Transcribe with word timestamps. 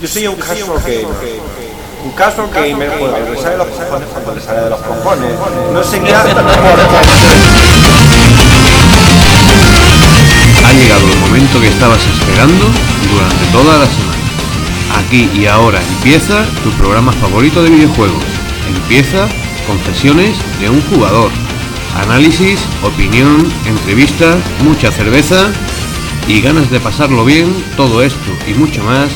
Yo 0.00 0.08
soy 0.08 0.26
un 0.26 0.36
caso 0.36 0.74
que 0.84 1.06
un 2.02 2.12
caso 2.12 2.50
que 2.50 2.74
me 2.74 2.88
juega, 2.88 3.18
le 3.18 3.36
sale 3.36 3.50
de 3.50 3.58
los 3.58 3.68
cojones 3.68 4.08
cuando 4.08 4.34
le 4.34 4.40
sale 4.40 4.62
de 4.62 4.70
los 4.70 4.80
cojones. 4.80 5.30
No 5.74 5.84
sé 5.84 6.00
qué 6.00 6.14
hace 6.14 6.30
Ha 10.64 10.72
llegado 10.72 11.06
el 11.12 11.18
momento 11.18 11.60
que 11.60 11.68
estabas 11.68 12.00
esperando 12.06 12.64
durante 13.12 13.44
toda 13.52 13.76
la 13.76 13.84
semana. 13.84 14.18
Aquí 15.04 15.30
y 15.34 15.44
ahora 15.44 15.82
empieza 15.82 16.46
tu 16.64 16.70
programa 16.78 17.12
favorito 17.12 17.62
de 17.62 17.68
videojuegos. 17.68 18.24
Empieza 18.74 19.28
Confesiones 19.66 20.36
de 20.60 20.70
un 20.70 20.80
jugador. 20.88 21.30
Análisis, 21.94 22.58
opinión, 22.82 23.52
entrevistas, 23.66 24.36
mucha 24.64 24.90
cerveza 24.90 25.50
y 26.26 26.40
ganas 26.40 26.70
de 26.70 26.80
pasarlo 26.80 27.24
bien, 27.24 27.54
todo 27.76 28.02
esto 28.02 28.30
y 28.48 28.54
mucho 28.54 28.82
más 28.82 29.10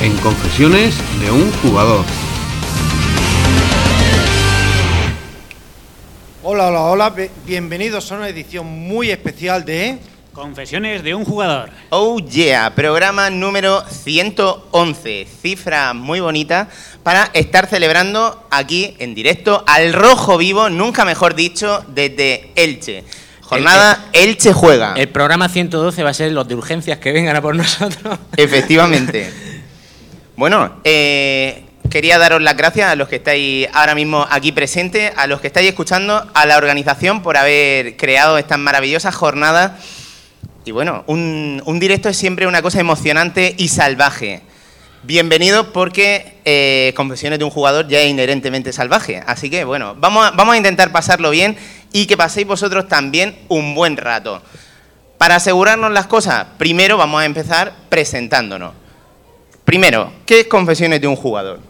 en 0.00 0.16
Confesiones 0.18 0.94
de 1.20 1.30
un 1.30 1.52
jugador. 1.62 2.04
Hola, 6.42 6.68
hola, 6.68 6.80
hola, 6.82 7.14
bienvenidos 7.44 8.10
a 8.10 8.16
una 8.16 8.28
edición 8.28 8.66
muy 8.66 9.10
especial 9.10 9.64
de... 9.64 9.98
Confesiones 10.32 11.02
de 11.02 11.14
un 11.14 11.24
jugador. 11.24 11.70
Oh 11.90 12.18
yeah, 12.18 12.74
programa 12.74 13.28
número 13.28 13.84
111, 13.84 15.26
cifra 15.42 15.92
muy 15.92 16.20
bonita 16.20 16.68
para 17.02 17.24
estar 17.34 17.66
celebrando 17.66 18.46
aquí 18.50 18.96
en 19.00 19.14
directo 19.14 19.64
al 19.66 19.92
rojo 19.92 20.38
vivo, 20.38 20.70
nunca 20.70 21.04
mejor 21.04 21.34
dicho, 21.34 21.84
desde 21.88 22.52
Elche. 22.54 23.04
Jornada 23.42 24.06
Elche 24.12 24.52
juega. 24.52 24.94
El 24.96 25.08
programa 25.08 25.48
112 25.48 26.02
va 26.04 26.10
a 26.10 26.14
ser 26.14 26.32
los 26.32 26.48
de 26.48 26.54
urgencias 26.54 26.98
que 27.00 27.12
vengan 27.12 27.36
a 27.36 27.42
por 27.42 27.54
nosotros. 27.56 28.18
Efectivamente. 28.36 29.30
Bueno, 30.40 30.72
eh, 30.84 31.64
quería 31.90 32.18
daros 32.18 32.40
las 32.40 32.56
gracias 32.56 32.90
a 32.90 32.96
los 32.96 33.08
que 33.08 33.16
estáis 33.16 33.68
ahora 33.74 33.94
mismo 33.94 34.26
aquí 34.30 34.52
presentes, 34.52 35.12
a 35.14 35.26
los 35.26 35.42
que 35.42 35.48
estáis 35.48 35.68
escuchando, 35.68 36.26
a 36.32 36.46
la 36.46 36.56
organización 36.56 37.20
por 37.20 37.36
haber 37.36 37.98
creado 37.98 38.38
estas 38.38 38.58
maravillosas 38.58 39.14
jornadas. 39.14 39.72
Y 40.64 40.70
bueno, 40.70 41.04
un, 41.08 41.78
directo 41.78 42.08
es 42.08 42.16
siempre 42.16 42.46
una 42.46 42.62
cosa 42.62 42.80
emocionante 42.80 43.54
y 43.58 43.68
salvaje. 43.68 44.40
Bienvenido 45.02 45.74
porque 45.74 46.38
eh, 46.46 46.94
Confesiones 46.96 47.38
de 47.38 47.44
un 47.44 47.50
jugador 47.50 47.86
ya 47.86 48.00
es 48.00 48.08
inherentemente 48.08 48.72
salvaje. 48.72 49.22
Así 49.26 49.50
que 49.50 49.64
bueno, 49.64 49.94
vamos 49.98 50.32
a 50.34 50.56
intentar 50.56 50.90
pasarlo 50.90 51.28
bien 51.28 51.58
y 51.92 52.06
que 52.06 52.16
paséis 52.16 52.46
vosotros 52.46 52.88
también 52.88 53.36
un 53.48 53.74
buen 53.74 53.98
rato. 53.98 54.40
Para 55.18 55.34
asegurarnos 55.34 55.92
las 55.92 56.06
cosas, 56.06 56.46
primero 56.56 56.96
vamos 56.96 57.20
a 57.20 57.26
empezar 57.26 57.74
presentándonos. 57.90 58.79
Primero, 59.70 60.10
¿qué 60.26 60.40
es 60.40 60.46
Confesiones 60.48 61.00
de 61.00 61.06
un 61.06 61.14
jugador? 61.14 61.60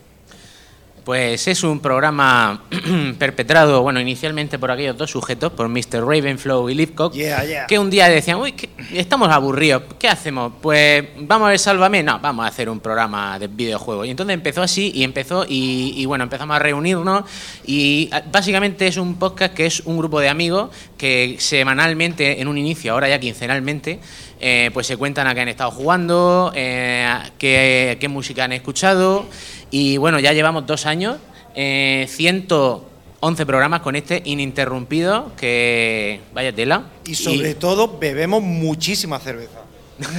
Pues 1.04 1.46
es 1.48 1.62
un 1.62 1.80
programa 1.80 2.62
perpetrado, 3.18 3.82
bueno, 3.82 4.00
inicialmente 4.00 4.58
por 4.58 4.70
aquellos 4.70 4.96
dos 4.96 5.10
sujetos, 5.10 5.52
por 5.52 5.68
Mr. 5.68 6.06
Ravenflow 6.06 6.70
y 6.70 6.74
Lipcock, 6.74 7.12
Yeah, 7.12 7.44
yeah. 7.44 7.66
que 7.66 7.78
un 7.78 7.90
día 7.90 8.08
decían, 8.08 8.38
uy, 8.38 8.52
que 8.52 8.70
estamos 8.94 9.28
aburridos, 9.28 9.82
¿qué 9.98 10.08
hacemos? 10.08 10.50
Pues 10.62 11.08
vamos 11.18 11.48
a 11.48 11.50
ver 11.50 11.58
Sálvame, 11.58 12.02
no, 12.02 12.18
vamos 12.20 12.46
a 12.46 12.48
hacer 12.48 12.70
un 12.70 12.80
programa 12.80 13.38
de 13.38 13.48
videojuegos. 13.48 14.06
Y 14.06 14.10
entonces 14.12 14.32
empezó 14.32 14.62
así 14.62 14.92
y 14.94 15.04
empezó 15.04 15.44
y, 15.46 15.92
y 15.94 16.06
bueno, 16.06 16.24
empezamos 16.24 16.56
a 16.56 16.58
reunirnos 16.58 17.24
y 17.66 18.08
ah, 18.12 18.22
básicamente 18.32 18.86
es 18.86 18.96
un 18.96 19.16
podcast 19.16 19.52
que 19.52 19.66
es 19.66 19.80
un 19.80 19.98
grupo 19.98 20.20
de 20.20 20.30
amigos 20.30 20.70
que 20.96 21.36
semanalmente, 21.38 22.40
en 22.40 22.48
un 22.48 22.56
inicio, 22.56 22.94
ahora 22.94 23.10
ya 23.10 23.20
quincenalmente, 23.20 24.00
eh, 24.40 24.70
pues 24.72 24.86
se 24.86 24.96
cuentan 24.96 25.26
a 25.26 25.34
qué 25.34 25.40
han 25.42 25.48
estado 25.48 25.70
jugando, 25.70 26.52
eh, 26.54 27.14
qué, 27.38 27.96
qué 28.00 28.08
música 28.08 28.44
han 28.44 28.52
escuchado 28.52 29.26
y 29.70 29.96
bueno, 29.98 30.18
ya 30.18 30.32
llevamos 30.32 30.66
dos 30.66 30.86
años, 30.86 31.16
eh, 31.54 32.06
111 32.08 33.46
programas 33.46 33.80
con 33.80 33.96
este 33.96 34.22
ininterrumpido, 34.24 35.32
que 35.36 36.20
vaya 36.32 36.52
tela. 36.54 36.84
Y 37.06 37.14
sobre 37.14 37.54
todo 37.54 37.98
bebemos 37.98 38.42
muchísima 38.42 39.18
cerveza. 39.18 39.58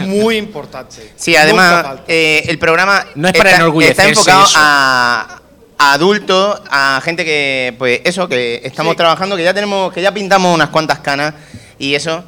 Muy 0.05 0.37
importante. 0.37 1.13
Sí, 1.17 1.35
además, 1.35 2.01
eh, 2.07 2.43
el 2.47 2.59
programa 2.59 3.03
No 3.15 3.27
es 3.27 3.33
para 3.33 3.49
está, 3.51 3.65
está 3.89 4.07
enfocado 4.07 4.43
eso. 4.45 4.53
a, 4.59 5.41
a 5.79 5.93
adultos, 5.93 6.61
a 6.69 7.01
gente 7.03 7.25
que, 7.25 7.73
pues 7.79 8.01
eso, 8.03 8.27
que 8.29 8.61
estamos 8.63 8.91
Sí. 8.91 8.97
trabajando, 8.97 9.35
que 9.35 9.43
ya 9.43 9.53
tenemos, 9.53 9.91
que 9.91 10.01
ya 10.03 10.13
pintamos 10.13 10.53
unas 10.53 10.69
cuantas 10.69 10.99
canas 10.99 11.33
y 11.79 11.95
eso. 11.95 12.23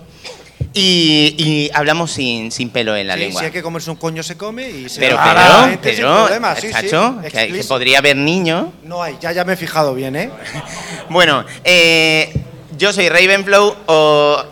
Y, 0.75 1.35
y 1.38 1.69
hablamos 1.73 2.11
sin, 2.11 2.51
sin 2.51 2.69
pelo 2.72 2.95
en 2.95 3.07
la 3.07 3.13
Sí, 3.13 3.19
lengua. 3.19 3.39
si 3.41 3.45
hay 3.45 3.51
que 3.51 3.61
comerse 3.61 3.91
un 3.91 3.95
coño 3.97 4.23
se 4.23 4.35
come 4.38 4.69
y 4.69 4.89
se 4.89 5.00
Pero, 5.00 5.17
va 5.17 5.69
pero, 5.81 6.25
problema, 6.25 6.56
sí, 6.56 6.67
sí, 6.67 6.73
chacho, 6.73 7.19
que, 7.31 7.63
podría 7.67 8.00
haber 8.00 8.17
niños. 8.17 8.67
No 8.84 9.03
hay, 9.03 9.16
ya, 9.22 9.31
ya 9.31 9.44
me 9.45 9.53
he 9.53 9.56
fijado 9.57 9.94
bien, 9.94 10.16
¿eh? 10.16 10.31
Bueno, 11.09 11.45
eh, 11.63 12.34
yo 12.78 12.91
soy 12.91 13.07
Ravenflow, 13.07 13.75
o 13.85 14.44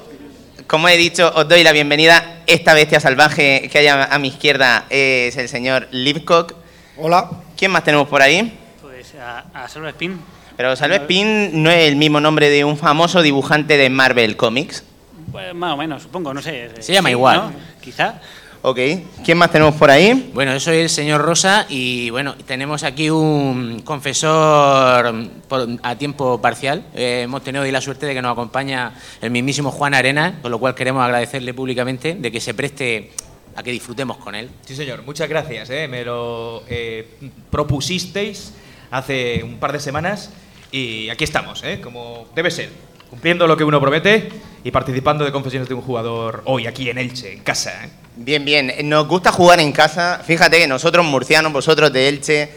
como 0.67 0.87
he 0.89 0.97
dicho, 0.97 1.31
os 1.35 1.47
doy 1.49 1.63
la 1.63 1.71
bienvenida. 1.71 2.43
Esta 2.45 2.73
bestia 2.75 2.99
salvaje 2.99 3.67
que 3.71 3.79
hay 3.79 3.87
a, 3.87 4.05
a 4.05 4.19
mi 4.19 4.27
izquierda 4.27 4.85
es 4.89 5.35
el 5.37 5.49
señor 5.49 5.87
Lipcock. 5.91 6.53
Hola. 6.97 7.29
¿Quién 7.57 7.71
más 7.71 7.83
tenemos 7.83 8.07
por 8.07 8.21
ahí? 8.21 8.57
Pues 8.81 9.15
a, 9.15 9.45
a 9.53 9.67
Salva 9.67 9.89
Spin. 9.89 10.19
Pero 10.55 10.75
Salve 10.75 10.97
Spin 10.97 11.63
no 11.63 11.71
es 11.71 11.87
el 11.87 11.95
mismo 11.95 12.19
nombre 12.19 12.49
de 12.49 12.63
un 12.63 12.77
famoso 12.77 13.21
dibujante 13.23 13.77
de 13.77 13.89
Marvel 13.89 14.37
Comics. 14.37 14.83
Pues 15.31 15.53
más 15.53 15.73
o 15.73 15.77
menos, 15.77 16.03
supongo, 16.03 16.33
no 16.33 16.41
sé. 16.41 16.71
Se 16.81 16.93
llama 16.93 17.09
igual. 17.11 17.37
¿no? 17.37 17.51
Quizá. 17.81 18.19
Ok. 18.63 18.77
¿Quién 19.25 19.37
más 19.39 19.51
tenemos 19.51 19.73
por 19.75 19.89
ahí? 19.89 20.29
Bueno, 20.35 20.53
yo 20.53 20.59
soy 20.59 20.77
el 20.77 20.89
señor 20.89 21.21
Rosa 21.21 21.65
y 21.67 22.11
bueno, 22.11 22.35
tenemos 22.45 22.83
aquí 22.83 23.09
un 23.09 23.81
confesor 23.83 25.15
por- 25.47 25.67
a 25.81 25.95
tiempo 25.95 26.39
parcial. 26.39 26.83
Eh, 26.93 27.21
hemos 27.23 27.43
tenido 27.43 27.63
hoy 27.63 27.71
la 27.71 27.81
suerte 27.81 28.05
de 28.05 28.13
que 28.13 28.21
nos 28.21 28.33
acompaña 28.33 28.93
el 29.21 29.31
mismísimo 29.31 29.71
Juan 29.71 29.93
Arena, 29.95 30.39
con 30.43 30.51
lo 30.51 30.59
cual 30.59 30.75
queremos 30.75 31.03
agradecerle 31.03 31.53
públicamente 31.55 32.13
de 32.13 32.31
que 32.31 32.39
se 32.39 32.53
preste 32.53 33.11
a 33.55 33.63
que 33.63 33.71
disfrutemos 33.71 34.17
con 34.17 34.35
él. 34.35 34.49
Sí, 34.63 34.75
señor, 34.75 35.01
muchas 35.03 35.27
gracias. 35.27 35.69
¿eh? 35.71 35.87
Me 35.87 36.05
lo 36.05 36.63
eh, 36.69 37.07
propusisteis 37.49 38.53
hace 38.91 39.41
un 39.43 39.57
par 39.57 39.71
de 39.73 39.79
semanas 39.79 40.31
y 40.71 41.09
aquí 41.09 41.23
estamos, 41.23 41.63
¿eh? 41.63 41.81
como 41.81 42.27
debe 42.35 42.51
ser, 42.51 42.69
cumpliendo 43.11 43.45
lo 43.45 43.57
que 43.57 43.65
uno 43.65 43.79
promete 43.81 44.29
y 44.63 44.71
participando 44.71 45.25
de 45.25 45.33
confesiones 45.33 45.67
de 45.67 45.75
un 45.75 45.81
jugador 45.81 46.43
hoy 46.45 46.65
aquí 46.65 46.89
en 46.89 46.97
Elche, 46.97 47.33
en 47.33 47.39
casa. 47.41 47.83
¿eh? 47.83 47.89
Bien, 48.15 48.43
bien. 48.45 48.71
Nos 48.83 49.05
gusta 49.05 49.33
jugar 49.33 49.59
en 49.59 49.73
casa. 49.73 50.21
Fíjate 50.25 50.57
que 50.57 50.67
nosotros 50.67 51.05
murcianos, 51.05 51.51
vosotros 51.51 51.91
de 51.91 52.07
Elche. 52.07 52.49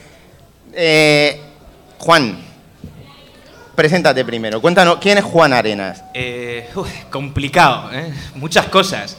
Eh, 0.72 1.40
Juan, 1.98 2.38
preséntate 3.74 4.24
primero. 4.24 4.60
Cuéntanos, 4.60 4.98
¿quién 5.00 5.18
es 5.18 5.24
Juan 5.24 5.52
Arenas? 5.52 6.04
Eh, 6.14 6.70
uf, 6.76 6.88
complicado, 7.10 7.92
¿eh? 7.92 8.12
muchas 8.36 8.66
cosas. 8.66 9.18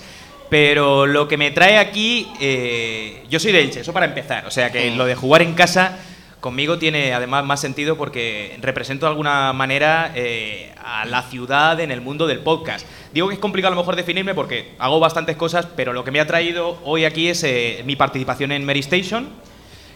Pero 0.49 1.05
lo 1.05 1.27
que 1.27 1.35
me 1.35 1.51
trae 1.51 1.77
aquí, 1.77 2.31
eh, 2.39 3.25
yo 3.29 3.41
soy 3.41 3.51
de 3.51 3.59
Elche, 3.59 3.81
eso 3.81 3.91
para 3.91 4.05
empezar. 4.05 4.45
O 4.45 4.51
sea 4.51 4.71
que 4.71 4.89
lo 4.91 5.05
de 5.05 5.15
jugar 5.15 5.41
en 5.41 5.53
casa 5.53 5.97
conmigo 6.39 6.77
tiene 6.77 7.13
además 7.13 7.45
más 7.45 7.59
sentido 7.59 7.97
porque 7.97 8.57
represento 8.61 9.05
de 9.05 9.11
alguna 9.11 9.51
manera 9.53 10.11
eh, 10.15 10.73
a 10.83 11.05
la 11.05 11.23
ciudad 11.23 11.79
en 11.79 11.91
el 11.91 12.01
mundo 12.01 12.27
del 12.27 12.39
podcast. 12.39 12.85
Digo 13.13 13.27
que 13.27 13.35
es 13.35 13.39
complicado 13.39 13.73
a 13.73 13.75
lo 13.75 13.81
mejor 13.81 13.95
definirme 13.95 14.35
porque 14.35 14.75
hago 14.77 14.99
bastantes 14.99 15.35
cosas, 15.35 15.67
pero 15.75 15.93
lo 15.93 16.03
que 16.03 16.11
me 16.11 16.19
ha 16.19 16.27
traído 16.27 16.77
hoy 16.83 17.05
aquí 17.05 17.27
es 17.27 17.43
eh, 17.43 17.81
mi 17.85 17.95
participación 17.95 18.51
en 18.51 18.65
Mary 18.65 18.81
Station. 18.81 19.29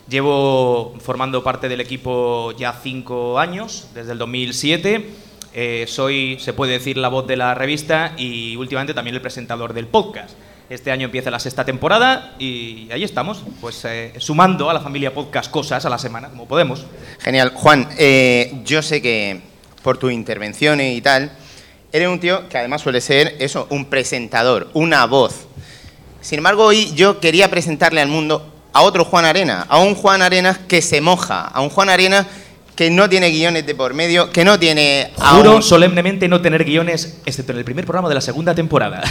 Llevo 0.09 0.95
formando 1.01 1.43
parte 1.43 1.69
del 1.69 1.81
equipo 1.81 2.51
ya 2.57 2.73
cinco 2.73 3.37
años, 3.37 3.89
desde 3.93 4.13
el 4.13 4.17
2007. 4.17 5.09
Eh, 5.53 5.85
soy, 5.87 6.37
se 6.39 6.53
puede 6.53 6.73
decir, 6.73 6.97
la 6.97 7.09
voz 7.09 7.27
de 7.27 7.37
la 7.37 7.53
revista 7.53 8.13
y 8.17 8.55
últimamente 8.55 8.93
también 8.93 9.15
el 9.15 9.21
presentador 9.21 9.73
del 9.73 9.87
podcast. 9.87 10.31
Este 10.69 10.91
año 10.91 11.05
empieza 11.05 11.31
la 11.31 11.39
sexta 11.39 11.65
temporada 11.65 12.35
y 12.37 12.87
ahí 12.91 13.03
estamos, 13.03 13.41
pues 13.59 13.83
eh, 13.85 14.13
sumando 14.19 14.69
a 14.69 14.73
la 14.73 14.79
familia 14.79 15.11
podcast 15.13 15.49
cosas 15.49 15.83
a 15.83 15.89
la 15.89 15.97
semana, 15.97 16.29
como 16.29 16.47
podemos. 16.47 16.85
Genial. 17.19 17.51
Juan, 17.55 17.89
eh, 17.97 18.61
yo 18.65 18.83
sé 18.83 19.01
que 19.01 19.41
por 19.81 19.97
tus 19.97 20.11
intervenciones 20.11 20.95
y 20.95 21.01
tal, 21.01 21.31
eres 21.91 22.07
un 22.07 22.19
tío 22.19 22.47
que 22.49 22.59
además 22.59 22.81
suele 22.81 23.01
ser 23.01 23.35
eso, 23.39 23.65
un 23.71 23.85
presentador, 23.85 24.69
una 24.73 25.05
voz. 25.07 25.47
Sin 26.21 26.37
embargo, 26.37 26.65
hoy 26.65 26.93
yo 26.93 27.19
quería 27.19 27.49
presentarle 27.49 28.01
al 28.01 28.07
mundo 28.09 28.53
a 28.71 28.83
otro 28.83 29.05
Juan 29.05 29.25
Arena, 29.25 29.65
a 29.69 29.79
un 29.79 29.95
Juan 29.95 30.21
Arenas 30.21 30.59
que 30.59 30.83
se 30.83 31.01
moja, 31.01 31.45
a 31.47 31.61
un 31.61 31.69
Juan 31.69 31.89
Arenas 31.89 32.27
que 32.75 32.91
no 32.91 33.09
tiene 33.09 33.31
guiones 33.31 33.65
de 33.65 33.73
por 33.73 33.95
medio, 33.95 34.29
que 34.29 34.45
no 34.45 34.59
tiene... 34.59 35.11
Juro 35.17 35.55
un- 35.55 35.63
solemnemente 35.63 36.27
no 36.27 36.41
tener 36.41 36.63
guiones, 36.63 37.17
excepto 37.25 37.53
en 37.53 37.57
el 37.57 37.65
primer 37.65 37.85
programa 37.85 38.07
de 38.07 38.15
la 38.15 38.21
segunda 38.21 38.53
temporada. 38.53 39.01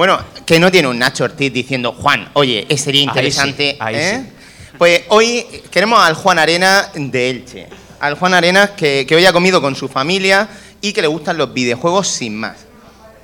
Bueno, 0.00 0.18
que 0.46 0.58
no 0.58 0.72
tiene 0.72 0.88
un 0.88 0.98
Nacho 0.98 1.24
Ortiz 1.24 1.52
diciendo, 1.52 1.92
Juan, 1.92 2.30
oye, 2.32 2.66
sería 2.78 3.02
Ahí 3.02 3.06
interesante. 3.08 3.72
sí, 3.72 3.76
ahí 3.78 3.94
¿eh?". 3.96 4.24
sí. 4.24 4.76
Pues 4.78 5.02
hoy 5.08 5.44
queremos 5.70 6.00
al 6.00 6.14
Juan 6.14 6.38
Arena 6.38 6.90
de 6.94 7.28
Elche. 7.28 7.66
Al 8.00 8.14
Juan 8.14 8.32
Arenas 8.32 8.70
que, 8.70 9.04
que 9.06 9.14
hoy 9.14 9.26
ha 9.26 9.32
comido 9.34 9.60
con 9.60 9.76
su 9.76 9.88
familia 9.88 10.48
y 10.80 10.94
que 10.94 11.02
le 11.02 11.06
gustan 11.06 11.36
los 11.36 11.52
videojuegos 11.52 12.08
sin 12.08 12.34
más. 12.34 12.64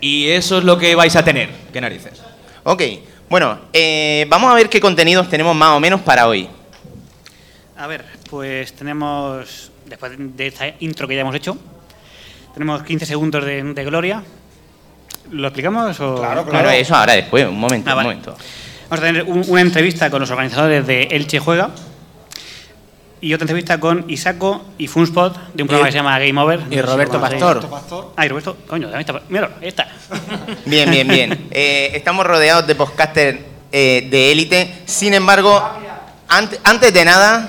Y 0.02 0.28
eso 0.28 0.58
es 0.58 0.64
lo 0.64 0.76
que 0.76 0.94
vais 0.94 1.16
a 1.16 1.24
tener. 1.24 1.48
¿Qué 1.72 1.80
narices? 1.80 2.20
Ok, 2.64 2.82
bueno, 3.30 3.58
eh, 3.72 4.26
vamos 4.28 4.50
a 4.52 4.54
ver 4.54 4.68
qué 4.68 4.78
contenidos 4.78 5.30
tenemos 5.30 5.56
más 5.56 5.70
o 5.70 5.80
menos 5.80 6.02
para 6.02 6.28
hoy. 6.28 6.46
A 7.78 7.86
ver, 7.86 8.04
pues 8.28 8.74
tenemos, 8.74 9.70
después 9.86 10.12
de 10.18 10.46
esta 10.46 10.66
intro 10.80 11.08
que 11.08 11.14
ya 11.14 11.22
hemos 11.22 11.34
hecho, 11.34 11.56
tenemos 12.52 12.82
15 12.82 13.06
segundos 13.06 13.46
de, 13.46 13.62
de 13.62 13.84
gloria. 13.86 14.22
¿Lo 15.30 15.48
explicamos 15.48 15.98
o...? 16.00 16.16
Claro, 16.16 16.46
Claro, 16.46 16.70
eso 16.70 16.94
ahora 16.94 17.14
después, 17.14 17.46
un 17.46 17.58
momento, 17.58 17.90
Ah, 17.90 17.94
un 17.94 17.96
vale. 17.96 18.08
momento. 18.08 18.36
Vamos 18.88 19.02
a 19.02 19.06
tener 19.06 19.22
un- 19.24 19.44
una 19.48 19.60
entrevista 19.60 20.10
con 20.10 20.20
los 20.20 20.30
organizadores 20.30 20.86
de 20.86 21.02
Elche 21.10 21.38
Juega 21.40 21.70
y 23.20 23.32
otra 23.34 23.44
entrevista 23.44 23.80
con 23.80 24.04
Isaco 24.08 24.64
y 24.78 24.86
Funspot 24.86 25.54
de 25.54 25.62
un 25.62 25.68
programa 25.68 25.88
Y- 25.88 25.88
que 25.88 25.92
se 25.92 25.98
llama 25.98 26.18
Game 26.18 26.38
Over. 26.40 26.60
y 26.70 26.80
Roberto 26.80 27.18
conocéis. 27.18 27.42
Pastor. 27.42 28.12
Ah, 28.16 28.26
y 28.26 28.28
Roberto, 28.28 28.56
coño, 28.68 28.88
también 28.88 29.00
está. 29.00 29.22
Míralo, 29.28 29.54
ahí 29.60 29.68
está. 29.68 29.88
Bien, 30.66 30.90
bien, 30.90 31.08
bien. 31.08 31.48
Eh, 31.50 31.90
estamos 31.94 32.24
rodeados 32.26 32.66
de 32.66 32.74
podcasters 32.74 33.38
eh, 33.72 34.06
de 34.10 34.32
élite. 34.32 34.82
Sin 34.84 35.14
embargo, 35.14 35.60
ante- 36.28 36.60
antes 36.62 36.92
de 36.94 37.04
nada, 37.04 37.48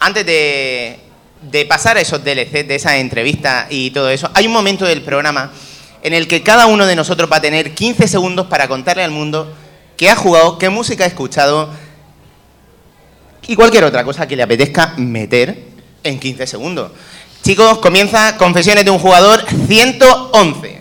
antes 0.00 0.26
de, 0.26 0.98
de 1.40 1.64
pasar 1.64 1.96
a 1.96 2.00
esos 2.00 2.22
DLC, 2.22 2.64
de 2.66 2.74
esas 2.74 2.94
entrevistas 2.94 3.66
y 3.70 3.90
todo 3.92 4.10
eso, 4.10 4.30
hay 4.34 4.46
un 4.46 4.52
momento 4.52 4.84
del 4.84 5.00
programa 5.02 5.50
en 6.04 6.12
el 6.12 6.28
que 6.28 6.42
cada 6.42 6.66
uno 6.66 6.86
de 6.86 6.94
nosotros 6.94 7.30
va 7.32 7.38
a 7.38 7.40
tener 7.40 7.74
15 7.74 8.06
segundos 8.06 8.46
para 8.46 8.68
contarle 8.68 9.02
al 9.02 9.10
mundo 9.10 9.52
qué 9.96 10.10
ha 10.10 10.14
jugado, 10.14 10.58
qué 10.58 10.68
música 10.68 11.04
ha 11.04 11.06
escuchado 11.06 11.70
y 13.46 13.56
cualquier 13.56 13.84
otra 13.84 14.04
cosa 14.04 14.28
que 14.28 14.36
le 14.36 14.42
apetezca 14.42 14.92
meter 14.98 15.64
en 16.02 16.20
15 16.20 16.46
segundos. 16.46 16.92
Chicos, 17.42 17.78
comienza 17.78 18.36
Confesiones 18.36 18.84
de 18.84 18.90
un 18.90 18.98
jugador 18.98 19.44
111. 19.66 20.73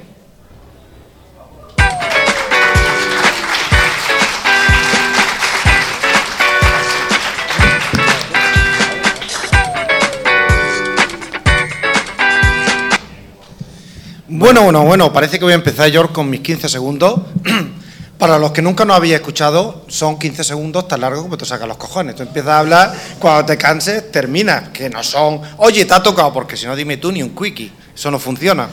Bueno, 14.44 14.63
bueno, 14.63 14.84
bueno, 14.84 15.13
parece 15.13 15.40
que 15.40 15.45
voy 15.45 15.54
a 15.54 15.56
empezar 15.56 15.90
yo 15.90 16.12
con 16.12 16.30
mis 16.30 16.42
15 16.42 16.68
segundos. 16.68 17.22
Para 18.18 18.38
los 18.38 18.51
que 18.51 18.62
nunca 18.62 18.84
nos 18.84 18.98
habéis 18.98 19.13
escuchado, 19.13 19.86
son 19.88 20.19
15 20.19 20.44
segundos 20.44 20.86
tan 20.86 21.00
largos 21.00 21.22
como 21.22 21.38
te 21.38 21.45
sacan 21.45 21.69
los 21.69 21.78
cojones. 21.78 22.16
Tú 22.16 22.24
empiezas 22.24 22.51
a 22.51 22.60
hablar, 22.60 22.94
cuando 23.19 23.45
te 23.45 23.57
canses, 23.57 24.12
terminas. 24.12 24.68
Que 24.74 24.90
no 24.90 25.01
son, 25.01 25.40
oye, 25.60 25.86
te 25.86 25.94
ha 25.94 26.04
tocado, 26.04 26.34
porque 26.34 26.57
si 26.57 26.66
no, 26.66 26.75
dime 26.75 26.98
tú 26.98 27.10
ni 27.13 27.24
un 27.24 27.34
quickie. 27.34 27.72
Eso 27.95 28.12
no 28.12 28.19
funciona. 28.19 28.68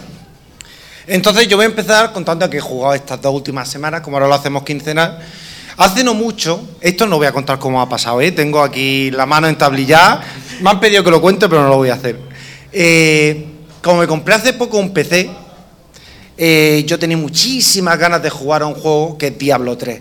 Entonces, 1.06 1.46
yo 1.46 1.56
voy 1.56 1.66
a 1.66 1.68
empezar 1.68 2.12
contando 2.12 2.50
que 2.50 2.56
he 2.56 2.60
jugado 2.60 2.94
estas 2.94 3.22
dos 3.22 3.32
últimas 3.32 3.68
semanas, 3.68 4.00
como 4.00 4.16
ahora 4.16 4.26
lo 4.26 4.34
hacemos 4.34 4.64
quincenal. 4.64 5.20
Hace 5.76 6.02
no 6.02 6.14
mucho, 6.14 6.60
esto 6.80 7.06
no 7.06 7.16
voy 7.18 7.28
a 7.28 7.32
contar 7.32 7.60
cómo 7.60 7.80
ha 7.80 7.88
pasado, 7.88 8.20
¿eh? 8.20 8.32
tengo 8.32 8.60
aquí 8.60 9.12
la 9.12 9.24
mano 9.24 9.46
entablillada. 9.46 10.20
Me 10.62 10.68
han 10.68 10.80
pedido 10.80 11.04
que 11.04 11.12
lo 11.12 11.20
cuente, 11.20 11.48
pero 11.48 11.62
no 11.62 11.68
lo 11.68 11.76
voy 11.76 11.90
a 11.90 11.94
hacer. 11.94 12.18
Eh, 12.72 13.46
como 13.82 14.00
me 14.00 14.08
compré 14.08 14.34
hace 14.34 14.52
poco 14.52 14.76
un 14.76 14.92
PC, 14.92 15.30
eh, 16.42 16.84
yo 16.86 16.98
tenía 16.98 17.18
muchísimas 17.18 17.98
ganas 17.98 18.22
de 18.22 18.30
jugar 18.30 18.62
a 18.62 18.66
un 18.66 18.72
juego 18.72 19.18
que 19.18 19.26
es 19.26 19.36
Diablo 19.36 19.76
3. 19.76 20.00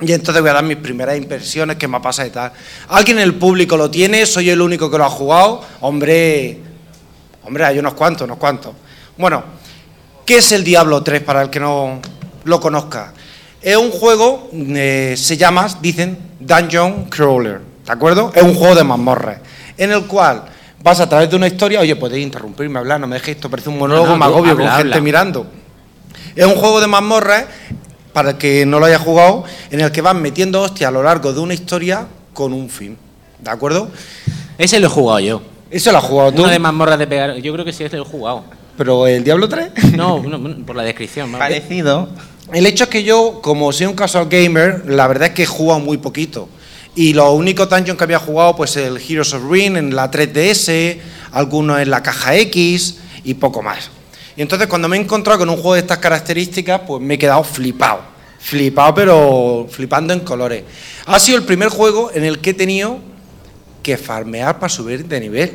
Y 0.00 0.12
entonces 0.12 0.42
voy 0.42 0.50
a 0.50 0.54
dar 0.54 0.64
mis 0.64 0.78
primeras 0.78 1.16
impresiones, 1.16 1.76
qué 1.76 1.86
me 1.86 2.00
pasa 2.00 2.26
y 2.26 2.30
tal. 2.30 2.50
¿Alguien 2.88 3.18
en 3.18 3.22
el 3.22 3.34
público 3.36 3.76
lo 3.76 3.88
tiene? 3.88 4.26
¿Soy 4.26 4.50
el 4.50 4.60
único 4.60 4.90
que 4.90 4.98
lo 4.98 5.04
ha 5.04 5.08
jugado? 5.08 5.64
Hombre, 5.82 6.58
hombre, 7.44 7.64
hay 7.64 7.78
unos 7.78 7.94
cuantos, 7.94 8.24
unos 8.24 8.38
cuantos. 8.38 8.72
Bueno, 9.16 9.44
¿qué 10.26 10.38
es 10.38 10.50
el 10.50 10.64
Diablo 10.64 11.00
3 11.00 11.22
para 11.22 11.42
el 11.42 11.48
que 11.48 11.60
no 11.60 12.00
lo 12.42 12.60
conozca? 12.60 13.12
Es 13.60 13.76
un 13.76 13.92
juego, 13.92 14.50
eh, 14.52 15.14
se 15.16 15.36
llama, 15.36 15.68
dicen, 15.80 16.18
Dungeon 16.40 17.04
Crawler, 17.04 17.60
¿de 17.86 17.92
acuerdo? 17.92 18.32
Es 18.34 18.42
un 18.42 18.56
juego 18.56 18.74
de 18.74 18.82
mazmorras, 18.82 19.38
en 19.78 19.92
el 19.92 20.06
cual 20.06 20.42
vas 20.82 21.00
a 21.00 21.08
través 21.08 21.30
de 21.30 21.36
una 21.36 21.46
historia, 21.46 21.80
oye, 21.80 21.96
podéis 21.96 22.24
interrumpirme, 22.24 22.78
hablar, 22.78 23.00
no 23.00 23.06
me 23.06 23.16
dejéis, 23.16 23.36
esto 23.36 23.48
parece 23.50 23.68
un 23.68 23.78
monólogo 23.78 24.06
no, 24.08 24.12
tú 24.14 24.18
magobio 24.18 24.52
con 24.56 24.62
habla, 24.62 24.76
gente 24.76 24.94
habla. 24.94 25.00
mirando. 25.04 25.46
Es 26.34 26.46
un 26.46 26.54
juego 26.54 26.80
de 26.80 26.86
mazmorras, 26.86 27.44
para 28.12 28.30
el 28.30 28.36
que 28.38 28.66
no 28.66 28.78
lo 28.78 28.86
haya 28.86 28.98
jugado, 28.98 29.44
en 29.70 29.80
el 29.80 29.90
que 29.92 30.00
vas 30.02 30.14
metiendo 30.14 30.60
hostias 30.60 30.88
a 30.88 30.90
lo 30.90 31.02
largo 31.02 31.32
de 31.32 31.40
una 31.40 31.54
historia 31.54 32.06
con 32.32 32.52
un 32.52 32.68
fin, 32.68 32.96
¿de 33.40 33.50
acuerdo? 33.50 33.90
Ese 34.58 34.80
lo 34.80 34.86
he 34.86 34.90
jugado 34.90 35.20
yo. 35.20 35.42
Eso 35.70 35.90
lo 35.92 35.98
has 35.98 36.04
jugado 36.04 36.32
tú, 36.32 36.42
Uno 36.42 36.50
de 36.50 36.58
mazmorras 36.58 36.98
de 36.98 37.06
pegar. 37.06 37.36
Yo 37.36 37.52
creo 37.54 37.64
que 37.64 37.72
sí, 37.72 37.84
ese 37.84 37.96
lo 37.96 38.02
he 38.02 38.06
jugado. 38.06 38.44
pero 38.76 39.06
el 39.06 39.24
Diablo 39.24 39.48
3... 39.48 39.70
No, 39.96 40.22
no, 40.22 40.36
no, 40.36 40.66
por 40.66 40.76
la 40.76 40.82
descripción. 40.82 41.32
vamos. 41.32 41.38
Parecido. 41.46 42.08
El 42.52 42.66
hecho 42.66 42.84
es 42.84 42.90
que 42.90 43.02
yo, 43.02 43.40
como 43.42 43.72
soy 43.72 43.86
un 43.86 43.94
casual 43.94 44.28
gamer, 44.28 44.82
la 44.86 45.06
verdad 45.06 45.28
es 45.28 45.34
que 45.34 45.44
he 45.44 45.46
jugado 45.46 45.80
muy 45.80 45.96
poquito. 45.96 46.48
Y 46.94 47.14
los 47.14 47.32
únicos 47.32 47.70
dungeons 47.70 47.96
que 47.96 48.04
había 48.04 48.18
jugado, 48.18 48.54
pues 48.56 48.76
el 48.76 48.98
Heroes 48.98 49.32
of 49.32 49.50
Ring 49.50 49.76
en 49.76 49.96
la 49.96 50.10
3DS, 50.10 50.98
algunos 51.32 51.80
en 51.80 51.90
la 51.90 52.02
caja 52.02 52.36
X 52.36 52.98
y 53.24 53.34
poco 53.34 53.62
más. 53.62 53.90
Y 54.36 54.42
entonces 54.42 54.68
cuando 54.68 54.88
me 54.88 54.96
he 54.96 55.00
encontrado 55.00 55.38
con 55.40 55.48
un 55.48 55.56
juego 55.56 55.74
de 55.74 55.80
estas 55.80 55.98
características, 55.98 56.82
pues 56.86 57.02
me 57.02 57.14
he 57.14 57.18
quedado 57.18 57.42
flipado. 57.44 58.00
Flipado, 58.38 58.94
pero 58.94 59.66
flipando 59.70 60.12
en 60.12 60.20
colores. 60.20 60.64
Ha 61.06 61.18
sido 61.18 61.38
el 61.38 61.44
primer 61.44 61.68
juego 61.68 62.10
en 62.12 62.24
el 62.24 62.40
que 62.40 62.50
he 62.50 62.54
tenido 62.54 62.98
que 63.82 63.96
farmear 63.96 64.58
para 64.58 64.68
subir 64.68 65.06
de 65.06 65.20
nivel. 65.20 65.52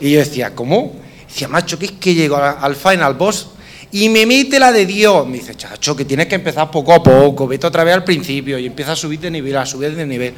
Y 0.00 0.12
yo 0.12 0.18
decía, 0.18 0.54
¿cómo? 0.54 0.96
Decía, 1.26 1.48
macho, 1.48 1.78
que 1.78 1.86
es 1.86 1.92
que 1.92 2.14
llego 2.14 2.36
al 2.36 2.76
final 2.76 3.14
boss 3.14 3.48
y 3.92 4.08
me 4.08 4.26
mete 4.26 4.58
la 4.58 4.70
de 4.72 4.84
Dios. 4.86 5.26
Me 5.26 5.38
dice, 5.38 5.54
chacho, 5.54 5.96
que 5.96 6.04
tienes 6.04 6.26
que 6.26 6.34
empezar 6.34 6.70
poco 6.70 6.92
a 6.92 7.02
poco, 7.02 7.46
vete 7.46 7.66
otra 7.66 7.84
vez 7.84 7.94
al 7.94 8.04
principio 8.04 8.58
y 8.58 8.66
empieza 8.66 8.92
a 8.92 8.96
subir 8.96 9.20
de 9.20 9.30
nivel, 9.30 9.56
a 9.56 9.64
subir 9.66 9.94
de 9.94 10.06
nivel. 10.06 10.34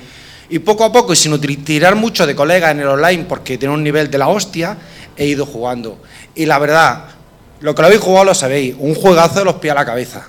Y 0.49 0.59
poco 0.61 0.85
a 0.85 0.93
poco, 0.93 1.13
y 1.13 1.17
sin 1.17 1.39
tirar 1.65 1.95
mucho 1.95 2.27
de 2.27 2.35
colegas 2.35 2.73
en 2.73 2.81
el 2.81 2.89
online, 2.89 3.25
porque 3.29 3.57
tiene 3.59 3.73
un 3.75 3.83
nivel 3.85 4.11
de 4.11 4.19
la 4.19 4.29
hostia, 4.29 4.77
he 5.17 5.27
ido 5.27 5.47
jugando. 5.47 5.99
Y 6.35 6.47
la 6.47 6.59
verdad, 6.59 7.05
lo 7.61 7.75
que 7.75 7.83
lo 7.83 7.87
habéis 7.87 8.01
jugado 8.03 8.25
lo 8.25 8.35
sabéis, 8.35 8.75
un 8.79 8.95
juegazo 8.95 9.39
de 9.41 9.45
los 9.45 9.55
pies 9.57 9.71
a 9.73 9.75
la 9.77 9.85
cabeza. 9.85 10.29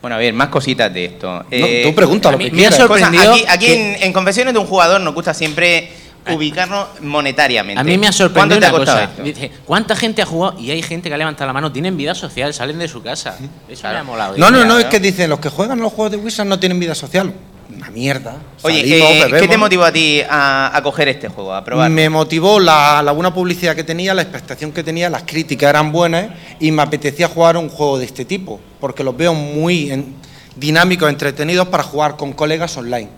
Bueno, 0.00 0.16
a 0.16 0.18
ver, 0.18 0.32
más 0.34 0.48
cositas 0.48 0.92
de 0.94 1.04
esto. 1.06 1.26
No, 1.30 1.44
Eh, 1.50 1.82
tú 1.84 1.94
pregunta 1.94 2.30
lo 2.30 2.38
mí 2.38 2.44
que 2.44 2.50
me 2.52 2.64
ha 2.66 2.68
quieras. 2.70 2.78
sorprendido- 2.88 3.32
cosas- 3.32 3.46
aquí 3.48 3.66
en, 3.72 4.02
en 4.02 4.12
Confesiones 4.12 4.54
de 4.54 4.60
un 4.60 4.66
jugador 4.66 5.00
nos 5.00 5.14
gusta 5.14 5.34
siempre 5.34 5.90
ubicarnos 6.34 6.86
monetariamente. 7.02 7.80
A 7.80 7.84
mí 7.84 7.96
me 7.98 8.06
ha 8.08 8.10
¿Cuánto 8.10 8.18
sorprendido 8.18 8.58
una 8.58 8.70
cosa. 8.70 9.04
esto? 9.04 9.22
Dice, 9.22 9.50
¿cuánta 9.64 9.94
gente 9.96 10.22
ha 10.22 10.26
jugado? 10.26 10.58
Y 10.58 10.70
hay 10.70 10.82
gente 10.82 11.08
que 11.08 11.14
ha 11.14 11.18
levantado 11.18 11.46
la 11.46 11.52
mano, 11.52 11.70
tienen 11.72 11.96
vida 11.96 12.14
social, 12.14 12.52
salen 12.54 12.78
de 12.78 12.88
su 12.88 13.02
casa. 13.02 13.36
Eso 13.68 13.88
me 13.88 13.96
ha 13.96 14.02
molado. 14.04 14.36
No, 14.36 14.50
no, 14.50 14.58
no, 14.58 14.64
Claro. 14.64 14.78
es 14.80 14.84
que 14.86 15.00
dicen, 15.00 15.30
los 15.30 15.40
que 15.40 15.48
juegan 15.48 15.78
los 15.80 15.92
juegos 15.92 16.12
de 16.12 16.16
Wizard 16.18 16.46
no 16.46 16.58
tienen 16.58 16.78
vida 16.80 16.94
social. 16.94 17.32
Una 17.74 17.90
mierda. 17.90 18.36
Oye, 18.62 18.78
Salimos, 18.78 19.10
eh, 19.10 19.40
¿qué 19.40 19.48
te 19.48 19.58
motivó 19.58 19.84
a 19.84 19.90
ti 19.92 20.20
a, 20.28 20.70
a 20.76 20.82
coger 20.84 21.08
este 21.08 21.28
juego, 21.28 21.52
a 21.52 21.64
probar? 21.64 21.90
Me 21.90 22.08
motivó 22.08 22.60
la, 22.60 23.02
la 23.02 23.10
buena 23.10 23.34
publicidad 23.34 23.74
que 23.74 23.82
tenía, 23.82 24.14
la 24.14 24.22
expectación 24.22 24.70
que 24.70 24.84
tenía, 24.84 25.10
las 25.10 25.24
críticas 25.24 25.70
eran 25.70 25.90
buenas 25.90 26.28
y 26.60 26.70
me 26.70 26.82
apetecía 26.82 27.26
jugar 27.26 27.56
un 27.56 27.68
juego 27.68 27.98
de 27.98 28.04
este 28.04 28.24
tipo, 28.24 28.60
porque 28.78 29.02
los 29.02 29.16
veo 29.16 29.34
muy 29.34 29.90
en- 29.90 30.14
dinámicos, 30.54 31.08
entretenidos 31.08 31.66
para 31.66 31.82
jugar 31.82 32.16
con 32.16 32.32
colegas 32.34 32.76
online. 32.76 33.08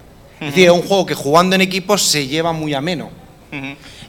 Es 0.40 0.47
decir, 0.49 0.66
es 0.66 0.73
un 0.73 0.83
juego 0.83 1.04
que 1.07 1.14
jugando 1.14 1.54
en 1.57 1.62
equipo 1.62 1.99
se 1.99 2.26
lleva 2.26 2.52
muy 2.52 2.75
ameno. 2.75 3.11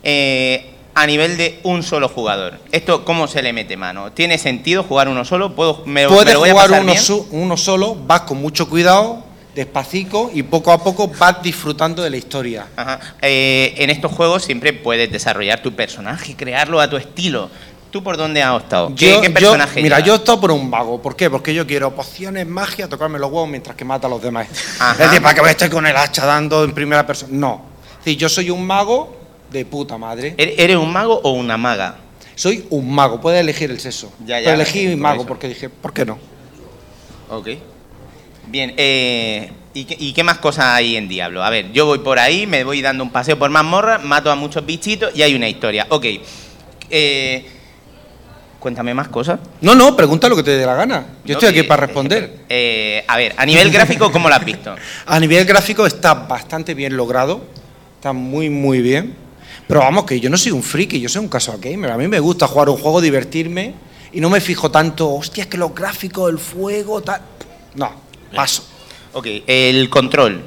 Eh, 0.04 0.66
a 0.96 1.06
nivel 1.08 1.38
de 1.38 1.60
un 1.64 1.82
solo 1.84 2.10
jugador, 2.10 2.60
¿esto 2.72 3.06
cómo 3.06 3.28
se 3.28 3.42
le 3.42 3.54
mete 3.54 3.78
mano? 3.78 4.12
¿Tiene 4.12 4.38
sentido 4.38 4.84
jugar 4.84 5.08
uno 5.08 5.24
solo? 5.24 5.56
¿Puedo, 5.56 5.84
me, 5.86 6.04
me 6.04 6.08
Puedes 6.10 6.34
lo 6.34 6.40
voy 6.42 6.50
a 6.50 6.52
jugar 6.54 6.68
pasar 6.68 6.82
uno, 6.84 6.92
bien? 6.92 7.04
su- 7.04 7.28
uno 7.32 7.56
solo, 7.58 7.96
vas 7.96 8.22
con 8.22 8.42
mucho 8.42 8.68
cuidado, 8.70 9.24
despacito 9.56 10.30
y 10.34 10.44
poco 10.44 10.72
a 10.72 10.84
poco 10.84 11.08
vas 11.08 11.42
disfrutando 11.42 12.04
de 12.04 12.10
la 12.10 12.18
historia. 12.18 12.68
Ajá. 12.76 13.00
Eh, 13.22 13.76
en 13.78 13.90
estos 13.90 14.12
juegos 14.12 14.44
siempre 14.44 14.74
puedes 14.74 15.10
desarrollar 15.12 15.62
tu 15.62 15.74
personaje, 15.74 16.36
crearlo 16.36 16.80
a 16.82 16.90
tu 16.90 16.98
estilo. 16.98 17.50
¿Tú 17.92 18.04
por 18.04 18.18
dónde 18.18 18.44
has 18.44 18.52
optado? 18.56 18.94
¿Qué, 18.96 19.10
Yo- 19.10 19.22
qué 19.22 19.28
yo- 19.28 19.34
personaje 19.34 19.82
mira, 19.82 20.00
yo 20.00 20.14
he 20.14 20.18
optado 20.18 20.40
por 20.40 20.52
un 20.52 20.70
mago. 20.70 21.02
¿Por 21.02 21.16
qué? 21.16 21.30
Porque 21.30 21.54
yo 21.54 21.66
quiero 21.66 21.94
pociones, 21.96 22.46
magia, 22.46 22.88
tocarme 22.88 23.18
los 23.18 23.32
huevos 23.32 23.50
mientras 23.50 23.76
que 23.76 23.84
mata 23.84 24.06
a 24.06 24.10
los 24.10 24.22
demás. 24.22 24.48
Ajá. 24.80 24.92
Es 24.92 24.98
decir, 25.10 25.22
¿para 25.24 25.34
qué 25.34 25.42
voy 25.42 25.48
a 25.48 25.52
estar 25.52 25.70
con 25.72 25.88
el 25.88 25.98
hacha 25.98 26.26
dando 26.26 26.64
en 26.64 26.74
primera 26.74 27.06
persona? 27.08 27.32
No. 27.34 27.62
Es 28.00 28.06
decir, 28.06 28.20
yo 28.20 28.30
soy 28.30 28.50
un 28.52 28.66
mago 28.66 29.18
de 29.52 29.66
puta 29.66 29.98
madre. 29.98 30.36
¿Ere- 30.38 30.54
¿Eres 30.58 30.78
un 30.78 30.92
mago 30.94 31.20
o 31.24 31.32
una 31.32 31.58
maga? 31.58 31.98
Soy 32.36 32.66
un 32.70 32.94
mago, 32.94 33.20
puedes 33.20 33.42
elegir 33.42 33.72
el 33.72 33.80
sexo. 33.80 34.12
Ya, 34.26 34.40
ya, 34.40 34.46
Pero 34.46 34.56
elegí 34.56 34.88
por 34.90 34.98
mago 34.98 35.22
eso. 35.22 35.28
porque 35.28 35.48
dije, 35.48 35.70
¿por 35.70 35.92
qué 35.92 36.06
no? 36.06 36.20
Ok. 37.30 37.48
Bien, 38.48 38.74
eh, 38.78 39.52
¿y, 39.74 39.86
qué, 39.86 39.98
y 40.00 40.14
qué 40.14 40.24
más 40.24 40.38
cosas 40.38 40.66
hay 40.66 40.96
en 40.96 41.08
Diablo? 41.08 41.44
A 41.44 41.50
ver, 41.50 41.72
yo 41.72 41.86
voy 41.88 42.00
por 42.00 42.18
ahí, 42.20 42.46
me 42.48 42.64
voy 42.64 42.82
dando 42.82 43.04
un 43.04 43.10
paseo 43.12 43.38
por 43.38 43.50
mazmorra, 43.50 43.98
mato 43.98 44.32
a 44.32 44.36
muchos 44.36 44.66
bichitos 44.66 45.12
y 45.16 45.22
hay 45.24 45.36
una 45.36 45.50
historia. 45.50 45.86
Ok. 45.90 46.06
Eh, 46.90 47.46
cuéntame 48.60 48.94
más 48.94 49.08
cosas. 49.08 49.40
No, 49.62 49.74
no, 49.76 49.96
pregunta 49.96 50.28
lo 50.30 50.36
que 50.36 50.44
te 50.44 50.52
dé 50.52 50.66
la 50.66 50.76
gana. 50.76 51.06
Yo 51.24 51.34
No, 51.34 51.40
estoy 51.40 51.50
aquí 51.50 51.60
eh, 51.60 51.64
para 51.64 51.84
eh, 51.84 51.86
responder. 51.88 52.38
eh, 52.50 53.04
a 53.08 53.18
ver, 53.18 53.34
a 53.38 53.46
nivel 53.46 53.72
gráfico, 53.72 54.12
¿cómo 54.12 54.30
lo 54.30 54.36
has 54.36 54.46
visto? 54.46 54.76
A 55.06 55.20
nivel 55.20 55.46
gráfico 55.46 55.86
está 55.86 56.14
bastante 56.14 56.74
bien 56.74 56.96
logrado, 56.98 57.42
está 57.96 58.14
muy, 58.14 58.50
muy 58.50 58.82
bien. 58.82 59.16
Pero 59.68 59.82
vamos, 59.82 60.06
que 60.06 60.20
yo 60.20 60.30
no 60.30 60.38
soy 60.38 60.52
un 60.52 60.64
friki, 60.64 61.00
yo 61.00 61.10
soy 61.10 61.22
un 61.22 61.30
casual 61.30 61.60
gamer. 61.60 61.92
A 61.92 61.98
mí 61.98 62.08
me 62.08 62.20
gusta 62.20 62.48
jugar 62.48 62.70
un 62.70 62.78
juego, 62.78 63.02
divertirme 63.02 63.76
y 64.12 64.20
no 64.20 64.30
me 64.30 64.42
fijo 64.42 64.72
tanto, 64.72 65.12
hostia, 65.12 65.44
es 65.44 65.48
que 65.50 65.58
los 65.58 65.76
gráficos, 65.76 66.30
el 66.32 66.40
fuego, 66.40 67.02
tal. 67.02 67.22
No, 67.76 67.92
paso. 68.36 68.64
Ok, 69.14 69.28
el 69.46 69.90
control. 69.90 70.42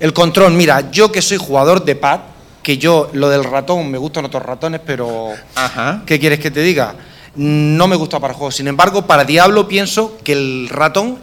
El 0.00 0.12
control, 0.12 0.52
mira, 0.52 0.90
yo 0.90 1.10
que 1.12 1.22
soy 1.22 1.38
jugador 1.38 1.84
de 1.84 1.94
pad, 1.94 2.20
que 2.62 2.76
yo, 2.76 3.08
lo 3.12 3.28
del 3.28 3.44
ratón, 3.44 3.88
me 3.90 3.98
gustan 3.98 4.24
otros 4.24 4.42
ratones, 4.42 4.80
pero 4.84 5.32
Ajá. 5.54 6.02
¿qué 6.04 6.18
quieres 6.18 6.40
que 6.40 6.50
te 6.50 6.60
diga? 6.60 6.94
No 7.36 7.86
me 7.86 7.96
gusta 7.96 8.18
para 8.18 8.34
juegos. 8.34 8.56
Sin 8.56 8.68
embargo, 8.68 9.06
para 9.06 9.24
Diablo 9.24 9.68
pienso 9.68 10.18
que 10.24 10.32
el 10.32 10.68
ratón 10.70 11.18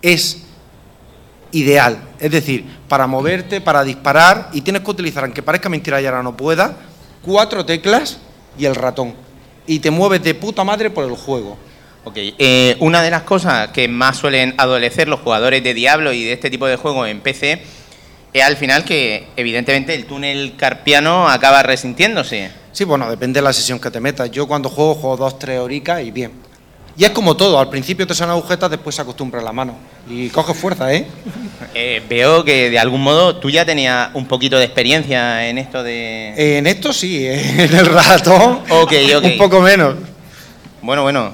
es 0.00 0.42
ideal. 1.52 1.98
Es 2.18 2.30
decir, 2.30 2.64
para 2.88 3.06
moverte, 3.06 3.60
para 3.60 3.84
disparar, 3.84 4.50
y 4.52 4.60
tienes 4.62 4.82
que 4.82 4.90
utilizar, 4.90 5.24
aunque 5.24 5.42
parezca 5.42 5.68
mentira 5.68 6.00
y 6.00 6.06
ahora 6.06 6.22
no 6.22 6.36
pueda, 6.36 6.76
cuatro 7.22 7.64
teclas 7.64 8.18
y 8.58 8.64
el 8.64 8.74
ratón. 8.74 9.14
Y 9.66 9.78
te 9.78 9.90
mueves 9.90 10.22
de 10.22 10.34
puta 10.34 10.64
madre 10.64 10.90
por 10.90 11.04
el 11.04 11.16
juego. 11.16 11.56
Ok, 12.04 12.14
eh, 12.16 12.76
una 12.80 13.00
de 13.00 13.10
las 13.10 13.22
cosas 13.22 13.68
que 13.68 13.86
más 13.86 14.16
suelen 14.16 14.54
adolecer 14.58 15.06
los 15.06 15.20
jugadores 15.20 15.62
de 15.62 15.72
Diablo 15.72 16.12
y 16.12 16.24
de 16.24 16.32
este 16.32 16.50
tipo 16.50 16.66
de 16.66 16.76
juegos 16.76 17.08
en 17.08 17.20
PC 17.20 17.62
es 18.32 18.42
al 18.42 18.56
final 18.56 18.84
que 18.84 19.28
evidentemente 19.36 19.94
el 19.94 20.06
túnel 20.06 20.54
carpiano 20.56 21.28
acaba 21.28 21.62
resintiéndose. 21.62 22.50
Sí, 22.72 22.84
bueno, 22.84 23.08
depende 23.10 23.38
de 23.40 23.44
la 23.44 23.52
sesión 23.52 23.78
que 23.78 23.90
te 23.90 24.00
metas. 24.00 24.30
Yo 24.30 24.46
cuando 24.48 24.68
juego, 24.68 24.94
juego 24.94 25.16
dos, 25.16 25.38
tres 25.38 25.60
horicas 25.60 26.02
y 26.02 26.10
bien. 26.10 26.32
Y 26.96 27.04
es 27.04 27.10
como 27.10 27.36
todo, 27.36 27.58
al 27.58 27.70
principio 27.70 28.06
te 28.06 28.14
salen 28.14 28.32
agujetas, 28.32 28.70
después 28.70 28.94
se 28.94 29.02
acostumbra 29.02 29.40
la 29.40 29.52
mano. 29.52 29.74
Y 30.08 30.28
coges 30.28 30.56
fuerza, 30.56 30.92
¿eh? 30.92 31.06
Eh, 31.74 32.02
veo 32.06 32.44
que 32.44 32.68
de 32.68 32.78
algún 32.78 33.02
modo 33.02 33.36
tú 33.36 33.48
ya 33.48 33.64
tenías 33.64 34.10
un 34.14 34.26
poquito 34.26 34.58
de 34.58 34.64
experiencia 34.64 35.48
en 35.48 35.56
esto 35.56 35.82
de... 35.82 36.58
En 36.58 36.66
esto 36.66 36.92
sí, 36.92 37.24
¿eh? 37.24 37.64
en 37.64 37.74
el 37.74 37.86
ratón 37.86 38.60
Ok, 38.68 38.92
ok. 39.16 39.24
un 39.24 39.38
poco 39.38 39.60
menos. 39.60 39.94
Bueno, 40.82 41.02
bueno, 41.02 41.32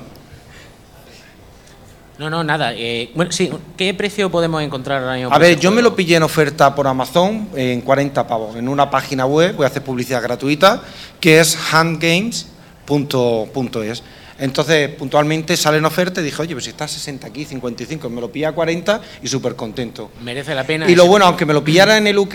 No, 2.19 2.29
no, 2.29 2.43
nada. 2.43 2.75
eh, 2.75 3.11
bueno, 3.15 3.31
sí, 3.31 3.49
¿qué 3.77 3.95
precio 3.95 4.29
podemos 4.29 4.61
encontrar 4.63 5.03
ahora 5.03 5.15
mismo 5.15 5.33
A 5.33 5.39
ver, 5.39 5.59
yo 5.59 5.71
me 5.71 5.83
lo 5.83 5.95
pillé 5.95 6.17
en 6.17 6.25
oferta 6.25 6.75
por 6.75 6.89
Amazon 6.89 7.49
en 7.55 7.81
40 7.81 8.27
pavos, 8.27 8.57
en 8.57 8.69
una 8.69 8.91
página 8.91 9.25
web, 9.25 9.55
voy 9.55 9.65
a 9.65 9.69
hacer 9.69 9.85
publicidad 9.85 10.21
gratuita, 10.21 10.83
que 11.21 11.39
es 11.39 11.57
handgames.es. 11.73 14.03
Entonces, 14.41 14.91
puntualmente 14.91 15.57
sale 15.57 15.79
en 15.79 15.85
oferta 15.85 16.21
y 16.21 16.25
dije, 16.25 16.43
oye, 16.43 16.55
pues 16.55 16.65
si 16.65 16.71
está 16.71 16.85
a 16.85 16.89
60 16.89 17.27
aquí, 17.27 17.45
55, 17.45 18.09
me 18.11 18.21
lo 18.21 18.31
pillé 18.31 18.47
a 18.47 18.53
40 18.53 19.01
y 19.23 19.29
súper 19.29 19.55
contento. 19.55 20.11
Merece 20.23 20.55
la 20.55 20.65
pena. 20.65 20.89
Y 20.89 20.95
lo 20.95 21.07
bueno, 21.07 21.27
aunque 21.27 21.47
me 21.47 21.53
lo 21.53 21.63
pillara 21.63 21.97
en 21.97 22.07
el 22.07 22.19
UK, 22.19 22.35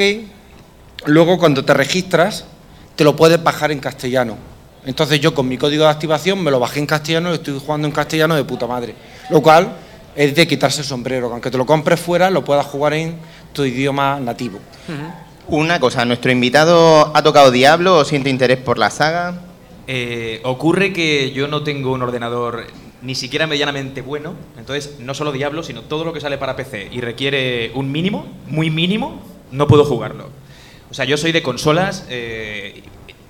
luego 1.06 1.38
cuando 1.38 1.64
te 1.66 1.74
registras, 1.74 2.46
te 2.96 3.04
lo 3.04 3.16
puedes 3.16 3.42
bajar 3.42 3.72
en 3.72 3.80
castellano. 3.80 4.38
Entonces 4.86 5.22
yo 5.22 5.34
con 5.34 5.48
mi 5.48 5.58
código 5.58 5.86
de 5.86 5.90
activación 5.90 6.44
me 6.44 6.52
lo 6.52 6.60
bajé 6.60 6.80
en 6.80 6.86
castellano 6.86 7.32
y 7.32 7.36
estoy 7.36 7.58
jugando 7.58 7.88
en 7.88 7.94
castellano 7.94 8.36
de 8.36 8.44
puta 8.44 8.68
madre. 8.68 8.96
Lo 9.30 9.42
cual 9.42 9.76
es 10.16 10.36
de 10.36 10.48
quitarse 10.48 10.82
el 10.82 10.88
sombrero, 10.88 11.28
que 11.28 11.34
aunque 11.34 11.52
te 11.52 11.58
lo 11.58 11.66
compres 11.66 12.00
fuera, 12.00 12.30
lo 12.30 12.44
puedas 12.44 12.66
jugar 12.66 12.94
en 12.94 13.18
tu 13.54 13.64
idioma 13.64 14.20
nativo. 14.20 14.60
una 15.48 15.80
cosa, 15.80 16.06
nuestro 16.06 16.32
invitado 16.32 17.16
ha 17.16 17.24
tocado 17.24 17.52
Diablo 17.52 17.98
o 17.98 18.06
siente 18.06 18.30
interés 18.30 18.58
por 18.58 18.78
la 18.78 18.90
saga. 18.90 19.42
Eh, 19.88 20.40
ocurre 20.44 20.94
que 20.94 21.32
yo 21.32 21.48
no 21.48 21.64
tengo 21.64 21.92
un 21.92 22.02
ordenador 22.02 22.66
ni 23.02 23.16
siquiera 23.16 23.48
medianamente 23.48 24.02
bueno, 24.02 24.34
entonces 24.58 24.96
no 25.00 25.14
solo 25.14 25.34
Diablo, 25.34 25.62
sino 25.62 25.82
todo 25.82 26.06
lo 26.06 26.14
que 26.14 26.22
sale 26.22 26.38
para 26.38 26.56
PC 26.56 26.88
y 26.92 27.02
requiere 27.02 27.72
un 27.76 27.92
mínimo, 27.92 28.26
muy 28.48 28.70
mínimo, 28.70 29.22
no 29.52 29.68
puedo 29.68 29.84
jugarlo. 29.84 30.30
O 30.90 30.94
sea, 30.94 31.06
yo 31.06 31.18
soy 31.18 31.32
de 31.32 31.44
consolas 31.44 32.06
eh, 32.10 32.84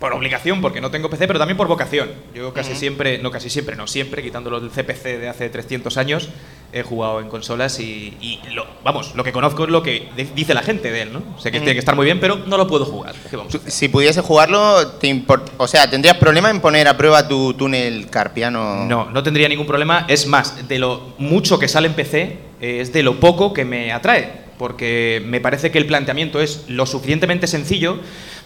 por 0.03 0.11
obligación, 0.11 0.59
porque 0.59 0.81
no 0.81 0.91
tengo 0.91 1.09
PC, 1.09 1.27
pero 1.27 1.39
también 1.39 1.55
por 1.55 1.69
vocación. 1.69 2.09
Yo 2.35 2.53
casi 2.53 2.75
siempre, 2.75 3.19
no 3.19 3.31
casi 3.31 3.49
siempre, 3.49 3.77
no 3.77 3.87
siempre, 3.87 4.21
quitándolo 4.21 4.59
del 4.59 4.69
CPC 4.69 5.17
de 5.17 5.29
hace 5.29 5.47
300 5.47 5.95
años, 5.95 6.27
he 6.73 6.83
jugado 6.83 7.21
en 7.21 7.29
consolas 7.29 7.79
y, 7.79 8.17
y 8.19 8.41
lo, 8.53 8.65
vamos, 8.83 9.15
lo 9.15 9.23
que 9.23 9.31
conozco 9.31 9.63
es 9.63 9.69
lo 9.69 9.81
que 9.81 10.09
dice 10.35 10.53
la 10.53 10.61
gente 10.61 10.91
de 10.91 11.03
él, 11.03 11.13
¿no? 11.13 11.39
Sé 11.39 11.51
que 11.53 11.59
tiene 11.59 11.71
que 11.71 11.79
estar 11.79 11.95
muy 11.95 12.03
bien, 12.03 12.19
pero 12.19 12.35
no 12.35 12.57
lo 12.57 12.67
puedo 12.67 12.83
jugar. 12.83 13.15
¿Qué 13.29 13.37
vamos? 13.37 13.57
Si 13.67 13.87
pudiese 13.87 14.19
jugarlo, 14.19 14.85
te 14.99 15.07
import- 15.07 15.51
o 15.55 15.69
sea, 15.69 15.89
¿tendrías 15.89 16.17
problema 16.17 16.49
en 16.49 16.59
poner 16.59 16.85
a 16.89 16.97
prueba 16.97 17.25
tu 17.25 17.53
túnel 17.53 18.09
carpiano? 18.09 18.83
No, 18.85 19.09
no 19.09 19.23
tendría 19.23 19.47
ningún 19.47 19.67
problema. 19.67 20.03
Es 20.09 20.27
más, 20.27 20.67
de 20.67 20.79
lo 20.79 21.13
mucho 21.17 21.57
que 21.59 21.69
sale 21.69 21.87
en 21.87 21.93
PC, 21.93 22.37
eh, 22.59 22.79
es 22.81 22.91
de 22.91 23.03
lo 23.03 23.21
poco 23.21 23.53
que 23.53 23.63
me 23.63 23.93
atrae. 23.93 24.43
Porque 24.57 25.21
me 25.25 25.39
parece 25.41 25.71
que 25.71 25.77
el 25.77 25.85
planteamiento 25.87 26.39
es 26.41 26.65
lo 26.67 26.85
suficientemente 26.85 27.47
sencillo. 27.47 27.99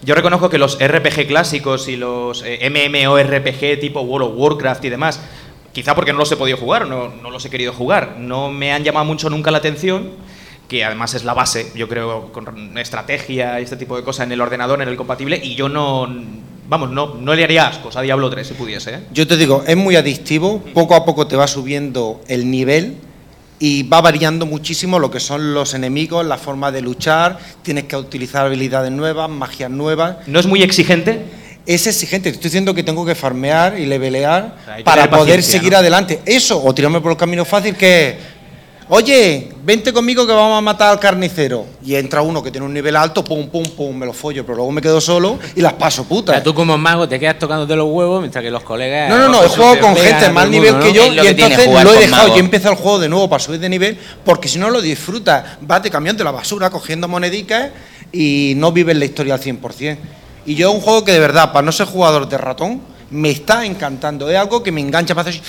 Yo 0.03 0.15
reconozco 0.15 0.49
que 0.49 0.57
los 0.57 0.77
RPG 0.79 1.27
clásicos 1.27 1.87
y 1.87 1.97
los 1.97 2.43
eh, 2.45 2.69
MMORPG 2.69 3.79
tipo 3.79 4.01
World 4.01 4.29
of 4.29 4.33
Warcraft 4.37 4.85
y 4.85 4.89
demás, 4.89 5.21
quizá 5.73 5.95
porque 5.95 6.13
no 6.13 6.19
los 6.19 6.31
he 6.31 6.37
podido 6.37 6.57
jugar, 6.57 6.87
no, 6.87 7.09
no 7.09 7.31
los 7.31 7.43
he 7.45 7.49
querido 7.49 7.73
jugar, 7.73 8.17
no 8.19 8.51
me 8.51 8.71
han 8.71 8.83
llamado 8.83 9.05
mucho 9.05 9.29
nunca 9.29 9.51
la 9.51 9.57
atención 9.57 10.11
que 10.67 10.83
además 10.83 11.13
es 11.13 11.23
la 11.23 11.33
base, 11.33 11.71
yo 11.75 11.87
creo, 11.87 12.31
con 12.31 12.77
estrategia 12.77 13.59
y 13.59 13.63
este 13.63 13.77
tipo 13.77 13.95
de 13.95 14.03
cosas 14.03 14.25
en 14.25 14.33
el 14.33 14.41
ordenador, 14.41 14.81
en 14.81 14.89
el 14.89 14.97
compatible, 14.97 15.39
y 15.41 15.55
yo 15.55 15.69
no, 15.69 16.07
vamos, 16.67 16.91
no, 16.91 17.15
no 17.15 17.35
le 17.35 17.43
haría 17.43 17.67
ascos 17.67 17.95
a 17.95 18.01
Diablo 18.01 18.29
3 18.29 18.47
si 18.47 18.53
pudiese, 18.53 18.95
¿eh? 18.95 18.99
Yo 19.13 19.25
te 19.27 19.37
digo, 19.37 19.63
es 19.65 19.77
muy 19.77 19.95
adictivo, 19.95 20.61
poco 20.73 20.95
a 20.95 21.05
poco 21.05 21.27
te 21.27 21.35
va 21.35 21.47
subiendo 21.47 22.21
el 22.27 22.51
nivel 22.51 22.97
y 23.59 23.83
va 23.83 24.01
variando 24.01 24.45
muchísimo 24.45 24.99
lo 24.99 25.09
que 25.09 25.19
son 25.19 25.53
los 25.53 25.73
enemigos, 25.73 26.25
la 26.25 26.37
forma 26.37 26.71
de 26.71 26.81
luchar, 26.81 27.39
tienes 27.63 27.85
que 27.85 27.95
utilizar 27.95 28.45
habilidades 28.45 28.91
nuevas, 28.91 29.29
magias 29.29 29.71
nuevas. 29.71 30.17
No 30.27 30.39
es 30.39 30.45
muy 30.45 30.61
exigente, 30.61 31.25
Es 31.65 31.85
exigente, 31.85 32.29
te 32.29 32.35
estoy 32.35 32.49
diciendo 32.49 32.73
que 32.73 32.81
tengo 32.81 33.05
que 33.05 33.13
farmear 33.13 33.77
y 33.77 33.85
levelear 33.85 34.55
para 34.85 35.09
poder 35.09 35.43
seguir 35.43 35.73
¿no? 35.73 35.79
adelante. 35.79 36.21
Eso, 36.25 36.63
o 36.63 36.73
tirarme 36.73 37.01
por 37.01 37.11
el 37.11 37.17
camino 37.17 37.43
fácil 37.43 37.75
que 37.75 38.17
oye, 38.89 39.49
vente 39.63 39.91
conmigo 39.93 40.25
que 40.25 40.33
vamos 40.33 40.57
a 40.57 40.61
matar 40.61 40.89
al 40.89 40.99
carnicero. 40.99 41.65
Y 41.83 41.95
entra 41.95 42.21
uno 42.21 42.41
que 42.41 42.51
tiene 42.51 42.65
un 42.65 42.73
nivel 42.73 42.95
alto, 42.95 43.23
pum, 43.23 43.47
pum, 43.49 43.63
pum, 43.63 43.95
me 43.95 44.05
lo 44.05 44.13
follo, 44.13 44.45
pero 44.45 44.57
luego 44.57 44.71
me 44.71 44.81
quedo 44.81 45.01
solo 45.01 45.39
y 45.55 45.61
las 45.61 45.73
paso 45.73 46.03
O 46.03 46.05
putas. 46.05 46.35
sea, 46.35 46.43
tú 46.43 46.53
como 46.53 46.77
mago 46.77 47.07
te 47.07 47.19
quedas 47.19 47.39
tocándote 47.39 47.75
los 47.75 47.87
huevos 47.89 48.19
mientras 48.21 48.43
que 48.43 48.51
los 48.51 48.63
colegas. 48.63 49.09
No, 49.09 49.17
no, 49.17 49.29
no, 49.29 49.37
he 49.39 49.47
pues, 49.47 49.55
jugado 49.55 49.79
con 49.79 49.95
gente 49.95 50.25
de 50.25 50.31
más 50.31 50.49
nivel 50.49 50.73
mundo, 50.73 50.85
que 50.85 50.93
¿no? 50.93 51.05
yo 51.05 51.13
y 51.13 51.21
que 51.21 51.29
entonces 51.29 51.67
lo 51.67 51.93
he 51.93 51.99
dejado. 51.99 52.23
mago. 52.23 52.35
Yo 52.35 52.39
empiezo 52.39 52.69
el 52.69 52.75
juego 52.75 52.99
de 52.99 53.09
nuevo 53.09 53.29
para 53.29 53.43
subir 53.43 53.59
de 53.59 53.69
nivel 53.69 53.97
porque 54.23 54.47
si 54.47 54.59
no 54.59 54.69
lo 54.69 54.81
disfrutas, 54.81 55.43
vas 55.61 55.83
de 55.83 55.89
camión 55.89 56.15
de 56.17 56.23
la 56.23 56.31
basura 56.31 56.69
cogiendo 56.69 57.07
monedicas 57.07 57.69
y 58.11 58.53
no 58.55 58.71
vives 58.71 58.97
la 58.97 59.05
historia 59.05 59.35
al 59.35 59.41
100%. 59.41 59.97
Y 60.45 60.55
yo 60.55 60.69
es 60.69 60.75
un 60.75 60.81
juego 60.81 61.03
que 61.03 61.11
de 61.11 61.19
verdad, 61.19 61.51
para 61.51 61.65
no 61.65 61.71
ser 61.71 61.87
jugador 61.87 62.29
de 62.29 62.37
ratón, 62.37 62.81
me 63.09 63.29
está 63.29 63.65
encantando. 63.65 64.29
Es 64.29 64.37
algo 64.37 64.63
que 64.63 64.71
me 64.71 64.81
engancha, 64.81 65.13
me 65.13 65.21
hace 65.21 65.31
así, 65.31 65.41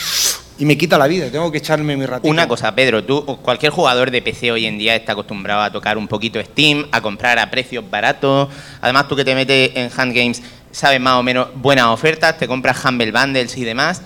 y 0.58 0.64
me 0.64 0.76
quita 0.76 0.98
la 0.98 1.06
vida. 1.06 1.30
Tengo 1.30 1.50
que 1.52 1.58
echarme 1.58 1.96
mi 1.96 2.04
ratito. 2.04 2.28
Una 2.28 2.48
cosa, 2.48 2.74
Pedro, 2.74 3.04
tú, 3.04 3.24
cualquier 3.42 3.70
jugador 3.70 4.10
de 4.10 4.20
PC 4.20 4.50
hoy 4.50 4.66
en 4.66 4.76
día 4.76 4.96
está 4.96 5.12
acostumbrado 5.12 5.62
a 5.62 5.70
tocar 5.70 5.96
un 5.96 6.08
poquito 6.08 6.42
Steam, 6.42 6.86
a 6.90 7.00
comprar 7.00 7.38
a 7.38 7.50
precios 7.50 7.88
baratos. 7.88 8.48
Además, 8.80 9.08
tú 9.08 9.16
que 9.16 9.24
te 9.24 9.34
metes 9.34 9.70
en 9.74 9.90
Handgames, 9.96 10.42
sabes 10.72 11.00
más 11.00 11.14
o 11.14 11.22
menos 11.22 11.48
buenas 11.54 11.86
ofertas, 11.86 12.36
te 12.38 12.48
compras 12.48 12.84
Humble 12.84 13.12
Bundles 13.12 13.56
y 13.56 13.64
demás. 13.64 14.02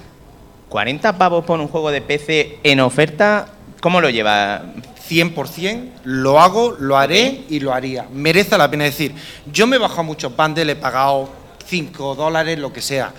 ¿40 0.70 1.16
pavos 1.16 1.44
por 1.44 1.58
un 1.58 1.68
juego 1.68 1.90
de 1.90 2.02
PC 2.02 2.58
en 2.62 2.80
oferta? 2.80 3.48
¿Cómo 3.80 4.00
lo 4.00 4.10
llevas? 4.10 4.62
100%, 5.08 5.90
lo 6.04 6.40
hago, 6.40 6.76
lo 6.78 6.96
haré 6.96 7.42
y 7.48 7.60
lo 7.60 7.72
haría. 7.72 8.06
Merece 8.12 8.56
la 8.56 8.70
pena 8.70 8.84
decir, 8.84 9.14
yo 9.50 9.66
me 9.66 9.76
he 9.76 9.78
bajado 9.78 10.04
muchos 10.04 10.34
bundles, 10.34 10.68
he 10.68 10.76
pagado 10.76 11.28
5 11.66 12.14
dólares, 12.14 12.58
lo 12.58 12.72
que 12.72 12.80
sea. 12.80 13.12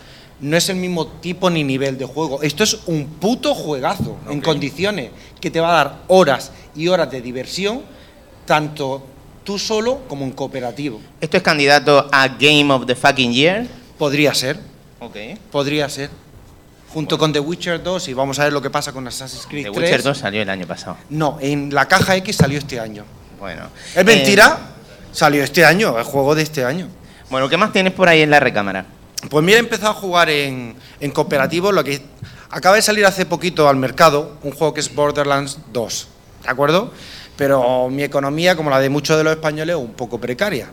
No 0.44 0.58
es 0.58 0.68
el 0.68 0.76
mismo 0.76 1.08
tipo 1.08 1.50
ni 1.50 1.64
nivel 1.64 1.98
de 1.98 2.04
juego. 2.04 2.42
Esto 2.42 2.66
es 2.66 2.80
un 2.88 3.06
puto 3.06 3.56
juegazo, 3.56 4.18
en 4.30 4.42
condiciones 4.42 5.12
que 5.40 5.50
te 5.50 5.62
va 5.62 5.70
a 5.70 5.84
dar 5.86 6.00
horas 6.10 6.52
y 6.76 6.90
horas 6.90 7.10
de 7.10 7.22
diversión, 7.22 7.82
tanto 8.46 9.06
tú 9.46 9.58
solo 9.58 10.02
como 10.10 10.26
en 10.26 10.32
cooperativo. 10.32 11.00
¿Esto 11.22 11.38
es 11.38 11.44
candidato 11.44 12.10
a 12.12 12.28
Game 12.28 12.74
of 12.74 12.86
the 12.86 12.94
Fucking 12.94 13.32
Year? 13.32 13.68
Podría 13.98 14.34
ser, 14.34 14.60
Ok. 15.00 15.16
podría 15.50 15.88
ser. 15.88 16.10
Junto 16.90 17.18
con 17.18 17.32
The 17.32 17.40
Witcher 17.40 17.82
2 17.82 18.10
y 18.10 18.14
vamos 18.14 18.38
a 18.38 18.44
ver 18.44 18.52
lo 18.52 18.62
que 18.62 18.70
pasa 18.70 18.92
con 18.92 19.08
Assassin's 19.08 19.48
Creed 19.48 19.68
The 19.68 19.72
3. 19.72 19.78
Witcher 19.82 20.04
2 20.04 20.18
salió 20.18 20.42
el 20.42 20.50
año 20.50 20.68
pasado. 20.68 20.98
No, 21.10 21.38
en 21.40 21.74
la 21.74 21.88
caja 21.88 22.18
X 22.18 22.36
salió 22.36 22.58
este 22.60 22.82
año. 22.82 23.06
Bueno. 23.40 23.70
¿Es 23.96 24.04
mentira? 24.04 24.60
Salió 25.14 25.42
este 25.42 25.64
año, 25.64 25.98
el 25.98 26.04
juego 26.04 26.36
de 26.36 26.44
este 26.44 26.66
año. 26.66 26.88
Eh, 26.88 27.26
bueno, 27.30 27.48
¿qué 27.48 27.56
más 27.56 27.72
tienes 27.72 27.94
por 27.94 28.10
ahí 28.10 28.22
en 28.22 28.30
la 28.30 28.42
recámara? 28.42 28.86
Pues 29.30 29.44
mira, 29.44 29.58
he 29.58 29.62
empezado 29.62 29.92
a 29.92 29.96
jugar 29.96 30.30
en, 30.30 30.76
en 31.00 31.12
cooperativo, 31.12 31.72
lo 31.72 31.84
que 31.84 32.02
acaba 32.50 32.76
de 32.76 32.82
salir 32.82 33.06
hace 33.06 33.26
poquito 33.26 33.68
al 33.68 33.78
mercado, 33.78 34.38
un 34.44 34.52
juego 34.52 34.74
que 34.74 34.82
es 34.82 34.94
Borderlands 34.94 35.60
2, 35.72 36.08
¿de 36.44 36.50
acuerdo? 36.50 36.92
Pero 37.36 37.90
mi 37.90 38.04
economía, 38.04 38.56
como 38.56 38.70
la 38.70 38.80
de 38.80 38.90
muchos 38.90 39.18
de 39.18 39.24
los 39.24 39.34
españoles, 39.34 39.76
es 39.76 39.82
un 39.82 39.94
poco 39.94 40.20
precaria. 40.20 40.72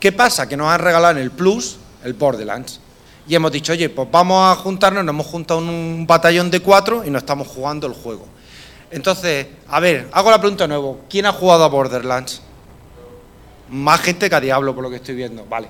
¿Qué 0.00 0.12
pasa? 0.12 0.48
Que 0.48 0.56
nos 0.56 0.68
han 0.68 0.80
regalado 0.80 1.16
en 1.16 1.22
el 1.22 1.30
Plus 1.30 1.76
el 2.04 2.14
Borderlands. 2.14 2.80
Y 3.26 3.34
hemos 3.34 3.52
dicho, 3.52 3.72
oye, 3.72 3.90
pues 3.90 4.08
vamos 4.10 4.50
a 4.50 4.56
juntarnos, 4.56 5.04
nos 5.04 5.12
hemos 5.12 5.26
juntado 5.26 5.60
un 5.60 6.06
batallón 6.06 6.50
de 6.50 6.60
cuatro 6.60 7.04
y 7.04 7.10
nos 7.10 7.22
estamos 7.22 7.48
jugando 7.48 7.86
el 7.86 7.92
juego. 7.92 8.26
Entonces, 8.90 9.46
a 9.68 9.80
ver, 9.80 10.08
hago 10.12 10.30
la 10.30 10.40
pregunta 10.40 10.64
de 10.64 10.68
nuevo. 10.68 11.00
¿Quién 11.10 11.26
ha 11.26 11.32
jugado 11.32 11.64
a 11.64 11.68
Borderlands? 11.68 12.40
Más 13.68 14.00
gente 14.00 14.30
que 14.30 14.34
a 14.34 14.40
Diablo, 14.40 14.74
por 14.74 14.82
lo 14.82 14.88
que 14.88 14.96
estoy 14.96 15.14
viendo. 15.14 15.44
Vale. 15.44 15.68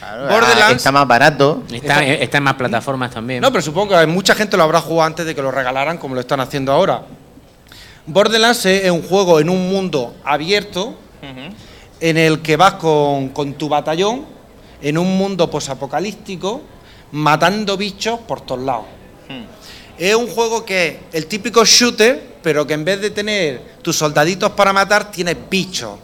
Borderlands- 0.00 0.62
Ah, 0.62 0.72
está 0.72 0.92
más 0.92 1.06
barato. 1.06 1.62
Está, 1.70 2.04
está 2.06 2.38
en 2.38 2.44
más 2.44 2.54
plataformas 2.54 3.10
también. 3.10 3.40
No, 3.40 3.50
pero 3.50 3.62
supongo 3.62 3.98
que 3.98 4.06
mucha 4.06 4.34
gente 4.34 4.56
lo 4.56 4.62
habrá 4.62 4.80
jugado 4.80 5.06
antes 5.06 5.26
de 5.26 5.34
que 5.34 5.42
lo 5.42 5.50
regalaran, 5.50 5.98
como 5.98 6.14
lo 6.14 6.20
están 6.20 6.40
haciendo 6.40 6.72
ahora. 6.72 7.02
Borderlands 8.06 8.64
es 8.66 8.90
un 8.90 9.02
juego 9.02 9.40
en 9.40 9.48
un 9.50 9.68
mundo 9.70 10.14
abierto 10.24 10.96
en 12.00 12.16
el 12.16 12.40
que 12.40 12.56
vas 12.56 12.74
con, 12.74 13.28
con 13.28 13.54
tu 13.54 13.68
batallón 13.68 14.24
en 14.82 14.96
un 14.96 15.16
mundo 15.18 15.50
posapocalíptico 15.50 16.62
matando 17.12 17.76
bichos 17.76 18.20
por 18.20 18.40
todos 18.40 18.62
lados. 18.62 18.86
Es 19.98 20.14
un 20.14 20.26
juego 20.28 20.64
que 20.64 20.88
es 20.88 20.96
el 21.14 21.26
típico 21.26 21.62
shooter, 21.64 22.36
pero 22.42 22.66
que 22.66 22.72
en 22.72 22.84
vez 22.86 23.02
de 23.02 23.10
tener 23.10 23.60
tus 23.82 23.96
soldaditos 23.96 24.52
para 24.52 24.72
matar, 24.72 25.10
tienes 25.10 25.36
bichos. 25.50 25.98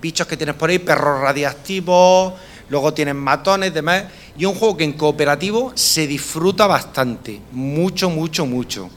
Bichos 0.00 0.26
que 0.28 0.36
tienes 0.36 0.54
por 0.54 0.70
ahí, 0.70 0.78
perros 0.78 1.20
radiactivos, 1.20 2.34
luego 2.68 2.94
tienes 2.94 3.14
matones, 3.14 3.74
demás. 3.74 4.04
Y 4.36 4.44
un 4.44 4.54
juego 4.54 4.76
que 4.76 4.84
en 4.84 4.92
cooperativo 4.92 5.72
se 5.74 6.06
disfruta 6.06 6.66
bastante. 6.66 7.40
Mucho, 7.52 8.10
mucho, 8.10 8.46
mucho. 8.46 8.90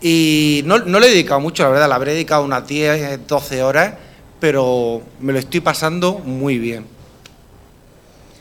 Y 0.00 0.62
no, 0.64 0.78
no 0.78 0.98
le 0.98 1.06
he 1.06 1.10
dedicado 1.10 1.40
mucho, 1.40 1.62
la 1.62 1.68
verdad, 1.68 1.88
le 1.88 1.94
habré 1.94 2.12
dedicado 2.12 2.44
unas 2.44 2.66
10, 2.66 3.26
12 3.26 3.62
horas, 3.62 3.94
pero 4.40 5.02
me 5.20 5.32
lo 5.32 5.38
estoy 5.38 5.60
pasando 5.60 6.14
muy 6.18 6.58
bien. 6.58 6.84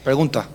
Pregunta. 0.04 0.48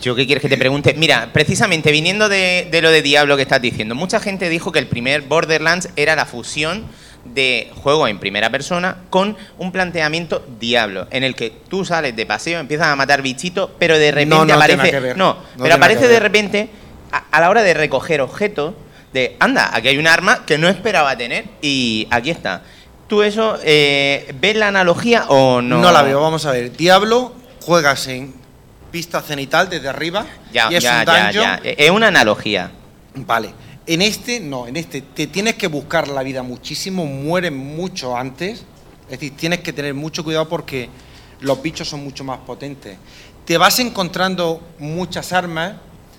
¿Yo 0.00 0.14
qué 0.14 0.24
quieres 0.24 0.40
que 0.40 0.48
te 0.48 0.56
pregunte? 0.56 0.94
Mira, 0.94 1.30
precisamente 1.32 1.92
viniendo 1.92 2.30
de, 2.30 2.68
de 2.70 2.80
lo 2.80 2.90
de 2.90 3.02
Diablo 3.02 3.36
que 3.36 3.42
estás 3.42 3.60
diciendo, 3.60 3.94
mucha 3.94 4.18
gente 4.18 4.48
dijo 4.48 4.72
que 4.72 4.78
el 4.78 4.86
primer 4.86 5.22
Borderlands 5.22 5.90
era 5.96 6.16
la 6.16 6.24
fusión 6.24 6.86
de 7.24 7.70
juego 7.82 8.08
en 8.08 8.18
primera 8.18 8.50
persona 8.50 8.96
con 9.10 9.36
un 9.58 9.70
planteamiento 9.72 10.44
Diablo, 10.58 11.06
en 11.10 11.22
el 11.24 11.34
que 11.34 11.50
tú 11.68 11.84
sales 11.84 12.16
de 12.16 12.26
paseo, 12.26 12.58
empiezas 12.60 12.88
a 12.88 12.96
matar 12.96 13.22
bichitos, 13.22 13.70
pero 13.78 13.98
de 13.98 14.10
repente 14.10 14.34
No, 14.34 14.44
no 14.44 14.54
aparece. 14.54 15.14
No, 15.14 15.34
No 15.56 15.62
pero 15.62 15.74
aparece 15.76 16.08
de 16.08 16.18
repente 16.20 16.68
a, 17.12 17.24
a 17.30 17.40
la 17.40 17.48
hora 17.50 17.62
de 17.62 17.74
recoger 17.74 18.20
objetos, 18.20 18.74
de 19.12 19.36
anda, 19.40 19.70
aquí 19.74 19.88
hay 19.88 19.98
un 19.98 20.06
arma 20.06 20.44
que 20.46 20.56
no 20.58 20.68
esperaba 20.68 21.16
tener 21.16 21.44
y 21.60 22.08
aquí 22.10 22.30
está. 22.30 22.62
¿Tú 23.08 23.22
eso 23.22 23.58
eh, 23.62 24.34
ves 24.40 24.56
la 24.56 24.68
analogía 24.68 25.24
o 25.28 25.60
no? 25.60 25.80
No. 25.80 25.92
la 25.92 26.02
veo, 26.02 26.20
vamos 26.20 26.46
a 26.46 26.52
ver. 26.52 26.74
Diablo 26.74 27.34
juegas 27.60 28.06
en 28.08 28.34
pista 28.90 29.20
cenital 29.20 29.68
desde 29.68 29.88
arriba 29.88 30.24
Ya, 30.52 30.68
y 30.70 30.76
es 30.76 30.82
ya, 30.82 31.00
un 31.00 31.06
ya, 31.06 31.22
dungeon. 31.24 31.60
ya. 31.62 31.70
Es 31.76 31.90
una 31.90 32.08
analogía. 32.08 32.70
Vale. 33.14 33.52
En 33.86 34.00
este, 34.00 34.38
no, 34.38 34.68
en 34.68 34.76
este 34.76 35.02
te 35.02 35.26
tienes 35.26 35.54
que 35.54 35.66
buscar 35.66 36.06
la 36.06 36.22
vida 36.22 36.44
muchísimo, 36.44 37.04
mueren 37.04 37.56
mucho 37.56 38.16
antes. 38.16 38.64
Es 39.06 39.10
decir, 39.18 39.36
tienes 39.36 39.60
que 39.60 39.72
tener 39.72 39.92
mucho 39.92 40.22
cuidado 40.22 40.48
porque 40.48 40.88
los 41.40 41.60
bichos 41.60 41.88
son 41.88 42.04
mucho 42.04 42.22
más 42.22 42.38
potentes. 42.38 42.96
Te 43.44 43.58
vas 43.58 43.80
encontrando 43.80 44.62
muchas 44.78 45.32
armas, 45.32 45.74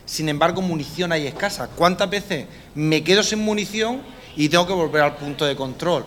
sin 0.06 0.28
embargo, 0.28 0.62
munición 0.62 1.14
hay 1.14 1.26
escasa. 1.26 1.70
¿Cuántas 1.70 2.10
veces 2.10 2.48
me 2.76 3.02
quedo 3.02 3.24
sin 3.24 3.40
munición 3.40 4.02
y 4.36 4.50
tengo 4.50 4.68
que 4.68 4.74
volver 4.74 5.02
al 5.02 5.16
punto 5.16 5.46
de 5.46 5.56
control? 5.56 6.06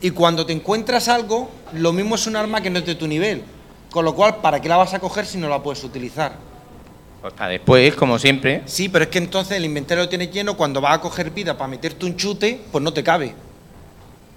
Y 0.00 0.10
cuando 0.10 0.44
te 0.44 0.52
encuentras 0.52 1.06
algo, 1.06 1.50
lo 1.72 1.92
mismo 1.92 2.16
es 2.16 2.26
un 2.26 2.34
arma 2.34 2.60
que 2.60 2.70
no 2.70 2.80
es 2.80 2.86
de 2.86 2.96
tu 2.96 3.06
nivel. 3.06 3.44
Con 3.92 4.04
lo 4.04 4.12
cual, 4.16 4.38
¿para 4.42 4.60
qué 4.60 4.68
la 4.68 4.76
vas 4.76 4.92
a 4.92 4.98
coger 4.98 5.24
si 5.24 5.38
no 5.38 5.48
la 5.48 5.62
puedes 5.62 5.84
utilizar? 5.84 6.36
Pues 7.24 7.32
para 7.32 7.52
después, 7.52 7.94
como 7.94 8.18
siempre. 8.18 8.60
Sí, 8.66 8.90
pero 8.90 9.04
es 9.04 9.10
que 9.10 9.16
entonces 9.16 9.56
el 9.56 9.64
inventario 9.64 10.04
lo 10.04 10.10
tienes 10.10 10.30
lleno, 10.30 10.58
cuando 10.58 10.82
vas 10.82 10.96
a 10.96 11.00
coger 11.00 11.30
vida 11.30 11.56
para 11.56 11.68
meterte 11.68 12.04
un 12.04 12.18
chute, 12.18 12.60
pues 12.70 12.84
no 12.84 12.92
te 12.92 13.02
cabe. 13.02 13.34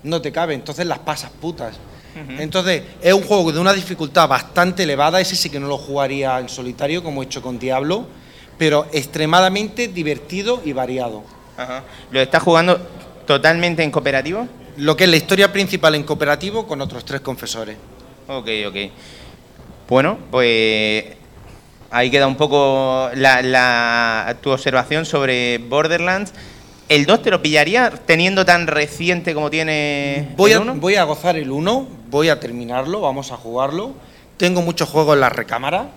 No 0.04 0.22
te 0.22 0.32
cabe, 0.32 0.54
entonces 0.54 0.86
las 0.86 1.00
pasas 1.00 1.30
putas. 1.32 1.76
Entonces, 2.40 2.84
es 3.02 3.14
un 3.14 3.24
juego 3.24 3.52
de 3.52 3.60
una 3.60 3.74
dificultad 3.74 4.30
bastante 4.30 4.84
elevada, 4.84 5.20
ese 5.20 5.36
sí 5.36 5.50
que 5.50 5.60
no 5.60 5.68
lo 5.68 5.78
jugaría 5.78 6.40
en 6.40 6.48
solitario, 6.48 7.04
como 7.04 7.22
he 7.22 7.26
hecho 7.26 7.42
con 7.42 7.60
Diablo, 7.60 8.08
pero 8.58 8.88
extremadamente 8.94 9.90
divertido 9.90 10.62
y 10.64 10.72
variado. 10.72 11.26
Ajá. 11.58 11.84
¿Lo 12.10 12.22
estás 12.22 12.42
jugando 12.42 12.80
totalmente 13.26 13.84
en 13.84 13.92
cooperativo? 13.92 14.48
Lo 14.78 14.96
que 14.96 15.04
es 15.04 15.10
la 15.10 15.18
historia 15.18 15.52
principal 15.52 15.94
en 15.96 16.04
cooperativo 16.04 16.66
con 16.66 16.80
otros 16.80 17.04
tres 17.04 17.20
confesores. 17.20 17.76
Ok, 18.30 18.48
ok. 18.66 18.76
Bueno, 19.90 20.20
pues 20.32 21.18
ahí 21.92 22.10
queda 22.10 22.28
un 22.28 22.36
poco 22.36 23.10
la, 23.16 23.42
la- 23.42 24.38
tu 24.42 24.52
observación 24.52 25.06
sobre 25.06 25.58
Borderlands. 25.58 26.34
¿El 26.90 27.06
2 27.06 27.22
te 27.22 27.32
lo 27.32 27.42
pillaría 27.42 27.90
teniendo 28.06 28.46
tan 28.46 28.66
reciente 28.66 29.34
como 29.34 29.50
tiene 29.50 30.30
Voy 30.38 30.52
el 30.52 30.58
a, 30.58 30.62
1? 30.62 30.76
voy 30.76 30.96
a 30.96 31.04
gozar 31.04 31.36
el 31.36 31.52
1, 31.52 31.88
voy 32.10 32.30
a 32.30 32.40
terminarlo, 32.40 33.02
vamos 33.02 33.32
a 33.34 33.38
jugarlo. 33.38 33.94
Tengo 34.38 34.62
muchos 34.62 34.88
juegos 34.88 35.16
en 35.16 35.20
la 35.22 35.30
recámara 35.30 35.90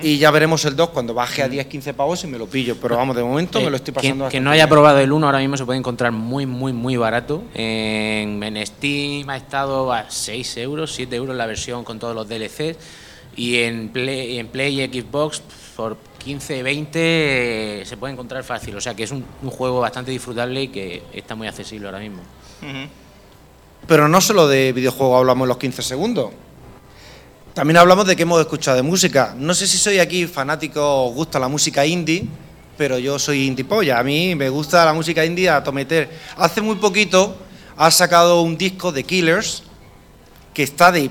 y 0.00 0.16
ya 0.18 0.30
veremos 0.30 0.64
el 0.64 0.76
2 0.76 0.90
cuando 0.90 1.12
baje 1.12 1.42
a 1.42 1.48
10-15 1.48 1.92
pavos 1.94 2.22
y 2.22 2.28
me 2.28 2.38
lo 2.38 2.46
pillo. 2.46 2.76
Pero 2.80 2.96
vamos, 2.96 3.16
de 3.16 3.24
momento 3.24 3.60
me 3.60 3.68
lo 3.68 3.76
estoy 3.76 3.90
Eh, 3.90 3.94
pasando 3.96 4.28
quien 4.28 4.44
no 4.44 4.50
haya 4.52 4.64
bien. 4.66 4.70
probado 4.70 5.00
el 5.00 5.10
1 5.12 5.26
ahora 5.26 5.40
mismo 5.40 5.56
se 5.56 5.64
puede 5.66 5.80
encontrar 5.80 6.12
muy, 6.12 6.46
muy, 6.46 6.72
muy 6.72 6.96
barato. 6.96 7.42
En, 7.52 8.40
en 8.44 8.64
Steam 8.64 9.28
ha 9.28 9.36
estado 9.36 9.92
a 9.92 10.08
6 10.08 10.56
euros, 10.58 10.94
7 10.94 11.14
euros 11.16 11.36
la 11.36 11.46
versión 11.46 11.82
con 11.84 11.98
todos 11.98 12.14
los 12.14 12.28
DLCs. 12.28 12.76
Y 13.36 13.58
en 13.58 13.88
Play, 13.88 14.38
en 14.38 14.48
Play 14.48 14.82
y 14.82 15.02
Xbox 15.02 15.42
por 15.76 15.96
15, 16.18 16.62
20 16.62 17.00
eh, 17.80 17.84
se 17.86 17.96
puede 17.96 18.12
encontrar 18.12 18.44
fácil. 18.44 18.76
O 18.76 18.80
sea 18.80 18.94
que 18.94 19.04
es 19.04 19.10
un, 19.10 19.24
un 19.42 19.50
juego 19.50 19.80
bastante 19.80 20.10
disfrutable 20.10 20.62
y 20.62 20.68
que 20.68 21.02
está 21.12 21.34
muy 21.34 21.46
accesible 21.46 21.86
ahora 21.86 21.98
mismo. 21.98 22.22
Pero 23.86 24.08
no 24.08 24.20
solo 24.20 24.46
de 24.46 24.72
videojuegos 24.72 25.18
hablamos 25.18 25.46
en 25.46 25.48
los 25.48 25.58
15 25.58 25.82
segundos. 25.82 26.30
También 27.54 27.76
hablamos 27.76 28.06
de 28.06 28.16
que 28.16 28.22
hemos 28.22 28.40
escuchado 28.40 28.76
de 28.76 28.82
música. 28.82 29.34
No 29.36 29.52
sé 29.52 29.66
si 29.66 29.76
soy 29.76 29.98
aquí 29.98 30.26
fanático, 30.26 31.06
os 31.06 31.14
gusta 31.14 31.38
la 31.38 31.48
música 31.48 31.84
indie, 31.84 32.26
pero 32.78 32.98
yo 32.98 33.18
soy 33.18 33.46
indie 33.46 33.64
polla. 33.64 33.98
A 33.98 34.02
mí 34.02 34.34
me 34.34 34.48
gusta 34.48 34.84
la 34.84 34.94
música 34.94 35.24
indie 35.24 35.50
a 35.50 35.62
tometer. 35.62 36.08
Hace 36.36 36.62
muy 36.62 36.76
poquito 36.76 37.36
ha 37.76 37.90
sacado 37.90 38.40
un 38.42 38.56
disco 38.56 38.92
de 38.92 39.04
Killers 39.04 39.64
que 40.54 40.62
está 40.62 40.92
de, 40.92 41.10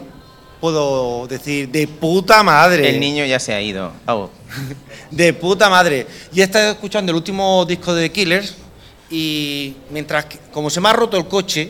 puedo 0.61 1.27
decir, 1.27 1.67
de 1.69 1.87
puta 1.87 2.43
madre. 2.43 2.87
El 2.89 2.99
niño 2.99 3.25
ya 3.25 3.39
se 3.39 3.53
ha 3.53 3.59
ido. 3.61 3.91
Oh. 4.07 4.29
De 5.11 5.33
puta 5.33 5.69
madre. 5.69 6.07
Y 6.31 6.39
he 6.39 6.43
estado 6.43 6.71
escuchando 6.71 7.11
el 7.11 7.17
último 7.17 7.65
disco 7.65 7.93
de 7.93 8.09
Killers 8.11 8.55
y 9.09 9.75
mientras, 9.89 10.23
que- 10.25 10.39
como 10.53 10.69
se 10.69 10.79
me 10.79 10.87
ha 10.87 10.93
roto 10.93 11.17
el 11.17 11.27
coche, 11.27 11.69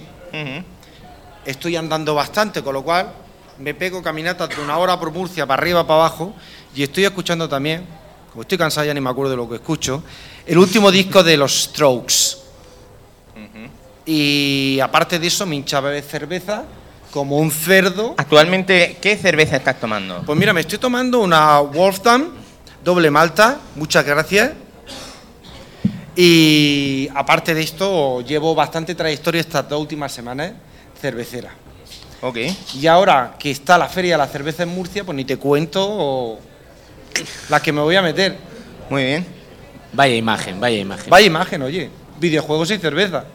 estoy 1.45 1.75
andando 1.75 2.13
bastante, 2.13 2.61
con 2.61 2.73
lo 2.75 2.83
cual 2.83 3.11
me 3.57 3.73
pego 3.73 4.03
caminatas 4.03 4.49
de 4.49 4.61
una 4.61 4.77
hora 4.77 4.99
por 4.99 5.11
Murcia, 5.11 5.47
para 5.47 5.59
arriba, 5.61 5.87
para 5.87 6.01
abajo, 6.01 6.35
y 6.75 6.83
estoy 6.83 7.05
escuchando 7.05 7.49
también, 7.49 7.83
como 8.31 8.43
estoy 8.43 8.57
cansado 8.59 8.85
ya 8.85 8.93
ni 8.93 9.01
me 9.01 9.09
acuerdo 9.09 9.31
de 9.31 9.37
lo 9.37 9.49
que 9.49 9.55
escucho, 9.55 10.03
el 10.45 10.57
último 10.59 10.91
disco 10.91 11.23
de 11.23 11.37
los 11.37 11.63
Strokes. 11.63 12.37
Y 14.05 14.79
aparte 14.81 15.17
de 15.19 15.27
eso, 15.27 15.45
me 15.45 15.55
hinchaba 15.55 15.89
de 15.89 16.01
cerveza 16.01 16.63
como 17.11 17.37
un 17.37 17.51
cerdo. 17.51 18.15
Actualmente, 18.17 18.97
¿qué 19.01 19.17
cerveza 19.17 19.57
estás 19.57 19.79
tomando? 19.79 20.23
Pues 20.25 20.39
mira, 20.39 20.53
me 20.53 20.61
estoy 20.61 20.79
tomando 20.79 21.19
una 21.19 21.59
Wolfgang 21.59 22.29
doble 22.83 23.11
malta, 23.11 23.59
muchas 23.75 24.05
gracias. 24.05 24.51
Y 26.15 27.07
aparte 27.13 27.53
de 27.53 27.61
esto, 27.61 28.21
llevo 28.21 28.55
bastante 28.55 28.95
trayectoria 28.95 29.41
estas 29.41 29.67
dos 29.69 29.79
últimas 29.79 30.11
semanas 30.11 30.53
cervecera. 30.99 31.51
Ok. 32.21 32.37
Y 32.75 32.87
ahora 32.87 33.35
que 33.37 33.51
está 33.51 33.77
la 33.77 33.87
feria 33.87 34.13
de 34.13 34.17
la 34.19 34.27
cerveza 34.27 34.63
en 34.63 34.69
Murcia, 34.69 35.03
pues 35.03 35.15
ni 35.15 35.25
te 35.25 35.37
cuento 35.37 36.39
las 37.49 37.61
que 37.61 37.71
me 37.71 37.81
voy 37.81 37.95
a 37.95 38.01
meter. 38.01 38.37
Muy 38.89 39.03
bien. 39.03 39.25
Vaya 39.93 40.15
imagen, 40.15 40.59
vaya 40.59 40.77
imagen. 40.77 41.09
Vaya 41.09 41.25
imagen, 41.25 41.61
oye. 41.61 41.89
Videojuegos 42.19 42.71
y 42.71 42.77
cerveza. 42.77 43.25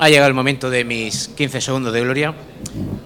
Ha 0.00 0.08
llegado 0.08 0.28
el 0.28 0.34
momento 0.34 0.70
de 0.70 0.82
mis 0.82 1.28
15 1.28 1.60
segundos 1.60 1.92
de 1.92 2.00
gloria. 2.00 2.34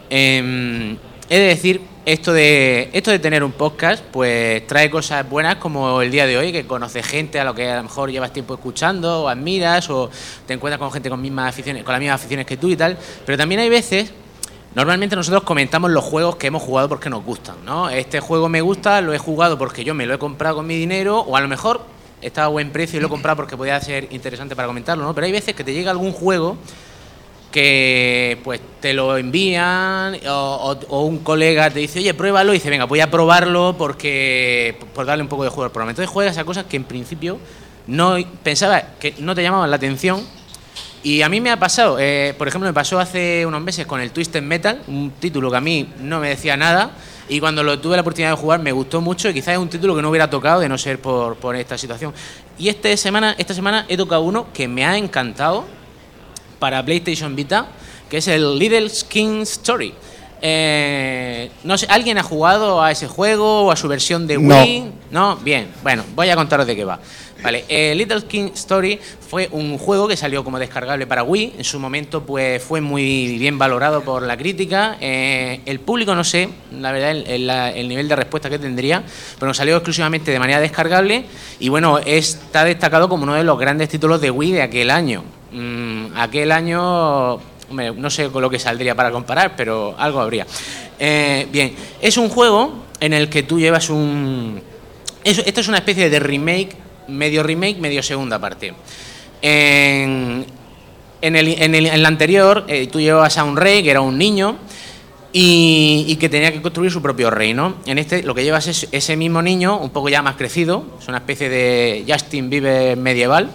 Em, 0.08 0.96
he 1.28 1.38
de 1.40 1.46
decir, 1.46 1.80
esto 2.06 2.32
de, 2.32 2.88
esto 2.92 3.10
de 3.10 3.18
tener 3.18 3.42
un 3.42 3.50
podcast, 3.50 4.04
pues 4.12 4.64
trae 4.68 4.88
cosas 4.90 5.28
buenas 5.28 5.56
como 5.56 6.02
el 6.02 6.12
día 6.12 6.24
de 6.24 6.38
hoy, 6.38 6.52
que 6.52 6.68
conoces 6.68 7.04
gente 7.04 7.40
a 7.40 7.44
lo 7.44 7.52
que 7.52 7.68
a 7.68 7.78
lo 7.78 7.82
mejor 7.82 8.12
llevas 8.12 8.32
tiempo 8.32 8.54
escuchando, 8.54 9.24
o 9.24 9.28
admiras, 9.28 9.90
o 9.90 10.08
te 10.46 10.54
encuentras 10.54 10.78
con 10.78 10.92
gente 10.92 11.10
con, 11.10 11.20
mismas 11.20 11.48
aficiones, 11.48 11.82
con 11.82 11.90
las 11.90 12.00
mismas 12.00 12.20
aficiones 12.20 12.46
que 12.46 12.56
tú 12.56 12.68
y 12.68 12.76
tal. 12.76 12.96
Pero 13.26 13.36
también 13.36 13.60
hay 13.60 13.68
veces 13.68 14.12
Normalmente 14.76 15.14
nosotros 15.14 15.44
comentamos 15.44 15.92
los 15.92 16.02
juegos 16.02 16.34
que 16.34 16.48
hemos 16.48 16.60
jugado 16.60 16.88
porque 16.88 17.08
nos 17.08 17.24
gustan, 17.24 17.54
¿no? 17.64 17.88
Este 17.90 18.18
juego 18.18 18.48
me 18.48 18.60
gusta, 18.60 19.00
lo 19.00 19.14
he 19.14 19.18
jugado 19.18 19.56
porque 19.56 19.84
yo 19.84 19.94
me 19.94 20.04
lo 20.04 20.14
he 20.14 20.18
comprado 20.18 20.56
con 20.56 20.66
mi 20.66 20.76
dinero, 20.76 21.20
o 21.20 21.36
a 21.36 21.40
lo 21.40 21.46
mejor 21.46 21.82
estaba 22.20 22.46
a 22.46 22.50
buen 22.50 22.70
precio 22.70 22.96
y 22.96 23.00
lo 23.00 23.06
he 23.06 23.10
comprado 23.10 23.36
porque 23.36 23.56
podía 23.56 23.80
ser 23.80 24.08
interesante 24.10 24.56
para 24.56 24.66
comentarlo, 24.66 25.04
¿no? 25.04 25.14
Pero 25.14 25.26
hay 25.26 25.32
veces 25.32 25.54
que 25.54 25.62
te 25.62 25.72
llega 25.72 25.90
algún 25.90 26.12
juego 26.12 26.56
que 27.54 28.40
pues 28.42 28.60
te 28.80 28.92
lo 28.92 29.16
envían 29.16 30.18
o, 30.28 30.76
un 30.90 31.18
colega 31.18 31.70
te 31.70 31.78
dice, 31.78 32.00
oye, 32.00 32.12
pruébalo 32.12 32.52
y 32.52 32.56
dice, 32.56 32.68
venga, 32.68 32.84
voy 32.86 32.98
a 32.98 33.12
probarlo 33.12 33.76
porque 33.78 34.76
por 34.92 35.06
darle 35.06 35.22
un 35.22 35.28
poco 35.28 35.44
de 35.44 35.50
juego 35.50 35.62
al 35.62 35.70
programa. 35.70 35.92
Entonces 35.92 36.12
juegas 36.12 36.36
a 36.36 36.44
cosas 36.44 36.64
que 36.64 36.76
en 36.76 36.82
principio 36.82 37.38
no 37.86 38.16
pensaba 38.42 38.82
que 38.98 39.14
no 39.18 39.36
te 39.36 39.44
llamaban 39.44 39.70
la 39.70 39.76
atención 39.76 40.26
Y 41.04 41.22
a 41.22 41.28
mí 41.28 41.40
me 41.40 41.52
ha 41.52 41.56
pasado, 41.60 41.98
eh, 42.00 42.34
por 42.36 42.48
ejemplo, 42.48 42.68
me 42.68 42.74
pasó 42.74 42.98
hace 42.98 43.46
unos 43.46 43.62
meses 43.62 43.86
con 43.86 44.00
el 44.00 44.10
Twisted 44.10 44.42
Metal, 44.42 44.82
un 44.88 45.12
título 45.20 45.48
que 45.48 45.56
a 45.56 45.60
mí 45.60 45.88
no 46.00 46.18
me 46.18 46.30
decía 46.30 46.56
nada. 46.56 46.90
Y 47.28 47.38
cuando 47.38 47.62
lo 47.62 47.78
tuve 47.78 47.94
la 47.94 48.00
oportunidad 48.00 48.30
de 48.30 48.36
jugar 48.36 48.58
me 48.58 48.72
gustó 48.72 49.00
mucho 49.00 49.28
y 49.28 49.32
quizás 49.32 49.54
es 49.54 49.58
un 49.58 49.68
título 49.68 49.94
que 49.94 50.02
no 50.02 50.10
hubiera 50.10 50.28
tocado 50.28 50.58
de 50.58 50.68
no 50.68 50.76
ser 50.76 51.00
por, 51.00 51.36
por 51.36 51.54
esta 51.54 51.78
situación. 51.78 52.12
Y 52.58 52.68
este 52.68 52.96
semana, 52.96 53.36
esta 53.38 53.54
semana 53.54 53.86
he 53.88 53.96
tocado 53.96 54.22
uno 54.22 54.48
que 54.52 54.66
me 54.66 54.84
ha 54.84 54.98
encantado 54.98 55.83
para 56.58 56.84
PlayStation 56.84 57.34
Vita, 57.36 57.66
que 58.08 58.18
es 58.18 58.28
el 58.28 58.58
Little 58.58 58.90
King 59.08 59.42
Story. 59.42 59.92
Eh, 60.46 61.50
no 61.64 61.78
sé, 61.78 61.86
¿alguien 61.88 62.18
ha 62.18 62.22
jugado 62.22 62.82
a 62.82 62.90
ese 62.90 63.08
juego 63.08 63.62
o 63.62 63.70
a 63.70 63.76
su 63.76 63.88
versión 63.88 64.26
de. 64.26 64.36
Wii? 64.36 64.84
No, 65.10 65.36
bien. 65.36 65.68
Bueno, 65.82 66.04
voy 66.14 66.28
a 66.28 66.36
contaros 66.36 66.66
de 66.66 66.76
qué 66.76 66.84
va. 66.84 66.98
Vale, 67.42 67.64
eh, 67.68 67.94
Little 67.94 68.22
King 68.24 68.50
Story 68.54 68.98
fue 69.28 69.48
un 69.52 69.76
juego 69.78 70.06
que 70.08 70.16
salió 70.16 70.44
como 70.44 70.58
descargable 70.58 71.06
para 71.06 71.22
Wii. 71.22 71.54
En 71.58 71.64
su 71.64 71.78
momento, 71.78 72.22
pues 72.24 72.62
fue 72.62 72.80
muy 72.80 73.36
bien 73.38 73.58
valorado 73.58 74.02
por 74.02 74.22
la 74.22 74.36
crítica. 74.36 74.96
Eh, 75.00 75.60
el 75.66 75.80
público, 75.80 76.14
no 76.14 76.24
sé, 76.24 76.48
la 76.78 76.92
verdad, 76.92 77.10
el, 77.10 77.26
el- 77.26 77.46
la- 77.46 77.70
el 77.70 77.88
nivel 77.88 78.08
de 78.08 78.16
respuesta 78.16 78.48
que 78.48 78.58
tendría, 78.58 79.02
pero 79.38 79.48
nos 79.48 79.56
salió 79.58 79.76
exclusivamente 79.76 80.30
de 80.30 80.38
manera 80.38 80.60
descargable. 80.60 81.24
Y 81.58 81.68
bueno, 81.68 81.98
está 81.98 82.64
destacado 82.64 83.08
como 83.08 83.24
uno 83.24 83.34
de 83.34 83.44
los 83.44 83.58
grandes 83.58 83.88
títulos 83.90 84.20
de 84.20 84.30
Wii 84.30 84.52
de 84.52 84.62
aquel 84.62 84.90
año. 84.90 85.24
Mm, 85.54 86.06
aquel 86.16 86.50
año 86.52 87.34
Hombre, 87.70 87.92
no 87.92 88.10
sé 88.10 88.28
con 88.28 88.42
lo 88.42 88.50
que 88.50 88.58
saldría 88.58 88.94
para 88.94 89.10
comparar, 89.10 89.56
pero 89.56 89.94
algo 89.98 90.20
habría. 90.20 90.46
Eh, 90.98 91.48
bien, 91.50 91.74
es 92.00 92.18
un 92.18 92.28
juego 92.28 92.84
en 93.00 93.14
el 93.14 93.30
que 93.30 93.42
tú 93.42 93.58
llevas 93.58 93.88
un... 93.88 94.60
es- 95.24 95.38
esto 95.38 95.60
es 95.62 95.68
una 95.68 95.78
especie 95.78 96.10
de 96.10 96.18
remake, 96.20 96.76
medio 97.08 97.42
remake, 97.42 97.78
medio 97.78 98.02
segunda 98.02 98.38
parte. 98.38 98.74
En, 99.40 100.44
en 101.22 101.36
el, 101.36 101.48
en 101.62 101.74
el- 101.74 101.86
en 101.86 102.02
la 102.02 102.08
anterior, 102.08 102.64
eh, 102.68 102.86
tú 102.86 103.00
llevabas 103.00 103.38
a 103.38 103.44
un 103.44 103.56
rey 103.56 103.82
que 103.82 103.90
era 103.92 104.02
un 104.02 104.18
niño 104.18 104.56
y, 105.32 106.04
y 106.06 106.16
que 106.16 106.28
tenía 106.28 106.52
que 106.52 106.60
construir 106.60 106.90
su 106.92 107.00
propio 107.00 107.30
reino. 107.30 107.76
En 107.86 107.98
este 107.98 108.22
lo 108.22 108.34
que 108.34 108.44
llevas 108.44 108.66
es 108.66 108.88
ese 108.92 109.16
mismo 109.16 109.40
niño, 109.40 109.78
un 109.78 109.88
poco 109.90 110.10
ya 110.10 110.20
más 110.20 110.36
crecido, 110.36 110.84
es 111.00 111.08
una 111.08 111.18
especie 111.18 111.48
de 111.48 112.04
Justin 112.06 112.50
Bieber 112.50 112.96
medieval, 112.98 113.50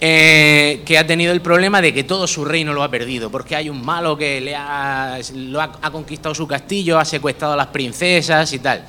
eh, 0.00 0.82
que 0.86 0.98
ha 0.98 1.06
tenido 1.06 1.32
el 1.32 1.40
problema 1.40 1.82
de 1.82 1.92
que 1.92 2.04
todo 2.04 2.26
su 2.26 2.44
reino 2.44 2.72
lo 2.72 2.82
ha 2.82 2.90
perdido, 2.90 3.30
porque 3.30 3.56
hay 3.56 3.68
un 3.68 3.84
malo 3.84 4.16
que 4.16 4.40
le 4.40 4.54
ha, 4.54 5.18
lo 5.34 5.60
ha, 5.60 5.72
ha 5.82 5.90
conquistado 5.90 6.34
su 6.34 6.46
castillo, 6.46 6.98
ha 6.98 7.04
secuestrado 7.04 7.54
a 7.54 7.56
las 7.56 7.68
princesas 7.68 8.52
y 8.52 8.58
tal. 8.58 8.84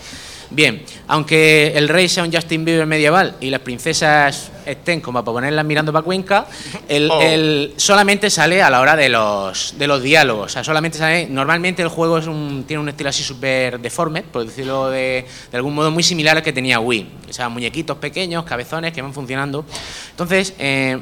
Bien, 0.51 0.81
aunque 1.07 1.73
el 1.75 1.87
rey 1.87 2.09
sea 2.09 2.23
un 2.23 2.33
Justin 2.33 2.65
Bieber 2.65 2.87
medieval 2.87 3.35
y 3.39 3.51
las 3.51 3.59
princesas 3.61 4.51
estén 4.65 4.99
como 4.99 5.23
para 5.23 5.33
ponerlas 5.33 5.63
mirando 5.63 5.93
para 5.93 6.01
Cuenca, 6.03 6.47
el, 6.87 7.07
Oh. 7.11 7.21
el- 7.21 7.73
solamente 7.77 8.31
sale 8.31 8.61
a 8.63 8.69
la 8.71 8.81
hora 8.81 8.95
de 8.95 9.09
los, 9.09 9.75
de 9.77 9.85
los 9.85 10.01
diálogos. 10.01 10.47
O 10.47 10.49
sea, 10.49 10.63
solamente 10.63 10.97
sale. 10.97 11.27
Normalmente 11.29 11.83
el 11.83 11.87
juego 11.89 12.17
es 12.17 12.25
un, 12.25 12.63
tiene 12.67 12.81
un 12.81 12.89
estilo 12.89 13.09
así 13.11 13.21
súper 13.21 13.79
deforme, 13.79 14.23
por 14.23 14.43
decirlo 14.43 14.89
de, 14.89 15.25
de 15.51 15.57
algún 15.57 15.75
modo, 15.75 15.91
muy 15.91 16.01
similar 16.01 16.37
al 16.37 16.41
que 16.43 16.51
tenía 16.51 16.79
Wii. 16.79 17.09
O 17.29 17.33
sea, 17.33 17.47
muñequitos 17.49 17.97
pequeños, 17.97 18.43
cabezones 18.43 18.91
que 18.91 19.03
van 19.03 19.13
funcionando. 19.13 19.65
Entonces, 20.11 20.55
eh, 20.57 20.97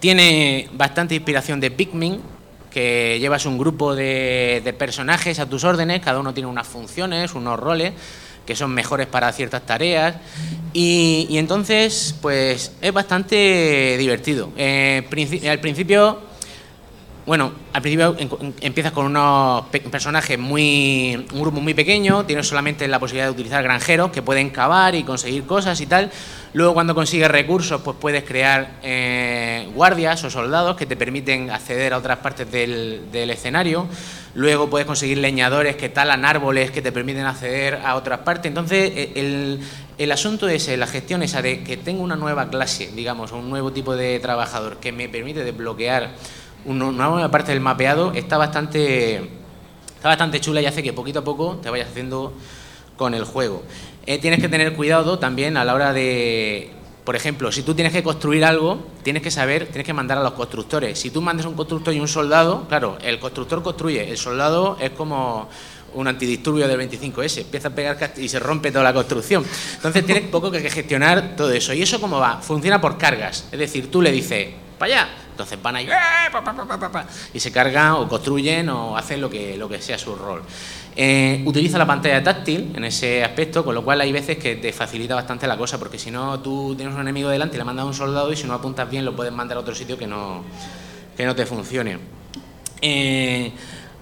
tiene 0.00 0.68
bastante 0.72 1.14
inspiración 1.14 1.60
de 1.60 1.70
Pikmin, 1.70 2.20
que 2.70 3.16
llevas 3.20 3.46
un 3.46 3.58
grupo 3.58 3.94
de, 3.94 4.60
de 4.64 4.72
personajes 4.72 5.38
a 5.40 5.46
tus 5.48 5.64
órdenes, 5.64 6.00
cada 6.00 6.20
uno 6.20 6.32
tiene 6.32 6.48
unas 6.48 6.66
funciones, 6.68 7.34
unos 7.34 7.58
roles 7.58 7.92
que 8.46 8.56
son 8.56 8.72
mejores 8.72 9.06
para 9.06 9.32
ciertas 9.32 9.62
tareas 9.66 10.16
y, 10.72 11.26
entonces 11.32 12.14
pues 12.20 12.72
es 12.80 12.92
bastante 12.92 13.96
divertido. 13.98 14.50
Eh, 14.56 15.02
al 15.48 15.60
principio 15.60 16.30
bueno, 17.26 17.52
al 17.74 17.82
principio 17.82 18.16
empiezas 18.60 18.92
con 18.92 19.06
unos 19.06 19.66
pe- 19.66 19.80
personajes 19.80 20.36
muy. 20.38 21.26
un 21.32 21.40
grupo 21.40 21.60
muy 21.60 21.74
pequeño, 21.74 22.24
tienes 22.24 22.48
solamente 22.48 22.88
la 22.88 22.98
posibilidad 22.98 23.26
de 23.26 23.32
utilizar 23.32 23.62
granjeros 23.62 24.10
que 24.10 24.20
pueden 24.22 24.50
cavar 24.50 24.96
y 24.96 25.04
conseguir 25.04 25.44
cosas 25.44 25.80
y 25.80 25.86
tal. 25.86 26.10
Luego, 26.52 26.74
cuando 26.74 26.96
consigues 26.96 27.30
recursos, 27.30 27.80
pues 27.80 27.96
puedes 28.00 28.24
crear 28.24 28.72
eh, 28.82 29.68
guardias 29.72 30.24
o 30.24 30.30
soldados 30.30 30.76
que 30.76 30.84
te 30.84 30.96
permiten 30.96 31.48
acceder 31.48 31.92
a 31.92 31.98
otras 31.98 32.18
partes 32.18 32.50
del, 32.50 33.08
escenario. 33.12 33.86
Luego 34.34 34.68
puedes 34.68 34.84
conseguir 34.84 35.18
leñadores 35.18 35.76
que 35.76 35.88
talan 35.88 36.24
árboles 36.24 36.72
que 36.72 36.82
te 36.82 36.90
permiten 36.90 37.24
acceder 37.24 37.80
a 37.84 37.94
otras 37.94 38.20
partes. 38.20 38.46
Entonces, 38.46 38.90
e- 38.96 39.60
el, 39.98 40.12
asunto 40.12 40.48
es 40.48 40.66
eh, 40.66 40.76
la 40.76 40.88
gestión 40.88 41.22
esa 41.22 41.40
de 41.40 41.62
que 41.62 41.76
tengo 41.76 42.02
una 42.02 42.16
nueva 42.16 42.48
clase, 42.50 42.90
digamos, 42.96 43.30
un 43.30 43.48
nuevo 43.48 43.70
tipo 43.70 43.94
de 43.94 44.18
trabajador 44.18 44.78
que 44.78 44.90
me 44.90 45.08
permite 45.08 45.44
desbloquear 45.44 46.10
una 46.64 46.90
nueva 46.90 47.30
parte 47.30 47.52
del 47.52 47.60
mapeado 47.60 48.12
está 48.12 48.36
bastante 48.36 49.16
está 49.96 50.08
bastante 50.08 50.40
chula 50.40 50.60
y 50.60 50.66
hace 50.66 50.82
que 50.82 50.92
poquito 50.92 51.20
a 51.20 51.24
poco 51.24 51.58
te 51.62 51.70
vayas 51.70 51.88
haciendo 51.88 52.34
con 52.96 53.14
el 53.14 53.24
juego. 53.24 53.62
Eh, 54.06 54.18
tienes 54.18 54.40
que 54.40 54.48
tener 54.48 54.74
cuidado 54.74 55.18
también 55.18 55.56
a 55.56 55.64
la 55.64 55.74
hora 55.74 55.92
de, 55.92 56.70
por 57.04 57.16
ejemplo, 57.16 57.50
si 57.50 57.62
tú 57.62 57.74
tienes 57.74 57.92
que 57.92 58.02
construir 58.02 58.44
algo, 58.44 58.86
tienes 59.02 59.22
que 59.22 59.30
saber, 59.30 59.66
tienes 59.66 59.84
que 59.84 59.92
mandar 59.92 60.18
a 60.18 60.22
los 60.22 60.32
constructores. 60.32 60.98
Si 60.98 61.10
tú 61.10 61.20
mandas 61.20 61.46
un 61.46 61.54
constructor 61.54 61.92
y 61.94 62.00
un 62.00 62.08
soldado, 62.08 62.66
claro, 62.68 62.98
el 63.02 63.18
constructor 63.18 63.62
construye, 63.62 64.10
el 64.10 64.16
soldado 64.16 64.76
es 64.80 64.90
como 64.90 65.48
un 65.94 66.06
antidisturbio 66.06 66.68
del 66.68 66.78
25S, 66.78 67.38
empieza 67.38 67.68
a 67.68 67.70
pegar 67.72 68.12
y 68.16 68.28
se 68.28 68.38
rompe 68.38 68.70
toda 68.70 68.84
la 68.84 68.92
construcción. 68.92 69.44
Entonces 69.74 70.06
tienes 70.06 70.28
poco 70.28 70.50
que 70.50 70.60
gestionar 70.70 71.34
todo 71.36 71.50
eso. 71.50 71.72
¿Y 71.72 71.82
eso 71.82 72.00
cómo 72.00 72.18
va? 72.18 72.40
Funciona 72.40 72.80
por 72.80 72.96
cargas. 72.96 73.48
Es 73.50 73.58
decir, 73.58 73.90
tú 73.90 74.00
le 74.00 74.12
dices, 74.12 74.48
para 74.78 74.92
allá. 74.94 75.08
Entonces 75.30 75.62
van 75.62 75.76
ahí 75.76 75.88
¡eh! 75.88 77.06
y 77.32 77.40
se 77.40 77.50
cargan 77.50 77.92
o 77.92 78.08
construyen 78.08 78.68
o 78.68 78.96
hacen 78.96 79.20
lo 79.20 79.30
que, 79.30 79.56
lo 79.56 79.68
que 79.68 79.80
sea 79.80 79.96
su 79.96 80.14
rol. 80.14 80.42
Eh, 80.96 81.42
utiliza 81.46 81.78
la 81.78 81.86
pantalla 81.86 82.22
táctil 82.22 82.72
en 82.74 82.84
ese 82.84 83.22
aspecto, 83.22 83.64
con 83.64 83.74
lo 83.74 83.84
cual 83.84 84.00
hay 84.00 84.12
veces 84.12 84.38
que 84.38 84.56
te 84.56 84.72
facilita 84.72 85.14
bastante 85.14 85.46
la 85.46 85.56
cosa, 85.56 85.78
porque 85.78 85.98
si 85.98 86.10
no, 86.10 86.40
tú 86.40 86.74
tienes 86.76 86.94
un 86.94 87.00
enemigo 87.00 87.28
delante 87.28 87.56
y 87.56 87.58
le 87.58 87.64
mandas 87.64 87.84
a 87.84 87.86
un 87.86 87.94
soldado 87.94 88.32
y 88.32 88.36
si 88.36 88.46
no 88.46 88.54
apuntas 88.54 88.90
bien 88.90 89.04
lo 89.04 89.14
puedes 89.14 89.32
mandar 89.32 89.56
a 89.56 89.60
otro 89.60 89.74
sitio 89.74 89.96
que 89.96 90.06
no, 90.06 90.42
que 91.16 91.24
no 91.24 91.34
te 91.34 91.46
funcione. 91.46 91.98
Eh, 92.82 93.52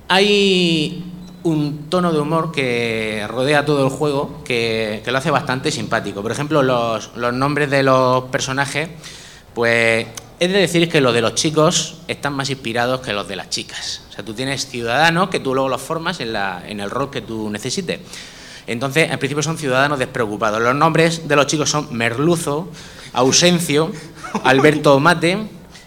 hay 0.09 1.05
un 1.43 1.89
tono 1.89 2.13
de 2.13 2.19
humor 2.19 2.53
que 2.53 3.25
rodea 3.29 3.65
todo 3.65 3.85
el 3.85 3.91
juego 3.91 4.43
que, 4.45 5.03
que 5.05 5.13
lo 5.13 5.19
hace 5.19 5.31
bastante 5.31 5.71
simpático. 5.71 6.23
Por 6.23 6.33
ejemplo, 6.33 6.63
los, 6.63 7.17
los 7.17 7.33
nombres 7.33 7.71
de 7.71 7.83
los 7.83 8.25
personajes, 8.25 8.89
pues 9.55 10.07
es 10.41 10.53
de 10.53 10.59
decir 10.59 10.89
que 10.89 11.01
los 11.01 11.13
de 11.13 11.21
los 11.21 11.35
chicos 11.35 11.97
están 12.07 12.35
más 12.35 12.51
inspirados 12.51 13.01
que 13.01 13.13
los 13.13 13.27
de 13.27 13.37
las 13.37 13.51
chicas. 13.51 14.03
O 14.11 14.13
sea, 14.13 14.25
tú 14.25 14.35
tienes 14.35 14.67
ciudadanos 14.67 15.31
que 15.31 15.41
tú 15.41 15.55
luego 15.55 15.69
los 15.69 15.83
formas 15.83 16.21
en, 16.21 16.33
la, 16.33 16.63
en 16.67 16.81
el 16.81 16.91
rol 16.91 17.11
que 17.11 17.21
tú 17.21 17.51
necesites. 17.51 18.01
Entonces, 18.67 19.11
al 19.11 19.19
principio 19.19 19.43
son 19.43 19.59
ciudadanos 19.59 19.99
despreocupados. 19.99 20.61
Los 20.61 20.75
nombres 20.75 21.27
de 21.27 21.37
los 21.37 21.47
chicos 21.47 21.71
son 21.71 21.89
Merluzo, 21.91 22.69
Ausencio, 23.15 23.91
Alberto 24.45 25.01
Mate 25.01 25.39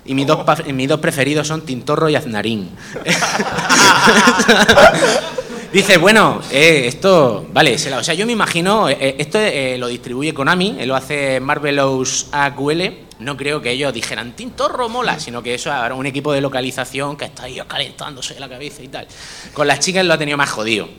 y 0.03 0.15
mis 0.15 0.25
dos, 0.25 0.39
mis 0.73 0.89
dos 0.89 0.99
preferidos 0.99 1.47
son 1.47 1.61
Tintorro 1.61 2.09
y 2.09 2.15
Aznarín. 2.15 2.71
Dice, 5.73 5.97
bueno, 5.97 6.41
eh, 6.51 6.83
esto, 6.87 7.47
vale, 7.53 7.77
se 7.77 7.93
o 7.93 8.03
sea, 8.03 8.13
yo 8.13 8.25
me 8.25 8.33
imagino, 8.33 8.89
eh, 8.89 8.97
eh, 8.99 9.15
esto 9.19 9.39
eh, 9.39 9.77
lo 9.77 9.87
distribuye 9.87 10.33
Konami, 10.33 10.85
lo 10.85 10.97
hace 10.97 11.39
Marvelous 11.39 12.27
AQL, 12.33 12.81
no 13.19 13.37
creo 13.37 13.61
que 13.61 13.71
ellos 13.71 13.93
dijeran, 13.93 14.35
Tintorro 14.35 14.89
mola, 14.89 15.17
sino 15.19 15.41
que 15.41 15.53
eso 15.53 15.71
ahora 15.71 15.95
un 15.95 16.05
equipo 16.05 16.33
de 16.33 16.41
localización 16.41 17.15
que 17.15 17.23
está 17.25 17.43
ahí 17.43 17.61
calentándose 17.67 18.37
la 18.37 18.49
cabeza 18.49 18.83
y 18.83 18.89
tal. 18.89 19.07
Con 19.53 19.65
las 19.65 19.79
chicas 19.79 20.05
lo 20.05 20.13
ha 20.13 20.17
tenido 20.17 20.37
más 20.37 20.49
jodido. 20.49 20.89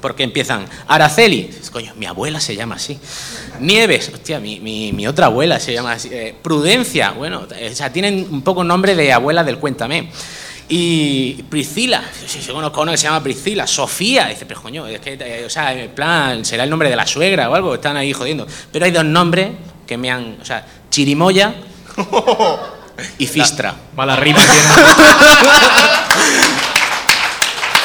Porque 0.00 0.24
empiezan, 0.24 0.66
Araceli, 0.88 1.48
coño, 1.70 1.92
mi 1.96 2.06
abuela 2.06 2.40
se 2.40 2.56
llama 2.56 2.74
así. 2.74 2.98
Nieves, 3.60 4.10
hostia, 4.12 4.40
mi, 4.40 4.58
mi- 4.58 4.92
mi 4.92 5.06
otra 5.06 5.26
abuela 5.26 5.60
se 5.60 5.72
llama 5.72 5.92
así. 5.92 6.10
Prudencia, 6.42 7.12
bueno, 7.12 7.42
o 7.46 7.74
sea, 7.74 7.92
tienen 7.92 8.26
un 8.28 8.42
poco 8.42 8.64
nombre 8.64 8.96
de 8.96 9.12
abuela 9.12 9.44
del 9.44 9.58
Cuéntame. 9.58 10.10
Y 10.74 11.34
Priscila, 11.50 12.02
si 12.26 12.40
yo 12.40 12.54
conozco 12.54 12.80
a 12.80 12.84
una 12.84 12.92
que 12.92 12.96
se 12.96 13.04
llama 13.04 13.22
Priscila, 13.22 13.66
Sofía, 13.66 14.28
dice, 14.28 14.46
pero 14.46 14.62
coño, 14.62 14.86
es 14.86 15.00
que, 15.00 15.18
eh, 15.20 15.44
o 15.44 15.50
sea, 15.50 15.74
en 15.74 15.90
plan, 15.90 16.46
será 16.46 16.64
el 16.64 16.70
nombre 16.70 16.88
de 16.88 16.96
la 16.96 17.06
suegra 17.06 17.50
o 17.50 17.54
algo, 17.54 17.74
están 17.74 17.98
ahí 17.98 18.14
jodiendo. 18.14 18.46
Pero 18.72 18.86
hay 18.86 18.90
dos 18.90 19.04
nombres 19.04 19.50
que 19.86 19.98
me 19.98 20.10
han, 20.10 20.38
o 20.40 20.44
sea, 20.46 20.64
Chirimoya 20.88 21.54
y 23.18 23.26
Fistra. 23.26 23.74
Mala 23.94 24.16
rima 24.16 24.40
tiene. 24.40 24.62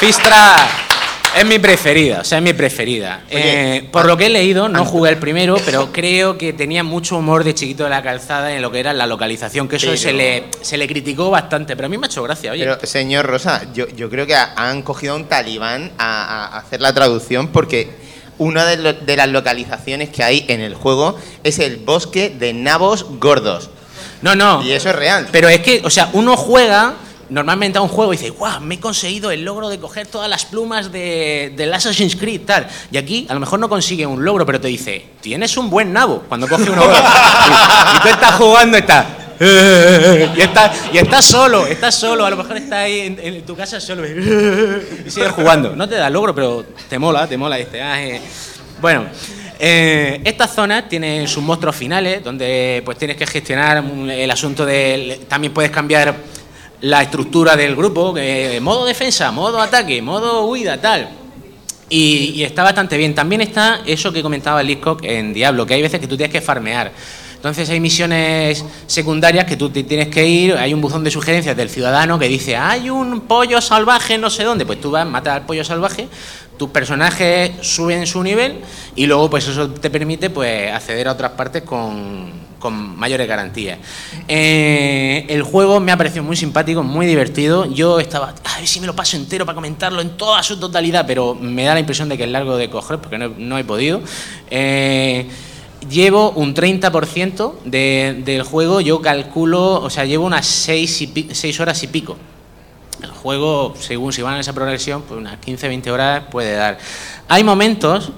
Fistra 0.00 0.87
es 1.36 1.46
mi 1.46 1.58
preferida, 1.58 2.20
o 2.20 2.24
sea, 2.24 2.38
es 2.38 2.44
mi 2.44 2.52
preferida. 2.52 3.22
Oye, 3.30 3.76
Eh, 3.76 3.88
por 3.92 4.06
lo 4.06 4.16
que 4.16 4.26
he 4.26 4.28
leído, 4.28 4.68
no 4.68 4.84
jugué 4.84 5.10
el 5.10 5.18
primero, 5.18 5.56
pero 5.64 5.92
creo 5.92 6.36
que 6.36 6.52
tenía 6.52 6.82
mucho 6.82 7.16
humor 7.16 7.44
de 7.44 7.54
chiquito 7.54 7.84
de 7.84 7.90
la 7.90 8.02
calzada 8.02 8.52
en 8.54 8.60
lo 8.62 8.70
que 8.72 8.80
era 8.80 8.92
la 8.92 9.06
localización, 9.06 9.68
que 9.68 9.76
eso 9.76 9.86
Pero- 9.86 9.98
se, 9.98 10.12
le, 10.12 10.44
se 10.60 10.76
le 10.76 10.86
criticó 10.88 11.30
bastante, 11.30 11.76
pero 11.76 11.86
a 11.86 11.88
mí 11.88 11.96
me 11.98 12.06
ha 12.06 12.10
hecho 12.10 12.22
gracia, 12.22 12.52
oye. 12.52 12.64
Pero, 12.64 12.78
señor 12.86 13.26
Rosa, 13.26 13.62
yo, 13.72 13.86
yo 13.88 14.10
creo 14.10 14.26
que 14.26 14.34
ha- 14.34 14.52
han 14.56 14.82
cogido 14.82 15.12
a 15.12 15.16
un 15.16 15.26
talibán 15.26 15.92
a, 15.98 16.46
a 16.54 16.58
hacer 16.58 16.80
la 16.80 16.92
traducción 16.92 17.48
porque 17.48 17.90
una 18.38 18.64
de, 18.64 18.76
lo- 18.78 18.92
de 18.92 19.16
las 19.16 19.28
localizaciones 19.28 20.08
que 20.10 20.22
hay 20.24 20.44
en 20.48 20.60
el 20.60 20.74
juego 20.74 21.16
es 21.44 21.58
el 21.60 21.76
bosque 21.76 22.30
de 22.30 22.52
nabos 22.52 23.04
gordos. 23.18 23.70
No, 24.22 24.34
no. 24.34 24.62
Y 24.64 24.72
eso 24.72 24.88
es 24.90 24.96
real. 24.96 25.28
Pero 25.30 25.48
es 25.48 25.60
que, 25.60 25.80
o 25.84 25.90
sea, 25.90 26.10
uno 26.12 26.36
juega 26.36 26.94
normalmente 27.30 27.78
a 27.78 27.82
un 27.82 27.88
juego 27.88 28.12
y 28.12 28.16
dice, 28.16 28.30
guau, 28.30 28.60
me 28.60 28.76
he 28.76 28.80
conseguido 28.80 29.30
el 29.30 29.44
logro 29.44 29.68
de 29.68 29.78
coger 29.78 30.06
todas 30.06 30.28
las 30.28 30.44
plumas 30.44 30.90
de, 30.92 31.52
del 31.56 31.72
Assassin's 31.72 32.16
Creed, 32.16 32.42
tal. 32.42 32.66
Y 32.90 32.96
aquí 32.96 33.26
a 33.28 33.34
lo 33.34 33.40
mejor 33.40 33.58
no 33.58 33.68
consigue 33.68 34.06
un 34.06 34.24
logro, 34.24 34.46
pero 34.46 34.60
te 34.60 34.68
dice, 34.68 35.04
tienes 35.20 35.56
un 35.56 35.70
buen 35.70 35.92
nabo 35.92 36.24
cuando 36.28 36.48
coge 36.48 36.70
uno. 36.70 36.82
y, 36.84 37.96
y 37.96 38.00
tú 38.00 38.08
estás 38.08 38.34
jugando, 38.34 38.76
estás. 38.78 39.06
Y 39.40 40.40
estás, 40.40 40.76
y 40.92 40.98
estás 40.98 41.24
solo, 41.24 41.66
estás 41.66 41.94
solo, 41.94 42.26
a 42.26 42.30
lo 42.30 42.36
mejor 42.36 42.56
estás 42.56 42.78
ahí 42.80 43.00
en, 43.00 43.18
en 43.20 43.46
tu 43.46 43.54
casa 43.54 43.80
solo 43.80 44.04
y 45.06 45.10
sigues 45.10 45.30
jugando. 45.32 45.76
No 45.76 45.88
te 45.88 45.94
da 45.94 46.10
logro, 46.10 46.34
pero 46.34 46.64
te 46.88 46.98
mola, 46.98 47.26
te 47.26 47.36
mola. 47.36 47.56
Dice, 47.56 47.80
"Ah, 47.80 48.02
eh". 48.02 48.20
Bueno, 48.80 49.06
eh, 49.60 50.20
esta 50.24 50.46
zona 50.46 50.88
tiene 50.88 51.26
sus 51.26 51.42
monstruos 51.42 51.74
finales, 51.74 52.22
donde 52.22 52.82
pues 52.84 52.96
tienes 52.98 53.16
que 53.16 53.26
gestionar 53.26 53.82
el 54.10 54.30
asunto 54.30 54.64
de... 54.64 55.20
También 55.28 55.52
puedes 55.52 55.70
cambiar 55.70 56.14
la 56.80 57.02
estructura 57.02 57.56
del 57.56 57.74
grupo, 57.74 58.14
que 58.14 58.58
modo 58.60 58.84
defensa, 58.84 59.30
modo 59.30 59.60
ataque, 59.60 60.00
modo 60.02 60.46
huida, 60.46 60.80
tal. 60.80 61.08
Y, 61.90 62.32
y 62.34 62.44
está 62.44 62.62
bastante 62.62 62.96
bien. 62.96 63.14
También 63.14 63.40
está 63.40 63.80
eso 63.86 64.12
que 64.12 64.22
comentaba 64.22 64.62
Liscock 64.62 65.04
en 65.04 65.32
Diablo, 65.32 65.66
que 65.66 65.74
hay 65.74 65.82
veces 65.82 66.00
que 66.00 66.06
tú 66.06 66.16
tienes 66.16 66.32
que 66.32 66.40
farmear. 66.40 66.92
Entonces 67.38 67.70
hay 67.70 67.78
misiones 67.78 68.64
secundarias 68.88 69.44
que 69.44 69.56
tú 69.56 69.70
te 69.70 69.84
tienes 69.84 70.08
que 70.08 70.26
ir, 70.26 70.54
hay 70.54 70.74
un 70.74 70.80
buzón 70.80 71.04
de 71.04 71.10
sugerencias 71.12 71.56
del 71.56 71.70
ciudadano 71.70 72.18
que 72.18 72.26
dice, 72.26 72.56
hay 72.56 72.90
un 72.90 73.20
pollo 73.20 73.60
salvaje 73.60 74.18
no 74.18 74.28
sé 74.28 74.42
dónde, 74.42 74.66
pues 74.66 74.80
tú 74.80 74.90
vas, 74.90 75.06
matas 75.06 75.36
al 75.36 75.46
pollo 75.46 75.62
salvaje, 75.62 76.08
tus 76.58 76.70
personajes 76.70 77.52
suben 77.60 78.08
su 78.08 78.24
nivel 78.24 78.56
y 78.96 79.06
luego 79.06 79.30
pues 79.30 79.46
eso 79.46 79.70
te 79.70 79.88
permite 79.88 80.30
pues 80.30 80.72
acceder 80.72 81.06
a 81.06 81.12
otras 81.12 81.30
partes 81.30 81.62
con, 81.62 82.47
con 82.58 82.98
mayores 82.98 83.28
garantías. 83.28 83.78
Eh, 84.26 85.26
el 85.28 85.42
juego 85.42 85.80
me 85.80 85.92
ha 85.92 85.96
parecido 85.96 86.22
muy 86.24 86.36
simpático, 86.36 86.82
muy 86.82 87.06
divertido. 87.06 87.66
Yo 87.66 88.00
estaba, 88.00 88.34
a 88.44 88.58
ver 88.58 88.66
si 88.66 88.80
me 88.80 88.86
lo 88.86 88.94
paso 88.94 89.16
entero 89.16 89.46
para 89.46 89.54
comentarlo 89.54 90.00
en 90.00 90.16
toda 90.16 90.42
su 90.42 90.58
totalidad, 90.58 91.04
pero 91.06 91.34
me 91.34 91.64
da 91.64 91.74
la 91.74 91.80
impresión 91.80 92.08
de 92.08 92.16
que 92.16 92.24
es 92.24 92.30
largo 92.30 92.56
de 92.56 92.68
coger 92.70 92.98
porque 92.98 93.18
no, 93.18 93.58
he 93.58 93.64
podido. 93.64 94.00
Eh, 94.50 95.28
llevo 95.88 96.30
un 96.30 96.54
30% 96.54 97.54
de, 97.64 98.22
del 98.24 98.42
juego, 98.42 98.80
yo 98.80 99.00
calculo, 99.00 99.80
o 99.82 99.90
sea, 99.90 100.04
llevo 100.04 100.26
unas 100.26 100.46
6 100.46 101.60
horas 101.60 101.82
y 101.82 101.86
pico. 101.86 102.16
El 103.02 103.10
juego, 103.10 103.74
según 103.78 104.12
si 104.12 104.22
van 104.22 104.34
en 104.34 104.40
esa 104.40 104.52
progresión, 104.52 105.02
pues 105.02 105.20
unas 105.20 105.38
15, 105.38 105.68
20 105.68 105.90
horas 105.92 106.24
puede 106.30 106.54
dar. 106.54 106.78
Hay 107.28 107.44
momentos, 107.44 108.10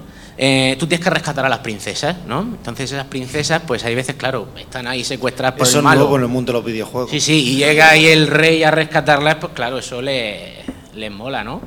eh, 0.42 0.74
tú 0.78 0.86
tienes 0.86 1.04
que 1.04 1.10
rescatar 1.10 1.44
a 1.44 1.50
las 1.50 1.58
princesas, 1.58 2.16
¿no? 2.26 2.40
Entonces 2.40 2.90
esas 2.90 3.04
princesas, 3.08 3.60
pues 3.66 3.84
hay 3.84 3.94
veces, 3.94 4.14
claro, 4.14 4.48
están 4.58 4.86
ahí 4.86 5.04
secuestradas 5.04 5.58
por 5.58 5.66
Eso 5.66 5.78
el 5.80 5.84
malo. 5.84 6.00
nuevo 6.00 6.16
en 6.16 6.22
el 6.22 6.28
mundo 6.28 6.52
de 6.54 6.58
los 6.60 6.64
videojuegos. 6.64 7.10
Sí, 7.10 7.20
sí, 7.20 7.52
y 7.52 7.56
llega 7.56 7.90
ahí 7.90 8.06
el 8.06 8.26
rey 8.26 8.62
a 8.62 8.70
rescatarlas, 8.70 9.34
pues 9.34 9.52
claro, 9.52 9.76
eso 9.76 10.00
le, 10.00 10.54
les 10.94 11.10
mola, 11.12 11.44
¿no? 11.44 11.60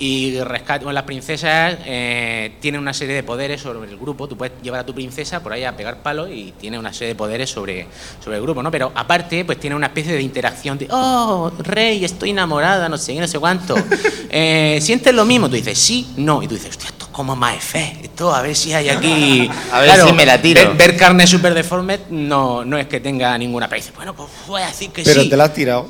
Y 0.00 0.38
rescate, 0.40 0.84
bueno, 0.84 0.94
las 0.94 1.02
princesas 1.02 1.76
eh, 1.84 2.52
tienen 2.60 2.80
una 2.80 2.94
serie 2.94 3.16
de 3.16 3.24
poderes 3.24 3.60
sobre 3.60 3.90
el 3.90 3.96
grupo. 3.98 4.28
Tú 4.28 4.36
puedes 4.36 4.54
llevar 4.62 4.80
a 4.80 4.86
tu 4.86 4.94
princesa 4.94 5.42
por 5.42 5.52
ahí 5.52 5.64
a 5.64 5.76
pegar 5.76 6.02
palos 6.02 6.28
y 6.32 6.52
tiene 6.52 6.78
una 6.78 6.92
serie 6.92 7.08
de 7.08 7.14
poderes 7.16 7.50
sobre, 7.50 7.88
sobre 8.22 8.36
el 8.36 8.42
grupo, 8.42 8.62
¿no? 8.62 8.70
Pero 8.70 8.92
aparte, 8.94 9.44
pues 9.44 9.58
tiene 9.58 9.74
una 9.74 9.88
especie 9.88 10.12
de 10.12 10.22
interacción 10.22 10.78
de, 10.78 10.86
oh, 10.92 11.50
rey, 11.58 12.04
estoy 12.04 12.30
enamorada, 12.30 12.88
no 12.88 12.96
sé 12.96 13.14
qué, 13.14 13.20
no 13.20 13.26
sé 13.28 13.38
cuánto. 13.38 13.74
Eh, 14.30 14.78
¿Sientes 14.82 15.14
lo 15.14 15.24
mismo? 15.24 15.48
Tú 15.48 15.56
dices, 15.56 15.78
sí, 15.78 16.06
no. 16.18 16.42
Y 16.42 16.46
tú 16.48 16.54
dices, 16.54 16.68
hostia, 16.68 16.90
esto 16.90 17.06
es 17.06 17.10
como 17.12 17.34
Maefe. 17.34 17.96
Esto, 18.02 18.34
a 18.34 18.42
ver 18.42 18.54
si 18.54 18.74
hay 18.74 18.90
aquí. 18.90 19.50
A 19.72 19.80
ver 19.80 19.98
si 20.02 20.12
me 20.12 20.26
la 20.26 20.40
tiro. 20.40 20.60
Ver, 20.60 20.76
ver 20.76 20.96
carne 20.98 21.26
super 21.26 21.54
deforme 21.54 22.00
no, 22.10 22.62
no 22.62 22.76
es 22.76 22.86
que 22.88 23.00
tenga 23.00 23.36
ninguna. 23.38 23.68
Pero 23.70 23.80
dices, 23.80 23.94
bueno, 23.96 24.14
pues 24.14 24.28
voy 24.46 24.60
a 24.60 24.66
decir 24.66 24.90
que 24.90 25.02
Pero 25.02 25.22
sí. 25.22 25.30
te 25.30 25.36
la 25.36 25.44
has 25.44 25.54
tirado. 25.54 25.86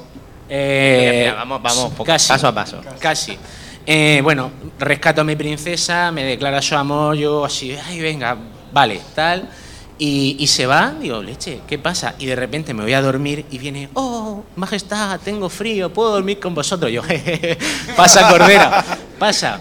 Eh, 0.49 1.23
Mira, 1.25 1.35
vamos, 1.35 1.61
vamos, 1.63 1.91
poco- 1.91 2.05
casi, 2.05 2.29
paso 2.29 2.47
a 2.47 2.55
paso. 2.55 2.81
Casi. 3.01 3.37
Eh, 3.91 4.21
bueno, 4.23 4.51
rescato 4.79 5.23
a 5.23 5.25
mi 5.25 5.35
princesa, 5.35 6.13
me 6.13 6.23
declara 6.23 6.61
su 6.61 6.77
amor, 6.77 7.17
yo 7.17 7.47
así, 7.47 7.75
ay, 7.87 7.99
venga, 8.01 8.37
vale, 8.71 9.01
tal. 9.15 9.49
Y, 9.99 10.47
se 10.47 10.67
va, 10.67 10.93
digo, 11.01 11.23
leche, 11.23 11.63
¿qué 11.67 11.79
pasa? 11.79 12.15
Y 12.19 12.27
de 12.27 12.37
repente 12.37 12.75
me 12.75 12.83
voy 12.83 12.93
a 12.93 13.01
dormir 13.01 13.47
y 13.51 13.57
viene, 13.57 13.89
oh, 13.95 14.45
majestad, 14.57 15.19
tengo 15.21 15.49
frío, 15.49 15.91
puedo 15.91 16.13
dormir 16.13 16.39
con 16.39 16.55
vosotros. 16.55 16.93
Yo, 16.93 17.01
pasa, 17.97 18.29
cordera, 18.29 18.85
pasa. 19.19 19.59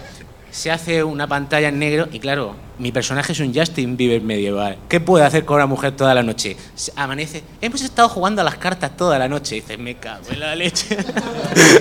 Se 0.52 0.72
hace 0.72 1.06
una 1.06 1.26
pantalla 1.26 1.70
en 1.70 1.80
negro 1.80 2.10
y 2.12 2.20
claro, 2.20 2.54
mi 2.80 2.92
personaje 2.92 3.32
es 3.32 3.40
un 3.40 3.56
Justin 3.56 3.96
Bieber 3.96 4.22
medieval. 4.22 4.78
¿Qué 4.90 5.00
puede 5.00 5.24
hacer 5.24 5.46
con 5.46 5.56
una 5.56 5.68
mujer 5.68 5.94
toda 5.94 6.13
la 6.13 6.22
noche? 6.22 6.58
Amanece, 6.98 7.44
hemos 7.62 7.82
estado 7.82 8.10
jugando 8.10 8.42
a 8.42 8.44
las 8.44 8.58
cartas 8.58 8.98
toda 8.98 9.18
la 9.18 9.30
noche. 9.30 9.56
Y 9.56 9.62
dices, 9.62 9.80
me 9.80 9.96
cago 9.96 10.26
en 10.32 10.40
la 10.42 10.54
leche. 10.54 10.98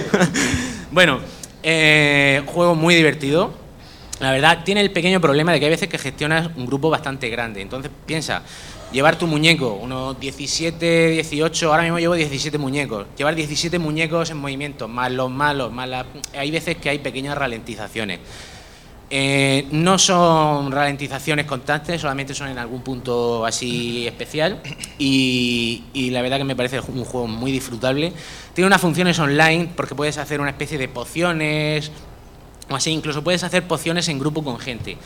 bueno, 0.93 1.19
eh, 1.69 2.43
juego 2.47 2.77
muy 2.77 2.95
divertido. 2.95 3.53
La 4.21 4.31
verdad, 4.31 4.63
tiene 4.65 4.83
el 4.83 4.93
pequeño 4.93 5.21
problema 5.21 5.53
de 5.53 5.59
que 5.59 5.65
hay 5.65 5.71
veces 5.73 5.89
que 5.89 5.99
gestionas 5.99 6.49
un 6.57 6.65
grupo 6.65 6.91
bastante 6.91 7.29
grande. 7.29 7.61
Entonces, 7.61 7.91
piensa, 8.07 8.43
llevar 8.93 9.19
tu 9.19 9.27
muñeco, 9.27 9.73
unos 9.73 10.19
17, 10.21 11.09
18, 11.09 11.69
ahora 11.69 11.83
mismo 11.83 11.99
llevo 11.99 12.15
17 12.15 12.57
muñecos. 12.57 13.09
Llevar 13.19 13.35
17 13.35 13.81
muñecos 13.81 14.31
en 14.31 14.37
movimiento, 14.37 14.87
más 14.87 15.11
los 15.11 15.29
malos, 15.29 15.73
más 15.73 15.89
la... 15.89 16.07
Hay 16.39 16.53
veces 16.53 16.77
que 16.77 16.89
hay 16.89 17.01
pequeñas 17.01 17.37
ralentizaciones. 17.37 18.21
Eh, 19.11 19.67
no 19.73 19.99
son 19.99 20.71
ralentizaciones 20.71 21.47
constantes, 21.47 22.01
solamente 22.01 22.33
son 22.33 22.49
en 22.49 22.59
algún 22.59 22.83
punto 22.83 23.45
así 23.45 24.07
especial. 24.07 24.63
Y 24.99 26.11
la 26.13 26.23
verdad 26.23 26.39
que 26.39 26.45
me 26.45 26.55
parece 26.55 26.79
un 26.79 27.05
juego 27.05 27.27
muy 27.27 27.51
disfrutable. 27.51 28.13
Tiene 28.57 28.69
unas 28.69 28.81
funciones 28.81 29.19
online 29.19 29.71
porque 29.77 29.95
puedes 29.95 30.17
hacer 30.17 30.41
una 30.41 30.49
especie 30.49 30.79
de 30.79 30.89
pociones 30.89 31.93
o 32.71 32.75
así, 32.75 32.91
incluso 32.91 33.23
puedes 33.23 33.45
hacer 33.45 33.69
pociones 33.69 34.09
en 34.09 34.19
grupo 34.19 34.43
con 34.43 34.59
gente. 34.59 34.97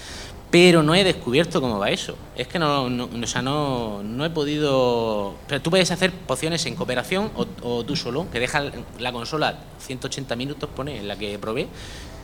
Pero 0.52 0.84
no 0.84 0.94
he 0.94 1.02
descubierto 1.02 1.60
cómo 1.60 1.80
va 1.80 1.90
eso. 1.90 2.16
Es 2.36 2.46
que 2.46 2.60
no, 2.60 2.88
no, 2.88 3.08
o 3.12 3.26
sea, 3.26 3.42
no, 3.42 4.04
no 4.04 4.24
he 4.24 4.30
podido. 4.30 5.34
Pero 5.48 5.60
tú 5.60 5.70
puedes 5.70 5.90
hacer 5.90 6.12
pociones 6.12 6.64
en 6.66 6.76
cooperación 6.76 7.32
o, 7.34 7.44
o 7.62 7.84
tú 7.84 7.96
solo, 7.96 8.30
que 8.30 8.38
deja 8.38 8.62
la 9.00 9.10
consola 9.12 9.58
180 9.80 10.36
minutos, 10.36 10.70
pone 10.74 10.98
en 10.98 11.08
la 11.08 11.16
que 11.16 11.36
probé, 11.40 11.66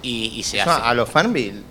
y, 0.03 0.27
y 0.27 0.45
se 0.45 0.61
Eso 0.61 0.71
hace. 0.71 0.83
a 0.85 0.95
los 0.95 1.09
Farmville. 1.09 1.63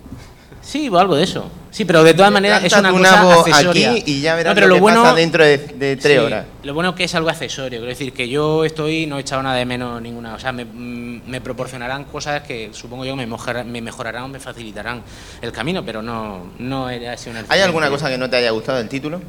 Sí, 0.66 0.88
o 0.88 0.98
algo 0.98 1.14
de 1.14 1.22
eso. 1.22 1.48
Sí, 1.70 1.84
pero 1.84 2.02
de 2.02 2.12
todas 2.12 2.32
maneras 2.32 2.64
es 2.64 2.72
una 2.72 2.90
cosa 2.90 3.40
accesoria. 3.40 3.92
aquí 3.92 4.02
y 4.06 4.20
ya 4.20 4.34
verás 4.34 4.50
No, 4.50 4.54
pero 4.56 4.66
lo 4.66 4.74
que 4.74 4.80
bueno, 4.80 5.02
pasa 5.04 5.14
dentro 5.14 5.44
de, 5.44 5.58
de 5.58 5.96
tres 5.96 6.18
sí, 6.18 6.24
horas. 6.24 6.44
Lo 6.64 6.74
bueno 6.74 6.90
es 6.90 6.96
que 6.96 7.04
es 7.04 7.14
algo 7.14 7.28
accesorio, 7.30 7.78
quiero 7.78 7.86
decir 7.86 8.12
que 8.12 8.28
yo 8.28 8.64
estoy, 8.64 9.06
no 9.06 9.18
he 9.18 9.20
echado 9.20 9.42
nada 9.44 9.54
de 9.56 9.64
menos 9.64 10.02
ninguna, 10.02 10.34
o 10.34 10.38
sea, 10.40 10.50
me, 10.52 10.64
mm, 10.64 11.22
me 11.28 11.40
proporcionarán 11.40 12.04
cosas 12.04 12.42
que 12.42 12.70
supongo 12.72 13.04
yo 13.04 13.14
me, 13.14 13.26
mejora- 13.28 13.62
me 13.62 13.80
mejorarán 13.80 14.24
o 14.24 14.28
me 14.28 14.40
facilitarán 14.40 15.02
el 15.40 15.52
camino, 15.52 15.84
pero 15.84 16.02
no, 16.02 16.50
no 16.58 16.90
he 16.90 17.16
sido 17.16 17.38
una 17.38 17.44
¿Hay 17.48 17.60
alguna 17.60 17.88
cosa 17.88 18.08
que 18.08 18.18
no 18.18 18.28
te 18.28 18.36
haya 18.36 18.50
gustado 18.50 18.78
del 18.78 18.88
título? 18.88 19.20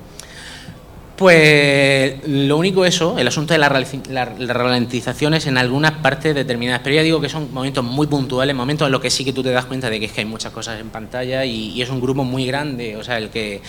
Pues 1.18 2.28
lo 2.28 2.58
único 2.58 2.86
eso, 2.86 3.18
el 3.18 3.28
asunto 3.28 3.56
de 3.56 3.58
las 3.58 3.72
ralenti- 3.72 4.08
la- 4.08 4.36
las 4.38 4.56
ralentizaciones 4.56 5.48
en 5.48 5.58
algunas 5.58 5.94
partes 5.94 6.36
determinadas, 6.36 6.82
pero 6.84 6.96
ya 6.96 7.02
digo 7.02 7.20
que 7.20 7.28
son 7.28 7.52
momentos 7.52 7.84
muy 7.84 8.06
puntuales, 8.06 8.56
momentos 8.56 8.86
en 8.86 8.92
los 8.92 9.02
que 9.02 9.10
sí 9.10 9.26
que 9.26 9.34
tú 9.34 9.42
te 9.42 9.50
das 9.50 9.66
cuenta 9.66 9.90
de 9.90 10.00
que 10.00 10.06
es 10.06 10.12
que 10.12 10.22
hay 10.22 10.28
muchas 10.28 10.52
cosas 10.54 10.80
en 10.80 10.90
pantalla 10.90 11.44
y, 11.44 11.82
es 11.82 11.90
un 11.90 12.00
grupo 12.02 12.24
muy 12.24 12.46
grande, 12.46 12.96
o 12.98 13.04
sea, 13.04 13.18
el 13.18 13.30
que... 13.30 13.62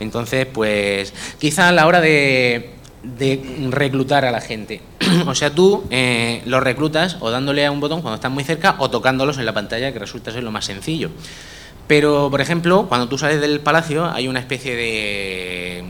Entonces, 0.00 0.46
pues 0.46 1.12
quizá 1.38 1.68
a 1.68 1.72
la 1.72 1.86
hora 1.86 2.00
de, 2.00 2.70
de 3.02 3.68
reclutar 3.70 4.24
a 4.24 4.30
la 4.30 4.40
gente, 4.40 4.80
o 5.26 5.34
sea, 5.34 5.50
tú 5.54 5.84
eh, 5.90 6.40
los 6.46 6.62
reclutas 6.62 7.18
o 7.20 7.30
dándole 7.30 7.66
a 7.66 7.70
un 7.70 7.80
botón 7.80 8.00
cuando 8.00 8.14
están 8.16 8.32
muy 8.32 8.44
cerca 8.44 8.76
o 8.78 8.88
tocándolos 8.88 9.36
en 9.36 9.44
la 9.44 9.52
pantalla, 9.52 9.92
que 9.92 9.98
resulta 9.98 10.32
ser 10.32 10.42
lo 10.42 10.50
más 10.50 10.64
sencillo. 10.64 11.10
Pero, 11.86 12.28
por 12.30 12.40
ejemplo, 12.40 12.86
cuando 12.88 13.06
tú 13.06 13.18
sales 13.18 13.40
del 13.40 13.60
palacio 13.60 14.06
hay 14.06 14.28
una 14.28 14.40
especie 14.40 14.74
de 14.74 15.84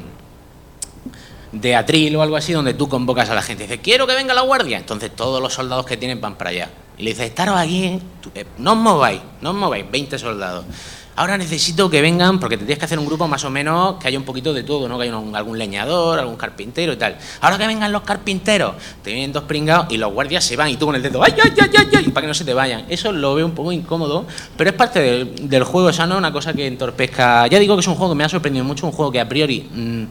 de 1.53 1.77
atril 1.77 2.17
o 2.17 2.23
algo 2.23 2.37
así 2.37 2.53
donde 2.53 2.75
tú 2.75 2.89
convocas 2.89 3.31
a 3.31 3.35
la 3.35 3.43
gente. 3.43 3.65
Dice, 3.65 3.79
quiero 3.79 4.07
que 4.07 4.15
venga 4.15 4.35
la 4.35 4.43
guardia. 4.43 4.79
Entonces 4.79 5.15
todos 5.15 5.41
los 5.41 5.55
soldados 5.55 5.87
que 5.87 5.97
tienen 5.97 6.21
van 6.21 6.37
para 6.37 6.51
allá. 6.51 6.71
Y 6.99 7.03
le 7.03 7.11
dices, 7.11 7.27
estaros 7.27 7.57
aquí, 7.57 7.85
¿eh? 7.85 8.01
Eh, 8.35 8.47
no 8.59 8.73
os 8.73 8.79
mováis, 8.79 9.21
no 9.43 9.51
os 9.51 9.57
mováis, 9.57 9.85
20 9.91 10.19
soldados. 10.19 10.65
Ahora 11.19 11.39
necesito 11.39 11.89
que 11.89 12.03
vengan, 12.03 12.39
porque 12.39 12.59
te 12.59 12.65
tienes 12.65 12.79
que 12.79 12.85
hacer 12.85 12.99
un 12.99 13.07
grupo 13.07 13.27
más 13.27 13.43
o 13.45 13.49
menos 13.49 13.97
que 13.97 14.09
haya 14.09 14.19
un 14.19 14.25
poquito 14.27 14.53
de 14.53 14.63
todo, 14.63 14.87
¿no? 14.87 14.99
Que 14.99 15.05
haya 15.05 15.17
algún 15.17 15.59
leñador, 15.59 16.19
algún 16.19 16.37
carpintero 16.37 16.93
y 16.93 16.97
tal. 16.97 17.17
Ahora 17.41 17.57
que 17.57 17.67
vengan 17.67 17.91
los 17.91 18.03
carpinteros, 18.03 18.75
te 19.03 19.13
vienen 19.13 19.33
dos 19.33 19.45
pringados 19.45 19.87
y 19.91 19.97
los 19.97 20.13
guardias 20.13 20.45
se 20.45 20.57
van 20.57 20.69
y 20.69 20.77
tú 20.77 20.85
con 20.85 20.95
el 20.95 21.03
dedo, 21.03 21.23
¡ay, 21.23 21.33
ay, 21.43 21.53
ay, 21.59 21.71
ay! 21.75 21.89
ay", 21.97 22.05
para 22.11 22.23
que 22.23 22.29
no 22.29 22.35
se 22.35 22.45
te 22.45 22.53
vayan. 22.53 22.85
Eso 22.91 23.13
lo 23.13 23.35
veo 23.35 23.47
un 23.47 23.53
poco 23.53 23.73
incómodo, 23.73 24.27
pero 24.59 24.69
es 24.69 24.77
parte 24.77 25.25
del, 25.25 25.65
juego, 25.65 25.89
esa 25.89 26.07
no 26.07 26.15
es 26.15 26.19
una 26.19 26.33
cosa 26.33 26.53
que 26.53 26.67
entorpezca. 26.67 27.47
Ya 27.47 27.59
digo 27.59 27.77
que 27.77 27.81
es 27.81 27.89
un 27.89 27.95
juego 27.95 28.13
que 28.13 28.19
me 28.19 28.25
ha 28.25 28.29
sorprendido 28.29 28.67
mucho, 28.67 28.87
un 28.87 28.93
juego 28.93 29.11
que 29.11 29.21
a 29.21 29.29
priori. 29.29 29.67
mm, 29.73 30.05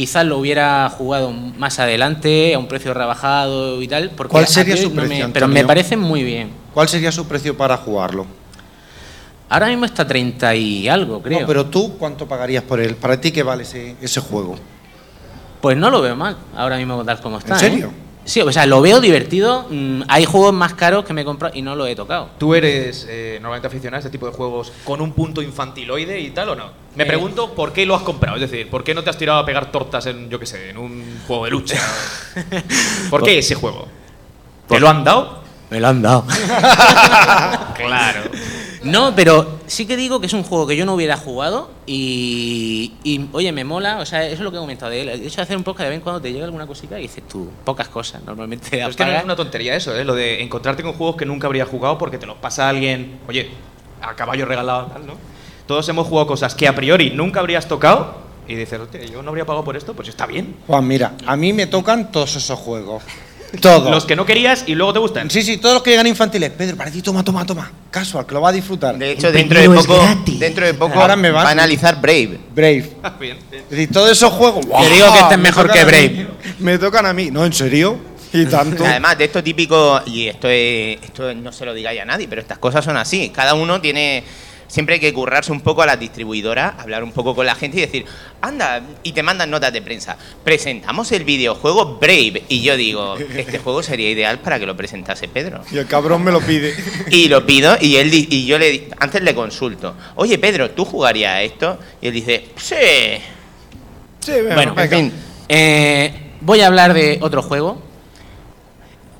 Quizás 0.00 0.24
lo 0.24 0.38
hubiera 0.38 0.88
jugado 0.88 1.30
más 1.30 1.78
adelante, 1.78 2.54
a 2.54 2.58
un 2.58 2.66
precio 2.68 2.94
rebajado 2.94 3.82
y 3.82 3.86
tal. 3.86 4.08
Porque 4.16 4.30
¿Cuál 4.30 4.46
sería 4.46 4.74
su 4.74 4.88
no 4.88 4.94
me- 5.02 5.06
precio, 5.08 5.30
pero 5.30 5.46
me 5.46 5.62
parece 5.62 5.94
muy 5.94 6.24
bien. 6.24 6.52
¿Cuál 6.72 6.88
sería 6.88 7.12
su 7.12 7.28
precio 7.28 7.54
para 7.54 7.76
jugarlo? 7.76 8.24
Ahora 9.50 9.66
mismo 9.68 9.84
está 9.84 10.06
30 10.06 10.54
y 10.54 10.88
algo, 10.88 11.20
creo. 11.20 11.40
No, 11.42 11.46
pero 11.46 11.66
tú, 11.66 11.98
¿cuánto 11.98 12.26
pagarías 12.26 12.62
por 12.64 12.80
él? 12.80 12.96
¿Para 12.96 13.20
ti 13.20 13.30
qué 13.30 13.42
vale 13.42 13.64
ese, 13.64 13.94
ese 14.00 14.20
juego? 14.22 14.56
Pues 15.60 15.76
no 15.76 15.90
lo 15.90 16.00
veo 16.00 16.16
mal, 16.16 16.34
ahora 16.56 16.78
mismo 16.78 17.04
tal 17.04 17.20
como 17.20 17.36
está. 17.36 17.52
¿En 17.52 17.60
serio? 17.60 17.88
¿eh? 17.88 18.09
Sí, 18.24 18.40
o 18.42 18.52
sea, 18.52 18.66
lo 18.66 18.80
veo 18.80 19.00
divertido. 19.00 19.66
mm, 19.70 20.02
hay 20.08 20.24
juegos 20.24 20.52
más 20.52 20.74
caros 20.74 21.04
que 21.04 21.12
me 21.12 21.22
he 21.22 21.24
comprado 21.24 21.54
y 21.56 21.62
no 21.62 21.74
lo 21.74 21.86
he 21.86 21.96
tocado. 21.96 22.28
¿Tú 22.38 22.54
eres 22.54 23.06
eh, 23.08 23.38
normalmente 23.40 23.66
aficionado 23.66 23.96
a 23.96 24.00
este 24.00 24.10
tipo 24.10 24.26
de 24.26 24.32
juegos 24.32 24.72
con 24.84 25.00
un 25.00 25.12
punto 25.12 25.42
infantiloide 25.42 26.20
y 26.20 26.30
tal 26.30 26.50
o 26.50 26.54
no? 26.54 26.66
Me 26.96 27.04
Eh. 27.04 27.06
pregunto 27.06 27.54
por 27.54 27.72
qué 27.72 27.86
lo 27.86 27.94
has 27.96 28.02
comprado, 28.02 28.36
es 28.36 28.42
decir, 28.50 28.68
¿por 28.70 28.84
qué 28.84 28.94
no 28.94 29.02
te 29.02 29.10
has 29.10 29.16
tirado 29.18 29.38
a 29.40 29.46
pegar 29.46 29.72
tortas 29.72 30.06
en, 30.06 30.28
yo 30.28 30.38
qué 30.38 30.46
sé, 30.46 30.70
en 30.70 30.78
un 30.78 31.20
juego 31.26 31.44
de 31.46 31.50
lucha? 31.50 31.76
¿Por 33.10 33.22
qué 33.24 33.38
ese 33.38 33.54
juego? 33.54 33.88
¿Te 34.68 34.78
lo 34.78 34.88
han 34.88 35.02
dado? 35.02 35.40
Me 35.70 35.80
lo 35.80 35.88
han 35.88 36.02
dado. 36.02 36.24
Claro. 37.74 38.20
No, 38.82 39.14
pero 39.14 39.58
sí 39.66 39.86
que 39.86 39.96
digo 39.96 40.20
que 40.20 40.26
es 40.26 40.32
un 40.32 40.42
juego 40.42 40.66
que 40.66 40.76
yo 40.76 40.86
no 40.86 40.94
hubiera 40.94 41.16
jugado 41.16 41.70
y, 41.86 42.94
y, 43.04 43.28
oye, 43.32 43.52
me 43.52 43.64
mola, 43.64 43.98
o 43.98 44.06
sea, 44.06 44.24
eso 44.24 44.34
es 44.34 44.40
lo 44.40 44.50
que 44.50 44.56
he 44.56 44.60
comentado 44.60 44.90
de 44.90 45.02
él. 45.02 45.08
El 45.08 45.22
hecho 45.22 45.36
de 45.36 45.42
hacer 45.42 45.56
un 45.56 45.64
podcast 45.64 45.84
de 45.84 45.90
vez 45.90 45.96
en 45.96 46.02
cuando 46.02 46.20
te 46.20 46.32
llega 46.32 46.44
alguna 46.44 46.66
cosita 46.66 46.98
y 46.98 47.02
dices 47.02 47.24
tú, 47.28 47.50
pocas 47.64 47.88
cosas, 47.88 48.22
normalmente 48.24 48.68
Pero 48.70 48.88
es 48.88 48.96
que 48.96 49.04
no 49.04 49.12
es 49.12 49.24
una 49.24 49.36
tontería 49.36 49.76
eso, 49.76 49.94
¿eh? 49.94 50.04
Lo 50.04 50.14
de 50.14 50.42
encontrarte 50.42 50.82
con 50.82 50.94
juegos 50.94 51.16
que 51.16 51.26
nunca 51.26 51.46
habría 51.46 51.66
jugado 51.66 51.98
porque 51.98 52.18
te 52.18 52.26
los 52.26 52.36
pasa 52.38 52.68
alguien, 52.68 53.20
oye, 53.28 53.50
a 54.00 54.14
caballo 54.14 54.46
regalado, 54.46 54.86
tal, 54.86 55.06
¿no? 55.06 55.14
Todos 55.66 55.88
hemos 55.88 56.06
jugado 56.06 56.26
cosas 56.26 56.54
que 56.54 56.66
a 56.66 56.74
priori 56.74 57.10
nunca 57.10 57.40
habrías 57.40 57.68
tocado 57.68 58.30
y 58.48 58.54
dices, 58.54 58.80
yo 59.12 59.22
no 59.22 59.28
habría 59.28 59.44
pagado 59.44 59.64
por 59.64 59.76
esto, 59.76 59.94
pues 59.94 60.08
está 60.08 60.26
bien. 60.26 60.56
Juan, 60.66 60.86
mira, 60.86 61.12
a 61.26 61.36
mí 61.36 61.52
me 61.52 61.66
tocan 61.66 62.10
todos 62.10 62.34
esos 62.34 62.58
juegos. 62.58 63.02
Todos. 63.60 63.90
Los 63.90 64.04
que 64.04 64.14
no 64.14 64.24
querías 64.24 64.64
y 64.66 64.74
luego 64.74 64.92
te 64.92 64.98
gustan. 65.00 65.30
Sí, 65.30 65.42
sí, 65.42 65.56
todos 65.56 65.74
los 65.74 65.82
que 65.82 65.90
llegan 65.90 66.06
infantiles. 66.06 66.50
Pedro, 66.50 66.76
para 66.76 66.90
ti, 66.90 67.02
toma, 67.02 67.24
toma, 67.24 67.44
toma. 67.44 67.70
Casual, 67.90 68.24
que 68.26 68.34
lo 68.34 68.40
va 68.40 68.50
a 68.50 68.52
disfrutar. 68.52 68.96
De 68.96 69.12
hecho, 69.12 69.32
dentro 69.32 69.60
de 69.60 69.68
poco, 69.68 70.00
dentro 70.38 70.66
de 70.66 70.74
poco 70.74 71.00
Ahora 71.00 71.16
me 71.16 71.30
vas- 71.30 71.44
va 71.44 71.48
a 71.48 71.52
analizar 71.52 72.00
Brave. 72.00 72.38
Brave. 72.54 72.90
Bien, 73.20 73.36
bien. 73.50 73.62
Es 73.64 73.70
decir, 73.70 73.90
todos 73.92 74.10
esos 74.10 74.32
juegos. 74.32 74.64
¡guau! 74.66 74.84
digo 74.84 75.12
que 75.12 75.18
este 75.18 75.34
es 75.34 75.38
me 75.38 75.44
mejor 75.44 75.70
que 75.70 75.84
Brave. 75.84 76.26
Me 76.60 76.78
tocan 76.78 77.06
a 77.06 77.12
mí. 77.12 77.30
No, 77.30 77.44
¿en 77.44 77.52
serio? 77.52 77.98
Y 78.32 78.46
tanto. 78.46 78.84
Además 78.86 79.18
de 79.18 79.24
esto 79.24 79.42
típico, 79.42 80.00
y 80.06 80.28
esto, 80.28 80.48
es, 80.48 81.02
esto 81.02 81.34
no 81.34 81.52
se 81.52 81.64
lo 81.64 81.74
digáis 81.74 82.00
a 82.00 82.04
nadie, 82.04 82.28
pero 82.28 82.40
estas 82.40 82.58
cosas 82.58 82.84
son 82.84 82.96
así. 82.96 83.30
Cada 83.30 83.54
uno 83.54 83.80
tiene. 83.80 84.22
Siempre 84.70 84.94
hay 84.94 85.00
que 85.00 85.12
currarse 85.12 85.50
un 85.50 85.62
poco 85.62 85.82
a 85.82 85.86
las 85.86 85.98
distribuidoras, 85.98 86.74
hablar 86.78 87.02
un 87.02 87.10
poco 87.10 87.34
con 87.34 87.44
la 87.44 87.56
gente 87.56 87.78
y 87.78 87.80
decir, 87.80 88.04
anda, 88.40 88.80
y 89.02 89.10
te 89.10 89.20
mandan 89.20 89.50
notas 89.50 89.72
de 89.72 89.82
prensa. 89.82 90.16
Presentamos 90.44 91.10
el 91.10 91.24
videojuego 91.24 91.98
Brave. 92.00 92.44
Y 92.48 92.62
yo 92.62 92.76
digo, 92.76 93.16
este 93.16 93.58
juego 93.64 93.82
sería 93.82 94.08
ideal 94.08 94.38
para 94.38 94.60
que 94.60 94.66
lo 94.66 94.76
presentase 94.76 95.26
Pedro. 95.26 95.62
Y 95.72 95.78
el 95.78 95.88
cabrón 95.88 96.22
me 96.22 96.30
lo 96.30 96.40
pide. 96.40 96.72
Y 97.10 97.26
lo 97.28 97.44
pido 97.44 97.76
y 97.80 97.96
él 97.96 98.14
y 98.14 98.46
yo 98.46 98.58
le 98.60 98.88
antes 99.00 99.20
le 99.22 99.34
consulto. 99.34 99.96
Oye 100.14 100.38
Pedro, 100.38 100.70
¿tú 100.70 100.84
jugarías 100.84 101.32
a 101.34 101.42
esto? 101.42 101.78
Y 102.00 102.06
él 102.06 102.14
dice, 102.14 102.50
sí. 102.56 102.76
Sí, 104.20 104.32
venga, 104.32 104.54
Bueno, 104.54 104.74
venga. 104.76 104.96
En 104.96 105.10
fin, 105.10 105.20
Eh, 105.48 106.12
voy 106.42 106.60
a 106.60 106.68
hablar 106.68 106.94
de 106.94 107.18
otro 107.20 107.42
juego. 107.42 107.82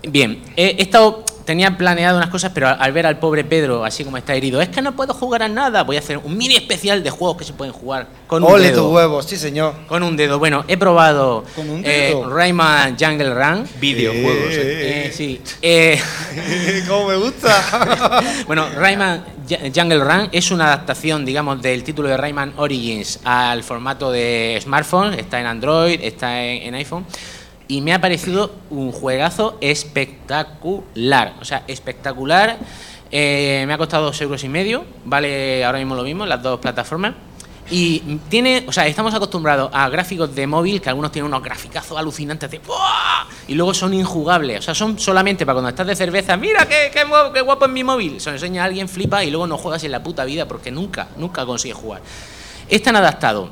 Bien, 0.03 0.41
he, 0.57 0.77
he 0.79 0.83
estado, 0.83 1.25
tenía 1.45 1.77
planeado 1.77 2.17
unas 2.19 2.31
cosas, 2.31 2.53
pero 2.55 2.69
al, 2.69 2.77
al 2.81 2.93
ver 2.93 3.07
al 3.07 3.19
pobre 3.19 3.45
Pedro 3.45 3.85
así 3.85 4.05
como 4.05 4.17
está 4.17 4.35
herido, 4.35 4.61
es 4.61 4.69
que 4.69 4.83
no 4.83 4.97
puedo 4.97 5.15
jugar 5.15 5.43
a 5.43 5.49
nada. 5.49 5.83
Voy 5.83 5.97
a 5.97 5.99
hacer 6.01 6.19
un 6.19 6.37
mini 6.37 6.57
especial 6.57 7.03
de 7.03 7.11
juegos 7.11 7.37
que 7.39 7.45
se 7.45 7.53
pueden 7.53 7.73
jugar 7.73 8.07
con 8.27 8.43
un 8.45 8.53
Ole 8.53 8.71
dedo. 8.71 8.85
tus 8.85 8.93
huevos, 8.95 9.25
sí, 9.27 9.37
señor. 9.37 9.75
Con 9.89 10.03
un 10.03 10.17
dedo. 10.17 10.39
Bueno, 10.39 10.65
he 10.69 10.77
probado 10.77 11.45
¿Con 11.57 11.69
un 11.71 11.83
eh? 11.85 12.15
Rayman 12.29 12.97
Jungle 12.99 13.35
Run. 13.35 13.67
Videojuegos. 13.81 14.53
¿eh? 14.55 15.07
Eh, 15.07 15.13
sí. 15.15 15.41
Eh, 15.63 16.01
¿Cómo 16.89 17.09
me 17.09 17.17
gusta? 17.17 18.23
bueno, 18.47 18.69
Rayman 18.77 19.25
Ju- 19.49 19.73
Jungle 19.75 19.99
Run 20.05 20.29
es 20.33 20.51
una 20.51 20.67
adaptación, 20.67 21.25
digamos, 21.25 21.61
del 21.63 21.83
título 21.83 22.09
de 22.09 22.17
Rayman 22.17 22.55
Origins 22.57 23.21
al 23.25 23.63
formato 23.63 24.11
de 24.13 24.59
smartphone. 24.63 25.15
Está 25.15 25.41
en 25.41 25.47
Android, 25.47 25.99
está 26.03 26.43
en, 26.43 26.63
en 26.63 26.75
iPhone. 26.75 27.05
Y 27.71 27.81
me 27.83 27.93
ha 27.95 28.01
parecido 28.01 28.51
un 28.71 28.91
juegazo 28.91 29.57
espectacular. 29.61 31.35
O 31.41 31.45
sea, 31.45 31.63
espectacular. 31.69 32.59
Eh, 33.13 33.65
me 33.67 33.73
ha 33.73 33.79
costado 33.79 34.07
dos 34.07 34.21
euros 34.21 34.43
y 34.45 34.49
medio. 34.49 34.85
Vale 35.05 35.65
ahora 35.65 35.79
mismo 35.79 35.95
lo 35.95 36.03
mismo 36.03 36.27
las 36.27 36.43
dos 36.43 36.59
plataformas. 36.59 37.15
Y 37.71 38.01
tiene, 38.29 38.65
o 38.67 38.73
sea, 38.73 38.89
estamos 38.89 39.15
acostumbrados 39.15 39.71
a 39.73 39.89
gráficos 39.89 40.35
de 40.35 40.45
móvil 40.49 40.81
que 40.81 40.89
algunos 40.89 41.13
tienen 41.13 41.29
unos 41.29 41.41
graficazos 41.45 41.97
alucinantes 41.97 42.51
de 42.51 42.59
¡buah! 42.59 43.27
y 43.47 43.55
luego 43.55 43.73
son 43.73 43.95
injugables. 43.95 44.59
O 44.59 44.63
sea, 44.63 44.75
son 44.75 44.99
solamente 44.99 45.47
para 45.47 45.55
cuando 45.55 45.69
estás 45.69 45.87
de 45.87 45.95
cerveza, 45.95 46.37
mira 46.37 46.67
qué, 46.67 46.91
qué, 46.93 47.05
guapo, 47.05 47.33
qué 47.33 47.65
es 47.67 47.71
mi 47.71 47.85
móvil. 47.85 48.21
Se 48.21 48.31
lo 48.31 48.35
enseña 48.37 48.63
a 48.63 48.65
alguien, 48.65 48.89
flipa 48.89 49.23
y 49.23 49.31
luego 49.31 49.47
no 49.47 49.57
juegas 49.57 49.85
en 49.85 49.93
la 49.93 50.03
puta 50.03 50.25
vida 50.25 50.49
porque 50.49 50.73
nunca, 50.73 51.07
nunca 51.17 51.47
consigues 51.47 51.77
jugar. 51.77 52.03
Están 52.69 52.97
adaptados 52.97 53.51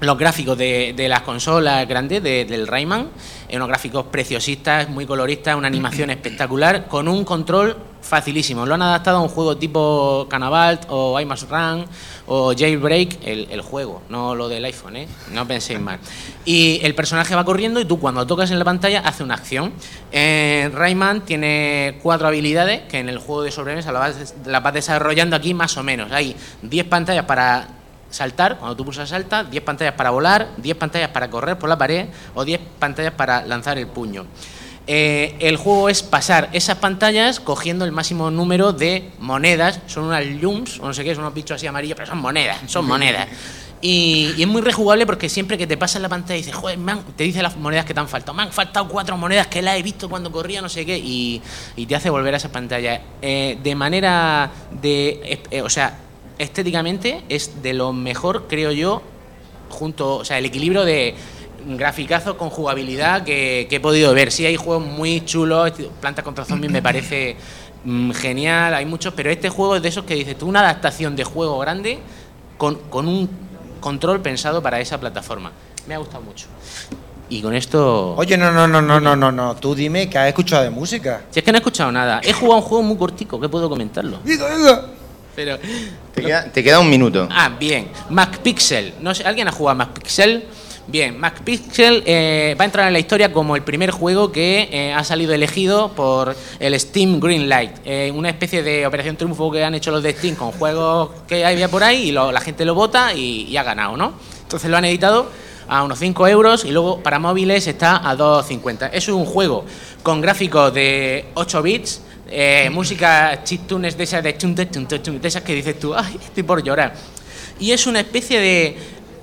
los 0.00 0.16
gráficos 0.16 0.56
de, 0.56 0.94
de 0.96 1.08
las 1.08 1.22
consolas 1.22 1.88
grandes 1.88 2.22
de- 2.22 2.44
del 2.44 2.68
Rayman, 2.68 3.08
eh, 3.48 3.56
unos 3.56 3.68
gráficos 3.68 4.06
preciosistas, 4.06 4.88
muy 4.88 5.06
coloristas, 5.06 5.56
una 5.56 5.68
animación 5.68 6.10
espectacular, 6.10 6.86
con 6.86 7.08
un 7.08 7.24
control 7.24 7.76
facilísimo. 8.00 8.66
Lo 8.66 8.74
han 8.74 8.82
adaptado 8.82 9.18
a 9.18 9.20
un 9.20 9.28
juego 9.28 9.56
tipo 9.56 10.26
Canavalt 10.28 10.86
o 10.88 11.18
I 11.20 11.24
Must 11.24 11.50
Run 11.50 11.84
o 12.26 12.54
Jailbreak, 12.56 13.18
el, 13.24 13.60
juego, 13.62 14.02
no 14.08 14.34
lo 14.34 14.48
del 14.48 14.64
iPhone, 14.64 14.96
¿eh? 14.96 15.08
no 15.32 15.46
penséis 15.46 15.80
mal. 15.80 15.98
Y 16.44 16.80
el 16.82 16.94
personaje 16.94 17.34
va 17.34 17.44
corriendo 17.44 17.80
y 17.80 17.84
tú 17.84 17.98
cuando 17.98 18.26
tocas 18.26 18.50
en 18.50 18.58
la 18.58 18.64
pantalla 18.64 19.00
hace 19.00 19.22
una 19.22 19.34
acción. 19.34 19.72
Eh, 20.12 20.70
Rayman 20.72 21.22
tiene 21.22 21.98
cuatro 22.02 22.28
habilidades 22.28 22.82
que 22.82 22.98
en 22.98 23.08
el 23.08 23.18
juego 23.18 23.42
de 23.42 23.50
sobremesa 23.50 23.92
las 23.92 24.18
vas, 24.18 24.34
las 24.46 24.62
vas 24.62 24.74
desarrollando 24.74 25.36
aquí 25.36 25.54
más 25.54 25.76
o 25.76 25.82
menos. 25.82 26.12
Hay 26.12 26.36
10 26.62 26.86
pantallas 26.86 27.24
para 27.24 27.68
saltar, 28.10 28.58
cuando 28.58 28.76
tú 28.76 28.84
pulsas 28.84 29.08
salta, 29.08 29.44
10 29.44 29.62
pantallas 29.62 29.94
para 29.94 30.10
volar, 30.10 30.48
10 30.56 30.76
pantallas 30.76 31.10
para 31.10 31.28
correr 31.30 31.58
por 31.58 31.68
la 31.68 31.76
pared 31.78 32.06
o 32.34 32.44
10 32.44 32.60
pantallas 32.78 33.12
para 33.12 33.44
lanzar 33.46 33.78
el 33.78 33.86
puño. 33.86 34.26
Eh, 34.90 35.36
el 35.40 35.58
juego 35.58 35.90
es 35.90 36.02
pasar 36.02 36.48
esas 36.52 36.78
pantallas 36.78 37.40
cogiendo 37.40 37.84
el 37.84 37.92
máximo 37.92 38.30
número 38.30 38.72
de 38.72 39.10
monedas, 39.18 39.80
son 39.86 40.04
unas 40.04 40.24
lums, 40.24 40.80
o 40.80 40.86
no 40.86 40.94
sé 40.94 41.04
qué, 41.04 41.14
son 41.14 41.24
unos 41.24 41.34
bichos 41.34 41.56
así 41.56 41.66
amarillos, 41.66 41.94
pero 41.96 42.08
son 42.08 42.18
monedas, 42.18 42.58
son 42.66 42.86
monedas. 42.86 43.28
Y, 43.82 44.32
y 44.36 44.42
es 44.42 44.48
muy 44.48 44.60
rejugable 44.62 45.06
porque 45.06 45.28
siempre 45.28 45.56
que 45.58 45.66
te 45.66 45.76
pasas 45.76 46.00
la 46.02 46.08
pantalla 46.08 46.34
y 46.36 46.38
dices, 46.38 46.54
joder, 46.54 46.78
me 46.78 46.92
han- 46.92 47.02
te 47.16 47.22
dice 47.24 47.42
las 47.42 47.56
monedas 47.56 47.84
que 47.84 47.94
te 47.94 48.00
han 48.00 48.08
faltado. 48.08 48.32
Me 48.34 48.42
han 48.42 48.50
faltado 48.50 48.88
cuatro 48.88 49.16
monedas 49.18 49.46
que 49.46 49.60
las 49.62 49.76
he 49.76 49.82
visto 49.82 50.08
cuando 50.08 50.32
corría, 50.32 50.60
no 50.62 50.68
sé 50.70 50.84
qué, 50.86 50.98
y, 50.98 51.40
y 51.76 51.86
te 51.86 51.94
hace 51.94 52.08
volver 52.10 52.32
a 52.34 52.38
esa 52.38 52.50
pantalla. 52.50 53.00
Eh, 53.22 53.58
de 53.62 53.74
manera 53.76 54.50
de. 54.72 55.38
eh, 55.50 55.62
o 55.62 55.68
sea, 55.70 55.96
estéticamente 56.38 57.22
es 57.28 57.62
de 57.62 57.74
lo 57.74 57.92
mejor, 57.92 58.46
creo 58.48 58.72
yo, 58.72 59.02
junto. 59.68 60.16
O 60.16 60.24
sea, 60.24 60.38
el 60.38 60.46
equilibrio 60.46 60.84
de 60.84 61.14
graficazo 61.66 62.36
con 62.36 62.50
jugabilidad 62.50 63.24
que, 63.24 63.66
que 63.68 63.76
he 63.76 63.80
podido 63.80 64.14
ver. 64.14 64.32
Sí, 64.32 64.46
hay 64.46 64.56
juegos 64.56 64.86
muy 64.86 65.24
chulos, 65.24 65.72
Plantas 66.00 66.24
contra 66.24 66.44
Zombies 66.44 66.72
me 66.72 66.82
parece 66.82 67.36
mm, 67.84 68.12
genial, 68.12 68.74
hay 68.74 68.86
muchos, 68.86 69.12
pero 69.14 69.30
este 69.30 69.48
juego 69.48 69.76
es 69.76 69.82
de 69.82 69.88
esos 69.88 70.04
que 70.04 70.14
dices 70.14 70.38
tú, 70.38 70.46
una 70.46 70.60
adaptación 70.60 71.16
de 71.16 71.24
juego 71.24 71.58
grande 71.58 71.98
con, 72.56 72.76
con 72.90 73.08
un 73.08 73.28
control 73.80 74.20
pensado 74.20 74.62
para 74.62 74.80
esa 74.80 74.98
plataforma. 74.98 75.52
Me 75.86 75.94
ha 75.94 75.98
gustado 75.98 76.22
mucho. 76.22 76.46
Y 77.30 77.42
con 77.42 77.54
esto... 77.54 78.14
Oye, 78.16 78.38
no, 78.38 78.50
no, 78.50 78.66
no, 78.66 78.80
no, 78.80 79.00
no, 79.00 79.14
no, 79.14 79.30
no. 79.30 79.56
Tú 79.56 79.74
dime 79.74 80.08
que 80.08 80.16
has 80.16 80.28
escuchado 80.28 80.62
de 80.62 80.70
música. 80.70 81.24
Si 81.30 81.40
es 81.40 81.44
que 81.44 81.52
no 81.52 81.58
he 81.58 81.60
escuchado 81.60 81.92
nada. 81.92 82.20
He 82.24 82.32
jugado 82.32 82.56
un 82.56 82.62
juego 82.62 82.82
muy 82.82 82.96
cortico, 82.96 83.38
que 83.38 83.48
puedo 83.48 83.68
comentarlo. 83.68 84.18
Diga, 84.24 84.56
diga. 84.56 84.84
Pero... 85.38 85.56
te 86.14 86.20
queda, 86.22 86.50
te 86.52 86.64
queda 86.64 86.80
un 86.80 86.90
minuto. 86.90 87.28
Ah, 87.30 87.48
bien. 87.60 87.86
MacPixel. 88.10 88.94
No 89.00 89.14
sé, 89.14 89.22
¿alguien 89.22 89.46
ha 89.46 89.52
jugado 89.52 89.70
a 89.80 89.84
MacPixel? 89.86 90.44
Bien, 90.88 91.16
MacPixel 91.20 92.02
eh, 92.06 92.56
va 92.58 92.62
a 92.62 92.64
entrar 92.64 92.86
en 92.88 92.92
la 92.94 92.98
historia 92.98 93.32
como 93.32 93.54
el 93.54 93.62
primer 93.62 93.92
juego 93.92 94.32
que 94.32 94.68
eh, 94.72 94.92
ha 94.92 95.04
salido 95.04 95.32
elegido 95.34 95.92
por 95.92 96.34
el 96.58 96.80
Steam 96.80 97.20
Greenlight, 97.20 97.70
eh, 97.84 98.10
una 98.12 98.30
especie 98.30 98.64
de 98.64 98.84
operación 98.84 99.14
triunfo 99.16 99.48
que 99.52 99.62
han 99.62 99.74
hecho 99.76 99.92
los 99.92 100.02
de 100.02 100.12
Steam 100.12 100.34
con 100.34 100.50
juegos 100.50 101.10
que 101.28 101.44
había 101.44 101.68
por 101.68 101.84
ahí 101.84 102.08
y 102.08 102.12
lo- 102.12 102.32
la 102.32 102.40
gente 102.40 102.64
lo 102.64 102.74
vota 102.74 103.14
y, 103.14 103.42
y 103.44 103.56
ha 103.58 103.62
ganado, 103.62 103.96
¿no? 103.96 104.14
Entonces 104.42 104.68
lo 104.70 104.76
han 104.78 104.86
editado 104.86 105.30
a 105.68 105.84
unos 105.84 105.98
5 106.00 106.26
euros 106.26 106.64
y 106.64 106.70
luego 106.72 107.00
para 107.02 107.18
móviles 107.18 107.66
está 107.68 107.96
a 107.98 108.16
2,50. 108.16 108.88
Es 108.92 109.08
un 109.08 109.26
juego 109.26 109.66
con 110.02 110.22
gráficos 110.22 110.72
de 110.72 111.26
8 111.34 111.62
bits, 111.62 112.00
eh, 112.28 112.68
música 112.72 113.40
chiptunes 113.44 113.96
de 113.96 114.04
esas 114.04 114.22
de, 114.22 114.36
chun, 114.36 114.54
de, 114.54 114.68
esas 115.22 115.42
que 115.42 115.54
dices 115.54 115.78
tú, 115.78 115.94
ay, 115.94 116.18
estoy 116.22 116.42
por 116.42 116.62
llorar. 116.62 116.94
Y 117.60 117.72
es 117.72 117.86
una 117.86 118.00
especie 118.00 118.38
de 118.40 118.76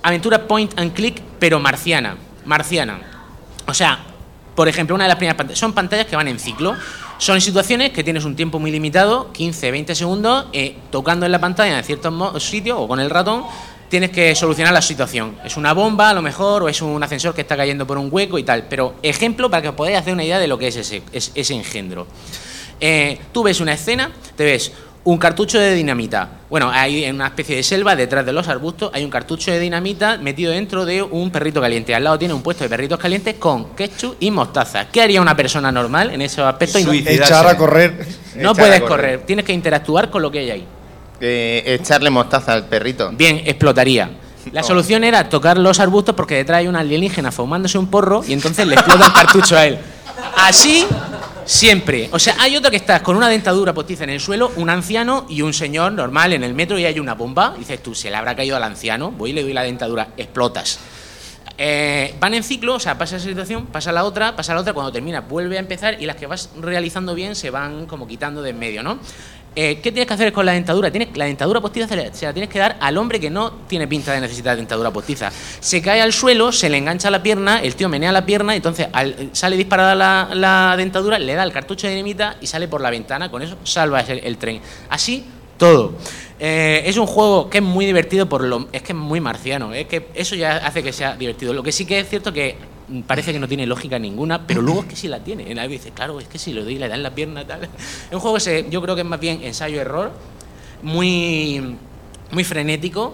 aventura 0.04 0.48
point 0.48 0.78
and 0.80 0.94
click, 0.94 1.22
pero 1.40 1.60
marciana. 1.60 2.18
Marciana. 2.46 3.00
O 3.68 3.74
sea, 3.74 4.00
por 4.56 4.68
ejemplo, 4.68 4.96
una 4.96 5.06
de 5.06 5.10
las 5.10 5.18
primeras 5.18 5.38
pantallas. 5.38 5.60
Son 5.60 5.74
pantallas 5.74 6.06
que 6.06 6.16
van 6.16 6.28
en 6.28 6.40
ciclo. 6.40 6.76
Son 7.18 7.40
situaciones 7.40 7.92
que 7.92 8.04
tienes 8.04 8.26
un 8.26 8.36
tiempo 8.36 8.60
muy 8.60 8.72
limitado, 8.72 9.32
15, 9.32 9.72
20 9.72 9.96
segundos, 9.96 10.46
eh, 10.54 10.76
tocando 10.92 11.26
en 11.26 11.32
la 11.32 11.40
pantalla 11.40 11.78
en 11.78 11.84
ciertos 11.84 12.44
sitios 12.44 12.78
o 12.80 12.88
con 12.90 13.00
el 13.00 13.10
ratón, 13.10 13.46
tienes 13.90 14.10
que 14.12 14.36
solucionar 14.36 14.74
la 14.74 14.82
situación. 14.82 15.38
Es 15.46 15.56
una 15.56 15.74
bomba, 15.74 16.10
a 16.10 16.14
lo 16.14 16.22
mejor, 16.22 16.64
o 16.64 16.70
es 16.70 16.82
un 16.82 17.02
ascensor 17.02 17.34
que 17.34 17.42
está 17.42 17.56
cayendo 17.56 17.88
por 17.88 17.98
un 17.98 18.10
hueco 18.12 18.38
y 18.38 18.44
tal. 18.44 18.66
Pero 18.70 18.96
ejemplo 19.02 19.50
para 19.50 19.62
que 19.62 19.70
os 19.70 19.76
podáis 19.76 19.98
hacer 19.98 20.12
una 20.14 20.26
idea 20.26 20.40
de 20.40 20.48
lo 20.48 20.58
que 20.58 20.68
es 20.68 20.76
ese, 20.76 21.04
es- 21.14 21.32
ese 21.36 21.54
engendro. 21.54 22.06
Eh, 22.80 23.20
tú 23.32 23.44
ves 23.44 23.60
una 23.62 23.74
escena, 23.74 24.10
te 24.36 24.44
ves 24.44 24.72
un 25.06 25.18
cartucho 25.20 25.60
de 25.60 25.74
dinamita. 25.76 26.28
Bueno, 26.50 26.72
hay 26.72 27.04
en 27.06 27.16
una 27.16 27.28
especie 27.28 27.56
de 27.58 27.64
selva 27.64 27.96
detrás 27.96 28.26
de 28.26 28.34
los 28.34 28.48
arbustos, 28.48 28.90
hay 28.94 29.04
un 29.04 29.12
cartucho 29.12 29.52
de 29.52 29.60
dinamita 29.60 30.18
metido 30.18 30.52
dentro 30.52 30.84
de 30.84 31.04
un 31.04 31.30
perrito 31.30 31.62
caliente. 31.62 31.94
Al 31.94 32.04
lado 32.04 32.18
tiene 32.18 32.34
un 32.34 32.42
puesto 32.42 32.64
de 32.64 32.70
perritos 32.70 32.98
calientes 33.00 33.36
con 33.36 33.76
ketchup 33.76 34.16
y 34.20 34.32
mostaza. 34.32 34.88
¿Qué 34.90 35.02
haría 35.04 35.22
una 35.22 35.36
persona 35.36 35.72
normal 35.72 36.10
en 36.12 36.22
ese 36.22 36.42
aspecto? 36.42 36.80
Y 36.80 36.84
no- 36.84 36.92
Echar 36.94 37.46
a 37.48 37.56
correr. 37.56 38.06
no 38.36 38.52
Echar 38.52 38.56
puedes 38.56 38.80
correr. 38.82 38.88
correr, 38.88 39.20
tienes 39.28 39.46
que 39.46 39.54
interactuar 39.54 40.10
con 40.10 40.22
lo 40.24 40.32
que 40.32 40.40
hay 40.40 40.50
ahí. 40.52 40.66
Eh, 41.22 41.64
echarle 41.80 42.10
mostaza 42.10 42.54
al 42.54 42.66
perrito. 42.66 43.12
Bien, 43.14 43.42
explotaría. 43.46 44.10
La 44.52 44.62
No. 44.62 44.68
solución 44.68 45.04
era 45.04 45.30
tocar 45.30 45.58
los 45.58 45.80
arbustos 45.80 46.14
porque 46.16 46.36
detrás 46.36 46.60
hay 46.60 46.68
una 46.68 46.80
alienígena 46.80 47.32
fumándose 47.32 47.78
un 47.78 47.88
porro 47.88 48.24
y 48.28 48.34
entonces 48.34 48.66
le 48.68 48.74
explota 48.76 49.06
el 49.06 49.14
cartucho 49.14 49.56
a 49.56 49.66
él. 49.68 49.78
Así, 50.38 50.86
siempre. 51.46 52.10
O 52.12 52.20
sea, 52.20 52.36
hay 52.40 52.58
otro 52.58 52.70
que 52.70 52.78
estás 52.78 53.02
con 53.02 53.16
una 53.16 53.30
dentadura 53.30 53.74
postiza 53.74 54.04
en 54.04 54.10
el 54.10 54.20
suelo, 54.20 54.52
un 54.58 54.70
anciano 54.70 55.26
y 55.30 55.42
un 55.42 55.54
señor 55.54 55.94
normal 55.94 56.34
en 56.34 56.44
el 56.44 56.54
metro 56.54 56.78
y 56.78 56.86
hay 56.86 57.00
una 57.00 57.14
bomba. 57.14 57.56
Dices 57.58 57.82
tú, 57.82 57.96
se 57.96 58.10
le 58.10 58.16
habrá 58.18 58.36
caído 58.36 58.58
al 58.58 58.64
anciano, 58.64 59.12
voy 59.12 59.30
y 59.30 59.34
le 59.34 59.44
doy 59.44 59.54
la 59.54 59.64
dentadura, 59.64 60.10
explotas. 60.18 60.80
Eh, 61.58 62.14
van 62.20 62.34
en 62.34 62.44
ciclo, 62.44 62.76
o 62.76 62.80
sea, 62.80 62.98
pasa 62.98 63.16
esa 63.16 63.28
situación, 63.28 63.68
pasa 63.68 63.92
la 63.94 64.04
otra, 64.04 64.36
pasa 64.36 64.54
la 64.54 64.60
otra, 64.60 64.74
cuando 64.74 64.92
termina 64.92 65.22
vuelve 65.22 65.56
a 65.56 65.60
empezar 65.60 66.02
y 66.02 66.06
las 66.06 66.18
que 66.18 66.28
vas 66.28 66.50
realizando 66.60 67.16
bien 67.16 67.36
se 67.36 67.50
van 67.50 67.86
como 67.86 68.08
quitando 68.08 68.42
de 68.42 68.50
en 68.50 68.60
medio, 68.60 68.84
¿no? 68.84 69.00
Eh, 69.58 69.80
¿Qué 69.82 69.92
tienes 69.92 70.06
que 70.06 70.14
hacer 70.14 70.34
con 70.34 70.46
la 70.46 70.52
dentadura? 70.52 70.92
Tienes, 70.92 71.16
la 71.16 71.26
dentadura 71.26 71.62
postiza 71.62 71.88
se 71.88 71.96
la, 71.96 72.34
tienes 72.34 72.50
que 72.50 72.60
dar 72.60 72.76
al 72.82 72.98
hombre 72.98 73.22
que 73.22 73.30
no 73.30 73.52
tiene 73.68 73.88
pinta 73.88 74.12
de 74.12 74.20
necesitar 74.20 74.58
dentadura 74.58 74.92
postiza. 74.92 75.32
Se 75.62 75.82
cae 75.82 76.02
al 76.02 76.12
suelo, 76.12 76.52
se 76.52 76.70
le 76.70 76.78
engancha 76.78 77.10
la 77.10 77.24
pierna, 77.24 77.62
el 77.62 77.76
tío 77.76 77.88
menea 77.88 78.12
la 78.12 78.26
pierna, 78.26 78.54
entonces 78.54 78.88
al- 78.92 79.30
sale 79.32 79.56
disparada 79.56 79.96
la, 80.36 80.76
dentadura, 80.76 81.18
le 81.20 81.34
da 81.36 81.44
el 81.44 81.54
cartucho 81.54 81.88
de 81.88 81.94
dinamita 81.94 82.36
y 82.42 82.48
sale 82.48 82.68
por 82.68 82.82
la 82.82 82.90
ventana, 82.90 83.32
con 83.32 83.42
eso 83.42 83.56
salva 83.64 84.02
el, 84.02 84.38
tren. 84.38 84.60
Así 84.90 85.26
todo. 85.58 85.94
Eh, 86.38 86.84
es 86.86 86.98
un 86.98 87.06
juego 87.08 87.50
que 87.50 87.60
es 87.60 87.64
muy 87.64 87.86
divertido 87.86 88.28
por 88.28 88.44
lo 88.44 88.68
es 88.74 88.82
que 88.82 88.92
es 88.92 88.98
muy 88.98 89.22
marciano, 89.22 89.74
es 89.74 89.88
que 89.88 90.08
eso 90.16 90.36
ya 90.36 90.58
hace 90.58 90.84
que 90.84 90.92
sea 90.92 91.16
divertido. 91.16 91.54
Lo 91.54 91.64
que 91.64 91.72
sí 91.72 91.86
que 91.86 92.00
es 92.02 92.10
cierto 92.10 92.34
que 92.34 92.58
parece 93.08 93.34
que 93.34 93.40
no 93.40 93.48
tiene 93.48 93.66
lógica 93.66 94.00
ninguna, 94.00 94.46
pero 94.48 94.62
luego 94.62 94.82
es 94.82 94.86
que 94.88 94.96
sí 94.96 95.08
la 95.08 95.20
tiene. 95.20 95.52
En 95.52 95.70
dice, 95.70 95.92
claro, 95.92 96.20
es 96.20 96.28
que 96.28 96.40
si 96.40 96.54
lo 96.54 96.64
doy 96.64 96.78
le 96.78 96.88
dan 96.88 97.04
la 97.04 97.16
pierna 97.16 97.46
tal. 97.46 97.64
Es 97.64 97.70
un 98.12 98.20
juego 98.20 98.38
que 98.38 98.68
yo 98.70 98.82
creo 98.82 98.96
que 98.96 99.02
es 99.02 99.08
más 99.08 99.20
bien 99.20 99.42
ensayo 99.44 99.82
error, 99.82 100.12
muy 100.82 101.78
muy 102.32 102.44
frenético 102.44 103.14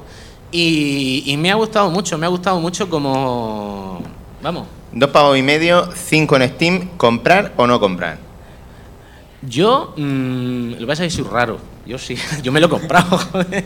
y 0.51 1.35
me 1.37 1.51
ha 1.51 1.55
gustado 1.55 1.89
mucho, 1.89 2.17
me 2.17 2.25
ha 2.25 2.29
gustado 2.29 2.59
mucho 2.59 2.89
como 2.89 4.01
vamos, 4.41 4.67
Dos 4.93 5.09
pavos 5.11 5.37
y 5.37 5.41
medio, 5.41 5.89
cinco 5.95 6.35
en 6.35 6.49
Steam. 6.49 6.89
¿Comprar 6.97 7.53
o 7.55 7.65
no 7.65 7.79
comprar? 7.79 8.17
Yo 9.41 9.93
mm, 9.97 10.73
lo 10.79 10.91
es 10.91 10.99
que 10.99 11.09
soy 11.09 11.23
raro. 11.23 11.59
Yo 11.85 11.97
sí, 11.97 12.15
yo 12.43 12.51
me 12.51 12.59
lo 12.59 12.67
he 12.67 12.69
comprado, 12.69 13.17
joder. 13.31 13.65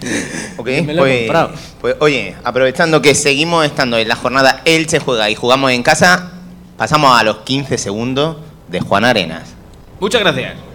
Ok, 0.57 0.67
me 0.85 0.93
lo 0.93 1.05
he 1.05 1.09
pues, 1.09 1.19
comprado. 1.19 1.51
pues, 1.81 1.95
oye, 1.99 2.35
aprovechando 2.43 3.01
que 3.01 3.13
seguimos 3.13 3.65
estando 3.65 3.97
en 3.97 4.07
la 4.07 4.15
jornada 4.15 4.61
Elche 4.65 4.99
juega 4.99 5.29
y 5.29 5.35
jugamos 5.35 5.71
en 5.71 5.83
casa, 5.83 6.31
pasamos 6.77 7.19
a 7.19 7.23
los 7.23 7.37
15 7.39 7.77
segundos 7.77 8.37
de 8.69 8.79
Juan 8.79 9.05
Arenas. 9.05 9.53
Muchas 9.99 10.21
gracias. 10.21 10.74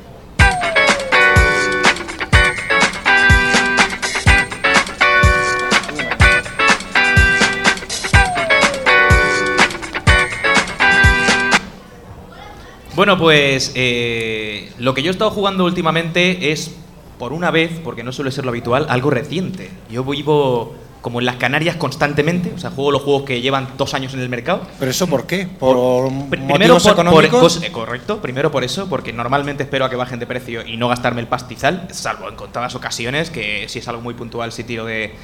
Bueno, 13.00 13.16
pues 13.16 13.72
eh, 13.76 14.70
lo 14.76 14.92
que 14.92 15.02
yo 15.02 15.08
he 15.08 15.12
estado 15.12 15.30
jugando 15.30 15.64
últimamente 15.64 16.52
es, 16.52 16.70
por 17.18 17.32
una 17.32 17.50
vez, 17.50 17.80
porque 17.82 18.04
no 18.04 18.12
suele 18.12 18.30
ser 18.30 18.44
lo 18.44 18.50
habitual, 18.50 18.84
algo 18.90 19.08
reciente. 19.08 19.70
Yo 19.90 20.04
vivo 20.04 20.74
como 21.00 21.18
en 21.18 21.24
las 21.24 21.36
Canarias 21.36 21.76
constantemente, 21.76 22.52
o 22.54 22.58
sea, 22.58 22.68
juego 22.72 22.90
los 22.92 23.00
juegos 23.00 23.22
que 23.22 23.40
llevan 23.40 23.68
dos 23.78 23.94
años 23.94 24.12
en 24.12 24.20
el 24.20 24.28
mercado. 24.28 24.66
¿Pero 24.78 24.90
eso 24.90 25.06
por 25.06 25.26
qué? 25.26 25.46
¿Por 25.46 25.78
Pr- 25.78 26.40
motivos 26.40 26.82
por- 26.82 26.92
por- 26.94 27.24
económicos? 27.24 27.40
cos- 27.60 27.64
eh, 27.66 27.72
correcto, 27.72 28.20
primero 28.20 28.50
por 28.50 28.64
eso, 28.64 28.86
porque 28.86 29.14
normalmente 29.14 29.62
espero 29.62 29.86
a 29.86 29.88
que 29.88 29.96
bajen 29.96 30.18
de 30.18 30.26
precio 30.26 30.60
y 30.66 30.76
no 30.76 30.88
gastarme 30.88 31.22
el 31.22 31.26
pastizal, 31.26 31.88
salvo 31.92 32.28
en 32.28 32.36
contadas 32.36 32.74
ocasiones, 32.74 33.30
que 33.30 33.66
si 33.70 33.78
es 33.78 33.88
algo 33.88 34.02
muy 34.02 34.12
puntual, 34.12 34.52
si 34.52 34.62
tiro 34.62 34.84
de 34.84 35.14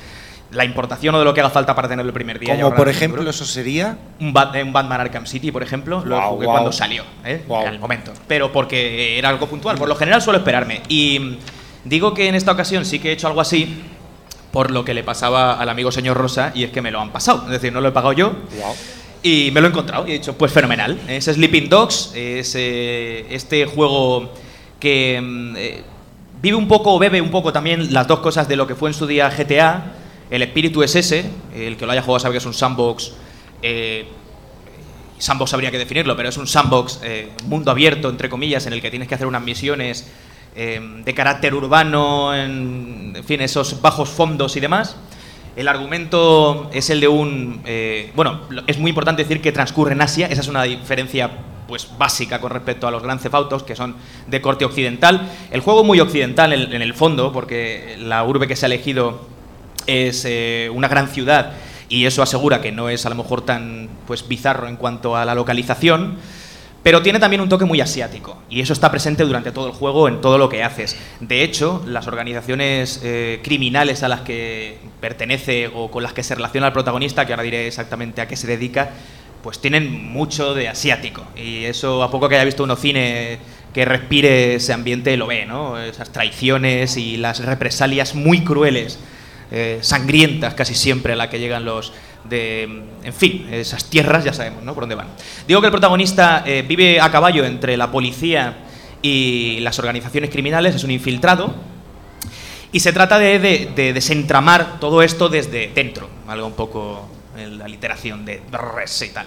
la 0.52 0.64
importación 0.64 1.14
o 1.14 1.18
de 1.18 1.24
lo 1.24 1.34
que 1.34 1.40
haga 1.40 1.50
falta 1.50 1.74
para 1.74 1.88
tenerlo 1.88 2.10
el 2.10 2.14
primer 2.14 2.38
día. 2.38 2.54
Como 2.60 2.74
por 2.74 2.88
ejemplo, 2.88 3.28
eso 3.28 3.44
sería. 3.44 3.98
Un, 4.20 4.32
Bat- 4.32 4.54
un 4.62 4.72
Batman 4.72 5.00
Arkham 5.00 5.26
City, 5.26 5.50
por 5.50 5.62
ejemplo, 5.62 6.02
lo 6.04 6.20
jugué 6.22 6.46
cuando 6.46 6.72
salió, 6.72 7.04
¿eh? 7.24 7.42
Guau. 7.46 7.66
al 7.66 7.78
momento. 7.78 8.12
Pero 8.28 8.52
porque 8.52 9.18
era 9.18 9.28
algo 9.28 9.46
puntual. 9.46 9.76
Por 9.76 9.88
lo 9.88 9.96
general 9.96 10.22
suelo 10.22 10.38
esperarme. 10.38 10.82
Y 10.88 11.18
mm, 11.18 11.36
digo 11.84 12.14
que 12.14 12.28
en 12.28 12.34
esta 12.34 12.52
ocasión 12.52 12.84
sí 12.84 12.98
que 12.98 13.10
he 13.10 13.12
hecho 13.12 13.26
algo 13.26 13.40
así 13.40 13.82
por 14.52 14.70
lo 14.70 14.84
que 14.84 14.94
le 14.94 15.02
pasaba 15.04 15.54
al 15.60 15.68
amigo 15.68 15.92
señor 15.92 16.16
Rosa, 16.16 16.50
y 16.54 16.64
es 16.64 16.70
que 16.70 16.80
me 16.80 16.90
lo 16.90 17.00
han 17.00 17.10
pasado. 17.10 17.42
Es 17.46 17.50
decir, 17.50 17.72
no 17.72 17.80
lo 17.82 17.88
he 17.88 17.92
pagado 17.92 18.12
yo. 18.14 18.32
Y 19.22 19.50
me 19.52 19.60
lo 19.60 19.66
he 19.66 19.70
encontrado 19.70 20.06
y 20.06 20.10
he 20.10 20.14
dicho, 20.14 20.38
pues 20.38 20.52
fenomenal. 20.52 20.98
Es 21.08 21.24
Sleeping 21.24 21.68
Dogs, 21.68 22.12
es 22.14 22.54
eh, 22.56 23.26
este 23.30 23.66
juego 23.66 24.32
que 24.80 25.20
mm, 25.20 25.54
eh, 25.56 25.82
vive 26.40 26.56
un 26.56 26.68
poco 26.68 26.94
o 26.94 26.98
bebe 26.98 27.20
un 27.20 27.30
poco 27.30 27.52
también 27.52 27.92
las 27.92 28.06
dos 28.06 28.20
cosas 28.20 28.46
de 28.48 28.56
lo 28.56 28.66
que 28.66 28.74
fue 28.76 28.88
en 28.88 28.94
su 28.94 29.06
día 29.06 29.28
GTA. 29.28 29.92
El 30.30 30.42
espíritu 30.42 30.82
es 30.82 30.94
ese, 30.96 31.30
el 31.54 31.76
que 31.76 31.86
lo 31.86 31.92
haya 31.92 32.02
jugado 32.02 32.18
sabe 32.20 32.32
que 32.32 32.38
es 32.38 32.46
un 32.46 32.54
sandbox. 32.54 33.12
eh, 33.62 34.06
sandbox 35.18 35.54
habría 35.54 35.70
que 35.70 35.78
definirlo, 35.78 36.16
pero 36.16 36.28
es 36.28 36.36
un 36.36 36.46
sandbox, 36.46 37.00
eh, 37.02 37.30
mundo 37.46 37.70
abierto, 37.70 38.08
entre 38.08 38.28
comillas, 38.28 38.66
en 38.66 38.72
el 38.72 38.82
que 38.82 38.90
tienes 38.90 39.08
que 39.08 39.14
hacer 39.14 39.26
unas 39.26 39.42
misiones 39.42 40.08
eh, 40.54 40.80
de 41.04 41.14
carácter 41.14 41.54
urbano, 41.54 42.34
en, 42.34 43.12
en 43.14 43.24
fin, 43.24 43.40
esos 43.40 43.80
bajos 43.80 44.08
fondos 44.08 44.56
y 44.56 44.60
demás. 44.60 44.96
El 45.54 45.68
argumento 45.68 46.68
es 46.74 46.90
el 46.90 47.00
de 47.00 47.08
un... 47.08 47.62
bueno, 48.14 48.42
es 48.66 48.78
muy 48.78 48.90
importante 48.90 49.22
decir 49.22 49.40
que 49.40 49.52
transcurre 49.52 49.92
en 49.92 50.02
Asia, 50.02 50.26
esa 50.26 50.42
es 50.42 50.48
una 50.48 50.64
diferencia 50.64 51.30
pues 51.66 51.88
básica 51.96 52.42
con 52.42 52.50
respecto 52.50 52.86
a 52.86 52.90
los 52.90 53.02
Grand 53.02 53.20
Theft 53.22 53.34
Autos, 53.34 53.62
que 53.62 53.74
son 53.74 53.96
de 54.26 54.42
corte 54.42 54.66
occidental. 54.66 55.26
El 55.50 55.62
juego 55.62 55.82
muy 55.82 55.98
occidental 55.98 56.52
en, 56.52 56.74
en 56.74 56.82
el 56.82 56.92
fondo, 56.92 57.32
porque 57.32 57.96
la 57.98 58.22
urbe 58.24 58.46
que 58.46 58.54
se 58.54 58.66
ha 58.66 58.68
elegido 58.68 59.34
es 59.86 60.24
eh, 60.26 60.70
una 60.72 60.88
gran 60.88 61.08
ciudad 61.08 61.52
y 61.88 62.06
eso 62.06 62.22
asegura 62.22 62.60
que 62.60 62.72
no 62.72 62.88
es 62.88 63.06
a 63.06 63.10
lo 63.10 63.14
mejor 63.14 63.42
tan 63.42 63.88
pues 64.06 64.26
bizarro 64.26 64.68
en 64.68 64.76
cuanto 64.76 65.16
a 65.16 65.24
la 65.24 65.34
localización, 65.34 66.16
pero 66.82 67.02
tiene 67.02 67.18
también 67.18 67.40
un 67.40 67.48
toque 67.48 67.64
muy 67.64 67.80
asiático 67.80 68.38
y 68.48 68.60
eso 68.60 68.72
está 68.72 68.90
presente 68.90 69.24
durante 69.24 69.52
todo 69.52 69.66
el 69.66 69.72
juego 69.72 70.08
en 70.08 70.20
todo 70.20 70.38
lo 70.38 70.48
que 70.48 70.62
haces. 70.62 70.96
De 71.20 71.42
hecho, 71.42 71.82
las 71.86 72.06
organizaciones 72.06 73.00
eh, 73.02 73.40
criminales 73.42 74.02
a 74.02 74.08
las 74.08 74.20
que 74.20 74.78
pertenece 75.00 75.68
o 75.74 75.90
con 75.90 76.02
las 76.02 76.12
que 76.12 76.22
se 76.22 76.34
relaciona 76.34 76.68
el 76.68 76.72
protagonista, 76.72 77.26
que 77.26 77.32
ahora 77.32 77.42
diré 77.42 77.66
exactamente 77.66 78.20
a 78.20 78.28
qué 78.28 78.36
se 78.36 78.46
dedica, 78.46 78.90
pues 79.42 79.60
tienen 79.60 80.04
mucho 80.04 80.54
de 80.54 80.68
asiático 80.68 81.24
y 81.36 81.64
eso 81.64 82.02
a 82.02 82.10
poco 82.10 82.28
que 82.28 82.36
haya 82.36 82.44
visto 82.44 82.64
uno 82.64 82.76
cine 82.76 83.38
que 83.72 83.84
respire 83.84 84.54
ese 84.54 84.72
ambiente 84.72 85.16
lo 85.16 85.26
ve, 85.26 85.44
¿no? 85.44 85.78
Esas 85.78 86.10
traiciones 86.10 86.96
y 86.96 87.16
las 87.16 87.44
represalias 87.44 88.14
muy 88.14 88.42
crueles 88.42 88.98
eh, 89.50 89.78
sangrientas 89.82 90.54
casi 90.54 90.74
siempre 90.74 91.12
a 91.12 91.16
la 91.16 91.30
que 91.30 91.38
llegan 91.38 91.64
los 91.64 91.92
de, 92.28 92.62
en 93.04 93.12
fin, 93.14 93.46
esas 93.52 93.84
tierras 93.88 94.24
ya 94.24 94.32
sabemos, 94.32 94.62
¿no? 94.64 94.74
Por 94.74 94.82
dónde 94.82 94.96
van. 94.96 95.08
Digo 95.46 95.60
que 95.60 95.66
el 95.66 95.70
protagonista 95.72 96.42
eh, 96.44 96.64
vive 96.66 97.00
a 97.00 97.10
caballo 97.10 97.44
entre 97.44 97.76
la 97.76 97.90
policía 97.90 98.56
y 99.02 99.60
las 99.60 99.78
organizaciones 99.78 100.30
criminales, 100.30 100.74
es 100.74 100.82
un 100.82 100.90
infiltrado, 100.90 101.54
y 102.72 102.80
se 102.80 102.92
trata 102.92 103.18
de, 103.18 103.38
de- 103.38 103.70
de 103.74 103.92
desentramar 103.92 104.80
todo 104.80 105.02
esto 105.02 105.28
desde 105.28 105.68
dentro, 105.72 106.08
algo 106.26 106.46
un 106.48 106.54
poco 106.54 107.08
en 107.36 107.58
la 107.58 107.68
literación 107.68 108.24
de 108.24 108.42
y 109.06 109.10
tal. 109.10 109.26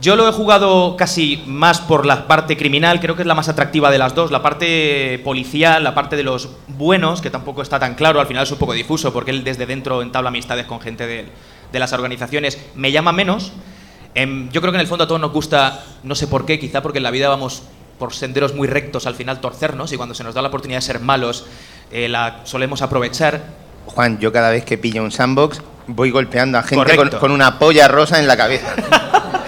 Yo 0.00 0.14
lo 0.14 0.28
he 0.28 0.32
jugado 0.32 0.94
casi 0.96 1.42
más 1.46 1.80
por 1.80 2.04
la 2.04 2.26
parte 2.26 2.56
criminal, 2.56 3.00
creo 3.00 3.16
que 3.16 3.22
es 3.22 3.26
la 3.26 3.34
más 3.34 3.48
atractiva 3.48 3.90
de 3.90 3.98
las 3.98 4.14
dos, 4.14 4.30
la 4.30 4.42
parte 4.42 5.20
policial, 5.24 5.82
la 5.82 5.94
parte 5.94 6.16
de 6.16 6.22
los 6.22 6.50
buenos, 6.68 7.22
que 7.22 7.30
tampoco 7.30 7.62
está 7.62 7.78
tan 7.78 7.94
claro, 7.94 8.20
al 8.20 8.26
final 8.26 8.42
es 8.42 8.50
un 8.50 8.58
poco 8.58 8.74
difuso, 8.74 9.12
porque 9.12 9.30
él 9.30 9.42
desde 9.42 9.64
dentro 9.64 10.02
entabla 10.02 10.28
amistades 10.28 10.66
con 10.66 10.80
gente 10.80 11.06
de, 11.06 11.26
de 11.72 11.78
las 11.78 11.94
organizaciones, 11.94 12.58
me 12.74 12.92
llama 12.92 13.12
menos. 13.12 13.52
Em, 14.14 14.50
yo 14.50 14.60
creo 14.60 14.72
que 14.72 14.76
en 14.76 14.82
el 14.82 14.86
fondo 14.86 15.04
a 15.04 15.06
todos 15.06 15.20
nos 15.20 15.32
gusta, 15.32 15.84
no 16.02 16.14
sé 16.14 16.26
por 16.26 16.44
qué, 16.44 16.58
quizá 16.58 16.82
porque 16.82 16.98
en 16.98 17.04
la 17.04 17.10
vida 17.10 17.28
vamos 17.28 17.62
por 17.98 18.12
senderos 18.12 18.54
muy 18.54 18.68
rectos 18.68 19.06
al 19.06 19.14
final 19.14 19.40
torcernos 19.40 19.92
y 19.92 19.96
cuando 19.96 20.14
se 20.14 20.24
nos 20.24 20.34
da 20.34 20.42
la 20.42 20.48
oportunidad 20.48 20.78
de 20.78 20.82
ser 20.82 21.00
malos 21.00 21.46
eh, 21.90 22.08
la 22.08 22.40
solemos 22.44 22.82
aprovechar. 22.82 23.42
Juan, 23.86 24.18
yo 24.18 24.32
cada 24.32 24.50
vez 24.50 24.64
que 24.64 24.76
pillo 24.76 25.02
un 25.02 25.10
sandbox 25.10 25.62
voy 25.86 26.10
golpeando 26.10 26.58
a 26.58 26.62
gente 26.62 26.96
con, 26.96 27.08
con 27.10 27.30
una 27.30 27.58
polla 27.58 27.88
rosa 27.88 28.18
en 28.18 28.26
la 28.26 28.36
cabeza. 28.36 28.74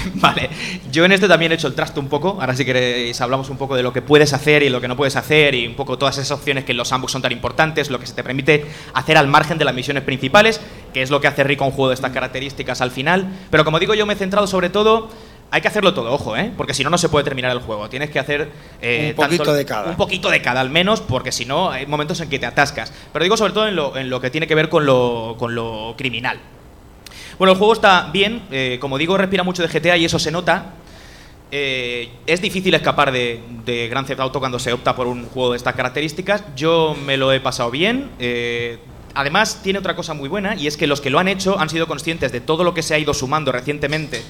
Vale, 0.14 0.48
yo 0.90 1.04
en 1.04 1.12
este 1.12 1.28
también 1.28 1.52
he 1.52 1.54
hecho 1.54 1.66
el 1.68 1.74
trasto 1.74 2.00
un 2.00 2.08
poco. 2.08 2.38
Ahora 2.40 2.54
si 2.54 2.64
queréis 2.64 3.20
hablamos 3.20 3.50
un 3.50 3.56
poco 3.56 3.76
de 3.76 3.82
lo 3.82 3.92
que 3.92 4.02
puedes 4.02 4.32
hacer 4.32 4.62
y 4.62 4.68
lo 4.68 4.80
que 4.80 4.88
no 4.88 4.96
puedes 4.96 5.16
hacer 5.16 5.54
y 5.54 5.66
un 5.66 5.74
poco 5.74 5.98
todas 5.98 6.16
esas 6.18 6.30
opciones 6.32 6.64
que 6.64 6.72
en 6.72 6.78
los 6.78 6.88
sandbox 6.88 7.12
son 7.12 7.22
tan 7.22 7.32
importantes, 7.32 7.90
lo 7.90 7.98
que 7.98 8.06
se 8.06 8.14
te 8.14 8.22
permite 8.22 8.66
hacer 8.94 9.16
al 9.16 9.28
margen 9.28 9.58
de 9.58 9.64
las 9.64 9.74
misiones 9.74 10.02
principales, 10.04 10.60
que 10.92 11.02
es 11.02 11.10
lo 11.10 11.20
que 11.20 11.26
hace 11.28 11.44
rico 11.44 11.64
un 11.64 11.70
juego 11.72 11.88
de 11.88 11.94
estas 11.94 12.12
características 12.12 12.80
al 12.80 12.90
final. 12.90 13.28
Pero 13.50 13.64
como 13.64 13.78
digo, 13.78 13.94
yo 13.94 14.06
me 14.06 14.14
he 14.14 14.16
centrado 14.16 14.46
sobre 14.46 14.70
todo 14.70 15.08
hay 15.52 15.60
que 15.62 15.66
hacerlo 15.66 15.92
todo, 15.94 16.12
ojo, 16.12 16.36
¿eh? 16.36 16.52
Porque 16.56 16.74
si 16.74 16.84
no, 16.84 16.90
no 16.90 16.96
se 16.98 17.08
puede 17.08 17.24
terminar 17.24 17.50
el 17.50 17.58
juego. 17.58 17.88
Tienes 17.88 18.10
que 18.10 18.20
hacer... 18.20 18.50
eh, 18.80 19.08
Un 19.10 19.16
poquito 19.16 19.42
tanto- 19.42 19.54
de 19.54 19.64
cada. 19.64 19.90
Un 19.90 19.96
poquito 19.96 20.30
de 20.30 20.40
cada, 20.40 20.60
al 20.60 20.70
menos, 20.70 21.00
porque 21.00 21.32
si 21.32 21.44
no, 21.44 21.70
hay 21.72 21.86
momentos 21.86 22.20
en 22.20 22.28
que 22.28 22.38
te 22.38 22.46
atascas. 22.46 22.92
Pero 23.12 23.24
digo 23.24 23.36
sobre 23.36 23.52
todo 23.52 23.66
en 23.66 23.74
lo, 23.74 23.96
en 23.96 24.10
lo 24.10 24.20
que 24.20 24.30
tiene 24.30 24.46
que 24.46 24.54
ver 24.54 24.68
con 24.68 24.86
lo, 24.86 25.34
con 25.40 25.56
lo 25.56 25.94
criminal. 25.98 26.38
Bueno, 27.40 27.52
el 27.52 27.58
juego 27.58 27.72
está 27.72 28.10
bien, 28.12 28.42
eh, 28.50 28.76
como 28.82 28.98
digo, 28.98 29.16
respira 29.16 29.42
mucho 29.42 29.66
de 29.66 29.68
GTA 29.68 29.96
y 29.96 30.04
eso 30.04 30.18
se 30.18 30.30
nota. 30.30 30.74
Eh, 31.50 32.10
es 32.26 32.42
difícil 32.42 32.74
escapar 32.74 33.10
de, 33.12 33.40
de 33.64 33.88
Grand 33.88 34.06
Theft 34.06 34.20
Auto 34.20 34.40
cuando 34.40 34.58
se 34.58 34.74
opta 34.74 34.94
por 34.94 35.06
un 35.06 35.24
juego 35.24 35.52
de 35.52 35.56
estas 35.56 35.74
características. 35.74 36.44
Yo 36.54 36.94
me 37.06 37.16
lo 37.16 37.32
he 37.32 37.40
pasado 37.40 37.70
bien. 37.70 38.10
eh, 38.18 38.78
además, 39.14 39.62
tiene 39.62 39.78
otra 39.78 39.96
cosa 39.96 40.12
muy 40.12 40.28
buena 40.28 40.54
y 40.54 40.66
es 40.66 40.76
que 40.76 40.86
los 40.86 41.00
que 41.00 41.08
lo 41.08 41.18
han 41.18 41.28
hecho 41.28 41.58
han 41.58 41.70
sido 41.70 41.86
conscientes 41.86 42.30
de 42.30 42.42
todo 42.42 42.62
lo 42.62 42.74
que 42.74 42.82
se 42.82 42.92
ha 42.92 42.98
ido 42.98 43.14
sumando 43.14 43.52
recientemente 43.52 44.20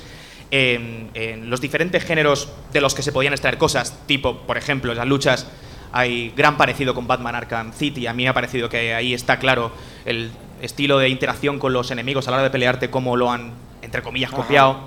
en, 0.53 1.11
en 1.15 1.51
los 1.51 1.61
diferentes 1.61 2.05
géneros 2.05 2.49
de 2.73 2.81
los 2.81 2.95
que 2.95 3.03
se 3.03 3.11
podían 3.11 3.33
extraer 3.33 3.59
cosas, 3.59 4.07
tipo, 4.07 4.37
por 4.43 4.57
ejemplo, 4.57 4.95
las 4.95 5.09
luchas 5.09 5.49
hay 5.93 6.33
gran 6.37 6.57
parecido 6.57 6.95
con 6.95 7.09
Batman 7.09 7.35
Arkham 7.35 7.73
City. 7.73 8.07
A 8.07 8.13
mí 8.13 8.23
me 8.23 8.29
ha 8.29 8.35
parecido 8.35 8.69
que 8.69 8.95
ahí 8.95 9.15
está 9.15 9.41
claro 9.41 9.73
el 10.05 10.31
estilo 10.63 10.99
de 10.99 11.09
interacción 11.09 11.59
con 11.59 11.73
los 11.73 11.91
enemigos 11.91 12.29
a 12.29 12.31
la 12.31 12.39
hora 12.39 12.45
de 12.45 12.51
pelearte, 12.51 12.91
cómo 12.91 13.17
lo 13.17 13.31
han, 13.31 13.53
entre 13.83 14.03
comillas, 14.03 14.31
copiado. 14.31 14.81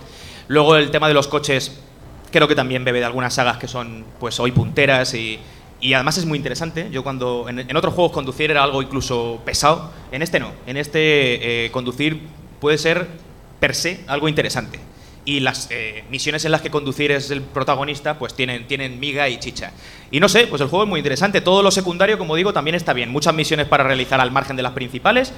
Luego 0.47 0.75
el 0.75 0.91
tema 0.91 1.07
de 1.07 1.13
los 1.13 1.27
coches, 1.27 1.79
creo 2.31 2.47
que 2.47 2.55
también 2.55 2.83
bebe 2.83 2.99
de 2.99 3.05
algunas 3.05 3.33
sagas 3.33 3.57
que 3.57 3.67
son, 3.67 4.05
pues, 4.19 4.39
hoy 4.39 4.51
punteras 4.51 5.13
y, 5.13 5.39
y 5.79 5.93
además 5.93 6.17
es 6.17 6.25
muy 6.25 6.37
interesante. 6.37 6.89
Yo 6.91 7.03
cuando 7.03 7.47
en, 7.49 7.59
en 7.59 7.75
otros 7.75 7.93
juegos 7.93 8.11
conducir 8.11 8.51
era 8.51 8.63
algo 8.63 8.81
incluso 8.81 9.41
pesado, 9.45 9.91
en 10.11 10.21
este 10.21 10.39
no. 10.39 10.51
En 10.65 10.77
este 10.77 11.65
eh, 11.65 11.71
conducir 11.71 12.21
puede 12.59 12.77
ser 12.77 13.07
per 13.59 13.75
se 13.75 14.01
algo 14.07 14.27
interesante. 14.27 14.79
Y 15.25 15.39
las 15.39 15.69
eh, 15.71 16.03
misiones 16.09 16.43
en 16.43 16.51
las 16.51 16.61
que 16.61 16.69
conducir 16.69 17.11
es 17.11 17.31
el 17.31 17.41
protagonista, 17.41 18.19
pues 18.19 18.33
tienen, 18.33 18.67
tienen 18.67 18.99
miga 18.99 19.29
y 19.29 19.37
chicha. 19.39 19.71
Y 20.11 20.19
no 20.19 20.27
sé, 20.27 20.47
pues 20.47 20.61
el 20.61 20.67
juego 20.67 20.83
es 20.83 20.89
muy 20.89 20.99
interesante. 20.99 21.39
Todo 21.39 21.63
lo 21.63 21.71
secundario, 21.71 22.17
como 22.17 22.35
digo, 22.35 22.51
también 22.51 22.75
está 22.75 22.91
bien. 22.91 23.09
Muchas 23.09 23.33
misiones 23.33 23.67
para 23.67 23.85
realizar 23.85 24.19
al 24.19 24.31
margen 24.31 24.57
de 24.57 24.63
las 24.63 24.73
principales, 24.73 25.31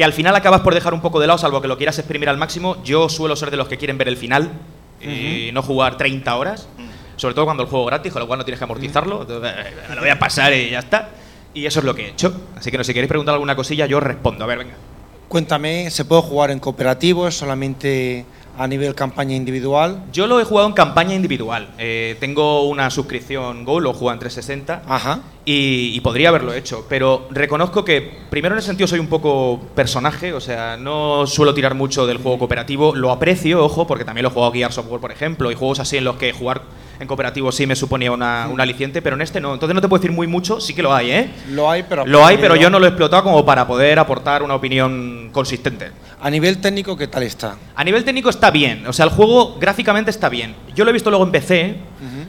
que 0.00 0.04
al 0.04 0.14
final 0.14 0.34
acabas 0.34 0.62
por 0.62 0.72
dejar 0.72 0.94
un 0.94 1.02
poco 1.02 1.20
de 1.20 1.26
lado, 1.26 1.36
salvo 1.36 1.60
que 1.60 1.68
lo 1.68 1.76
quieras 1.76 1.98
exprimir 1.98 2.30
al 2.30 2.38
máximo. 2.38 2.82
Yo 2.82 3.10
suelo 3.10 3.36
ser 3.36 3.50
de 3.50 3.58
los 3.58 3.68
que 3.68 3.76
quieren 3.76 3.98
ver 3.98 4.08
el 4.08 4.16
final 4.16 4.50
y 4.98 5.50
no 5.52 5.60
jugar 5.60 5.98
30 5.98 6.36
horas. 6.36 6.68
Sobre 7.16 7.34
todo 7.34 7.44
cuando 7.44 7.64
el 7.64 7.68
juego 7.68 7.84
es 7.84 7.90
gratis, 7.90 8.10
con 8.10 8.20
lo 8.20 8.26
cual 8.26 8.38
no 8.38 8.44
tienes 8.46 8.58
que 8.58 8.64
amortizarlo. 8.64 9.20
Entonces, 9.20 9.52
eh, 9.58 9.74
me 9.90 9.94
lo 9.96 10.00
voy 10.00 10.08
a 10.08 10.18
pasar 10.18 10.54
y 10.54 10.70
ya 10.70 10.78
está. 10.78 11.10
Y 11.52 11.66
eso 11.66 11.80
es 11.80 11.84
lo 11.84 11.94
que 11.94 12.06
he 12.06 12.08
hecho. 12.12 12.32
Así 12.56 12.70
que 12.70 12.78
no, 12.78 12.84
si 12.84 12.94
queréis 12.94 13.10
preguntar 13.10 13.34
alguna 13.34 13.54
cosilla, 13.54 13.84
yo 13.84 14.00
respondo. 14.00 14.42
A 14.42 14.46
ver, 14.46 14.60
venga. 14.60 14.72
Cuéntame, 15.28 15.90
¿se 15.90 16.06
puede 16.06 16.22
jugar 16.22 16.50
en 16.50 16.60
cooperativo? 16.60 17.28
¿Es 17.28 17.36
solamente 17.36 18.24
a 18.56 18.66
nivel 18.66 18.94
campaña 18.94 19.36
individual? 19.36 20.04
Yo 20.14 20.26
lo 20.26 20.40
he 20.40 20.44
jugado 20.44 20.66
en 20.66 20.72
campaña 20.72 21.14
individual. 21.14 21.68
Eh, 21.76 22.16
tengo 22.20 22.62
una 22.62 22.88
suscripción 22.88 23.66
Go, 23.66 23.80
lo 23.80 23.92
juego 23.92 24.12
en 24.14 24.18
360 24.18 24.82
Ajá. 24.88 25.20
Y, 25.50 25.96
y 25.96 26.00
podría 26.00 26.28
haberlo 26.28 26.52
hecho, 26.52 26.86
pero 26.88 27.26
reconozco 27.30 27.84
que 27.84 28.18
primero 28.30 28.54
en 28.54 28.60
ese 28.60 28.68
sentido 28.68 28.86
soy 28.86 29.00
un 29.00 29.08
poco 29.08 29.60
personaje, 29.74 30.32
o 30.32 30.40
sea, 30.40 30.76
no 30.76 31.26
suelo 31.26 31.54
tirar 31.54 31.74
mucho 31.74 32.06
del 32.06 32.18
juego 32.18 32.38
cooperativo, 32.38 32.94
lo 32.94 33.10
aprecio, 33.10 33.64
ojo, 33.64 33.86
porque 33.86 34.04
también 34.04 34.22
lo 34.22 34.30
he 34.30 34.32
jugado 34.32 34.52
Gears 34.52 34.78
of 34.78 34.86
War, 34.88 35.00
por 35.00 35.10
ejemplo, 35.10 35.50
y 35.50 35.56
juegos 35.56 35.80
así 35.80 35.96
en 35.96 36.04
los 36.04 36.16
que 36.16 36.32
jugar 36.32 36.62
en 37.00 37.06
cooperativo 37.08 37.50
sí 37.50 37.66
me 37.66 37.74
suponía 37.74 38.12
una, 38.12 38.46
un 38.48 38.60
aliciente, 38.60 39.00
pero 39.00 39.16
en 39.16 39.22
este 39.22 39.40
no. 39.40 39.54
Entonces 39.54 39.74
no 39.74 39.80
te 39.80 39.88
puedo 39.88 40.00
decir 40.00 40.14
muy 40.14 40.26
mucho, 40.26 40.60
sí 40.60 40.74
que 40.74 40.82
lo 40.82 40.94
hay, 40.94 41.10
¿eh? 41.10 41.30
Lo 41.48 41.70
hay, 41.70 41.82
pero... 41.88 42.06
Lo 42.06 42.24
hay, 42.24 42.36
pero 42.36 42.56
yo 42.56 42.68
no 42.68 42.78
lo 42.78 42.84
he 42.84 42.90
explotado 42.90 43.22
como 43.22 43.44
para 43.44 43.66
poder 43.66 43.98
aportar 43.98 44.42
una 44.42 44.54
opinión 44.54 45.30
consistente. 45.32 45.90
A 46.20 46.28
nivel 46.28 46.58
técnico, 46.58 46.96
¿qué 46.98 47.08
tal 47.08 47.22
está? 47.22 47.56
A 47.74 47.82
nivel 47.82 48.04
técnico 48.04 48.28
está 48.28 48.50
bien, 48.50 48.86
o 48.86 48.92
sea, 48.92 49.06
el 49.06 49.10
juego 49.10 49.58
gráficamente 49.58 50.10
está 50.10 50.28
bien. 50.28 50.54
Yo 50.74 50.84
lo 50.84 50.90
he 50.90 50.92
visto 50.92 51.08
luego 51.08 51.24
en 51.24 51.32
PC, 51.32 51.76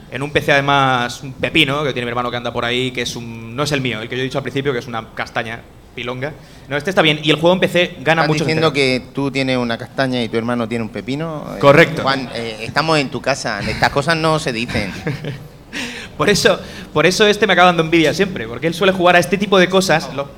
en 0.09 0.21
un 0.23 0.31
PC 0.31 0.53
además 0.53 1.21
un 1.21 1.33
pepino 1.33 1.83
que 1.83 1.91
tiene 1.91 2.05
mi 2.05 2.09
hermano 2.09 2.31
que 2.31 2.37
anda 2.37 2.53
por 2.53 2.63
ahí, 2.63 2.91
que 2.91 3.01
es 3.01 3.10
un 3.15 3.55
no 3.55 3.63
es 3.63 3.71
el 3.71 3.81
mío, 3.81 4.01
el 4.01 4.09
que 4.09 4.15
yo 4.15 4.21
he 4.21 4.25
dicho 4.25 4.37
al 4.37 4.43
principio 4.43 4.73
que 4.73 4.79
es 4.79 4.87
una 4.87 5.13
castaña 5.13 5.61
pilonga. 5.95 6.33
No, 6.69 6.77
este 6.77 6.89
está 6.89 7.01
bien 7.01 7.19
y 7.21 7.29
el 7.31 7.35
juego 7.35 7.53
en 7.53 7.59
PC 7.59 7.97
gana 7.99 8.21
¿Estás 8.21 8.27
mucho. 8.29 8.45
diciendo 8.45 8.71
que 8.71 9.03
tú 9.13 9.29
tienes 9.29 9.57
una 9.57 9.77
castaña 9.77 10.23
y 10.23 10.29
tu 10.29 10.37
hermano 10.37 10.67
tiene 10.67 10.83
un 10.83 10.89
pepino? 10.89 11.45
Eh, 11.55 11.59
Correcto. 11.59 12.01
Juan, 12.03 12.29
eh, 12.33 12.57
estamos 12.61 12.97
en 12.99 13.09
tu 13.09 13.21
casa. 13.21 13.59
Estas 13.59 13.89
cosas 13.89 14.15
no 14.15 14.39
se 14.39 14.53
dicen. 14.53 14.91
Por 16.17 16.29
eso, 16.29 16.59
por 16.93 17.05
eso 17.07 17.25
este 17.25 17.47
me 17.47 17.53
acaba 17.53 17.67
dando 17.67 17.81
envidia 17.83 18.13
siempre, 18.13 18.47
porque 18.47 18.67
él 18.67 18.73
suele 18.75 18.93
jugar 18.93 19.15
a 19.15 19.19
este 19.19 19.37
tipo 19.39 19.57
de 19.57 19.69
cosas, 19.69 20.13
lo- 20.13 20.29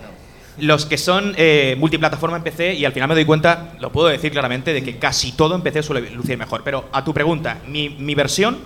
los 0.59 0.85
que 0.85 0.97
son 0.97 1.33
eh, 1.35 1.75
multiplataforma 1.77 2.37
en 2.37 2.43
PC, 2.43 2.75
y 2.75 2.85
al 2.85 2.93
final 2.93 3.09
me 3.09 3.15
doy 3.15 3.25
cuenta, 3.25 3.73
lo 3.81 3.91
puedo 3.91 4.07
decir 4.07 4.31
claramente, 4.31 4.71
de 4.71 4.81
que 4.83 4.97
casi 4.97 5.31
todo 5.33 5.55
en 5.55 5.61
PC 5.61 5.83
suele 5.83 6.09
lucir 6.11 6.37
mejor. 6.37 6.61
Pero 6.63 6.87
a 6.93 7.03
tu 7.03 7.13
pregunta, 7.13 7.57
mi, 7.67 7.89
mi 7.89 8.15
versión 8.15 8.59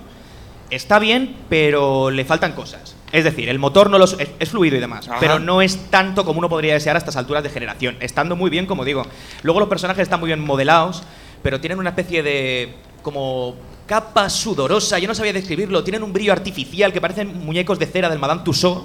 está 0.70 1.00
bien, 1.00 1.38
pero 1.50 2.12
le 2.12 2.24
faltan 2.26 2.52
cosas. 2.52 2.97
Es 3.12 3.24
decir, 3.24 3.48
el 3.48 3.58
motor 3.58 3.90
no 3.90 3.98
los, 3.98 4.20
es, 4.20 4.30
es 4.38 4.50
fluido 4.50 4.76
y 4.76 4.80
demás, 4.80 5.08
Ajá. 5.08 5.18
pero 5.20 5.40
no 5.40 5.62
es 5.62 5.90
tanto 5.90 6.26
como 6.26 6.40
uno 6.40 6.50
podría 6.50 6.74
desear 6.74 6.96
a 6.96 7.00
estas 7.00 7.16
alturas 7.16 7.42
de 7.44 7.50
generación, 7.50 7.96
estando 8.02 8.36
muy 8.36 8.50
bien, 8.50 8.66
como 8.66 8.84
digo. 8.84 9.04
Luego 9.44 9.62
los 9.62 9.70
personajes 9.70 10.04
están 10.04 10.20
muy 10.20 10.28
bien 10.28 10.42
modelados, 10.42 11.04
pero 11.42 11.62
tienen 11.62 11.80
una 11.80 11.90
especie 11.90 12.22
de 12.22 12.76
como 13.02 13.56
capa 13.86 14.30
sudorosa, 14.30 15.00
yo 15.00 15.08
no 15.08 15.16
sabía 15.16 15.32
describirlo, 15.32 15.84
tienen 15.84 16.04
un 16.04 16.12
brillo 16.12 16.34
artificial 16.34 16.92
que 16.92 17.00
parecen 17.00 17.46
muñecos 17.46 17.80
de 17.80 17.86
cera 17.86 18.10
del 18.10 18.20
Madame 18.20 18.42
Tussauds 18.44 18.84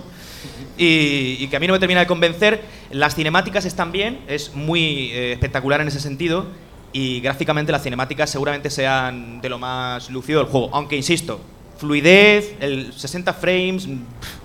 y, 0.79 1.37
y 1.41 1.49
que 1.49 1.57
a 1.57 1.61
mí 1.61 1.67
no 1.67 1.73
me 1.73 1.79
termina 1.79 2.01
de 2.01 2.07
convencer. 2.07 2.63
Las 2.91 3.15
cinemáticas 3.15 3.65
están 3.65 3.93
bien, 3.93 4.21
es 4.29 4.55
muy 4.55 5.11
eh, 5.13 5.33
espectacular 5.33 5.81
en 5.81 5.89
ese 5.89 6.01
sentido. 6.01 6.47
Y 6.95 7.21
gráficamente 7.21 7.73
las 7.73 7.83
cinemáticas 7.83 8.31
seguramente 8.31 8.69
sean 8.69 9.41
de 9.41 9.49
lo 9.49 9.59
más 9.59 10.11
lucido 10.11 10.41
del 10.41 10.49
juego. 10.49 10.69
Aunque 10.73 10.95
insisto, 10.95 11.41
fluidez, 11.83 12.55
el 12.61 12.93
60 12.93 13.33
frames, 13.35 13.89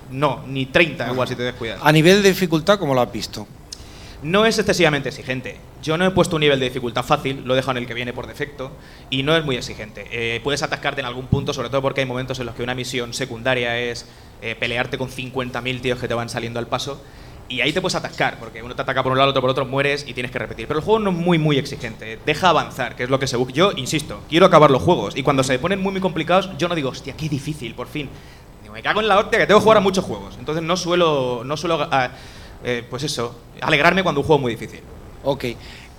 no, 0.09 0.43
ni 0.47 0.65
30 0.65 1.11
igual 1.11 1.27
si 1.27 1.35
te 1.35 1.43
descuidas. 1.43 1.79
A 1.83 1.91
nivel 1.91 2.23
de 2.23 2.29
dificultad, 2.29 2.79
¿cómo 2.79 2.95
lo 2.95 3.01
has 3.01 3.11
visto? 3.11 3.47
No 4.23 4.47
es 4.47 4.57
excesivamente 4.57 5.09
exigente. 5.09 5.57
Yo 5.83 5.95
no 5.97 6.05
he 6.07 6.09
puesto 6.09 6.37
un 6.37 6.39
nivel 6.39 6.59
de 6.59 6.65
dificultad 6.65 7.03
fácil, 7.03 7.43
lo 7.45 7.53
he 7.53 7.57
dejado 7.57 7.77
en 7.77 7.83
el 7.83 7.87
que 7.87 7.93
viene 7.93 8.11
por 8.11 8.25
defecto, 8.25 8.71
y 9.11 9.21
no 9.21 9.37
es 9.37 9.45
muy 9.45 9.55
exigente. 9.55 10.07
Eh, 10.09 10.41
puedes 10.43 10.63
atascarte 10.63 11.01
en 11.01 11.05
algún 11.05 11.27
punto, 11.27 11.53
sobre 11.53 11.69
todo 11.69 11.83
porque 11.83 12.01
hay 12.01 12.07
momentos 12.07 12.39
en 12.39 12.47
los 12.47 12.55
que 12.55 12.63
una 12.63 12.73
misión 12.73 13.13
secundaria 13.13 13.77
es 13.77 14.07
eh, 14.41 14.55
pelearte 14.59 14.97
con 14.97 15.09
50.000 15.09 15.81
tíos 15.81 15.99
que 15.99 16.07
te 16.07 16.15
van 16.15 16.29
saliendo 16.29 16.57
al 16.57 16.65
paso, 16.65 16.99
y 17.49 17.61
ahí 17.61 17.71
te 17.71 17.81
puedes 17.81 17.95
atascar, 17.95 18.37
porque 18.39 18.61
uno 18.61 18.75
te 18.75 18.81
ataca 18.81 19.03
por 19.03 19.11
un 19.11 19.17
lado, 19.17 19.29
otro 19.29 19.41
por 19.41 19.49
otro, 19.49 19.65
mueres 19.65 20.05
y 20.07 20.13
tienes 20.13 20.31
que 20.31 20.39
repetir. 20.39 20.67
Pero 20.67 20.79
el 20.79 20.85
juego 20.85 20.99
no 20.99 21.11
es 21.11 21.15
muy, 21.15 21.37
muy 21.37 21.57
exigente. 21.57 22.19
Deja 22.25 22.49
avanzar, 22.49 22.95
que 22.95 23.03
es 23.03 23.09
lo 23.09 23.19
que 23.19 23.27
se 23.27 23.37
busca. 23.37 23.53
Yo, 23.53 23.71
insisto, 23.75 24.21
quiero 24.29 24.45
acabar 24.45 24.71
los 24.71 24.81
juegos, 24.81 25.15
y 25.15 25.23
cuando 25.23 25.43
se 25.43 25.57
ponen 25.59 25.81
muy, 25.81 25.91
muy 25.91 26.01
complicados, 26.01 26.49
yo 26.57 26.67
no 26.67 26.75
digo, 26.75 26.89
hostia, 26.89 27.15
qué 27.15 27.29
difícil, 27.29 27.73
por 27.73 27.87
fin. 27.87 28.09
Digo, 28.61 28.73
me 28.73 28.81
cago 28.81 29.01
en 29.01 29.07
la 29.07 29.17
hostia 29.19 29.39
que 29.39 29.47
tengo 29.47 29.59
que 29.59 29.63
jugar 29.63 29.77
a 29.77 29.81
muchos 29.81 30.03
juegos. 30.03 30.35
Entonces 30.39 30.63
no 30.63 30.75
suelo, 30.75 31.43
no 31.45 31.57
suelo 31.57 31.87
ah, 31.91 32.11
eh, 32.63 32.83
pues 32.89 33.03
eso, 33.03 33.39
alegrarme 33.61 34.03
cuando 34.03 34.21
un 34.21 34.27
juego 34.27 34.39
es 34.39 34.41
muy 34.41 34.55
difícil. 34.55 34.81
Ok. 35.23 35.45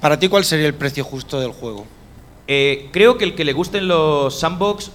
Para 0.01 0.19
ti, 0.19 0.29
¿cuál 0.29 0.45
sería 0.45 0.67
el 0.67 0.75
precio 0.75 1.05
justo 1.05 1.41
del 1.41 1.51
juego? 1.51 1.87
Eh, 2.47 2.89
creo 2.93 3.19
que 3.19 3.25
el 3.25 3.35
que 3.35 3.45
le 3.45 3.53
gusten 3.53 3.89
los 3.89 4.39
sandbox 4.39 4.91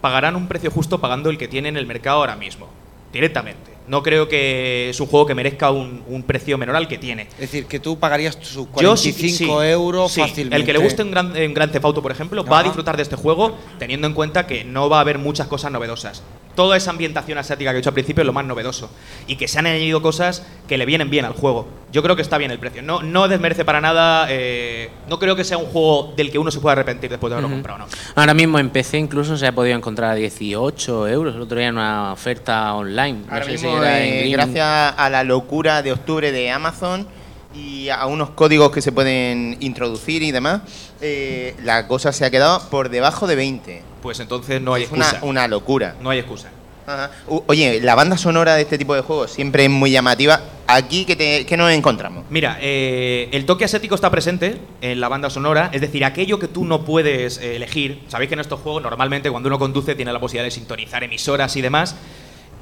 pagarán 0.00 0.36
un 0.36 0.48
precio 0.48 0.70
justo 0.70 1.00
pagando 1.00 1.30
el 1.30 1.38
que 1.38 1.48
tiene 1.48 1.68
en 1.68 1.76
el 1.76 1.86
mercado 1.86 2.18
ahora 2.18 2.36
mismo, 2.36 2.68
directamente. 3.12 3.70
No 3.90 4.04
creo 4.04 4.28
que 4.28 4.90
es 4.90 5.00
un 5.00 5.08
juego 5.08 5.26
que 5.26 5.34
merezca 5.34 5.72
un, 5.72 6.04
un 6.06 6.22
precio 6.22 6.56
menor 6.56 6.76
al 6.76 6.86
que 6.86 6.96
tiene. 6.96 7.22
Es 7.22 7.40
decir, 7.40 7.66
que 7.66 7.80
tú 7.80 7.98
pagarías 7.98 8.38
sus 8.40 8.68
Yo 8.80 8.96
sí- 8.96 9.10
45 9.12 9.60
sí, 9.62 9.66
euros 9.68 10.12
sí. 10.12 10.20
fácilmente. 10.20 10.54
El 10.54 10.64
que 10.64 10.72
le 10.72 10.78
guste 10.78 11.02
un 11.02 11.10
gran, 11.10 11.36
en 11.36 11.52
Gran 11.52 11.72
Theft 11.72 11.84
Auto, 11.86 12.00
por 12.00 12.12
ejemplo, 12.12 12.44
va 12.44 12.60
a 12.60 12.62
disfrutar 12.62 12.96
de 12.96 13.02
este 13.02 13.16
juego 13.16 13.56
teniendo 13.80 14.06
en 14.06 14.14
cuenta 14.14 14.46
que 14.46 14.62
no 14.62 14.88
va 14.88 14.98
a 14.98 15.00
haber 15.00 15.18
muchas 15.18 15.48
cosas 15.48 15.72
novedosas. 15.72 16.22
Toda 16.60 16.76
esa 16.76 16.90
ambientación 16.90 17.38
asiática 17.38 17.70
que 17.70 17.76
he 17.76 17.80
dicho 17.80 17.88
al 17.88 17.94
principio 17.94 18.20
es 18.20 18.26
lo 18.26 18.34
más 18.34 18.44
novedoso. 18.44 18.90
Y 19.26 19.36
que 19.36 19.48
se 19.48 19.58
han 19.58 19.64
añadido 19.64 20.02
cosas 20.02 20.44
que 20.68 20.76
le 20.76 20.84
vienen 20.84 21.08
bien 21.08 21.24
al 21.24 21.32
juego. 21.32 21.66
Yo 21.90 22.02
creo 22.02 22.16
que 22.16 22.20
está 22.22 22.36
bien 22.36 22.50
el 22.50 22.58
precio. 22.58 22.82
No, 22.82 23.02
no 23.02 23.28
desmerece 23.28 23.64
para 23.64 23.80
nada. 23.80 24.26
eh, 24.28 24.90
no 25.08 25.18
creo 25.18 25.34
que 25.36 25.44
sea 25.44 25.56
un 25.56 25.64
juego 25.64 26.12
del 26.18 26.30
que 26.30 26.38
uno 26.38 26.50
se 26.50 26.60
pueda 26.60 26.72
arrepentir 26.72 27.08
después 27.08 27.30
de 27.30 27.36
haberlo 27.36 27.48
comprado. 27.50 27.78
No. 27.78 27.86
Ahora 28.14 28.34
mismo 28.34 28.58
en 28.58 28.68
PC 28.68 28.98
incluso 28.98 29.38
se 29.38 29.46
ha 29.46 29.52
podido 29.52 29.74
encontrar 29.74 30.10
a 30.10 30.14
18 30.16 31.08
euros. 31.08 31.34
El 31.34 31.40
otro 31.40 31.56
día 31.56 31.68
en 31.68 31.76
una 31.78 32.12
oferta 32.12 32.74
online. 32.74 33.20
No 33.26 33.32
Ahora 33.32 33.44
sé 33.46 33.56
si 33.56 33.64
mismo, 33.64 33.82
era 33.82 34.04
eh, 34.04 34.28
gracias 34.30 34.94
a 34.98 35.08
la 35.08 35.24
locura 35.24 35.80
de 35.82 35.92
octubre 35.92 36.30
de 36.30 36.50
Amazon 36.50 37.06
y 37.54 37.88
a 37.88 38.04
unos 38.04 38.30
códigos 38.30 38.70
que 38.70 38.82
se 38.82 38.92
pueden 38.92 39.56
introducir 39.60 40.22
y 40.22 40.30
demás, 40.30 40.60
eh, 41.00 41.56
la 41.64 41.88
cosa 41.88 42.12
se 42.12 42.24
ha 42.26 42.30
quedado 42.30 42.68
por 42.68 42.90
debajo 42.90 43.26
de 43.26 43.34
20. 43.34 43.89
Pues 44.02 44.20
entonces 44.20 44.60
no 44.60 44.74
hay 44.74 44.84
es 44.84 44.90
una, 44.92 45.04
excusa. 45.04 45.24
una 45.26 45.48
locura. 45.48 45.96
No 46.00 46.10
hay 46.10 46.18
excusa. 46.18 46.48
Ajá. 46.86 47.10
Oye, 47.46 47.80
la 47.82 47.94
banda 47.94 48.16
sonora 48.16 48.54
de 48.56 48.62
este 48.62 48.76
tipo 48.78 48.94
de 48.94 49.02
juegos 49.02 49.30
siempre 49.30 49.64
es 49.64 49.70
muy 49.70 49.90
llamativa. 49.92 50.40
Aquí, 50.66 51.04
¿qué, 51.04 51.14
te- 51.14 51.46
qué 51.46 51.56
nos 51.56 51.70
encontramos? 51.70 52.24
Mira, 52.30 52.58
eh, 52.60 53.28
el 53.32 53.44
toque 53.44 53.64
asiático 53.64 53.94
está 53.94 54.10
presente 54.10 54.58
en 54.80 54.98
la 55.00 55.08
banda 55.08 55.30
sonora, 55.30 55.70
es 55.72 55.80
decir, 55.82 56.04
aquello 56.04 56.38
que 56.38 56.48
tú 56.48 56.64
no 56.64 56.84
puedes 56.84 57.38
eh, 57.38 57.56
elegir. 57.56 58.02
Sabéis 58.08 58.28
que 58.28 58.34
en 58.34 58.40
estos 58.40 58.60
juegos 58.60 58.82
normalmente 58.82 59.30
cuando 59.30 59.48
uno 59.48 59.58
conduce 59.58 59.94
tiene 59.94 60.12
la 60.12 60.18
posibilidad 60.18 60.44
de 60.46 60.50
sintonizar 60.50 61.04
emisoras 61.04 61.54
y 61.56 61.60
demás. 61.60 61.94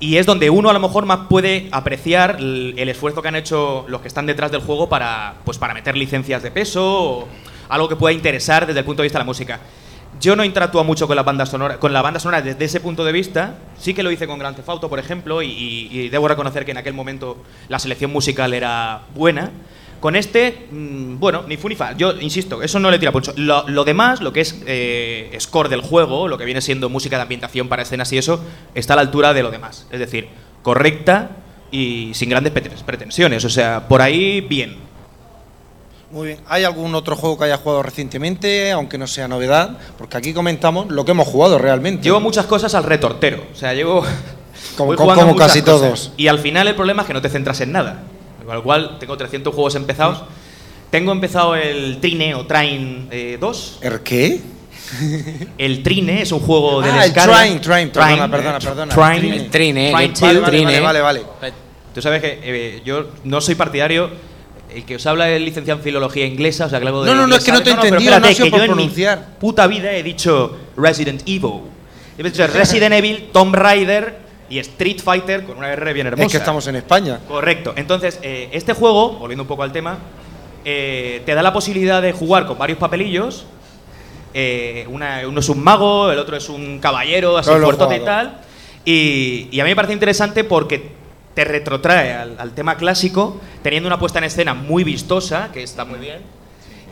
Y 0.00 0.16
es 0.16 0.26
donde 0.26 0.48
uno 0.50 0.68
a 0.70 0.72
lo 0.72 0.80
mejor 0.80 1.06
más 1.06 1.20
puede 1.28 1.68
apreciar 1.72 2.36
el, 2.38 2.74
el 2.76 2.88
esfuerzo 2.88 3.20
que 3.22 3.28
han 3.28 3.36
hecho 3.36 3.84
los 3.88 4.00
que 4.00 4.08
están 4.08 4.26
detrás 4.26 4.50
del 4.52 4.60
juego 4.60 4.88
para, 4.88 5.34
pues, 5.44 5.58
para 5.58 5.74
meter 5.74 5.96
licencias 5.96 6.42
de 6.42 6.50
peso 6.50 6.84
o 7.02 7.28
algo 7.68 7.88
que 7.88 7.96
pueda 7.96 8.12
interesar 8.12 8.66
desde 8.66 8.80
el 8.80 8.84
punto 8.86 9.02
de 9.02 9.06
vista 9.06 9.18
de 9.18 9.22
la 9.22 9.26
música. 9.26 9.60
Yo 10.20 10.36
no 10.36 10.44
interactúo 10.44 10.84
mucho 10.84 11.06
con 11.06 11.16
la 11.16 11.22
banda 11.22 11.46
sonora, 11.46 11.78
con 11.78 11.92
la 11.92 12.02
banda 12.02 12.20
sonora 12.20 12.42
desde 12.42 12.64
ese 12.64 12.80
punto 12.80 13.04
de 13.04 13.12
vista. 13.12 13.56
Sí 13.78 13.94
que 13.94 14.02
lo 14.02 14.10
hice 14.10 14.26
con 14.26 14.38
Grand 14.38 14.56
Theft 14.56 14.68
Auto, 14.68 14.88
por 14.88 14.98
ejemplo, 14.98 15.42
y, 15.42 16.08
debo 16.10 16.28
reconocer 16.28 16.64
que 16.64 16.72
en 16.72 16.78
aquel 16.78 16.94
momento 16.94 17.38
la 17.68 17.78
selección 17.78 18.12
musical 18.12 18.54
era 18.54 19.02
buena. 19.14 19.50
Con 20.00 20.14
este, 20.14 20.68
mm, 20.70 21.18
bueno, 21.18 21.42
ni 21.48 21.56
fu 21.56 21.68
ni 21.68 21.74
fa. 21.74 21.96
Yo 21.96 22.12
insisto, 22.20 22.62
eso 22.62 22.78
no 22.78 22.90
le 22.90 22.98
tira 22.98 23.10
mucho. 23.10 23.32
Lo, 23.36 23.68
lo 23.68 23.84
demás, 23.84 24.20
lo 24.20 24.32
que 24.32 24.40
es 24.40 24.62
eh, 24.66 25.36
score 25.40 25.68
del 25.68 25.80
juego, 25.80 26.28
lo 26.28 26.38
que 26.38 26.44
viene 26.44 26.60
siendo 26.60 26.88
música 26.88 27.16
de 27.16 27.22
ambientación 27.22 27.68
para 27.68 27.82
escenas 27.82 28.12
y 28.12 28.18
eso, 28.18 28.40
está 28.74 28.92
a 28.92 28.96
la 28.96 29.02
altura 29.02 29.34
de 29.34 29.42
lo 29.42 29.50
demás. 29.50 29.88
Es 29.90 29.98
decir, 29.98 30.28
correcta 30.62 31.30
y 31.70 32.12
sin 32.14 32.30
grandes 32.30 32.52
pretensiones. 32.52 33.44
O 33.44 33.48
sea, 33.48 33.88
por 33.88 34.00
ahí, 34.00 34.40
bien. 34.40 34.87
Muy 36.10 36.28
bien. 36.28 36.38
¿Hay 36.48 36.64
algún 36.64 36.94
otro 36.94 37.16
juego 37.16 37.36
que 37.38 37.44
haya 37.44 37.58
jugado 37.58 37.82
recientemente, 37.82 38.72
aunque 38.72 38.96
no 38.96 39.06
sea 39.06 39.28
novedad? 39.28 39.76
Porque 39.98 40.16
aquí 40.16 40.32
comentamos 40.32 40.88
lo 40.88 41.04
que 41.04 41.10
hemos 41.10 41.28
jugado 41.28 41.58
realmente. 41.58 42.02
Llevo 42.04 42.20
muchas 42.20 42.46
cosas 42.46 42.74
al 42.74 42.84
retortero. 42.84 43.44
O 43.52 43.56
sea, 43.56 43.74
llevo. 43.74 44.02
Como- 44.76 44.94
como- 44.96 45.36
casi 45.36 45.60
cosas. 45.60 45.64
todos. 45.80 46.12
Y 46.16 46.26
al 46.28 46.38
final 46.40 46.66
el 46.68 46.74
problema 46.74 47.02
es 47.02 47.06
que 47.08 47.14
no 47.14 47.20
te 47.22 47.28
centras 47.28 47.60
en 47.60 47.72
nada. 47.72 48.02
Con 48.44 48.54
lo 48.54 48.62
cual, 48.62 48.96
tengo 48.98 49.16
300 49.16 49.54
juegos 49.54 49.74
empezados. 49.74 50.22
Tengo 50.90 51.12
empezado 51.12 51.54
el 51.54 51.98
Trine 52.00 52.34
o 52.34 52.46
Train 52.46 53.08
eh, 53.10 53.36
2. 53.40 53.78
¿El 53.82 54.00
qué? 54.00 54.40
El 55.58 55.82
Trine 55.82 56.22
es 56.22 56.32
un 56.32 56.40
juego 56.40 56.80
de 56.80 56.90
Ah, 56.90 57.04
el 57.04 57.12
descarga. 57.12 57.34
Train, 57.36 57.60
Train, 57.60 57.90
perdona, 57.90 58.24
eh, 58.24 58.28
perdona, 58.30 58.58
perdona. 58.58 58.94
Train. 58.94 59.24
El 59.32 59.50
Trine, 59.50 59.50
Train 59.50 59.76
el. 59.76 59.92
Vale, 59.92 60.08
vale, 60.40 60.46
Trine. 60.46 60.80
vale, 60.80 61.00
vale, 61.02 61.22
vale. 61.40 61.52
Tú 61.94 62.00
sabes 62.00 62.22
que 62.22 62.40
eh, 62.42 62.82
yo 62.84 63.06
no 63.24 63.40
soy 63.40 63.54
partidario. 63.54 64.10
El 64.74 64.84
que 64.84 64.96
os 64.96 65.06
habla 65.06 65.30
es 65.30 65.40
licenciado 65.40 65.78
en 65.80 65.84
filología 65.84 66.26
inglesa, 66.26 66.66
o 66.66 66.68
sea, 66.68 66.78
que 66.80 66.86
algo 66.86 67.02
de 67.04 67.10
No, 67.10 67.16
no, 67.16 67.26
no, 67.26 67.36
es 67.36 67.44
que 67.44 67.52
no 67.52 67.62
te 67.62 67.70
he 67.70 67.72
entendido, 67.72 68.18
no 68.20 68.26
ha 68.26 68.30
espérate, 68.30 68.44
que 68.44 68.50
por 68.50 68.58
yo 68.58 68.64
en 68.64 68.70
mi 68.70 68.74
pronunciar. 68.76 69.26
puta 69.40 69.66
vida 69.66 69.92
he 69.92 70.02
dicho 70.02 70.56
Resident 70.76 71.22
Evil. 71.26 71.62
He 72.18 72.22
dicho 72.22 72.46
Resident 72.46 72.94
Evil, 72.94 73.30
Tomb 73.32 73.54
Raider 73.54 74.18
y 74.50 74.58
Street 74.58 74.98
Fighter 75.02 75.44
con 75.44 75.56
una 75.58 75.72
R 75.72 75.92
bien 75.92 76.06
hermosa. 76.08 76.26
Es 76.26 76.32
que 76.32 76.38
estamos 76.38 76.66
en 76.66 76.76
España. 76.76 77.20
Correcto. 77.28 77.72
Entonces, 77.76 78.18
eh, 78.22 78.48
este 78.52 78.72
juego, 78.74 79.12
volviendo 79.12 79.42
un 79.44 79.48
poco 79.48 79.62
al 79.62 79.72
tema, 79.72 79.98
eh, 80.64 81.22
te 81.24 81.34
da 81.34 81.42
la 81.42 81.52
posibilidad 81.52 82.02
de 82.02 82.12
jugar 82.12 82.46
con 82.46 82.58
varios 82.58 82.78
papelillos. 82.78 83.46
Eh, 84.34 84.84
una- 84.90 85.22
uno 85.26 85.40
es 85.40 85.48
un 85.48 85.62
mago, 85.62 86.10
el 86.12 86.18
otro 86.18 86.36
es 86.36 86.48
un 86.50 86.78
caballero, 86.80 87.38
así 87.38 87.50
No 87.50 87.58
fuertote 87.60 87.96
y 87.96 88.00
tal. 88.00 88.40
Y, 88.84 89.48
y 89.50 89.60
a 89.60 89.64
mí 89.64 89.70
me 89.70 89.76
parece 89.76 89.94
interesante 89.94 90.44
porque 90.44 90.97
te 91.38 91.44
retrotrae 91.44 92.14
al, 92.14 92.50
tema 92.50 92.76
clásico, 92.76 93.40
teniendo 93.62 93.86
una 93.86 94.00
puesta 94.00 94.18
en 94.18 94.24
escena 94.24 94.54
muy 94.54 94.82
vistosa, 94.82 95.50
que 95.52 95.62
está 95.62 95.84
muy 95.84 96.00
bien. 96.00 96.18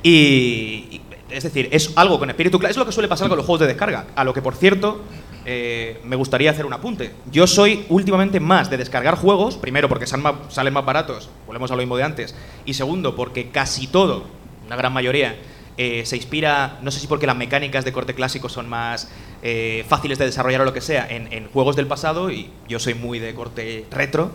Y, 0.05 1.01
es 1.29 1.43
decir, 1.43 1.69
es 1.73 1.91
algo 1.97 2.21
con 2.21 2.31
espíritu 2.31 2.61
clásico. 2.61 2.71
Es 2.71 2.77
lo 2.77 2.87
que 2.87 2.93
suele 2.93 3.09
pasar 3.09 3.27
con 3.27 3.39
los 3.39 3.45
juegos 3.45 3.63
de 3.63 3.67
descarga. 3.67 4.07
A 4.15 4.23
lo 4.23 4.33
que, 4.33 4.43
por 4.43 4.55
cierto, 4.55 5.03
eh, 5.45 6.01
me 6.05 6.15
gustaría 6.15 6.53
hacer 6.53 6.65
un 6.65 6.73
apunte. 6.73 7.11
Yo 7.33 7.49
soy 7.49 7.87
últimamente 7.89 8.39
más 8.39 8.71
de 8.71 8.77
descargar 8.77 9.17
juegos, 9.17 9.57
primero 9.57 9.89
porque 9.89 10.07
salen 10.07 10.23
más, 10.23 10.35
salen 10.51 10.73
más 10.73 10.85
baratos, 10.85 11.29
volvemos 11.49 11.73
a 11.73 11.75
lo 11.75 11.83
mismo 11.83 11.97
de 11.97 12.05
antes, 12.05 12.37
y 12.65 12.75
segundo 12.75 13.17
porque 13.17 13.51
casi 13.51 13.89
todo, 13.89 14.27
una 14.65 14.77
gran 14.77 14.93
mayoría, 14.93 15.35
eh, 15.77 16.07
se 16.07 16.15
inspira, 16.15 16.79
no 16.83 16.93
sé 16.93 17.01
si 17.01 17.09
porque 17.09 17.27
las 17.27 17.37
mecánicas 17.37 17.85
de 17.85 17.93
corte 17.93 18.15
clásico 18.15 18.49
son 18.49 18.69
más 18.69 19.09
eh, 19.49 19.85
fáciles 19.89 20.19
de 20.19 20.25
desarrollar 20.27 20.61
o 20.63 20.65
lo 20.65 20.73
que 20.73 20.81
sea, 20.81 21.07
en, 21.09 21.33
en 21.33 21.47
juegos 21.49 21.77
del 21.77 21.87
pasado, 21.87 22.33
y 22.33 22.51
yo 22.69 22.81
soy 22.81 22.95
muy 22.95 23.21
de 23.21 23.33
corte 23.33 23.85
retro. 23.93 24.33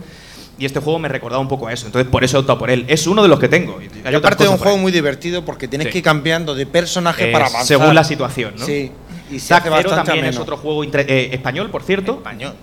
Y 0.57 0.65
este 0.65 0.79
juego 0.79 0.99
me 0.99 1.07
recordaba 1.09 1.41
un 1.41 1.47
poco 1.49 1.67
a 1.67 1.73
eso, 1.73 1.85
entonces 1.87 2.09
por 2.09 2.23
eso 2.23 2.37
he 2.37 2.39
optado 2.39 2.59
por 2.59 2.69
él. 2.69 2.85
Es 2.87 3.07
uno 3.07 3.21
de 3.23 3.27
los 3.27 3.39
que 3.39 3.47
tengo. 3.49 3.77
hay 4.05 4.15
aparte 4.15 4.43
de 4.43 4.49
un 4.49 4.57
juego 4.57 4.77
muy 4.77 4.91
divertido 4.91 5.43
porque 5.43 5.67
tienes 5.67 5.87
Sí. 5.87 5.91
que 5.91 5.97
ir 5.99 6.03
cambiando 6.03 6.53
de 6.55 6.65
personaje 6.65 7.29
Eh, 7.29 7.31
para 7.33 7.47
avanzar. 7.47 7.65
según 7.65 7.93
la 7.95 8.03
situación, 8.03 8.53
¿no? 8.57 8.65
Sí. 8.65 8.91
Y 9.31 9.39
se 9.39 9.53
hace 9.53 9.69
también 9.69 10.25
es 10.25 10.37
otro 10.37 10.57
juego 10.57 10.83
eh, 10.83 11.29
español, 11.33 11.69
por 11.71 11.83
cierto. 11.83 12.13
Español. 12.13 12.53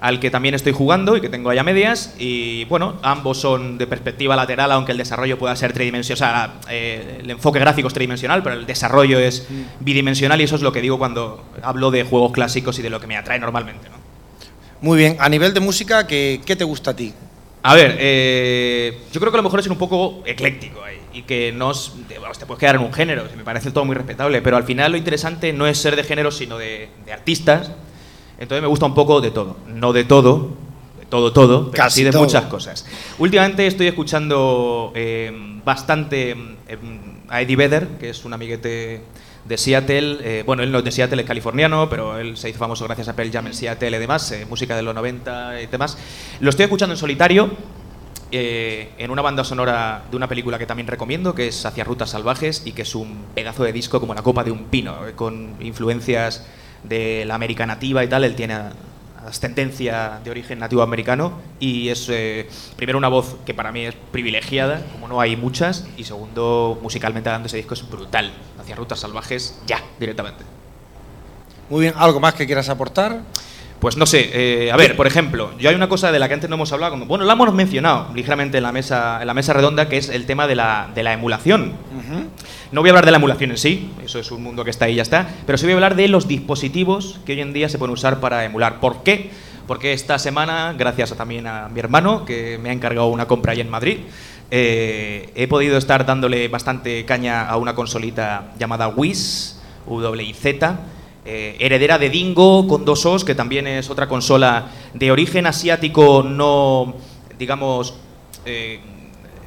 Al 0.00 0.20
que 0.20 0.30
también 0.30 0.54
estoy 0.54 0.72
jugando 0.72 1.16
y 1.16 1.20
que 1.20 1.28
tengo 1.28 1.50
allá 1.50 1.64
medias. 1.64 2.14
Y 2.20 2.64
bueno, 2.66 2.98
ambos 3.02 3.40
son 3.40 3.78
de 3.78 3.86
perspectiva 3.88 4.36
lateral, 4.36 4.70
aunque 4.70 4.92
el 4.92 4.98
desarrollo 4.98 5.38
pueda 5.38 5.56
ser 5.56 5.72
tridimensional. 5.72 6.14
O 6.14 6.16
sea, 6.16 6.54
eh, 6.70 7.18
el 7.22 7.30
enfoque 7.30 7.58
gráfico 7.58 7.88
es 7.88 7.94
tridimensional, 7.94 8.42
pero 8.44 8.54
el 8.54 8.64
desarrollo 8.66 9.18
es 9.18 9.46
Mm. 9.50 9.62
bidimensional 9.84 10.40
y 10.40 10.44
eso 10.44 10.54
es 10.54 10.62
lo 10.62 10.70
que 10.72 10.80
digo 10.80 10.98
cuando 10.98 11.44
hablo 11.62 11.90
de 11.90 12.04
juegos 12.04 12.30
clásicos 12.32 12.78
y 12.78 12.82
de 12.82 12.90
lo 12.90 13.00
que 13.00 13.08
me 13.08 13.16
atrae 13.16 13.40
normalmente. 13.40 13.88
¿no? 13.88 13.96
Muy 14.80 14.98
bien. 14.98 15.16
A 15.18 15.28
nivel 15.28 15.52
de 15.52 15.58
música, 15.60 16.06
¿qué, 16.06 16.40
qué 16.46 16.54
te 16.54 16.62
gusta 16.62 16.92
a 16.92 16.96
ti? 16.96 17.12
A 17.64 17.74
ver, 17.74 17.96
eh, 17.98 18.98
yo 19.12 19.18
creo 19.18 19.32
que 19.32 19.36
a 19.36 19.42
lo 19.42 19.42
mejor 19.42 19.58
es 19.58 19.66
un 19.66 19.76
poco 19.78 20.22
ecléctico 20.24 20.84
ahí, 20.84 20.98
y 21.12 21.22
que 21.22 21.50
no 21.52 21.68
os- 21.70 21.92
te, 22.06 22.14
puedes 22.46 22.60
quedar 22.60 22.76
en 22.76 22.82
un 22.82 22.92
género, 22.92 23.24
me 23.36 23.42
parece 23.42 23.72
todo 23.72 23.84
muy 23.84 23.96
respetable, 23.96 24.40
pero 24.42 24.56
al 24.56 24.62
final 24.62 24.92
lo 24.92 24.96
interesante 24.98 25.52
no 25.52 25.66
es 25.66 25.76
ser 25.78 25.96
de 25.96 26.04
género, 26.04 26.30
sino 26.30 26.56
de, 26.56 26.88
de 27.04 27.12
artistas. 27.12 27.72
Entonces 28.38 28.62
me 28.62 28.68
gusta 28.68 28.86
un 28.86 28.94
poco 28.94 29.20
de 29.20 29.30
todo, 29.30 29.56
no 29.66 29.92
de 29.92 30.04
todo, 30.04 30.50
de 31.00 31.06
todo, 31.06 31.32
todo, 31.32 31.70
pero 31.70 31.84
Casi 31.84 32.00
sí 32.00 32.04
de 32.04 32.12
todo. 32.12 32.22
muchas 32.22 32.44
cosas. 32.44 32.86
Últimamente 33.18 33.66
estoy 33.66 33.86
escuchando 33.88 34.92
eh, 34.94 35.32
bastante 35.64 36.30
eh, 36.68 36.78
a 37.28 37.42
Eddie 37.42 37.56
Vedder, 37.56 37.88
que 37.98 38.10
es 38.10 38.24
un 38.24 38.32
amiguete 38.32 39.02
de 39.44 39.56
Seattle. 39.58 40.18
eh, 40.22 40.42
bueno, 40.46 40.62
él 40.62 40.70
no 40.70 40.78
es 40.78 40.84
de 40.84 40.92
Seattle, 40.92 41.20
es 41.22 41.26
californiano, 41.26 41.88
pero 41.88 42.18
él 42.18 42.36
se 42.36 42.50
hizo 42.50 42.58
famoso 42.58 42.84
gracias 42.84 43.08
a 43.08 43.16
Pearl 43.16 43.30
Jam 43.32 43.46
en 43.46 43.54
Seattle 43.54 43.96
y 43.96 44.00
demás, 44.00 44.30
eh, 44.32 44.46
música 44.48 44.76
de 44.76 44.82
los 44.82 44.94
90 44.94 45.62
y 45.62 45.66
demás. 45.66 45.96
Lo 46.40 46.50
estoy 46.50 46.64
escuchando 46.64 46.94
en 46.94 46.98
solitario, 46.98 47.50
eh, 48.30 48.90
en 48.98 49.10
una 49.10 49.22
banda 49.22 49.42
sonora 49.44 50.04
de 50.10 50.16
una 50.16 50.28
película 50.28 50.58
que 50.58 50.66
también 50.66 50.86
recomiendo, 50.86 51.34
que 51.34 51.48
es 51.48 51.64
Hacia 51.64 51.82
Rutas 51.84 52.10
Salvajes 52.10 52.62
y 52.66 52.72
que 52.72 52.82
es 52.82 52.94
un 52.94 53.24
pedazo 53.34 53.64
de 53.64 53.72
disco 53.72 54.00
como 54.00 54.12
la 54.12 54.22
copa 54.22 54.44
de 54.44 54.50
un 54.50 54.64
pino, 54.64 55.06
eh, 55.08 55.12
con 55.16 55.54
influencias 55.60 56.44
de 56.82 57.24
la 57.24 57.34
América 57.34 57.66
nativa 57.66 58.04
y 58.04 58.08
tal. 58.08 58.24
Él 58.24 58.34
tiene 58.34 58.56
ascendencia 59.26 60.20
de 60.24 60.30
origen 60.30 60.58
nativo 60.58 60.82
americano 60.82 61.32
y 61.58 61.88
es 61.88 62.08
eh, 62.08 62.48
primero 62.76 62.98
una 62.98 63.08
voz 63.08 63.36
que 63.44 63.54
para 63.54 63.72
mí 63.72 63.86
es 63.86 63.94
privilegiada, 64.12 64.82
como 64.92 65.08
no 65.08 65.20
hay 65.20 65.36
muchas, 65.36 65.86
y 65.96 66.04
segundo, 66.04 66.78
musicalmente 66.82 67.28
hablando, 67.28 67.46
ese 67.46 67.56
disco 67.56 67.74
es 67.74 67.88
brutal. 67.88 68.32
Hacia 68.58 68.74
Rutas 68.74 69.00
Salvajes, 69.00 69.60
ya, 69.66 69.82
directamente. 69.98 70.44
Muy 71.70 71.82
bien. 71.82 71.94
¿Algo 71.96 72.20
más 72.20 72.34
que 72.34 72.46
quieras 72.46 72.68
aportar? 72.68 73.20
Pues 73.80 73.96
no 73.96 74.06
sé, 74.06 74.30
eh, 74.32 74.72
a 74.72 74.76
ver, 74.76 74.96
por 74.96 75.06
ejemplo, 75.06 75.52
yo 75.58 75.68
hay 75.70 75.76
una 75.76 75.88
cosa 75.88 76.10
de 76.10 76.18
la 76.18 76.26
que 76.26 76.34
antes 76.34 76.50
no 76.50 76.56
hemos 76.56 76.72
hablado, 76.72 76.92
como- 76.94 77.06
bueno, 77.06 77.24
la 77.24 77.34
hemos 77.34 77.54
mencionado 77.54 78.08
ligeramente 78.12 78.56
en 78.58 78.64
la 78.64 78.72
mesa, 78.72 79.18
en 79.20 79.26
la 79.28 79.34
mesa 79.34 79.52
redonda, 79.52 79.88
que 79.88 79.98
es 79.98 80.08
el 80.08 80.26
tema 80.26 80.48
de 80.48 80.56
la, 80.56 80.88
de 80.96 81.04
la 81.04 81.12
emulación. 81.12 81.74
No 82.72 82.80
voy 82.80 82.88
a 82.88 82.92
hablar 82.92 83.04
de 83.04 83.12
la 83.12 83.18
emulación 83.18 83.52
en 83.52 83.56
sí, 83.56 83.90
eso 84.04 84.18
es 84.18 84.32
un 84.32 84.42
mundo 84.42 84.64
que 84.64 84.70
está 84.70 84.86
ahí 84.86 84.94
y 84.94 84.96
ya 84.96 85.02
está, 85.02 85.28
pero 85.46 85.56
sí 85.58 85.64
voy 85.64 85.72
a 85.72 85.76
hablar 85.76 85.94
de 85.94 86.08
los 86.08 86.26
dispositivos 86.26 87.20
que 87.24 87.32
hoy 87.34 87.40
en 87.40 87.52
día 87.52 87.68
se 87.68 87.78
pueden 87.78 87.92
usar 87.92 88.18
para 88.18 88.44
emular. 88.44 88.80
¿Por 88.80 89.04
qué? 89.04 89.30
Porque 89.68 89.92
esta 89.92 90.18
semana, 90.18 90.74
gracias 90.76 91.12
a- 91.12 91.16
también 91.16 91.46
a 91.46 91.68
mi 91.68 91.78
hermano, 91.78 92.24
que 92.24 92.58
me 92.60 92.70
ha 92.70 92.72
encargado 92.72 93.06
una 93.06 93.26
compra 93.26 93.52
ahí 93.52 93.60
en 93.60 93.70
Madrid, 93.70 93.98
eh, 94.50 95.30
he 95.36 95.46
podido 95.46 95.78
estar 95.78 96.04
dándole 96.04 96.48
bastante 96.48 97.04
caña 97.04 97.46
a 97.46 97.56
una 97.58 97.74
consolita 97.76 98.54
llamada 98.58 98.88
Wiz, 98.88 99.54
W-I-Z, 99.86 100.80
eh, 101.30 101.56
heredera 101.58 101.98
de 101.98 102.08
Dingo 102.08 102.66
con 102.66 102.86
dos 102.86 103.04
Os, 103.04 103.22
que 103.22 103.34
también 103.34 103.66
es 103.66 103.90
otra 103.90 104.08
consola 104.08 104.68
de 104.94 105.12
origen 105.12 105.44
asiático 105.44 106.22
no, 106.22 106.94
digamos, 107.38 107.92
eh, 108.46 108.80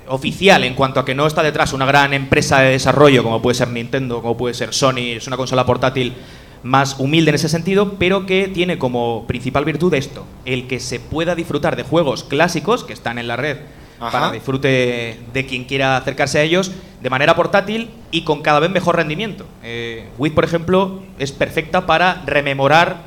oficial 0.08 0.64
en 0.64 0.76
cuanto 0.76 1.00
a 1.00 1.06
que 1.06 1.16
no 1.16 1.26
está 1.26 1.42
detrás 1.42 1.74
una 1.74 1.88
gran 1.88 2.14
empresa 2.14 2.60
de 2.60 2.70
desarrollo 2.70 3.24
como 3.24 3.42
puede 3.42 3.56
ser 3.56 3.70
Nintendo, 3.70 4.22
como 4.22 4.38
puede 4.38 4.54
ser 4.54 4.76
Sony, 4.76 5.16
es 5.16 5.26
una 5.26 5.38
consola 5.38 5.66
portátil 5.66 6.14
más 6.62 7.00
humilde 7.00 7.30
en 7.30 7.36
ese 7.36 7.50
sentido, 7.50 7.96
pero 7.98 8.28
que 8.28 8.48
tiene 8.48 8.78
como 8.78 9.26
principal 9.26 9.66
virtud 9.66 9.92
esto, 9.96 10.28
el 10.46 10.68
que 10.68 10.80
se 10.80 11.00
pueda 11.00 11.34
disfrutar 11.34 11.76
de 11.76 11.82
juegos 11.82 12.24
clásicos 12.24 12.84
que 12.84 12.94
están 12.94 13.18
en 13.18 13.28
la 13.28 13.38
red 13.38 13.58
Ajá. 14.02 14.12
para 14.12 14.32
disfrute 14.32 15.20
de 15.32 15.46
quien 15.46 15.64
quiera 15.64 15.96
acercarse 15.96 16.40
a 16.40 16.42
ellos 16.42 16.72
de 17.02 17.10
manera 17.10 17.36
portátil 17.36 17.92
y 18.10 18.24
con 18.24 18.42
cada 18.42 18.60
vez 18.60 18.72
mejor 18.72 18.96
rendimiento. 18.96 19.46
Eh, 19.64 20.10
Wii, 20.18 20.32
por 20.32 20.44
ejemplo, 20.44 21.04
es 21.20 21.32
perfecta 21.32 21.86
para 21.86 22.24
rememorar 22.26 23.04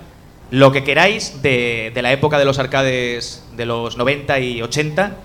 lo 0.51 0.73
que 0.73 0.85
queráis 0.85 1.43
de, 1.43 1.91
de 1.95 2.03
la 2.03 2.13
época 2.13 2.39
de 2.39 2.45
los 2.45 2.59
arcades 2.59 3.45
de 3.57 3.67
los 3.67 3.97
90 3.97 4.39
y 4.41 4.63
80 4.63 5.17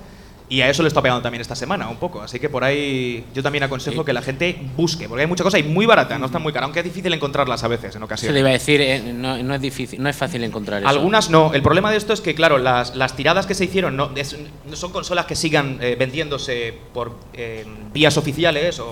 y 0.52 0.62
a 0.62 0.70
eso 0.70 0.82
le 0.82 0.88
está 0.88 1.02
pegando 1.02 1.22
también 1.22 1.41
esta 1.41 1.56
semana 1.56 1.88
un 1.89 1.97
poco. 1.97 2.22
Así 2.22 2.39
que 2.39 2.50
por 2.50 2.64
ahí 2.64 3.24
yo 3.36 3.43
también 3.43 3.64
aconsejo 3.64 4.04
que 4.04 4.14
la 4.14 4.22
gente 4.24 4.60
busque, 4.76 5.08
porque 5.08 5.22
hay 5.22 5.28
mucha 5.28 5.43
cosa 5.43 5.60
y 5.60 5.64
muy 5.64 5.86
barata, 5.86 6.18
no 6.18 6.26
está 6.26 6.39
muy 6.39 6.52
cara, 6.52 6.66
aunque 6.66 6.80
es 6.80 6.86
difícil 6.86 7.14
encontrarlas 7.14 7.64
a 7.64 7.68
veces 7.68 7.86
en 7.86 7.91
Se 7.93 8.00
le 8.00 8.06
ocasiones. 8.06 8.39
iba 8.39 8.50
a 8.50 8.54
decir, 8.54 8.82
eh, 8.82 9.14
no, 9.14 9.38
no 9.43 9.54
es 9.56 9.62
difícil, 9.62 10.02
no 10.02 10.10
es 10.10 10.16
fácil 10.16 10.43
encontrar 10.43 10.82
eso. 10.82 10.89
Algunas 10.89 11.30
no. 11.30 11.54
El 11.54 11.62
problema 11.62 11.91
de 11.91 11.97
esto 11.97 12.14
es 12.14 12.22
que, 12.22 12.34
claro, 12.36 12.58
las, 12.58 12.95
las 12.95 13.16
tiradas 13.16 13.45
que 13.45 13.54
se 13.54 13.66
hicieron 13.66 13.95
no, 13.95 14.12
es- 14.16 14.36
no 14.68 14.76
son 14.76 14.91
consolas 14.91 15.26
que 15.28 15.36
sigan 15.36 15.78
eh, 15.82 15.95
vendiéndose 16.00 16.74
por 16.93 17.16
eh, 17.34 17.66
vías 17.93 18.18
oficiales 18.18 18.80
o 18.80 18.91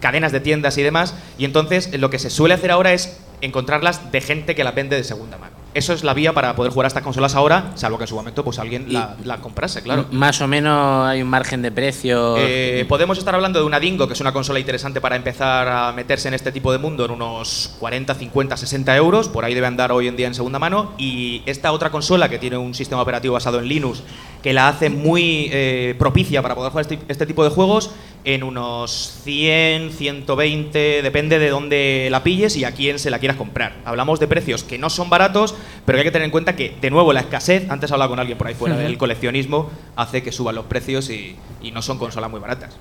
cadenas 0.00 0.32
de 0.32 0.40
tiendas 0.40 0.78
y 0.78 0.82
demás. 0.82 1.14
Y 1.36 1.44
entonces 1.44 1.90
lo 1.98 2.08
que 2.10 2.18
se 2.18 2.30
suele 2.30 2.54
hacer 2.54 2.70
ahora 2.70 2.92
es 2.94 3.18
encontrarlas 3.42 4.10
de 4.12 4.20
gente 4.22 4.54
que 4.54 4.64
las 4.64 4.74
vende 4.74 4.96
de 4.96 5.04
segunda 5.04 5.36
mano. 5.36 5.54
Eso 5.76 5.92
es 5.92 6.04
la 6.04 6.14
vía 6.14 6.32
para 6.32 6.56
poder 6.56 6.72
jugar 6.72 6.86
a 6.86 6.88
estas 6.88 7.02
consolas 7.02 7.34
ahora, 7.34 7.72
salvo 7.74 7.98
que 7.98 8.04
en 8.04 8.08
su 8.08 8.16
momento 8.16 8.42
pues 8.44 8.58
alguien 8.58 8.92
la, 8.92 9.16
la 9.24 9.38
comprase, 9.38 9.82
claro. 9.82 10.06
Más 10.10 10.40
o 10.40 10.48
menos 10.48 11.06
hay 11.06 11.22
un 11.22 11.28
margen 11.28 11.62
de 11.62 11.70
precio. 11.70 12.36
Eh, 12.38 12.84
podemos 12.88 13.18
estar 13.18 13.34
hablando 13.34 13.58
de 13.58 13.64
una 13.66 13.78
Dingo, 13.78 14.06
que 14.06 14.14
es 14.14 14.20
una 14.20 14.32
consola 14.32 14.58
interesante 14.58 15.00
para 15.00 15.16
empezar 15.16 15.68
a 15.68 15.92
meterse 15.92 16.28
en 16.28 16.34
este 16.34 16.52
tipo 16.52 16.72
de 16.72 16.78
mundo 16.78 17.04
en 17.04 17.10
unos 17.10 17.74
40, 17.78 18.14
50, 18.14 18.56
60 18.56 18.96
euros, 18.96 19.28
por 19.28 19.44
ahí 19.44 19.54
debe 19.54 19.66
andar 19.66 19.92
hoy 19.92 20.08
en 20.08 20.16
día 20.16 20.26
en 20.26 20.34
segunda 20.34 20.58
mano, 20.58 20.92
y 20.98 21.42
esta 21.46 21.72
otra 21.72 21.90
consola 21.90 22.28
que 22.28 22.38
tiene 22.38 22.56
un 22.56 22.74
sistema 22.74 23.02
operativo 23.02 23.34
basado 23.34 23.58
en 23.58 23.68
Linux, 23.68 24.02
que 24.46 24.52
la 24.52 24.68
hace 24.68 24.90
muy 24.90 25.50
eh, 25.50 25.96
propicia 25.98 26.40
para 26.40 26.54
poder 26.54 26.70
jugar 26.70 26.86
este, 26.88 27.00
este 27.08 27.26
tipo 27.26 27.42
de 27.42 27.50
juegos, 27.50 27.90
en 28.22 28.44
unos 28.44 29.18
100, 29.24 29.90
120, 29.90 31.02
depende 31.02 31.40
de 31.40 31.50
dónde 31.50 32.06
la 32.12 32.22
pilles 32.22 32.54
y 32.54 32.62
a 32.62 32.70
quién 32.70 33.00
se 33.00 33.10
la 33.10 33.18
quieras 33.18 33.38
comprar. 33.38 33.74
Hablamos 33.84 34.20
de 34.20 34.28
precios 34.28 34.62
que 34.62 34.78
no 34.78 34.88
son 34.88 35.10
baratos, 35.10 35.56
pero 35.84 35.98
hay 35.98 36.04
que 36.04 36.12
tener 36.12 36.26
en 36.26 36.30
cuenta 36.30 36.54
que, 36.54 36.76
de 36.80 36.90
nuevo, 36.90 37.12
la 37.12 37.22
escasez, 37.22 37.68
antes 37.70 37.90
hablaba 37.90 38.08
con 38.08 38.20
alguien 38.20 38.38
por 38.38 38.46
ahí 38.46 38.54
fuera 38.54 38.76
del 38.76 38.96
coleccionismo, 38.98 39.68
hace 39.96 40.22
que 40.22 40.30
suban 40.30 40.54
los 40.54 40.66
precios 40.66 41.10
y, 41.10 41.34
y 41.60 41.72
no 41.72 41.82
son 41.82 41.98
consolas 41.98 42.30
muy 42.30 42.38
baratas. 42.38 42.76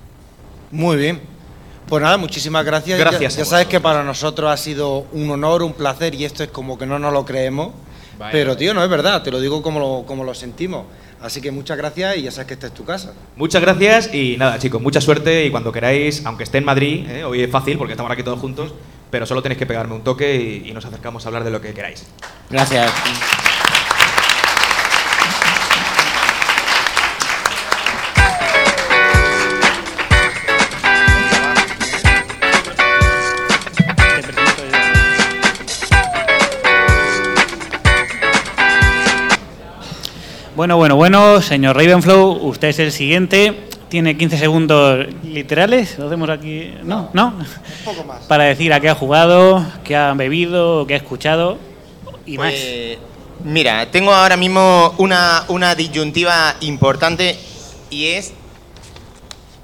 Muy 0.70 0.98
bien. 0.98 1.20
Pues 1.88 2.04
nada, 2.04 2.18
muchísimas 2.18 2.64
gracias. 2.64 3.00
Gracias 3.00 3.34
Ya, 3.38 3.40
ya 3.40 3.46
sabes 3.46 3.66
que 3.66 3.80
para 3.80 4.04
nosotros 4.04 4.52
ha 4.52 4.58
sido 4.58 5.08
un 5.14 5.32
honor, 5.32 5.64
un 5.64 5.74
placer 5.74 6.14
y 6.14 6.26
esto 6.26 6.44
es 6.44 6.52
como 6.52 6.78
que 6.78 6.86
no 6.86 7.00
nos 7.00 7.12
lo 7.12 7.26
creemos. 7.26 7.72
Vaya. 8.20 8.32
Pero 8.32 8.56
tío, 8.56 8.76
no 8.76 8.84
es 8.84 8.90
verdad, 8.90 9.24
te 9.24 9.32
lo 9.32 9.42
digo 9.42 9.64
como 9.64 9.80
lo, 9.80 10.04
como 10.06 10.24
lo 10.24 10.36
sentimos. 10.36 10.86
Así 11.22 11.42
que 11.42 11.52
muchas 11.52 11.78
gracias 11.78 12.18
y 12.18 12.24
ya 12.24 12.32
sabes 12.32 12.48
que 12.48 12.54
esta 12.54 12.68
es 12.68 12.74
tu 12.74 12.86
casa. 12.86 13.14
Muchas 13.36 13.62
gracias 13.62 14.14
y 14.14 14.36
nada, 14.38 14.60
chicos, 14.60 14.82
mucha 14.82 15.02
suerte 15.02 15.46
y 15.46 15.52
cuando 15.52 15.72
queráis, 15.72 16.26
aunque 16.26 16.44
esté 16.44 16.60
en 16.60 16.66
Madrid, 16.66 17.10
¿eh? 17.10 17.24
hoy 17.24 17.42
es 17.42 17.52
fácil 17.52 17.78
porque 17.78 17.94
estamos 17.94 18.12
aquí 18.12 18.24
todos 18.24 18.40
juntos, 18.40 18.74
pero 19.10 19.26
solo 19.26 19.42
tenéis 19.42 19.58
que 19.60 19.66
pegarme 19.66 19.96
un 19.96 20.04
toque 20.04 20.36
y, 20.36 20.70
y 20.70 20.74
nos 20.74 20.86
acercamos 20.86 21.26
a 21.26 21.30
hablar 21.30 21.44
de 21.44 21.52
lo 21.52 21.62
que 21.62 21.74
queráis. 21.74 22.06
Gracias. 22.50 22.92
Bueno, 40.56 40.78
bueno, 40.78 40.96
bueno, 40.96 41.42
señor 41.42 41.76
Ravenflow, 41.76 42.32
usted 42.48 42.70
es 42.70 42.80
el 42.80 42.92
siguiente. 42.92 43.68
Tiene 43.90 44.18
15 44.18 44.38
segundos 44.38 45.06
literales. 45.24 45.98
Lo 46.00 46.08
hacemos 46.08 46.30
aquí. 46.30 46.74
No, 46.84 47.10
no. 47.14 47.28
Un 47.38 47.46
poco 47.84 48.04
más. 48.06 48.24
Para 48.24 48.46
decir 48.46 48.72
a 48.74 48.80
qué 48.80 48.90
ha 48.90 48.96
jugado, 48.96 49.66
qué 49.84 49.96
ha 49.96 50.14
bebido, 50.14 50.86
qué 50.88 50.94
ha 50.94 50.98
escuchado 50.98 51.58
y 52.26 52.38
más. 52.38 52.52
Pues, 52.54 52.98
Mira, 53.44 53.92
tengo 53.92 54.12
ahora 54.14 54.38
mismo 54.38 54.96
una, 54.98 55.44
una 55.50 55.76
disyuntiva 55.76 56.56
importante 56.62 57.38
y 57.92 58.06
es 58.08 58.34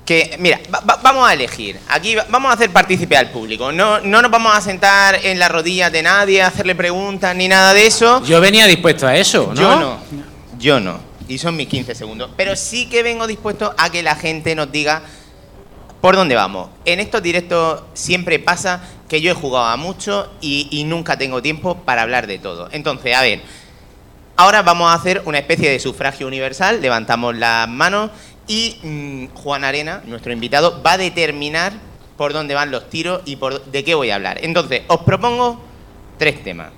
que, 0.06 0.36
mira, 0.40 0.60
va- 0.74 0.82
va- 0.82 1.00
vamos 1.02 1.28
a 1.28 1.34
elegir. 1.34 1.80
Aquí 1.90 2.14
va- 2.16 2.26
vamos 2.30 2.52
a 2.52 2.56
hacer 2.56 2.70
partícipe 2.70 3.16
al 3.18 3.32
público. 3.32 3.72
No, 3.72 4.00
no 4.02 4.22
nos 4.22 4.30
vamos 4.30 4.56
a 4.56 4.62
sentar 4.62 5.16
en 5.24 5.40
las 5.40 5.50
rodillas 5.50 5.92
de 5.92 6.04
nadie, 6.04 6.44
a 6.44 6.48
hacerle 6.48 6.76
preguntas 6.76 7.36
ni 7.36 7.48
nada 7.48 7.74
de 7.74 7.88
eso. 7.88 8.24
Yo 8.26 8.40
venía 8.40 8.68
dispuesto 8.68 9.08
a 9.08 9.16
eso, 9.16 9.52
¿no? 9.56 9.62
Yo 9.62 9.80
no. 9.80 9.98
Yo 10.62 10.80
no. 10.80 11.00
Y 11.28 11.40
son 11.40 11.56
mis 11.56 11.68
15 11.68 11.96
segundos. 11.96 12.30
Pero 12.38 12.56
sí 12.56 12.88
que 12.88 13.04
vengo 13.04 13.26
dispuesto 13.26 13.74
a 13.78 13.90
que 13.90 14.04
la 14.04 14.16
gente 14.16 14.54
nos 14.56 14.72
diga 14.72 15.02
por 16.02 16.16
dónde 16.16 16.36
vamos. 16.36 16.70
En 16.86 17.00
estos 17.00 17.22
directos 17.24 17.84
siempre 17.94 18.40
pasa 18.40 18.82
que 19.10 19.22
yo 19.22 19.32
he 19.32 19.34
jugado 19.34 19.66
a 19.66 19.76
mucho 19.76 20.32
y, 20.40 20.84
nunca 20.86 21.18
tengo 21.18 21.42
tiempo 21.42 21.76
para 21.76 22.04
hablar 22.04 22.28
de 22.28 22.38
todo. 22.38 22.70
Entonces, 22.72 23.16
a 23.16 23.22
ver. 23.22 23.42
Ahora 24.38 24.62
vamos 24.62 24.90
a 24.90 24.94
hacer 24.94 25.22
una 25.26 25.38
especie 25.38 25.70
de 25.70 25.80
sufragio 25.80 26.26
universal. 26.26 26.82
Levantamos 26.82 27.36
las 27.36 27.68
manos 27.68 28.12
y 28.48 28.78
mm, 28.82 29.26
Juan 29.36 29.64
Arena, 29.64 30.02
nuestro 30.06 30.32
invitado, 30.32 30.82
va 30.82 30.94
a 30.94 30.98
determinar 30.98 31.74
por 32.18 32.34
dónde 32.34 32.56
van 32.56 32.72
los 32.72 32.90
tiros 32.90 33.22
y 33.26 33.36
por 33.36 33.66
de 33.66 33.84
qué 33.84 33.94
voy 33.94 34.10
a 34.10 34.16
hablar. 34.16 34.40
Entonces, 34.42 34.84
os 34.88 35.02
propongo 35.02 35.62
tres 36.18 36.44
temas. 36.44 36.72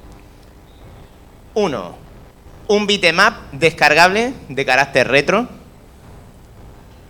Uno, 1.53 2.02
un 2.67 2.87
beatmap 2.87 3.51
descargable 3.51 4.33
de 4.49 4.65
carácter 4.65 5.07
retro. 5.07 5.47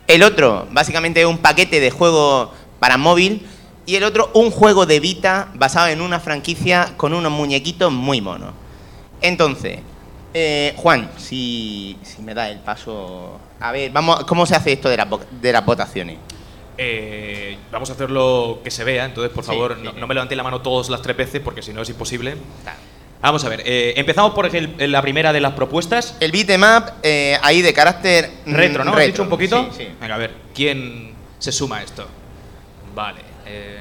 El 0.07 0.23
otro, 0.23 0.67
básicamente 0.71 1.25
un 1.25 1.37
paquete 1.37 1.79
de 1.79 1.91
juego 1.91 2.51
para 2.79 2.97
móvil. 2.97 3.47
Y 3.85 3.95
el 3.95 4.03
otro, 4.03 4.31
un 4.33 4.49
juego 4.49 4.85
de 4.85 5.01
Vita 5.01 5.49
basado 5.55 5.87
en 5.87 5.99
una 5.99 6.19
franquicia 6.19 6.93
con 6.95 7.13
unos 7.13 7.31
muñequitos 7.31 7.91
muy 7.91 8.21
monos. 8.21 8.53
Entonces, 9.21 9.79
eh, 10.33 10.73
Juan, 10.77 11.11
si, 11.17 11.97
si 12.01 12.21
me 12.21 12.33
da 12.33 12.49
el 12.49 12.59
paso... 12.59 13.39
A 13.59 13.71
ver, 13.71 13.91
vamos, 13.91 14.23
¿cómo 14.23 14.45
se 14.45 14.55
hace 14.55 14.73
esto 14.73 14.87
de, 14.89 14.97
la 14.97 15.07
de 15.41 15.51
las 15.51 15.65
votaciones? 15.65 16.17
Eh, 16.77 17.57
vamos 17.71 17.89
a 17.89 17.93
hacerlo 17.93 18.61
que 18.63 18.71
se 18.71 18.83
vea, 18.83 19.05
entonces 19.05 19.31
por 19.31 19.43
favor 19.43 19.75
sí, 19.77 19.83
no, 19.83 19.91
sí. 19.91 19.97
no 19.99 20.07
me 20.07 20.15
levantéis 20.15 20.37
la 20.37 20.43
mano 20.43 20.61
todos 20.61 20.89
las 20.89 21.01
tres 21.01 21.15
veces 21.15 21.41
porque 21.41 21.61
si 21.61 21.71
no 21.71 21.81
es 21.81 21.89
imposible. 21.89 22.35
Vamos 23.23 23.43
a 23.45 23.49
ver, 23.49 23.63
eh, 23.65 23.93
empezamos 23.95 24.33
por 24.33 24.53
el- 24.53 24.91
la 24.91 25.01
primera 25.01 25.31
de 25.33 25.39
las 25.39 25.53
propuestas. 25.53 26.15
El 26.19 26.31
beatmap, 26.33 26.89
eh, 27.03 27.37
ahí 27.41 27.61
de 27.61 27.73
carácter... 27.73 28.29
mm, 28.45 28.53
Retro, 28.53 28.83
¿no? 28.83 28.91
¿Has 28.91 28.97
retro. 28.97 29.11
dicho 29.13 29.23
un 29.23 29.29
poquito? 29.29 29.69
Sí, 29.71 29.85
sí. 29.85 29.89
Venga, 29.99 30.15
a 30.15 30.17
ver, 30.17 30.33
¿quién 30.53 31.13
se 31.39 31.51
suma 31.53 31.77
a 31.77 31.83
esto? 31.83 32.05
Vale. 32.93 33.21
eh, 33.47 33.79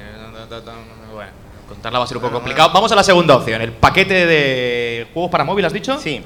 bueno, 1.13 1.31
contarla 1.67 1.99
va 1.99 2.05
a 2.05 2.07
ser 2.07 2.17
un 2.17 2.23
poco 2.23 2.33
complicado. 2.35 2.71
Vamos 2.73 2.91
a 2.91 2.95
la 2.95 3.03
segunda 3.03 3.35
opción, 3.35 3.61
el 3.61 3.71
paquete 3.73 4.25
de 4.25 5.07
juegos 5.13 5.29
para 5.29 5.43
móvil, 5.43 5.65
¿has 5.65 5.73
dicho? 5.73 5.99
Sí. 5.99 6.21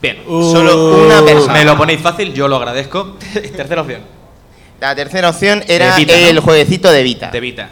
Bien. 0.00 0.22
Solo 0.26 1.04
una 1.06 1.22
persona. 1.24 1.52
Me 1.54 1.64
lo 1.64 1.76
ponéis 1.76 2.00
fácil, 2.00 2.32
yo 2.32 2.46
lo 2.48 2.56
agradezco. 2.62 3.16
Tercera 3.56 3.82
opción, 3.82 4.02
La 4.80 4.94
tercera 4.94 5.28
opción 5.28 5.62
era 5.68 5.94
De 5.96 6.00
Vita, 6.04 6.14
¿no? 6.18 6.26
el 6.28 6.40
jueguecito 6.40 6.90
de 6.92 7.02
Vita. 7.02 7.30
de 7.30 7.40
Vita. 7.40 7.70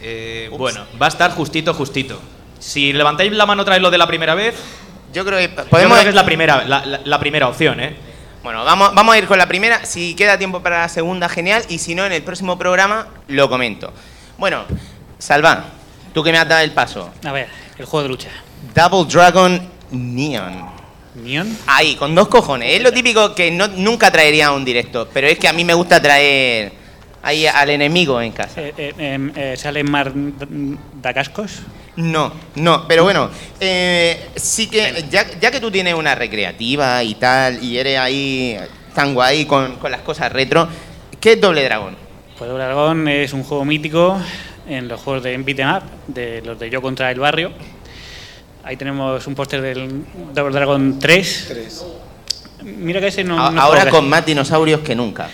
Eh, 0.00 0.48
bueno, 0.56 0.86
va 1.00 1.06
a 1.06 1.08
estar 1.08 1.32
justito, 1.32 1.74
justito. 1.74 2.20
Si 2.62 2.92
levantáis 2.92 3.32
la 3.32 3.44
mano 3.44 3.62
otra 3.62 3.74
vez 3.74 3.82
lo 3.82 3.90
de 3.90 3.98
la 3.98 4.06
primera 4.06 4.34
vez, 4.36 4.54
Yo 5.12 5.24
creo 5.24 5.38
que 5.38 5.48
podemos 5.48 5.94
creo 5.98 6.02
que 6.04 6.08
es 6.10 6.14
la 6.14 6.24
primera, 6.24 6.64
la, 6.64 6.86
la- 6.86 7.00
la 7.04 7.18
primera 7.18 7.48
opción, 7.48 7.80
¿eh? 7.80 7.96
Bueno, 8.44 8.64
vamos, 8.64 8.94
vamos 8.94 9.14
a 9.14 9.18
ir 9.18 9.26
con 9.26 9.36
la 9.36 9.46
primera. 9.46 9.84
Si 9.84 10.14
queda 10.14 10.38
tiempo 10.38 10.62
para 10.62 10.80
la 10.82 10.88
segunda, 10.88 11.28
genial. 11.28 11.62
Y 11.68 11.78
si 11.78 11.94
no, 11.94 12.06
en 12.06 12.12
el 12.12 12.22
próximo 12.22 12.56
programa 12.56 13.08
lo 13.28 13.48
comento. 13.48 13.92
Bueno, 14.38 14.64
Salva, 15.18 15.64
tú 16.14 16.22
que 16.22 16.32
me 16.32 16.38
has 16.38 16.48
dado 16.48 16.62
el 16.62 16.70
paso. 16.72 17.10
A 17.24 17.32
ver, 17.32 17.48
el 17.78 17.84
juego 17.84 18.04
de 18.04 18.08
lucha. 18.08 18.28
Double 18.74 19.10
Dragon 19.12 19.68
Neon. 19.90 20.70
¿Neon? 21.16 21.58
Ahí, 21.66 21.94
con 21.96 22.14
dos 22.14 22.28
cojones. 22.28 22.72
Es 22.74 22.82
lo 22.82 22.92
típico 22.92 23.34
que 23.34 23.50
no, 23.50 23.68
nunca 23.68 24.10
traería 24.10 24.46
a 24.46 24.52
un 24.52 24.64
directo. 24.64 25.08
Pero 25.12 25.26
es 25.26 25.38
que 25.38 25.46
a 25.48 25.52
mí 25.52 25.64
me 25.64 25.74
gusta 25.74 26.00
traer 26.00 26.72
ahí 27.22 27.46
al 27.46 27.70
enemigo 27.70 28.20
en 28.20 28.32
casa. 28.32 28.60
Eh, 28.60 28.72
eh, 28.78 28.92
em, 28.98 29.32
eh, 29.36 29.56
¿Sale 29.58 29.84
Mar 29.84 30.10
da 30.14 31.12
Cascos? 31.12 31.60
No, 31.96 32.32
no, 32.54 32.86
pero 32.88 33.04
bueno, 33.04 33.28
eh, 33.60 34.28
sí 34.36 34.68
que 34.68 35.04
ya, 35.10 35.26
ya 35.38 35.50
que 35.50 35.60
tú 35.60 35.70
tienes 35.70 35.94
una 35.94 36.14
recreativa 36.14 37.02
y 37.04 37.14
tal, 37.16 37.62
y 37.62 37.76
eres 37.76 37.98
ahí 37.98 38.56
tan 38.94 39.12
guay 39.14 39.44
con, 39.44 39.76
con 39.76 39.90
las 39.90 40.00
cosas 40.00 40.32
retro, 40.32 40.68
¿qué 41.20 41.32
es 41.32 41.40
Doble 41.40 41.62
Dragón? 41.64 41.96
Pues 42.38 42.48
Double 42.48 42.64
Dragon 42.64 43.08
es 43.08 43.32
un 43.34 43.42
juego 43.44 43.64
mítico 43.66 44.18
en 44.66 44.88
los 44.88 45.00
juegos 45.02 45.22
de 45.22 45.36
beat'em 45.36 45.68
up, 45.76 45.82
de 46.06 46.40
los 46.42 46.58
de 46.58 46.70
Yo 46.70 46.80
contra 46.80 47.10
el 47.10 47.20
barrio. 47.20 47.52
Ahí 48.64 48.76
tenemos 48.76 49.26
un 49.26 49.34
póster 49.34 49.60
del 49.60 50.04
Double 50.32 50.52
Dragon 50.54 50.98
3. 50.98 51.44
Tres. 51.48 51.84
Mira 52.62 53.00
que 53.00 53.08
ese 53.08 53.22
no. 53.24 53.38
A- 53.44 53.50
no 53.50 53.60
Ahora 53.60 53.82
con 53.90 54.00
casi. 54.00 54.06
más 54.08 54.24
dinosaurios 54.26 54.80
que 54.80 54.94
nunca. 54.94 55.28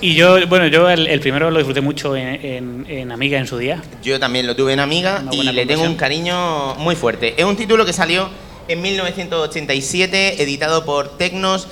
Y 0.00 0.14
yo, 0.14 0.46
bueno, 0.46 0.68
yo 0.68 0.88
el, 0.88 1.08
el 1.08 1.18
primero 1.20 1.50
lo 1.50 1.58
disfruté 1.58 1.80
mucho 1.80 2.14
en, 2.16 2.28
en- 2.44 2.86
en 2.88 3.10
Amiga 3.12 3.38
en 3.38 3.46
su 3.48 3.58
día. 3.58 3.82
Yo 4.02 4.20
también 4.20 4.46
lo 4.46 4.54
tuve 4.54 4.72
en 4.72 4.80
Amiga 4.80 5.24
y 5.32 5.42
le 5.42 5.66
tengo 5.66 5.82
un 5.82 5.96
cariño 5.96 6.74
muy 6.76 6.94
fuerte. 6.94 7.34
Es 7.36 7.44
un 7.44 7.56
título 7.56 7.84
que 7.84 7.92
salió 7.92 8.28
en 8.68 8.80
1987, 8.80 10.40
editado 10.42 10.84
por 10.84 11.16
Tecnos 11.18 11.66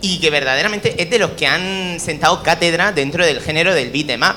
y 0.00 0.20
que 0.20 0.30
verdaderamente 0.30 1.02
es 1.02 1.10
de 1.10 1.18
los 1.18 1.30
que 1.32 1.46
han 1.48 1.98
sentado 1.98 2.42
cátedra 2.42 2.92
dentro 2.92 3.24
del 3.26 3.40
género 3.40 3.74
del 3.74 3.90
beat'em 3.90 4.22
up. 4.22 4.36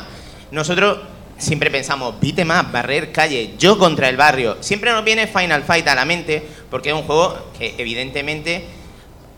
Nosotros 0.50 1.00
siempre 1.38 1.70
pensamos 1.70 2.16
beat'em 2.20 2.50
up, 2.50 2.72
barrer 2.72 3.12
calle, 3.12 3.52
yo 3.60 3.78
contra 3.78 4.10
el 4.10 4.18
barrio. 4.18 4.58
Siempre 4.62 4.92
nos 4.92 5.04
viene 5.04 5.28
Final 5.28 5.64
Fight 5.64 5.88
a 5.88 5.94
la 5.94 6.06
mente 6.06 6.42
porque 6.72 6.90
es 6.90 6.96
un 6.96 7.04
juego 7.04 7.38
que 7.60 7.76
evidentemente 7.78 8.66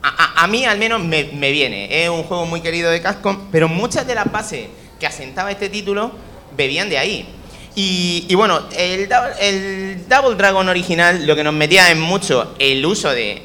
a, 0.02 0.08
a- 0.08 0.44
a 0.44 0.48
mí 0.48 0.66
al 0.66 0.78
menos 0.78 1.02
me, 1.04 1.26
me 1.34 1.52
viene. 1.52 2.04
Es 2.04 2.10
un 2.10 2.24
juego 2.24 2.46
muy 2.46 2.62
querido 2.62 2.90
de 2.92 3.02
Capcom, 3.02 3.48
pero 3.52 3.68
muchas 3.68 4.06
de 4.08 4.16
las 4.16 4.32
bases 4.32 4.68
que 5.00 5.08
asentaba 5.08 5.52
este 5.52 5.70
título 5.70 6.12
bebían 6.56 6.90
de 6.90 6.98
ahí. 6.98 7.28
Y, 7.76 8.26
y 8.28 8.36
bueno, 8.36 8.62
el, 8.78 9.08
Double- 9.08 9.36
el 9.40 10.08
Double 10.10 10.36
Dragon 10.36 10.68
original 10.68 11.26
lo 11.26 11.36
que 11.36 11.44
nos 11.44 11.54
metía 11.54 11.92
en 11.92 12.00
mucho 12.02 12.56
el 12.60 12.86
uso 12.86 13.10
de, 13.12 13.42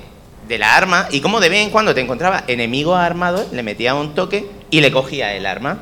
de 0.48 0.58
la 0.58 0.76
arma 0.76 1.08
y 1.10 1.20
como 1.20 1.40
de 1.40 1.48
vez 1.48 1.62
en 1.62 1.70
cuando 1.70 1.94
te 1.94 2.00
encontraba 2.00 2.44
enemigos 2.48 2.98
armados, 2.98 3.52
le 3.52 3.62
metía 3.62 3.94
un 3.94 4.14
toque 4.14 4.46
y 4.70 4.80
le 4.80 4.90
cogía 4.90 5.34
el 5.34 5.46
arma. 5.46 5.78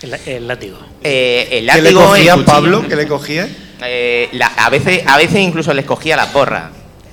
El, 0.00 0.14
el 0.26 0.48
látigo. 0.48 0.78
Eh, 1.04 1.48
el 1.52 1.66
¿Qué 1.66 1.76
le 1.82 1.92
látigo, 1.92 2.06
cogía. 2.08 2.36
Pablo? 2.44 2.88
¿Qué 2.88 2.96
le 2.96 3.06
cogía? 3.06 3.48
Eh, 3.84 4.28
la- 4.32 4.46
a, 4.48 4.70
veces, 4.70 5.02
a 5.06 5.16
veces 5.16 5.36
incluso 5.40 5.72
les 5.74 5.84
cogía 5.84 6.16
la 6.16 6.26
porra. 6.32 6.70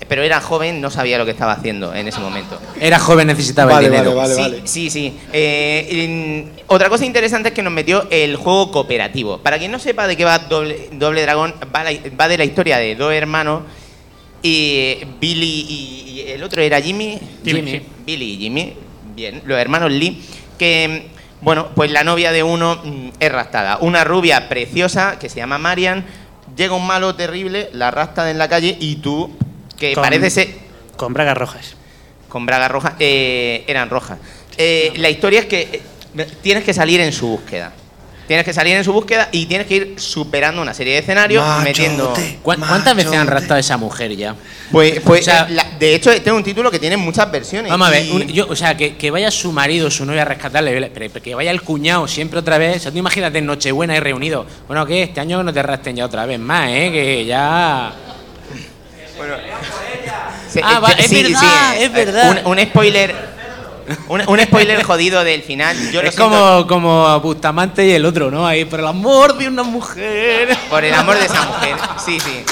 Pero 0.10 0.24
era 0.24 0.42
joven, 0.42 0.82
no 0.82 0.90
sabía 0.90 1.18
lo 1.18 1.24
que 1.26 1.32
estaba 1.32 1.54
haciendo 1.54 1.94
en 1.94 2.08
ese 2.08 2.20
momento. 2.20 2.60
Era 2.82 3.00
joven, 3.00 3.28
necesitaba 3.28 3.74
Vale, 3.74 3.86
el 3.86 3.92
dinero. 3.94 4.16
vale, 4.16 4.34
sí, 4.36 4.42
vale. 4.42 4.62
sí, 4.66 4.90
sí. 4.90 5.18
Eh, 5.32 5.88
en- 5.92 6.52
otra 6.68 6.90
cosa 6.90 7.06
interesante 7.06 7.50
es 7.50 7.56
que 7.56 7.62
nos 7.64 7.72
metió 7.72 8.08
el 8.10 8.36
juego 8.36 8.72
cooperativo. 8.72 9.38
Para 9.38 9.58
quien 9.60 9.72
no 9.72 9.80
sepa 9.80 10.08
de 10.08 10.18
qué 10.18 10.26
va 10.26 10.40
Doble, 10.40 10.90
Doble 10.94 11.22
Dragón, 11.22 11.54
va, 11.74 11.84
la- 11.86 11.92
va 12.20 12.28
de 12.28 12.38
la 12.40 12.44
historia 12.44 12.78
de 12.80 12.96
dos 12.96 13.14
hermanos, 13.14 13.62
y 14.42 14.98
Billy 15.20 15.66
y, 15.70 16.12
y 16.12 16.32
el 16.32 16.44
otro 16.44 16.62
era 16.62 16.82
Jimmy. 16.82 17.20
Jimmy, 17.46 17.72
sí. 17.72 17.82
Billy 18.06 18.34
y 18.34 18.38
Jimmy, 18.38 18.74
bien, 19.16 19.42
los 19.46 19.60
hermanos 19.60 19.92
Lee, 19.92 20.22
que, 20.58 21.08
bueno, 21.42 21.68
pues 21.76 21.92
la 21.92 22.04
novia 22.04 22.32
de 22.32 22.42
uno 22.44 22.80
mm, 22.84 23.10
es 23.20 23.32
raptada. 23.32 23.78
Una 23.82 24.04
rubia 24.04 24.50
preciosa 24.50 25.20
que 25.20 25.30
se 25.30 25.38
llama 25.38 25.58
Marian, 25.58 26.06
llega 26.56 26.74
un 26.74 26.88
malo 26.88 27.16
terrible, 27.16 27.70
la 27.74 27.92
rapta 27.92 28.32
en 28.32 28.38
la 28.38 28.48
calle 28.48 28.76
y 28.80 28.96
tú, 28.98 29.30
que 29.80 29.94
Con- 29.94 30.04
parece 30.04 30.30
ser 30.30 30.50
Con 30.98 31.14
bragas 31.14 31.38
rojas. 31.38 31.76
con 32.28 32.46
bragas 32.46 32.70
rojas, 32.70 32.94
eh, 33.00 33.64
eran 33.68 33.90
rojas. 33.90 34.20
Eh, 34.58 34.94
la 34.98 35.10
historia 35.10 35.40
es 35.42 35.46
que 35.48 35.82
eh, 36.18 36.28
tienes 36.42 36.64
que 36.64 36.74
salir 36.74 37.00
en 37.02 37.12
su 37.14 37.28
búsqueda. 37.28 37.72
Tienes 38.28 38.46
que 38.46 38.54
salir 38.54 38.76
en 38.76 38.84
su 38.84 38.94
búsqueda 38.94 39.30
y 39.32 39.48
tienes 39.48 39.66
que 39.66 39.76
ir 39.76 39.94
superando 39.98 40.62
una 40.62 40.72
serie 40.76 40.94
de 40.94 41.00
escenarios, 41.00 41.44
metiendo... 41.64 42.12
Machote. 42.12 42.38
¿Cu- 42.44 42.54
¿Cuántas 42.60 42.96
veces 42.96 43.14
han 43.14 43.26
raptado 43.26 43.56
a 43.56 43.60
esa 43.60 43.76
mujer 43.78 44.16
ya? 44.16 44.36
Pues, 44.72 45.00
pues, 45.00 45.22
O 45.22 45.24
sea- 45.24 45.48
la- 45.50 45.66
de 45.80 45.96
hecho, 45.96 46.12
este 46.12 46.30
es 46.30 46.36
un 46.36 46.44
título 46.44 46.70
que 46.70 46.78
tiene 46.78 46.96
muchas 46.96 47.32
versiones. 47.32 47.72
Vamos 47.72 47.88
a 47.88 47.90
ver, 47.90 48.06
y- 48.06 48.12
un- 48.12 48.28
yo, 48.28 48.46
o 48.48 48.56
sea, 48.56 48.78
que, 48.78 48.98
que 48.98 49.10
vaya 49.10 49.32
su 49.32 49.52
marido, 49.52 49.90
su 49.90 50.06
novia 50.06 50.22
a 50.22 50.26
rescatarle, 50.26 50.92
pero 50.94 51.12
que 51.24 51.34
vaya 51.34 51.50
el 51.50 51.64
cuñado 51.64 52.08
siempre 52.08 52.38
otra 52.38 52.60
vez. 52.60 52.78
O 52.78 52.80
sea, 52.82 52.92
tú 52.92 53.00
imagínate 53.00 53.40
en 53.40 53.48
Nochebuena 53.48 53.96
y 53.96 54.00
reunido. 54.00 54.46
Bueno, 54.68 54.86
que 54.86 55.02
este 55.02 55.20
año 55.22 55.42
no 55.42 55.52
te 55.52 55.64
rasten 55.64 55.96
ya 55.96 56.06
otra 56.06 56.28
vez 56.28 56.38
más, 56.38 56.70
¿eh? 56.70 56.92
Que 56.92 57.26
ya. 57.26 57.92
Se- 60.50 60.62
Ah, 60.64 60.76
eh, 60.78 60.80
va, 60.82 60.92
es 60.92 61.12
verdad, 61.12 61.78
es 61.78 61.94
verdad. 61.94 62.42
Un, 62.46 62.58
un 62.58 62.66
spoiler... 62.66 63.30
Un, 64.08 64.22
un 64.28 64.40
spoiler 64.40 64.84
jodido 64.84 65.24
del 65.24 65.42
final. 65.42 65.76
Yo 65.92 66.02
es 66.02 66.14
siento 66.14 66.30
como, 66.30 66.68
como 66.68 67.20
Bustamante 67.22 67.84
y 67.88 67.92
el 67.94 68.06
otro, 68.06 68.30
¿no? 68.30 68.46
Ahí, 68.46 68.64
por 68.66 68.80
el 68.82 68.86
amor 68.86 69.36
de 69.36 69.48
una 69.48 69.64
mujer. 69.64 70.56
por 70.70 70.84
el 70.84 70.94
amor 70.94 71.18
de 71.18 71.26
esa 71.26 71.44
mujer. 71.46 71.76
Sí, 72.06 72.20
sí. 72.20 72.44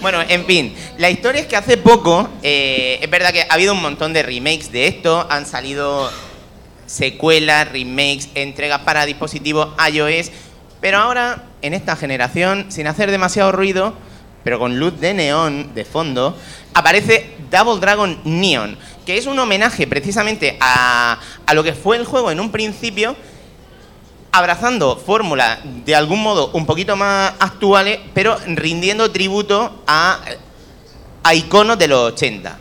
Bueno, 0.00 0.20
en 0.28 0.44
fin, 0.46 0.74
la 0.96 1.10
historia 1.10 1.40
es 1.40 1.46
que 1.48 1.56
hace 1.56 1.76
poco, 1.76 2.28
eh, 2.42 2.98
es 3.02 3.10
verdad 3.10 3.32
que 3.32 3.42
ha 3.42 3.52
habido 3.54 3.72
un 3.72 3.82
montón 3.82 4.12
de 4.12 4.22
remakes 4.22 4.70
de 4.70 4.86
esto, 4.86 5.26
han 5.28 5.44
salido 5.44 6.10
secuelas, 6.86 7.70
remakes, 7.72 8.28
entregas 8.34 8.80
para 8.82 9.06
dispositivos 9.06 9.68
iOS, 9.92 10.30
pero 10.80 10.98
ahora, 10.98 11.44
en 11.62 11.74
esta 11.74 11.96
generación, 11.96 12.66
sin 12.70 12.86
hacer 12.86 13.10
demasiado 13.10 13.52
ruido, 13.52 13.94
pero 14.44 14.58
con 14.58 14.78
luz 14.78 14.98
de 15.00 15.14
neón 15.14 15.74
de 15.74 15.84
fondo, 15.84 16.36
aparece 16.74 17.34
Double 17.50 17.80
Dragon 17.80 18.18
Neon, 18.24 18.78
que 19.04 19.18
es 19.18 19.26
un 19.26 19.38
homenaje 19.38 19.86
precisamente 19.86 20.56
a, 20.60 21.18
a 21.46 21.54
lo 21.54 21.64
que 21.64 21.74
fue 21.74 21.96
el 21.96 22.04
juego 22.04 22.30
en 22.30 22.40
un 22.40 22.50
principio, 22.52 23.16
abrazando 24.30 24.96
fórmulas 24.96 25.58
de 25.84 25.94
algún 25.94 26.22
modo 26.22 26.50
un 26.52 26.66
poquito 26.66 26.96
más 26.96 27.32
actuales, 27.40 27.98
pero 28.14 28.36
rindiendo 28.46 29.10
tributo 29.10 29.82
a, 29.86 30.20
a 31.22 31.34
iconos 31.34 31.78
de 31.78 31.88
los 31.88 32.12
80. 32.12 32.58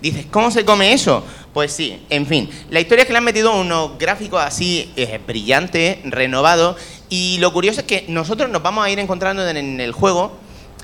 Dices, 0.00 0.26
¿cómo 0.30 0.50
se 0.50 0.64
come 0.64 0.92
eso? 0.92 1.24
Pues 1.52 1.72
sí, 1.72 2.04
en 2.10 2.26
fin. 2.26 2.48
La 2.70 2.78
historia 2.80 3.02
es 3.02 3.06
que 3.06 3.12
le 3.12 3.18
han 3.18 3.24
metido 3.24 3.52
unos 3.52 3.98
gráficos 3.98 4.40
así 4.40 4.92
eh, 4.96 5.18
brillantes, 5.26 5.98
renovados, 6.04 6.76
y 7.08 7.38
lo 7.38 7.52
curioso 7.52 7.80
es 7.80 7.86
que 7.86 8.04
nosotros 8.08 8.50
nos 8.50 8.62
vamos 8.62 8.84
a 8.84 8.90
ir 8.90 8.98
encontrando 8.98 9.46
en, 9.48 9.80
el 9.80 9.92
juego 9.92 10.36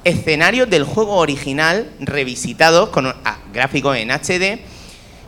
escenarios 0.04 0.68
del 0.68 0.84
juego 0.84 1.16
original 1.16 1.90
revisitados 2.00 2.90
con 2.90 3.06
ah, 3.06 3.38
gráficos 3.52 3.96
en 3.96 4.10
HD, 4.10 4.60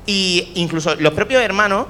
y 0.07 0.49
incluso 0.55 0.95
los 0.97 1.13
propios 1.15 1.43
hermanos 1.43 1.87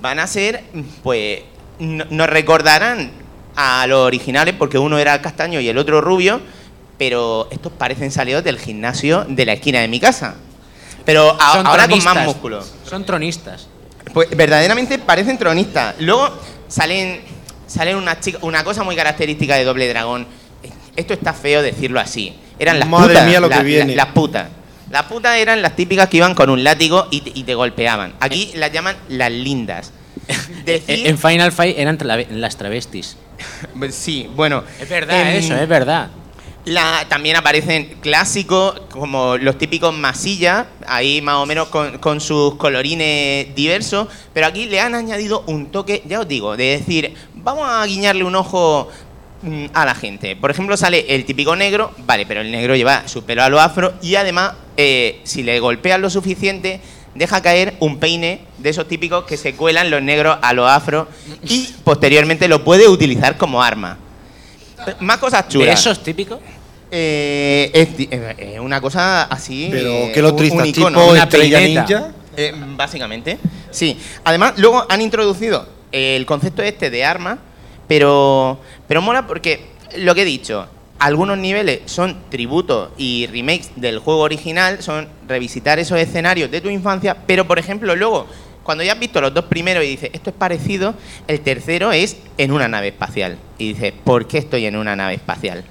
van 0.00 0.18
a 0.20 0.26
ser, 0.26 0.62
pues, 1.02 1.40
no- 1.78 2.04
nos 2.10 2.28
recordarán 2.28 3.10
a 3.56 3.86
los 3.86 3.98
originales 4.06 4.54
porque 4.58 4.78
uno 4.78 4.98
era 4.98 5.20
castaño 5.20 5.60
y 5.60 5.68
el 5.68 5.78
otro 5.78 6.00
rubio, 6.00 6.40
pero 6.98 7.48
estos 7.50 7.72
parecen 7.72 8.10
salidos 8.10 8.42
del 8.44 8.58
gimnasio 8.58 9.24
de 9.28 9.44
la 9.44 9.52
esquina 9.54 9.80
de 9.80 9.88
mi 9.88 9.98
casa. 10.00 10.34
Pero 11.04 11.36
a- 11.40 11.60
ahora 11.60 11.88
con 11.88 12.02
más 12.04 12.24
músculo. 12.24 12.64
Son 12.84 13.04
tronistas. 13.04 13.68
Pues 14.14 14.28
verdaderamente 14.30 14.98
parecen 14.98 15.36
tronistas. 15.38 15.94
Luego 16.00 16.30
salen, 16.68 17.20
salen 17.66 17.96
una, 17.96 18.18
chica, 18.20 18.38
una 18.42 18.62
cosa 18.64 18.82
muy 18.84 18.96
característica 18.96 19.56
de 19.56 19.64
Doble 19.64 19.88
Dragón. 19.88 20.26
Esto 20.96 21.12
está 21.14 21.32
feo 21.32 21.62
decirlo 21.62 22.00
así. 22.00 22.34
Eran 22.58 22.78
las 22.78 22.88
Madre 22.88 23.08
putas. 23.08 23.26
mía 23.26 23.40
lo 23.40 23.48
que 23.48 23.54
la- 23.54 23.56
la- 23.58 23.62
viene. 23.64 23.94
las 23.96 24.06
putas. 24.06 24.48
Las 24.90 25.02
putas 25.04 25.36
eran 25.36 25.60
las 25.62 25.74
típicas 25.76 26.08
que 26.08 26.16
iban 26.18 26.34
con 26.34 26.48
un 26.48 26.62
látigo 26.64 27.08
y 27.10 27.20
te, 27.20 27.32
y 27.34 27.42
te 27.42 27.54
golpeaban. 27.54 28.14
Aquí 28.20 28.52
las 28.54 28.72
llaman 28.72 28.96
las 29.08 29.30
lindas. 29.32 29.92
Decir- 30.64 31.06
En 31.06 31.18
Final 31.18 31.52
Fight 31.52 31.76
eran 31.78 31.98
las 32.30 32.56
travestis. 32.56 33.16
Sí, 33.90 34.30
bueno. 34.34 34.64
Es 34.80 34.88
verdad, 34.88 35.34
eso, 35.34 35.54
es 35.56 35.68
verdad. 35.68 36.08
La, 36.66 37.06
también 37.08 37.36
aparecen 37.36 37.96
clásicos 38.00 38.80
como 38.90 39.36
los 39.36 39.56
típicos 39.56 39.94
masillas, 39.94 40.66
ahí 40.88 41.22
más 41.22 41.36
o 41.36 41.46
menos 41.46 41.68
con, 41.68 42.20
sus 42.20 42.56
colorines 42.56 43.54
diversos, 43.54 44.08
pero 44.32 44.48
aquí 44.48 44.66
le 44.66 44.80
han 44.80 44.96
añadido 44.96 45.44
un 45.46 45.66
toque, 45.66 46.02
ya 46.06 46.18
os 46.18 46.26
digo, 46.26 46.56
de 46.56 46.78
decir, 46.78 47.14
vamos 47.34 47.68
a 47.68 47.86
guiñarle 47.86 48.24
un 48.24 48.34
ojo 48.34 48.88
mm, 49.42 49.66
a 49.74 49.84
la 49.84 49.94
gente. 49.94 50.34
Por 50.34 50.50
ejemplo, 50.50 50.76
sale 50.76 51.06
el 51.14 51.24
típico 51.24 51.54
negro, 51.54 51.92
vale, 51.98 52.26
pero 52.26 52.40
el 52.40 52.50
negro 52.50 52.74
lleva 52.74 53.06
su 53.06 53.22
pelo 53.22 53.44
a 53.44 53.48
lo 53.48 53.60
afro 53.60 53.94
y 54.02 54.16
además, 54.16 54.54
eh, 54.76 55.20
si 55.22 55.44
le 55.44 55.60
golpean 55.60 56.02
lo 56.02 56.10
suficiente, 56.10 56.80
deja 57.14 57.42
caer 57.42 57.74
un 57.78 57.98
peine 57.98 58.40
de 58.58 58.70
esos 58.70 58.88
típicos 58.88 59.24
que 59.24 59.36
se 59.36 59.54
cuelan 59.54 59.88
los 59.88 60.02
negros 60.02 60.36
a 60.42 60.52
lo 60.52 60.66
afro 60.66 61.06
y 61.44 61.68
posteriormente 61.84 62.48
lo 62.48 62.64
puede 62.64 62.88
utilizar 62.88 63.36
como 63.36 63.62
arma. 63.62 63.98
Más 65.00 65.18
cosas 65.18 65.48
chulas. 65.48 65.66
¿De 65.68 65.72
esos 65.72 66.02
típicos? 66.02 66.40
Eh, 66.90 67.70
es, 67.72 67.88
eh, 68.10 68.52
es 68.54 68.60
una 68.60 68.80
cosa 68.80 69.24
así. 69.24 69.68
Pero 69.70 69.90
eh, 69.90 70.12
que 70.14 70.22
lo 70.22 70.30
un- 70.30 70.36
triste, 70.36 70.56
un 70.56 70.62
tipo 70.64 70.80
icono. 70.80 71.06
una 71.10 71.22
estrella 71.24 71.60
ninja. 71.60 72.12
Eh, 72.36 72.52
básicamente, 72.76 73.38
sí. 73.70 73.98
Además, 74.24 74.54
luego 74.58 74.84
han 74.88 75.00
introducido 75.00 75.66
el 75.90 76.26
concepto 76.26 76.62
este 76.62 76.90
de 76.90 77.04
arma, 77.04 77.38
pero, 77.88 78.60
pero 78.86 79.00
mola 79.00 79.26
porque 79.26 79.66
lo 79.96 80.14
que 80.14 80.22
he 80.22 80.26
dicho, 80.26 80.66
algunos 80.98 81.38
niveles 81.38 81.80
son 81.86 82.16
tributos 82.28 82.90
y 82.98 83.26
remakes 83.28 83.70
del 83.76 83.98
juego 83.98 84.20
original, 84.20 84.82
son 84.82 85.08
revisitar 85.26 85.78
esos 85.78 85.98
escenarios 85.98 86.50
de 86.50 86.60
tu 86.60 86.68
infancia, 86.68 87.16
pero 87.26 87.46
por 87.46 87.58
ejemplo, 87.58 87.96
luego, 87.96 88.26
cuando 88.62 88.84
ya 88.84 88.92
has 88.92 88.98
visto 88.98 89.20
los 89.20 89.32
dos 89.32 89.44
primeros 89.46 89.84
y 89.84 89.88
dices, 89.88 90.10
esto 90.12 90.30
es 90.30 90.36
parecido, 90.36 90.94
el 91.28 91.40
tercero 91.40 91.92
es 91.92 92.16
en 92.36 92.52
una 92.52 92.68
nave 92.68 92.88
espacial. 92.88 93.38
Y 93.58 93.72
dices, 93.72 93.94
¿por 94.04 94.26
qué 94.26 94.38
estoy 94.38 94.66
en 94.66 94.76
una 94.76 94.94
nave 94.96 95.14
espacial? 95.14 95.64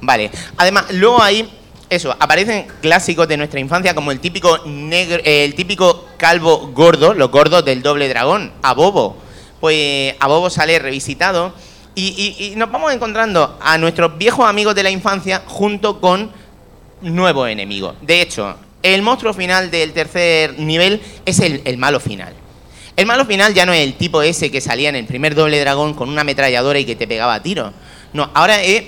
Vale. 0.00 0.30
Además, 0.56 0.86
luego 0.92 1.22
ahí, 1.22 1.48
eso, 1.88 2.14
aparecen 2.18 2.66
clásicos 2.80 3.28
de 3.28 3.36
nuestra 3.36 3.60
infancia 3.60 3.94
como 3.94 4.12
el 4.12 4.20
típico 4.20 4.60
negro, 4.66 5.22
eh, 5.24 5.44
el 5.44 5.54
típico 5.54 6.06
calvo 6.16 6.70
gordo, 6.72 7.14
los 7.14 7.30
gordos 7.30 7.64
del 7.64 7.82
doble 7.82 8.08
dragón, 8.08 8.52
a 8.62 8.74
Bobo. 8.74 9.16
Pues 9.60 10.14
a 10.18 10.26
Bobo 10.26 10.48
sale 10.48 10.78
revisitado 10.78 11.52
y, 11.94 12.54
nos 12.56 12.70
vamos 12.70 12.92
encontrando 12.92 13.58
a 13.60 13.76
nuestros 13.76 14.16
viejos 14.16 14.48
amigos 14.48 14.74
de 14.74 14.82
la 14.82 14.90
infancia 14.90 15.42
junto 15.46 16.00
con 16.00 16.30
nuevos 17.02 17.48
enemigos. 17.48 17.94
De 18.00 18.22
hecho, 18.22 18.56
el 18.82 19.02
monstruo 19.02 19.34
final 19.34 19.70
del 19.70 19.92
tercer 19.92 20.58
nivel 20.58 21.02
es 21.26 21.40
el, 21.40 21.60
el 21.64 21.76
malo 21.76 22.00
final. 22.00 22.32
El 22.96 23.06
malo 23.06 23.24
final 23.24 23.52
ya 23.54 23.66
no 23.66 23.72
es 23.72 23.80
el 23.80 23.94
tipo 23.94 24.22
ese 24.22 24.50
que 24.50 24.60
salía 24.60 24.88
en 24.88 24.96
el 24.96 25.06
primer 25.06 25.34
doble 25.34 25.60
dragón 25.60 25.94
con 25.94 26.08
una 26.08 26.22
ametralladora 26.22 26.78
y 26.78 26.84
que 26.84 26.96
te 26.96 27.06
pegaba 27.06 27.34
a 27.34 27.42
tiros. 27.42 27.72
No, 28.12 28.30
ahora 28.34 28.62
es 28.62 28.82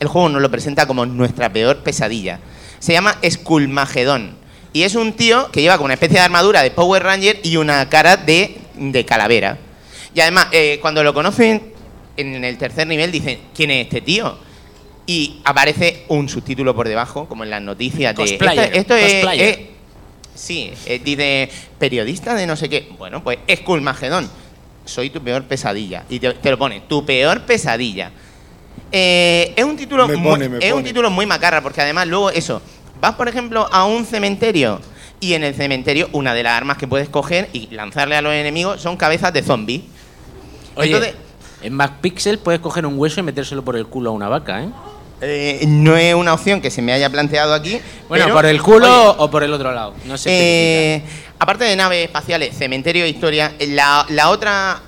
el 0.00 0.08
juego 0.08 0.28
nos 0.28 0.42
lo 0.42 0.50
presenta 0.50 0.86
como 0.86 1.06
nuestra 1.06 1.52
peor 1.52 1.78
pesadilla. 1.78 2.38
Se 2.78 2.92
llama 2.92 3.18
Skullmagedón. 3.28 4.36
Y 4.72 4.82
es 4.82 4.94
un 4.94 5.12
tío 5.14 5.50
que 5.50 5.62
lleva 5.62 5.76
con 5.78 5.86
una 5.86 5.94
especie 5.94 6.18
de 6.18 6.24
armadura 6.24 6.62
de 6.62 6.70
Power 6.70 7.02
Ranger 7.02 7.40
y 7.42 7.56
una 7.56 7.88
cara 7.88 8.16
de, 8.16 8.58
de 8.76 9.04
calavera. 9.04 9.58
Y 10.14 10.20
además, 10.20 10.48
eh, 10.52 10.78
cuando 10.80 11.02
lo 11.02 11.14
conocen 11.14 11.72
en 12.16 12.44
el 12.44 12.58
tercer 12.58 12.86
nivel, 12.86 13.10
dicen, 13.10 13.38
¿quién 13.54 13.70
es 13.70 13.84
este 13.86 14.00
tío? 14.00 14.36
Y 15.06 15.40
aparece 15.44 16.04
un 16.08 16.28
subtítulo 16.28 16.74
por 16.74 16.86
debajo, 16.86 17.26
como 17.28 17.44
en 17.44 17.50
las 17.50 17.62
noticias 17.62 18.14
de... 18.14 18.22
Cosplayer, 18.22 18.76
esto, 18.76 18.94
esto 18.94 19.30
es- 19.30 19.40
es- 19.40 19.58
Sí, 20.34 20.70
eh, 20.86 21.00
dice 21.02 21.50
periodista 21.80 22.32
de 22.34 22.46
no 22.46 22.54
sé 22.54 22.68
qué. 22.68 22.88
Bueno, 22.96 23.24
pues 23.24 23.38
Skullmagedón. 23.56 24.30
Soy 24.84 25.10
tu 25.10 25.20
peor 25.20 25.42
pesadilla. 25.44 26.04
Y 26.08 26.20
te, 26.20 26.32
te 26.34 26.50
lo 26.50 26.56
pone, 26.58 26.82
tu 26.88 27.04
peor 27.04 27.40
pesadilla. 27.42 28.12
Eh, 28.92 29.52
es 29.56 29.64
un 29.64 29.76
título 29.76 30.06
Me 30.08 30.16
muy, 30.16 30.30
pone, 30.30 30.48
me 30.48 30.58
es 30.66 30.72
un 30.72 30.82
título 30.84 31.10
muy 31.10 31.26
macarra 31.26 31.60
porque 31.62 31.80
además 31.80 32.06
luego 32.06 32.30
eso 32.30 32.60
vas 33.00 33.14
por 33.14 33.28
ejemplo 33.28 33.68
a 33.70 33.84
un 33.84 34.04
cementerio 34.04 34.80
y 35.20 35.34
en 35.34 35.44
el 35.44 35.54
cementerio 35.54 36.08
una 36.12 36.34
de 36.34 36.42
las 36.42 36.56
armas 36.56 36.76
que 36.78 36.86
puedes 36.88 37.08
coger 37.08 37.48
y 37.52 37.68
lanzarle 37.74 38.16
a 38.16 38.22
los 38.22 38.32
enemigos 38.32 38.80
son 38.80 38.96
cabezas 38.96 39.32
de 39.32 39.42
zombies 39.42 39.82
Oye, 40.74 40.88
Entonces- 40.94 41.14
en 41.62 41.72
MacPixel 41.74 42.38
puedes 42.38 42.60
coger 42.60 42.86
un 42.86 42.98
hueso 42.98 43.18
y 43.20 43.24
metérselo 43.24 43.64
por 43.64 43.76
el 43.76 43.86
culo 43.86 44.10
a 44.10 44.12
una 44.12 44.28
vaca, 44.28 44.62
¿eh? 44.62 44.68
Eh, 45.20 45.64
no 45.66 45.96
es 45.96 46.14
una 46.14 46.32
opción 46.32 46.60
que 46.60 46.70
se 46.70 46.80
me 46.80 46.92
haya 46.92 47.10
planteado 47.10 47.52
aquí. 47.52 47.80
Bueno, 48.08 48.26
pero, 48.26 48.34
por 48.36 48.46
el 48.46 48.62
culo 48.62 48.86
oye, 49.10 49.16
o 49.18 49.28
por 49.28 49.42
el 49.42 49.52
otro 49.52 49.72
lado. 49.72 49.92
No 50.04 50.16
sé. 50.16 50.28
eh, 50.30 51.02
aparte 51.40 51.64
de 51.64 51.74
naves 51.74 52.04
espaciales, 52.04 52.56
cementerio 52.56 53.02
de 53.02 53.10
historia, 53.10 53.52
la, 53.58 54.06
la 54.10 54.30
otra, 54.30 54.80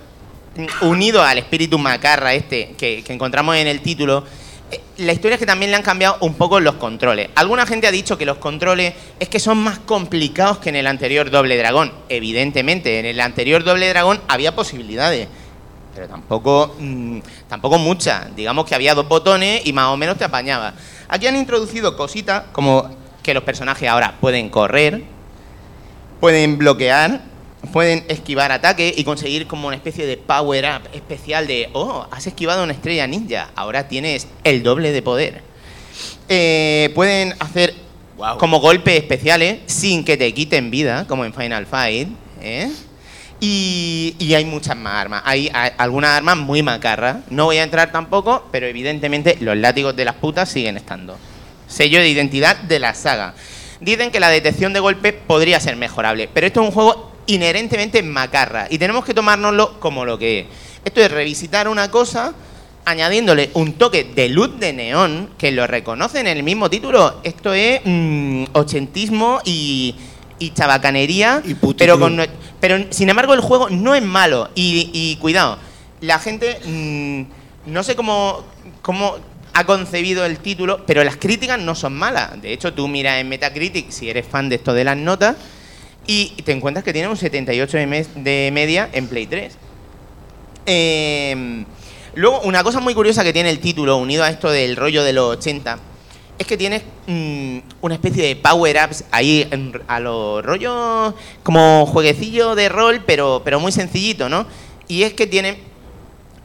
unido 0.82 1.22
al 1.22 1.38
espíritu 1.38 1.78
macarra 1.78 2.34
este 2.34 2.74
que, 2.76 3.04
encontramos 3.08 3.56
en 3.56 3.66
el 3.66 3.80
título, 3.80 4.24
eh, 4.70 4.80
la 4.98 5.12
historia 5.12 5.34
es 5.34 5.40
que 5.40 5.46
también 5.46 5.70
le 5.70 5.76
han 5.76 5.82
cambiado 5.82 6.16
un 6.20 6.34
poco 6.34 6.60
los 6.60 6.74
controles. 6.74 7.28
Alguna 7.34 7.66
gente 7.66 7.86
ha 7.86 7.90
dicho 7.90 8.16
que 8.16 8.26
los 8.26 8.38
controles 8.38 8.94
es 9.18 9.28
que 9.28 9.40
son 9.40 9.58
más 9.58 9.78
complicados 9.78 10.58
que 10.58 10.68
en 10.68 10.76
el 10.76 10.86
anterior 10.86 11.30
Doble 11.30 11.56
Dragón. 11.56 11.92
Evidentemente, 12.08 12.98
en 12.98 13.06
el 13.06 13.20
anterior 13.20 13.64
Doble 13.64 13.88
Dragón 13.88 14.20
había 14.28 14.54
posibilidades. 14.54 15.28
Pero 15.94 16.08
tampoco, 16.08 16.76
mm, 16.78 17.18
tampoco 17.48 17.78
muchas. 17.78 18.34
Digamos 18.36 18.64
que 18.64 18.74
había 18.74 18.94
dos 18.94 19.08
botones 19.08 19.62
y 19.64 19.72
más 19.72 19.86
o 19.86 19.96
menos 19.96 20.16
te 20.16 20.24
apañaba. 20.24 20.74
Aquí 21.08 21.26
han 21.26 21.36
introducido 21.36 21.96
cositas 21.96 22.44
como 22.52 22.88
que 23.22 23.34
los 23.34 23.42
personajes 23.42 23.88
ahora 23.88 24.14
pueden 24.20 24.48
correr, 24.48 25.02
pueden 26.20 26.58
bloquear, 26.58 27.29
pueden 27.72 28.04
esquivar 28.08 28.52
ataques 28.52 28.96
y 28.96 29.04
conseguir 29.04 29.46
como 29.46 29.68
una 29.68 29.76
especie 29.76 30.06
de 30.06 30.16
power 30.16 30.64
up 30.64 30.88
especial 30.92 31.46
de, 31.46 31.68
oh, 31.72 32.06
has 32.10 32.26
esquivado 32.26 32.64
una 32.64 32.72
estrella 32.72 33.06
ninja, 33.06 33.50
ahora 33.54 33.88
tienes 33.88 34.26
el 34.44 34.62
doble 34.62 34.92
de 34.92 35.02
poder. 35.02 35.42
Eh, 36.28 36.90
pueden 36.94 37.34
hacer 37.38 37.74
como 38.38 38.60
golpes 38.60 38.94
especiales 38.96 39.60
sin 39.66 40.04
que 40.04 40.16
te 40.16 40.32
quiten 40.32 40.70
vida, 40.70 41.06
como 41.06 41.24
en 41.24 41.34
Final 41.34 41.66
Fight. 41.66 42.08
¿eh? 42.40 42.70
Y, 43.40 44.14
y 44.18 44.34
hay 44.34 44.44
muchas 44.44 44.76
más 44.76 44.94
armas. 44.94 45.22
Hay, 45.24 45.50
algunas 45.78 46.10
armas 46.10 46.36
muy 46.36 46.62
macarras. 46.62 47.18
No 47.30 47.46
voy 47.46 47.56
a 47.56 47.62
entrar 47.62 47.90
tampoco, 47.92 48.46
pero 48.52 48.66
evidentemente 48.66 49.38
los 49.40 49.56
látigos 49.56 49.96
de 49.96 50.04
las 50.04 50.14
putas 50.16 50.50
siguen 50.50 50.76
estando. 50.76 51.16
Sello 51.66 52.00
de 52.00 52.08
identidad 52.08 52.56
de 52.56 52.78
la 52.78 52.94
saga. 52.94 53.34
Dicen 53.80 54.10
que 54.10 54.20
la 54.20 54.28
detección 54.28 54.74
de 54.74 54.80
golpes 54.80 55.14
podría 55.26 55.58
ser 55.58 55.76
mejorable, 55.76 56.28
pero 56.32 56.46
esto 56.46 56.60
es 56.60 56.68
un 56.68 56.74
juego 56.74 57.09
inherentemente 57.30 58.02
macarra 58.02 58.66
y 58.70 58.78
tenemos 58.78 59.04
que 59.04 59.14
tomárnoslo 59.14 59.78
como 59.80 60.04
lo 60.04 60.18
que 60.18 60.40
es. 60.40 60.46
Esto 60.84 61.00
es 61.00 61.10
revisitar 61.10 61.68
una 61.68 61.90
cosa 61.90 62.32
añadiéndole 62.84 63.50
un 63.54 63.74
toque 63.74 64.04
de 64.04 64.28
luz 64.28 64.58
de 64.58 64.72
neón 64.72 65.30
que 65.38 65.52
lo 65.52 65.66
reconoce 65.66 66.20
en 66.20 66.26
el 66.26 66.42
mismo 66.42 66.70
título. 66.70 67.20
Esto 67.22 67.52
es 67.52 67.80
mm, 67.84 68.44
ochentismo 68.52 69.40
y, 69.44 69.94
y 70.38 70.50
chabacanería, 70.52 71.42
Y 71.44 71.54
pero, 71.54 71.98
con, 71.98 72.20
pero 72.60 72.86
sin 72.90 73.10
embargo 73.10 73.34
el 73.34 73.40
juego 73.40 73.68
no 73.70 73.94
es 73.94 74.02
malo. 74.02 74.48
Y, 74.54 74.90
y 74.92 75.16
cuidado, 75.16 75.58
la 76.00 76.18
gente 76.18 76.58
mm, 76.64 77.70
no 77.70 77.82
sé 77.82 77.94
cómo, 77.94 78.44
cómo 78.82 79.16
ha 79.52 79.64
concebido 79.64 80.24
el 80.24 80.38
título, 80.38 80.84
pero 80.86 81.04
las 81.04 81.16
críticas 81.16 81.60
no 81.60 81.74
son 81.74 81.92
malas. 81.94 82.40
De 82.40 82.52
hecho, 82.52 82.72
tú 82.72 82.88
miras 82.88 83.20
en 83.20 83.28
Metacritic, 83.28 83.90
si 83.90 84.08
eres 84.08 84.26
fan 84.26 84.48
de 84.48 84.56
esto 84.56 84.72
de 84.72 84.84
las 84.84 84.96
notas, 84.96 85.36
y 86.12 86.42
te 86.42 86.50
encuentras 86.50 86.84
que 86.84 86.92
tiene 86.92 87.06
un 87.06 87.16
78 87.16 87.76
de, 87.78 87.86
me- 87.86 88.04
de 88.16 88.50
media 88.52 88.88
en 88.92 89.06
Play 89.06 89.26
3. 89.28 89.56
Eh, 90.66 91.64
luego, 92.14 92.40
una 92.42 92.62
cosa 92.64 92.80
muy 92.80 92.94
curiosa 92.94 93.22
que 93.24 93.32
tiene 93.32 93.50
el 93.50 93.60
título, 93.60 93.96
unido 93.96 94.24
a 94.24 94.28
esto 94.28 94.50
del 94.50 94.74
rollo 94.76 95.04
de 95.04 95.12
los 95.12 95.36
80, 95.36 95.78
es 96.38 96.46
que 96.46 96.56
tienes 96.56 96.82
mm, 97.06 97.58
una 97.82 97.94
especie 97.94 98.26
de 98.26 98.34
power-ups 98.36 99.04
ahí 99.12 99.46
en- 99.52 99.80
a 99.86 100.00
los 100.00 100.44
rollos 100.44 101.14
como 101.42 101.86
jueguecillo 101.86 102.54
de 102.54 102.68
rol, 102.68 103.02
pero, 103.06 103.42
pero 103.44 103.60
muy 103.60 103.70
sencillito, 103.72 104.28
¿no? 104.28 104.46
Y 104.88 105.02
es 105.04 105.12
que 105.14 105.26
tiene 105.28 105.58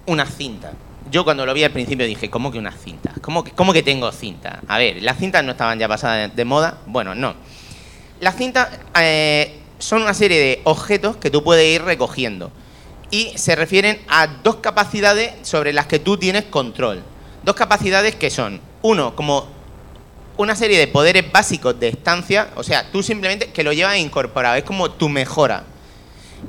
una 0.06 0.26
cinta. 0.26 0.74
Yo 1.12 1.24
cuando 1.24 1.46
lo 1.46 1.54
vi 1.54 1.64
al 1.64 1.72
principio 1.72 2.06
dije, 2.06 2.30
¿cómo 2.30 2.52
que 2.52 2.58
una 2.60 2.72
cinta? 2.72 3.14
¿Cómo 3.22 3.44
que, 3.44 3.52
cómo 3.52 3.74
que 3.74 3.82
tengo 3.84 4.12
cinta? 4.12 4.60
A 4.68 4.78
ver, 4.78 5.02
¿las 5.02 5.18
cintas 5.18 5.44
no 5.44 5.52
estaban 5.54 5.80
ya 5.80 5.88
pasadas 5.88 6.36
de 6.36 6.46
moda? 6.46 6.78
Bueno, 6.86 7.16
no. 7.16 7.34
Las 8.20 8.38
cintas 8.38 8.70
eh, 9.00 9.60
son 9.80 10.02
una 10.02 10.14
serie 10.14 10.40
de 10.40 10.62
objetos 10.64 11.18
que 11.18 11.30
tú 11.30 11.44
puedes 11.44 11.66
ir 11.66 11.84
recogiendo 11.84 12.52
y 13.12 13.34
se 13.38 13.56
refieren 13.56 14.00
a 14.08 14.28
dos 14.28 14.58
capacidades 14.58 15.34
sobre 15.44 15.74
las 15.74 15.88
que 15.88 16.00
tú 16.00 16.18
tienes 16.18 16.46
control. 16.46 17.04
Dos 17.44 17.56
capacidades 17.56 18.16
que 18.16 18.30
son, 18.30 18.62
uno, 18.82 19.16
como 19.16 19.48
una 20.38 20.56
serie 20.56 20.80
de 20.80 20.88
poderes 20.88 21.32
básicos 21.32 21.80
de 21.80 21.90
estancia, 21.90 22.50
o 22.56 22.64
sea, 22.64 22.90
tú 22.92 23.04
simplemente 23.04 23.52
que 23.52 23.64
lo 23.64 23.74
llevas 23.74 23.98
incorporado, 23.98 24.56
es 24.56 24.64
como 24.64 24.92
tu 24.92 25.10
mejora. 25.10 25.64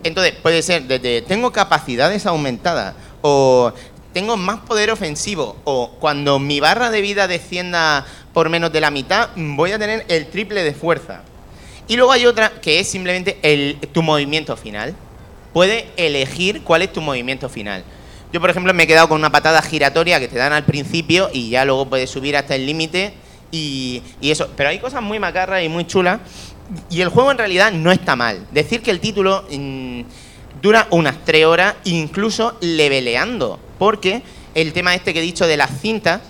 Entonces, 0.02 0.34
puede 0.34 0.62
ser 0.62 0.84
desde 0.84 1.22
tengo 1.22 1.52
capacidades 1.52 2.26
aumentadas 2.26 2.94
o 3.22 3.72
tengo 4.12 4.36
más 4.36 4.60
poder 4.60 4.90
ofensivo 4.90 5.56
o 5.64 5.90
cuando 6.00 6.38
mi 6.38 6.60
barra 6.60 6.90
de 6.90 7.00
vida 7.00 7.28
descienda 7.28 8.06
por 8.32 8.48
menos 8.48 8.72
de 8.72 8.80
la 8.80 8.90
mitad, 8.90 9.30
voy 9.36 9.72
a 9.72 9.78
tener 9.78 10.04
el 10.08 10.28
triple 10.28 10.62
de 10.62 10.74
fuerza. 10.74 11.22
Y 11.88 11.96
luego 11.96 12.12
hay 12.12 12.26
otra 12.26 12.50
que 12.60 12.80
es 12.80 12.88
simplemente 12.88 13.38
tu 13.92 14.02
movimiento 14.02 14.56
final. 14.56 14.94
Puedes 15.52 15.84
elegir 15.96 16.62
cuál 16.62 16.82
es 16.82 16.92
tu 16.92 17.00
movimiento 17.00 17.48
final. 17.48 17.84
Yo, 18.32 18.40
por 18.40 18.50
ejemplo, 18.50 18.74
me 18.74 18.82
he 18.82 18.86
quedado 18.86 19.08
con 19.08 19.18
una 19.18 19.30
patada 19.30 19.62
giratoria 19.62 20.18
que 20.18 20.28
te 20.28 20.36
dan 20.36 20.52
al 20.52 20.64
principio 20.64 21.30
y 21.32 21.50
ya 21.50 21.64
luego 21.64 21.88
puedes 21.88 22.10
subir 22.10 22.36
hasta 22.36 22.54
el 22.54 22.66
límite 22.66 23.14
y, 23.52 24.02
eso. 24.20 24.50
Pero 24.56 24.68
hay 24.68 24.78
cosas 24.78 25.02
muy 25.02 25.18
macarras 25.18 25.62
y 25.62 25.68
muy 25.68 25.86
chulas 25.86 26.20
y 26.90 27.00
el 27.00 27.08
juego 27.08 27.30
en 27.30 27.38
realidad 27.38 27.72
no 27.72 27.92
está 27.92 28.16
mal. 28.16 28.46
Decir 28.50 28.82
que 28.82 28.90
el 28.90 29.00
título 29.00 29.44
mm, 29.50 30.00
dura 30.60 30.88
unas 30.90 31.24
tres 31.24 31.46
horas, 31.46 31.76
incluso 31.84 32.56
leveleando, 32.60 33.60
porque 33.78 34.22
el 34.54 34.72
tema 34.72 34.94
este 34.94 35.12
que 35.12 35.20
he 35.20 35.22
dicho 35.22 35.46
de 35.46 35.56
las 35.56 35.80
cintas 35.80 36.20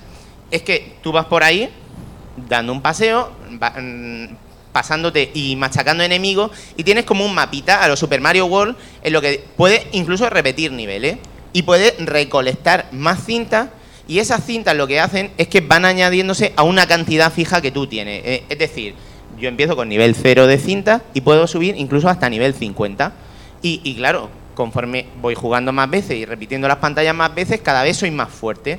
es 0.51 0.63
que 0.63 0.97
tú 1.03 1.13
vas 1.13 1.27
por 1.27 1.43
ahí 1.43 1.71
dando 2.49 2.73
un 2.73 2.83
paseo, 2.83 3.33
mm, 3.49 4.27
pasándote 4.77 5.31
y 5.33 5.57
machacando 5.57 6.05
enemigos 6.05 6.51
y 6.77 6.85
tienes 6.85 7.07
como 7.07 7.24
un 7.24 7.35
mapita 7.35 7.83
a 7.83 7.89
los 7.89 7.99
Super 7.99 8.20
Mario 8.20 8.45
World 8.45 8.77
en 9.03 9.14
lo 9.14 9.22
que 9.22 9.43
puedes 9.57 9.87
incluso 9.93 10.29
repetir 10.29 10.70
niveles 10.70 11.16
y 11.55 11.62
puedes 11.62 11.95
recolectar 12.05 12.87
más 12.93 13.24
cintas 13.24 13.70
y 14.07 14.18
esas 14.18 14.45
cintas 14.45 14.77
lo 14.77 14.87
que 14.87 15.01
hacen 15.01 15.31
es 15.39 15.49
que 15.49 15.62
van 15.62 15.87
añadiéndose 15.87 16.53
a 16.57 16.62
una 16.62 16.87
cantidad 16.87 17.33
fija 17.33 17.62
que 17.62 17.70
tú 17.70 17.87
tienes. 17.87 18.22
Eh, 18.27 18.45
es 18.51 18.59
decir, 18.59 18.95
yo 19.39 19.49
empiezo 19.49 19.77
con 19.77 19.89
nivel 19.89 20.14
0 20.14 20.47
de 20.47 20.59
cinta 20.59 21.03
y 21.14 21.22
puedo 21.22 21.47
subir 21.47 21.74
incluso 21.79 22.11
hasta 22.11 22.29
nivel 22.29 22.53
50. 22.53 23.14
Y, 23.62 23.81
y 23.83 23.97
claro, 23.97 24.29
conforme 24.55 25.07
voy 25.22 25.35
jugando 25.35 25.72
más 25.72 25.89
veces 25.89 26.18
y 26.18 26.27
repitiendo 26.27 26.68
las 26.68 26.77
pantallas 26.77 27.14
más 27.14 27.35
veces, 27.35 27.62
cada 27.62 27.83
vez 27.83 27.97
soy 27.97 28.11
más 28.11 28.29
fuerte. 28.29 28.79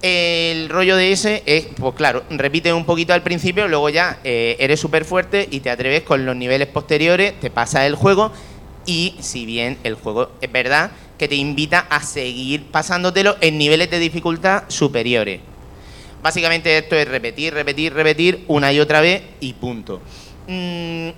El 0.00 0.68
rollo 0.68 0.96
de 0.96 1.10
ese 1.10 1.42
es, 1.44 1.66
pues 1.76 1.94
claro, 1.96 2.22
repites 2.30 2.72
un 2.72 2.84
poquito 2.84 3.14
al 3.14 3.22
principio, 3.22 3.66
luego 3.66 3.88
ya 3.88 4.20
eh, 4.22 4.56
eres 4.60 4.78
súper 4.78 5.04
fuerte 5.04 5.48
y 5.50 5.58
te 5.58 5.70
atreves 5.70 6.02
con 6.02 6.24
los 6.24 6.36
niveles 6.36 6.68
posteriores, 6.68 7.38
te 7.40 7.50
pasa 7.50 7.84
el 7.84 7.96
juego 7.96 8.30
y 8.86 9.16
si 9.18 9.44
bien 9.44 9.76
el 9.82 9.94
juego 9.94 10.30
es 10.40 10.52
verdad 10.52 10.92
que 11.18 11.26
te 11.26 11.34
invita 11.34 11.80
a 11.90 12.00
seguir 12.00 12.66
pasándotelo 12.66 13.36
en 13.40 13.58
niveles 13.58 13.90
de 13.90 13.98
dificultad 13.98 14.64
superiores. 14.68 15.40
Básicamente 16.22 16.78
esto 16.78 16.94
es 16.94 17.08
repetir, 17.08 17.52
repetir, 17.54 17.92
repetir 17.92 18.44
una 18.46 18.72
y 18.72 18.78
otra 18.78 19.00
vez 19.00 19.22
y 19.40 19.52
punto. 19.54 20.00
Mm, 20.46 21.08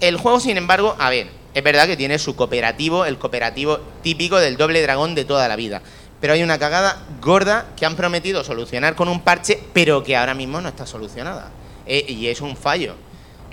el 0.00 0.16
juego, 0.18 0.38
sin 0.38 0.58
embargo, 0.58 0.94
a 0.98 1.08
ver, 1.08 1.28
es 1.54 1.62
verdad 1.62 1.86
que 1.86 1.96
tiene 1.96 2.18
su 2.18 2.36
cooperativo, 2.36 3.04
el 3.04 3.18
cooperativo 3.18 3.80
típico 4.02 4.38
del 4.38 4.56
doble 4.56 4.82
dragón 4.82 5.14
de 5.14 5.24
toda 5.24 5.48
la 5.48 5.56
vida. 5.56 5.82
Pero 6.20 6.32
hay 6.32 6.42
una 6.42 6.58
cagada 6.58 7.00
gorda 7.22 7.66
que 7.76 7.86
han 7.86 7.96
prometido 7.96 8.42
solucionar 8.42 8.94
con 8.94 9.08
un 9.08 9.20
parche, 9.20 9.60
pero 9.72 10.02
que 10.02 10.16
ahora 10.16 10.34
mismo 10.34 10.60
no 10.60 10.68
está 10.68 10.86
solucionada. 10.86 11.50
Eh, 11.86 12.04
y 12.08 12.26
es 12.26 12.40
un 12.40 12.56
fallo. 12.56 12.94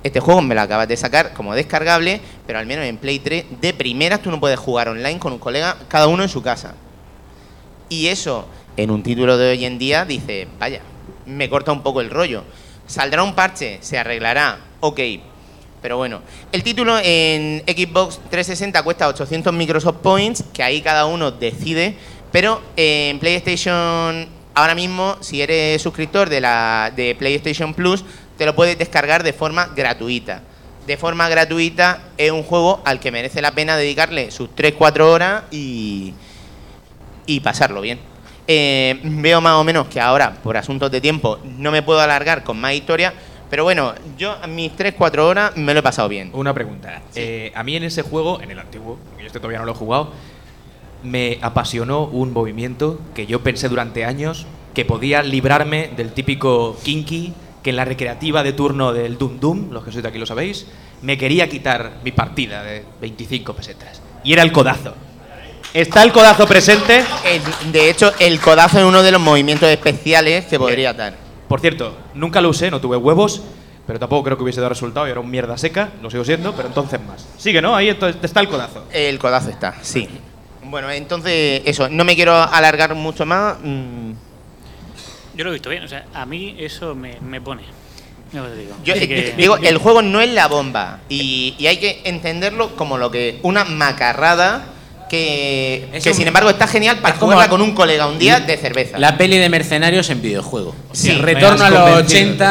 Este 0.03 0.19
juego 0.19 0.41
me 0.41 0.53
lo 0.53 0.61
acabas 0.61 0.87
de 0.87 0.97
sacar 0.97 1.33
como 1.33 1.55
descargable, 1.55 2.21
pero 2.45 2.59
al 2.59 2.65
menos 2.65 2.85
en 2.85 2.97
Play 2.97 3.19
3, 3.19 3.45
de 3.59 3.73
primeras 3.73 4.21
tú 4.21 4.29
no 4.29 4.39
puedes 4.39 4.59
jugar 4.59 4.87
online 4.89 5.19
con 5.19 5.33
un 5.33 5.39
colega, 5.39 5.77
cada 5.87 6.07
uno 6.07 6.23
en 6.23 6.29
su 6.29 6.43
casa. 6.43 6.75
Y 7.89 8.07
eso, 8.07 8.47
en 8.77 8.91
un 8.91 9.03
título 9.03 9.37
de 9.37 9.51
hoy 9.51 9.65
en 9.65 9.79
día, 9.79 10.05
dice, 10.05 10.47
vaya, 10.59 10.81
me 11.25 11.49
corta 11.49 11.71
un 11.71 11.81
poco 11.81 12.01
el 12.01 12.09
rollo. 12.09 12.43
Saldrá 12.87 13.23
un 13.23 13.33
parche, 13.33 13.79
se 13.81 13.97
arreglará, 13.97 14.59
ok. 14.79 14.99
Pero 15.81 15.97
bueno, 15.97 16.21
el 16.51 16.63
título 16.63 16.97
en 17.03 17.63
Xbox 17.67 18.19
360 18.29 18.83
cuesta 18.83 19.07
800 19.07 19.53
Microsoft 19.53 19.97
Points, 19.97 20.43
que 20.53 20.63
ahí 20.63 20.81
cada 20.81 21.05
uno 21.05 21.31
decide, 21.31 21.95
pero 22.35 22.61
en 22.75 23.17
PlayStation, 23.19 24.27
ahora 24.55 24.75
mismo, 24.75 25.15
si 25.21 25.41
eres 25.41 25.81
suscriptor 25.81 26.27
de, 26.27 26.41
la, 26.41 26.91
de 26.93 27.15
PlayStation 27.15 27.73
Plus, 27.73 28.03
te 28.37 28.45
lo 28.45 28.53
puedes 28.53 28.77
descargar 28.77 29.23
de 29.23 29.31
forma 29.31 29.67
gratuita. 29.73 30.41
De 30.85 30.97
forma 30.97 31.29
gratuita 31.29 32.09
es 32.17 32.31
un 32.31 32.43
juego 32.43 32.81
al 32.83 32.99
que 32.99 33.09
merece 33.09 33.41
la 33.41 33.51
pena 33.51 33.77
dedicarle 33.77 34.31
sus 34.31 34.49
3-4 34.49 34.99
horas 35.03 35.43
y, 35.49 36.13
y 37.25 37.39
pasarlo 37.39 37.79
bien. 37.79 37.99
Eh, 38.49 38.99
veo 39.01 39.39
más 39.39 39.53
o 39.53 39.63
menos 39.63 39.87
que 39.87 40.01
ahora, 40.01 40.33
por 40.43 40.57
asuntos 40.57 40.91
de 40.91 40.99
tiempo, 40.99 41.39
no 41.45 41.71
me 41.71 41.83
puedo 41.83 42.01
alargar 42.01 42.43
con 42.43 42.59
más 42.59 42.73
historia, 42.73 43.13
pero 43.49 43.63
bueno, 43.63 43.93
yo 44.17 44.35
mis 44.49 44.73
3-4 44.73 45.19
horas 45.19 45.55
me 45.55 45.73
lo 45.73 45.79
he 45.79 45.83
pasado 45.83 46.09
bien. 46.09 46.31
Una 46.33 46.53
pregunta. 46.53 47.01
Eh, 47.15 47.53
a 47.55 47.63
mí 47.63 47.77
en 47.77 47.83
ese 47.85 48.01
juego, 48.01 48.41
en 48.41 48.51
el 48.51 48.59
antiguo, 48.59 48.99
yo 49.17 49.25
este 49.25 49.39
todavía 49.39 49.59
no 49.59 49.65
lo 49.65 49.71
he 49.71 49.75
jugado, 49.75 50.11
me 51.05 51.39
apasionó 51.41 52.03
un 52.05 52.33
movimiento 52.33 52.99
que 53.13 53.25
yo 53.25 53.41
pensé 53.41 53.69
durante 53.69 54.05
años 54.05 54.45
que 54.73 54.85
podía 54.85 55.23
librarme 55.23 55.89
del 55.95 56.11
típico 56.11 56.77
kinky 56.83 57.33
que 57.63 57.69
en 57.71 57.75
la 57.77 57.85
recreativa 57.85 58.43
de 58.43 58.53
turno 58.53 58.93
del 58.93 59.17
Dum 59.17 59.39
Dum, 59.39 59.71
los 59.71 59.83
que 59.83 59.91
sois 59.91 60.03
de 60.03 60.09
aquí 60.09 60.17
lo 60.19 60.25
sabéis, 60.25 60.67
me 61.01 61.17
quería 61.17 61.49
quitar 61.49 61.99
mi 62.03 62.11
partida 62.11 62.61
de 62.63 62.83
25 63.01 63.53
pesetas. 63.53 64.01
Y 64.23 64.33
era 64.33 64.41
el 64.43 64.51
codazo. 64.51 64.93
¿Está 65.73 66.03
el 66.03 66.11
codazo 66.11 66.45
presente? 66.47 67.03
El- 67.25 67.71
de 67.71 67.89
hecho, 67.89 68.11
el 68.19 68.39
codazo 68.39 68.79
es 68.79 68.85
uno 68.85 69.01
de 69.03 69.11
los 69.11 69.19
movimientos 69.21 69.67
especiales 69.69 70.45
que 70.45 70.57
podría 70.59 70.93
dar. 70.93 71.15
Por 71.47 71.59
cierto, 71.59 71.95
nunca 72.13 72.39
lo 72.41 72.49
usé, 72.49 72.69
no 72.71 72.79
tuve 72.79 72.97
huevos, 72.97 73.41
pero 73.85 73.99
tampoco 73.99 74.23
creo 74.23 74.37
que 74.37 74.43
hubiese 74.43 74.61
dado 74.61 74.69
resultado 74.69 75.07
y 75.07 75.11
era 75.11 75.19
un 75.19 75.29
mierda 75.29 75.57
seca, 75.57 75.89
lo 76.01 76.09
sigo 76.09 76.23
siendo, 76.23 76.53
pero 76.53 76.67
entonces 76.67 76.99
más. 77.05 77.27
Sigue, 77.37 77.61
¿no? 77.61 77.75
Ahí 77.75 77.89
está 77.89 78.39
el 78.39 78.47
codazo. 78.49 78.85
El 78.91 79.17
codazo 79.19 79.49
está, 79.49 79.75
sí. 79.81 80.07
Bueno, 80.69 80.89
entonces, 80.91 81.61
eso, 81.65 81.89
no 81.89 82.03
me 82.03 82.15
quiero 82.15 82.33
alargar 82.35 82.95
mucho 82.95 83.25
más. 83.25 83.55
mm, 83.63 84.11
Yo 85.35 85.43
lo 85.43 85.49
he 85.49 85.53
visto 85.53 85.69
bien, 85.69 85.83
o 85.83 85.87
sea, 85.87 86.05
a 86.13 86.25
mí 86.25 86.55
eso 86.59 86.95
me, 86.95 87.19
me 87.21 87.41
pone. 87.41 87.63
Ya 88.33 88.41
os 88.43 88.57
digo. 88.57 88.75
Yo 88.83 88.93
que- 88.95 89.33
digo, 89.37 89.57
el 89.57 89.77
juego 89.77 90.01
no 90.01 90.19
es 90.21 90.29
la 90.31 90.47
bomba 90.47 90.99
y, 91.09 91.55
y 91.57 91.67
hay 91.67 91.77
que 91.77 92.01
entenderlo 92.05 92.75
como 92.75 92.97
lo 92.97 93.11
que 93.11 93.39
una 93.43 93.63
macarrada 93.65 94.65
que, 95.09 95.87
Es 95.93 96.03
que 96.03 96.09
un- 96.09 96.15
sin 96.15 96.27
embargo 96.27 96.49
está 96.49 96.67
genial 96.67 96.97
para 96.99 97.13
es 97.13 97.19
como- 97.19 97.33
jugarla 97.33 97.49
con 97.49 97.61
un 97.61 97.73
colega 97.75 98.07
un 98.07 98.17
día 98.17 98.39
de 98.39 98.57
cerveza. 98.57 98.97
La 98.97 99.17
peli 99.17 99.37
de 99.37 99.49
mercenarios 99.49 100.09
en 100.09 100.21
videojuego. 100.21 100.75
Sí, 100.93 101.11
retorno 101.13 101.63
a 101.63 101.69
los 101.69 101.79
convencido. 101.81 102.21
80 102.31 102.47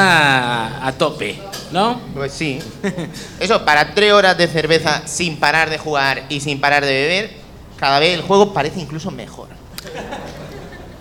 a, 0.78 0.86
a 0.86 0.92
tope, 0.92 1.36
¿no? 1.72 2.00
Pues 2.14 2.32
sí. 2.32 2.60
Eso, 3.40 3.64
para 3.64 3.92
tres 3.94 4.12
horas 4.12 4.38
de 4.38 4.46
cerveza 4.46 5.02
sin 5.06 5.36
parar 5.38 5.68
de 5.68 5.78
jugar 5.78 6.22
y 6.28 6.40
sin 6.40 6.60
parar 6.60 6.84
de 6.84 6.92
beber, 6.92 7.43
cada 7.84 8.00
vez 8.00 8.14
el 8.14 8.22
juego 8.22 8.54
parece 8.54 8.80
incluso 8.80 9.10
mejor. 9.10 9.48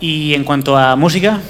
Y 0.00 0.34
en 0.34 0.44
cuanto 0.44 0.76
a 0.76 0.96
música, 0.96 1.40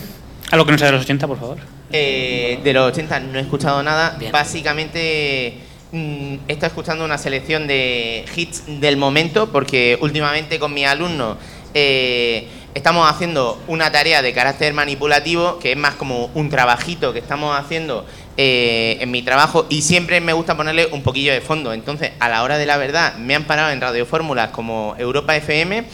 algo 0.52 0.64
que 0.64 0.70
no 0.70 0.78
sea 0.78 0.86
de 0.86 0.92
los 0.92 1.02
80, 1.02 1.26
por 1.26 1.40
favor. 1.40 1.58
Eh, 1.90 2.60
de 2.62 2.72
los 2.72 2.92
80 2.92 3.18
no 3.18 3.40
he 3.40 3.42
escuchado 3.42 3.82
nada. 3.82 4.14
Bien. 4.16 4.30
Básicamente 4.30 5.58
mm, 5.90 6.34
he 6.46 6.52
estado 6.52 6.68
escuchando 6.68 7.04
una 7.04 7.18
selección 7.18 7.66
de 7.66 8.24
hits 8.36 8.62
del 8.78 8.96
momento 8.96 9.50
porque 9.50 9.98
últimamente 10.00 10.60
con 10.60 10.72
mis 10.72 10.86
alumnos 10.86 11.36
eh, 11.74 12.46
estamos 12.72 13.10
haciendo 13.10 13.60
una 13.66 13.90
tarea 13.90 14.22
de 14.22 14.32
carácter 14.32 14.72
manipulativo 14.72 15.58
que 15.58 15.72
es 15.72 15.76
más 15.76 15.96
como 15.96 16.26
un 16.34 16.48
trabajito 16.48 17.12
que 17.12 17.18
estamos 17.18 17.58
haciendo 17.58 18.06
eh, 18.36 18.98
en 19.00 19.10
mi 19.12 19.22
trabajo 19.22 19.66
y 19.68 19.82
siempre 19.82 20.20
me 20.20 20.32
gusta 20.32 20.56
ponerle 20.56 20.86
un 20.86 21.02
poquillo 21.02 21.32
de 21.32 21.40
fondo. 21.40 21.72
Entonces, 21.72 22.12
a 22.18 22.28
la 22.28 22.42
hora 22.42 22.58
de 22.58 22.66
la 22.66 22.76
verdad, 22.76 23.14
me 23.16 23.34
han 23.34 23.44
parado 23.44 23.70
en 23.70 23.80
radiofórmulas 23.80 24.50
como 24.50 24.96
Europa 24.98 25.36
FM 25.36 25.84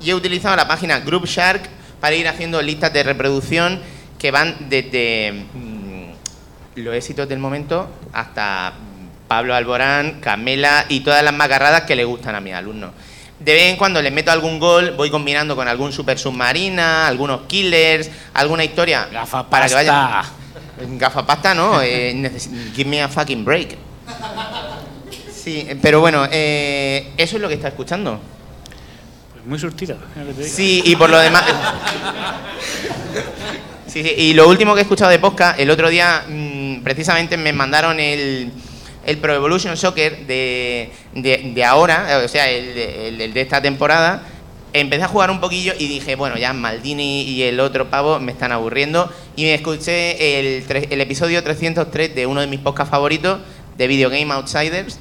y 0.00 0.10
he 0.10 0.14
utilizado 0.14 0.54
la 0.54 0.68
página 0.68 1.00
Group 1.00 1.26
Shark 1.26 1.62
para 2.00 2.14
ir 2.14 2.28
haciendo 2.28 2.62
listas 2.62 2.92
de 2.92 3.02
reproducción 3.02 3.80
que 4.18 4.30
van 4.30 4.68
desde 4.68 5.32
mm, 5.52 6.80
los 6.80 6.94
éxitos 6.94 7.28
del 7.28 7.38
momento 7.38 7.88
hasta 8.12 8.72
Pablo 9.26 9.54
Alborán, 9.54 10.20
Camela 10.20 10.86
y 10.88 11.00
todas 11.00 11.24
las 11.24 11.34
macarradas 11.34 11.82
que 11.82 11.96
le 11.96 12.04
gustan 12.04 12.34
a 12.34 12.40
mis 12.40 12.54
alumnos. 12.54 12.90
De 13.38 13.52
vez 13.54 13.70
en 13.70 13.76
cuando 13.76 14.02
les 14.02 14.12
meto 14.12 14.30
algún 14.30 14.58
gol, 14.58 14.92
voy 14.96 15.10
combinando 15.10 15.56
con 15.56 15.66
algún 15.66 15.92
super 15.92 16.18
submarina, 16.18 17.06
algunos 17.08 17.42
killers, 17.42 18.10
alguna 18.34 18.64
historia 18.64 19.08
para 19.48 19.66
que 19.66 19.74
vaya. 19.74 20.24
Gafapasta 20.98 21.54
no, 21.54 21.80
eh, 21.82 22.30
give 22.74 22.88
me 22.88 23.02
a 23.02 23.08
fucking 23.08 23.44
break. 23.44 23.76
Sí, 25.32 25.66
pero 25.80 26.00
bueno, 26.00 26.26
eh, 26.30 27.12
eso 27.16 27.36
es 27.36 27.42
lo 27.42 27.48
que 27.48 27.54
está 27.54 27.68
escuchando. 27.68 28.20
Pues 29.32 29.46
muy 29.46 29.58
digo. 30.34 30.48
Sí, 30.48 30.82
y 30.84 30.96
por 30.96 31.08
lo 31.10 31.18
demás. 31.18 31.44
Sí, 33.86 34.02
sí, 34.04 34.14
y 34.16 34.34
lo 34.34 34.48
último 34.48 34.74
que 34.74 34.80
he 34.80 34.82
escuchado 34.82 35.10
de 35.10 35.18
podcast, 35.18 35.58
el 35.58 35.70
otro 35.70 35.88
día 35.88 36.24
mm, 36.28 36.82
precisamente 36.82 37.36
me 37.36 37.52
mandaron 37.52 37.98
el, 37.98 38.52
el 39.04 39.18
Pro 39.18 39.34
Evolution 39.34 39.76
Soccer 39.76 40.26
de, 40.26 40.92
de, 41.14 41.50
de 41.54 41.64
ahora, 41.64 42.20
o 42.24 42.28
sea, 42.28 42.48
el, 42.48 42.68
el- 42.78 43.20
el 43.20 43.32
de 43.32 43.40
esta 43.40 43.60
temporada. 43.60 44.22
Empecé 44.72 45.02
a 45.02 45.08
jugar 45.08 45.30
un 45.30 45.40
poquillo 45.40 45.72
y 45.78 45.88
dije, 45.88 46.14
bueno, 46.14 46.36
ya 46.36 46.52
Maldini 46.52 47.22
y 47.22 47.42
el 47.42 47.58
otro 47.60 47.90
pavo 47.90 48.20
me 48.20 48.32
están 48.32 48.52
aburriendo. 48.52 49.10
Y 49.36 49.44
me 49.44 49.54
escuché 49.54 50.38
el, 50.40 50.64
el 50.90 51.00
episodio 51.00 51.42
303 51.42 52.14
de 52.14 52.26
uno 52.26 52.40
de 52.40 52.46
mis 52.46 52.60
podcasts 52.60 52.90
favoritos, 52.90 53.40
de 53.76 53.86
Video 53.88 54.10
Game 54.10 54.32
Outsiders, 54.32 54.98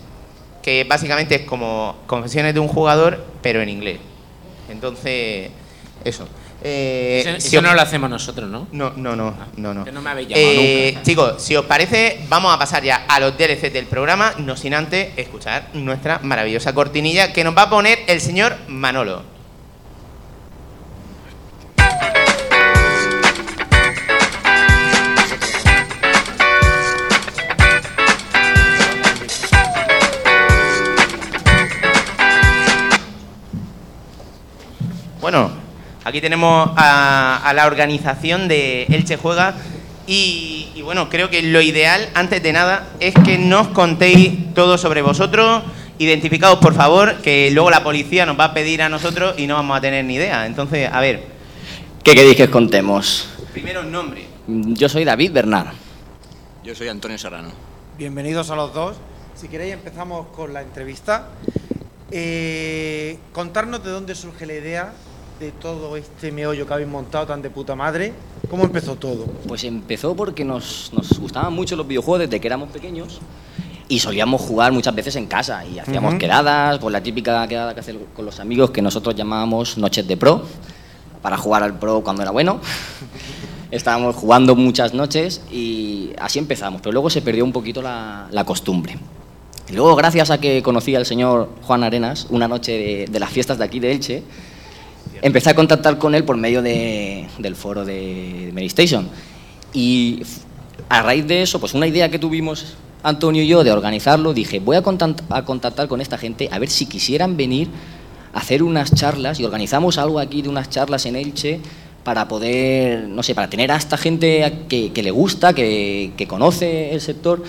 que 0.63 0.85
básicamente 0.85 1.35
es 1.35 1.41
como 1.41 1.97
confesiones 2.07 2.53
de 2.53 2.59
un 2.59 2.67
jugador, 2.67 3.23
pero 3.41 3.61
en 3.61 3.69
inglés. 3.69 3.99
Entonces, 4.69 5.51
eso. 6.03 6.27
Eh, 6.61 7.23
Eso, 7.37 7.49
si 7.49 7.55
os- 7.57 7.63
no 7.63 7.73
lo 7.73 7.81
hacemos 7.81 8.09
nosotros, 8.09 8.49
¿no? 8.49 8.67
no, 8.73 8.91
no, 8.97 9.15
no, 9.15 9.33
no, 9.55 9.73
no. 9.73 9.85
Que 9.85 9.91
no 9.93 10.01
me 10.01 10.09
habéis 10.09 10.27
llamado 10.27 10.47
Eh, 10.51 10.91
nunca. 10.93 11.03
Chicos, 11.05 11.41
si 11.41 11.55
os 11.55 11.65
parece, 11.65 12.19
vamos 12.27 12.53
a 12.53 12.59
pasar 12.59 12.83
ya 12.83 13.05
a 13.07 13.19
los 13.21 13.37
DLC 13.37 13.69
del 13.71 13.85
programa, 13.85 14.33
no 14.39 14.57
sin 14.57 14.73
antes 14.73 15.09
escuchar 15.15 15.69
nuestra 15.73 16.19
maravillosa 16.19 16.73
cortinilla 16.73 17.31
que 17.31 17.45
nos 17.45 17.55
va 17.55 17.63
a 17.63 17.69
poner 17.69 17.99
el 18.07 18.19
señor 18.19 18.57
Manolo. 18.67 19.23
Aquí 36.09 36.21
tenemos 36.21 36.71
a, 36.75 37.37
a 37.37 37.53
la 37.53 37.67
organización 37.67 38.47
de 38.47 38.83
Elche 38.89 39.17
Juega 39.17 39.55
y, 40.07 40.69
y 40.75 40.81
bueno, 40.81 41.07
creo 41.09 41.29
que 41.29 41.41
lo 41.43 41.61
ideal, 41.61 42.09
antes 42.15 42.41
de 42.41 42.51
nada, 42.51 42.87
es 42.99 43.13
que 43.13 43.37
nos 43.37 43.67
contéis 43.69 44.53
todo 44.55 44.77
sobre 44.77 45.01
vosotros, 45.03 45.63
identificados 45.99 46.57
por 46.59 46.73
favor, 46.73 47.17
que 47.21 47.51
luego 47.51 47.69
la 47.69 47.83
policía 47.83 48.25
nos 48.25 48.39
va 48.39 48.45
a 48.45 48.53
pedir 48.53 48.81
a 48.81 48.89
nosotros 48.89 49.35
y 49.37 49.45
no 49.45 49.53
vamos 49.55 49.77
a 49.77 49.81
tener 49.81 50.03
ni 50.03 50.15
idea. 50.15 50.45
Entonces, 50.45 50.89
a 50.91 50.99
ver, 50.99 51.23
¿Qué 52.03 52.15
queréis 52.15 52.37
que 52.37 52.43
os 52.45 52.49
contemos? 52.49 53.29
primero 53.53 53.83
nombre. 53.83 54.25
Yo 54.47 54.89
soy 54.89 55.03
David 55.03 55.31
Bernard. 55.31 55.67
Yo 56.63 56.73
soy 56.73 56.87
Antonio 56.87 57.17
Serrano. 57.17 57.49
Bienvenidos 57.97 58.49
a 58.49 58.55
los 58.55 58.73
dos. 58.73 58.95
Si 59.35 59.47
queréis 59.47 59.73
empezamos 59.73 60.27
con 60.35 60.53
la 60.53 60.61
entrevista. 60.61 61.27
Eh, 62.09 63.19
contarnos 63.33 63.83
de 63.83 63.91
dónde 63.91 64.15
surge 64.15 64.47
la 64.47 64.53
idea 64.53 64.93
de 65.39 65.51
todo 65.51 65.95
este 65.95 66.31
meollo 66.31 66.67
que 66.67 66.73
habéis 66.73 66.89
montado 66.89 67.25
tan 67.27 67.41
de 67.41 67.49
puta 67.49 67.73
madre. 67.75 68.13
¿Cómo 68.49 68.63
empezó 68.63 68.95
todo? 68.95 69.25
Pues 69.47 69.63
empezó 69.63 70.15
porque 70.15 70.43
nos, 70.43 70.91
nos 70.93 71.17
gustaban 71.17 71.53
mucho 71.53 71.75
los 71.75 71.87
videojuegos 71.87 72.19
desde 72.27 72.41
que 72.41 72.47
éramos 72.47 72.69
pequeños 72.69 73.19
y 73.87 73.99
solíamos 73.99 74.41
jugar 74.41 74.71
muchas 74.73 74.93
veces 74.93 75.15
en 75.15 75.27
casa 75.27 75.65
y 75.65 75.79
hacíamos 75.79 76.11
Ujú. 76.11 76.19
quedadas, 76.19 76.79
pues 76.79 76.91
la 76.91 77.01
típica 77.01 77.47
quedada 77.47 77.73
que 77.73 77.79
hacer 77.79 77.97
con 78.15 78.25
los 78.25 78.39
amigos 78.39 78.71
que 78.71 78.81
nosotros 78.81 79.15
llamábamos 79.15 79.77
noches 79.77 80.05
de 80.07 80.17
pro, 80.17 80.43
para 81.21 81.37
jugar 81.37 81.63
al 81.63 81.79
pro 81.79 82.01
cuando 82.01 82.21
era 82.21 82.31
bueno. 82.31 82.59
Estábamos 83.71 84.15
jugando 84.15 84.55
muchas 84.55 84.93
noches 84.93 85.41
y 85.51 86.11
así 86.19 86.39
empezamos, 86.39 86.81
pero 86.81 86.91
luego 86.91 87.09
se 87.09 87.21
perdió 87.21 87.45
un 87.45 87.51
poquito 87.53 87.81
la, 87.81 88.27
la 88.31 88.43
costumbre. 88.43 88.97
Y 89.69 89.73
luego, 89.73 89.95
gracias 89.95 90.31
a 90.31 90.39
que 90.39 90.63
conocí 90.63 90.95
al 90.95 91.05
señor 91.05 91.49
Juan 91.61 91.83
Arenas 91.83 92.27
una 92.31 92.47
noche 92.47 92.71
de, 92.71 93.05
de 93.09 93.19
las 93.19 93.29
fiestas 93.29 93.59
de 93.59 93.63
aquí 93.65 93.79
de 93.79 93.91
Elche, 93.91 94.23
empecé 95.21 95.49
a 95.49 95.53
contactar 95.55 95.97
con 95.97 96.15
él 96.15 96.23
por 96.23 96.37
medio 96.37 96.61
de- 96.61 97.27
del 97.39 97.55
foro 97.55 97.85
de 97.85 98.51
Medistation. 98.53 99.07
Y 99.73 100.21
a 100.87 101.01
raíz 101.01 101.27
de 101.27 101.41
eso, 101.41 101.59
pues 101.59 101.73
una 101.73 101.87
idea 101.87 102.09
que 102.09 102.19
tuvimos 102.19 102.75
Antonio 103.03 103.43
y 103.43 103.47
yo 103.47 103.63
de 103.63 103.71
organizarlo, 103.71 104.33
dije, 104.33 104.59
voy 104.59 104.75
a 104.75 104.81
contactar 104.81 105.87
con 105.87 106.01
esta 106.01 106.17
gente 106.17 106.49
a 106.51 106.59
ver 106.59 106.69
si 106.69 106.85
quisieran 106.85 107.37
venir 107.37 107.67
a 108.33 108.39
hacer 108.39 108.61
unas 108.63 108.93
charlas 108.93 109.39
y 109.39 109.45
organizamos 109.45 109.97
algo 109.97 110.19
aquí 110.19 110.41
de 110.41 110.49
unas 110.49 110.69
charlas 110.69 111.05
en 111.05 111.15
Elche 111.15 111.59
para 112.03 112.27
poder, 112.27 113.07
no 113.07 113.23
sé, 113.23 113.35
para 113.35 113.49
tener 113.49 113.71
a 113.71 113.75
esta 113.75 113.97
gente 113.97 114.63
que, 114.67 114.91
que 114.91 115.03
le 115.03 115.11
gusta, 115.11 115.53
que, 115.53 116.11
que 116.17 116.27
conoce 116.27 116.93
el 116.93 117.01
sector 117.01 117.43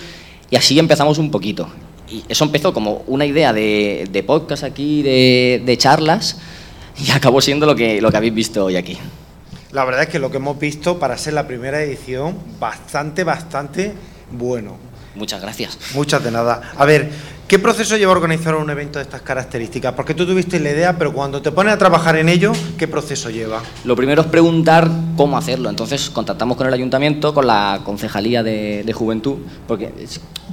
y 0.49 0.55
así 0.55 0.77
empezamos 0.79 1.17
un 1.17 1.31
poquito. 1.31 1.67
Y 2.09 2.23
eso 2.27 2.43
empezó 2.43 2.73
como 2.73 3.03
una 3.07 3.25
idea 3.25 3.53
de, 3.53 4.07
de 4.11 4.23
podcast 4.23 4.63
aquí, 4.63 5.01
de, 5.01 5.61
de 5.65 5.77
charlas, 5.77 6.37
y 6.97 7.11
acabó 7.11 7.41
siendo 7.41 7.65
lo 7.65 7.75
que, 7.75 8.01
lo 8.01 8.11
que 8.11 8.17
habéis 8.17 8.33
visto 8.33 8.65
hoy 8.65 8.75
aquí. 8.75 8.97
La 9.71 9.85
verdad 9.85 10.03
es 10.03 10.09
que 10.09 10.19
lo 10.19 10.29
que 10.29 10.37
hemos 10.37 10.59
visto 10.59 10.99
para 10.99 11.17
ser 11.17 11.33
la 11.33 11.47
primera 11.47 11.81
edición, 11.81 12.37
bastante, 12.59 13.23
bastante 13.23 13.93
bueno. 14.31 14.77
Muchas 15.15 15.41
gracias. 15.41 15.77
Muchas 15.93 16.23
de 16.23 16.31
nada. 16.31 16.73
A 16.77 16.85
ver, 16.85 17.09
¿qué 17.51 17.59
proceso 17.59 17.97
lleva 17.97 18.13
organizar 18.13 18.55
un 18.55 18.69
evento 18.69 18.97
de 18.97 19.03
estas 19.03 19.23
características? 19.23 19.93
Porque 19.93 20.13
tú 20.13 20.25
tuviste 20.25 20.57
la 20.61 20.69
idea, 20.69 20.97
pero 20.97 21.11
cuando 21.11 21.41
te 21.41 21.51
pones 21.51 21.73
a 21.73 21.77
trabajar 21.77 22.15
en 22.15 22.29
ello, 22.29 22.53
¿qué 22.77 22.87
proceso 22.87 23.29
lleva? 23.29 23.61
Lo 23.83 23.93
primero 23.97 24.21
es 24.21 24.27
preguntar 24.29 24.89
cómo 25.17 25.37
hacerlo. 25.37 25.69
Entonces 25.69 26.09
contactamos 26.09 26.55
con 26.55 26.67
el 26.67 26.73
ayuntamiento, 26.73 27.33
con 27.33 27.45
la 27.45 27.81
concejalía 27.83 28.41
de, 28.41 28.83
de 28.85 28.93
juventud, 28.93 29.39
porque 29.67 29.91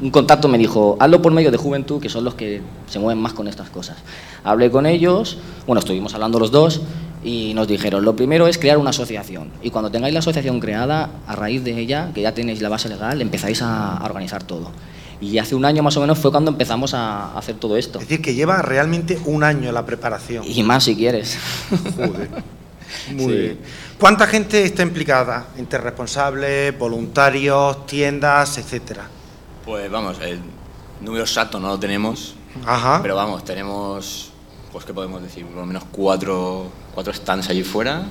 un 0.01 0.11
contacto 0.11 0.49
me 0.49 0.59
dijo, 0.59 0.97
hazlo 0.99 1.23
por 1.23 1.31
medio 1.31 1.53
de 1.53 1.57
juventud, 1.57 2.03
que 2.03 2.09
son 2.09 2.25
los 2.25 2.35
que 2.35 2.63
se 2.89 2.99
mueven 2.99 3.23
más 3.23 3.33
con 3.33 3.47
estas 3.47 3.71
cosas. 3.71 3.99
Hablé 4.43 4.69
con 4.69 4.85
ellos, 4.85 5.39
bueno, 5.69 5.79
estuvimos 5.79 6.15
hablando 6.15 6.41
los 6.41 6.51
dos, 6.51 6.81
y 7.23 7.55
nos 7.55 7.69
dijeron, 7.69 8.05
lo 8.05 8.17
primero 8.17 8.49
es 8.49 8.59
crear 8.59 8.77
una 8.77 8.91
asociación 8.91 9.53
y 9.63 9.71
cuando 9.71 9.91
tengáis 9.93 10.15
la 10.15 10.21
asociación 10.21 10.59
creada, 10.59 11.11
a 11.29 11.37
raíz 11.37 11.63
de 11.63 11.79
ella, 11.79 12.11
que 12.13 12.23
ya 12.23 12.35
tenéis 12.35 12.61
la 12.61 12.69
base 12.69 12.89
legal, 12.89 13.23
empezáis 13.23 13.63
a 13.63 14.01
organizar 14.05 14.43
todo. 14.43 14.73
Y 15.21 15.39
hace 15.39 15.55
un 15.55 15.65
año 15.65 15.83
más 15.83 15.97
o 15.97 16.01
menos 16.01 16.19
fue 16.19 16.31
cuando 16.31 16.51
empezamos 16.51 16.95
a 16.95 17.37
hacer 17.37 17.57
todo 17.57 17.77
esto. 17.77 17.99
Es 17.99 18.09
decir, 18.09 18.23
que 18.23 18.35
lleva 18.35 18.63
realmente 18.63 19.19
un 19.25 19.43
año 19.43 19.73
la 19.73 19.85
preparación. 19.85 20.45
Y 20.47 20.63
más 20.63 20.85
si 20.85 20.95
quieres. 20.97 21.37
Joder. 21.97 22.29
Muy 23.13 23.25
Sí. 23.25 23.33
bien. 23.33 23.59
¿Cuánta 23.99 24.27
gente 24.27 24.63
está 24.63 24.83
implicada? 24.83 25.49
Entre 25.57 25.79
responsables, 25.81 26.79
voluntarios, 26.79 27.85
tiendas, 27.87 28.59
etcétera. 28.59 29.09
Pues 29.65 29.91
vamos, 29.91 30.19
el 30.23 30.39
número 31.01 31.25
exacto 31.25 31.59
no 31.61 31.69
lo 31.69 31.79
tenemos, 31.79 32.35
Ajá. 32.65 33.01
pero 33.03 33.17
vamos, 33.17 33.45
tenemos, 33.45 34.31
pues 34.73 34.85
qué 34.85 34.95
podemos 34.95 35.21
decir, 35.21 35.45
por 35.47 35.57
lo 35.57 35.67
menos 35.67 35.83
cuatro, 35.91 36.71
cuatro 36.95 37.13
stands 37.13 37.49
allí 37.51 37.63
fuera, 37.65 38.05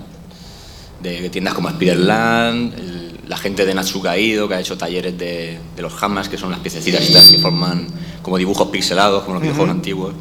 de 1.01 1.29
tiendas 1.29 1.53
como 1.53 1.69
Spiderland, 1.69 2.73
el- 2.77 3.06
la 3.27 3.37
gente 3.37 3.65
de 3.65 3.73
Natsuka 3.73 4.17
Ido, 4.17 4.47
que 4.47 4.55
ha 4.55 4.59
hecho 4.59 4.77
talleres 4.77 5.17
de, 5.17 5.59
de 5.75 5.81
los 5.81 6.01
hamas, 6.01 6.29
que 6.29 6.37
son 6.37 6.51
las 6.51 6.59
piececitas 6.59 7.01
estas 7.01 7.29
que 7.29 7.37
forman 7.39 7.87
como 8.21 8.37
dibujos 8.37 8.67
pixelados, 8.69 9.23
como 9.23 9.35
los 9.35 9.41
videojuegos 9.41 9.71
antiguos. 9.71 10.13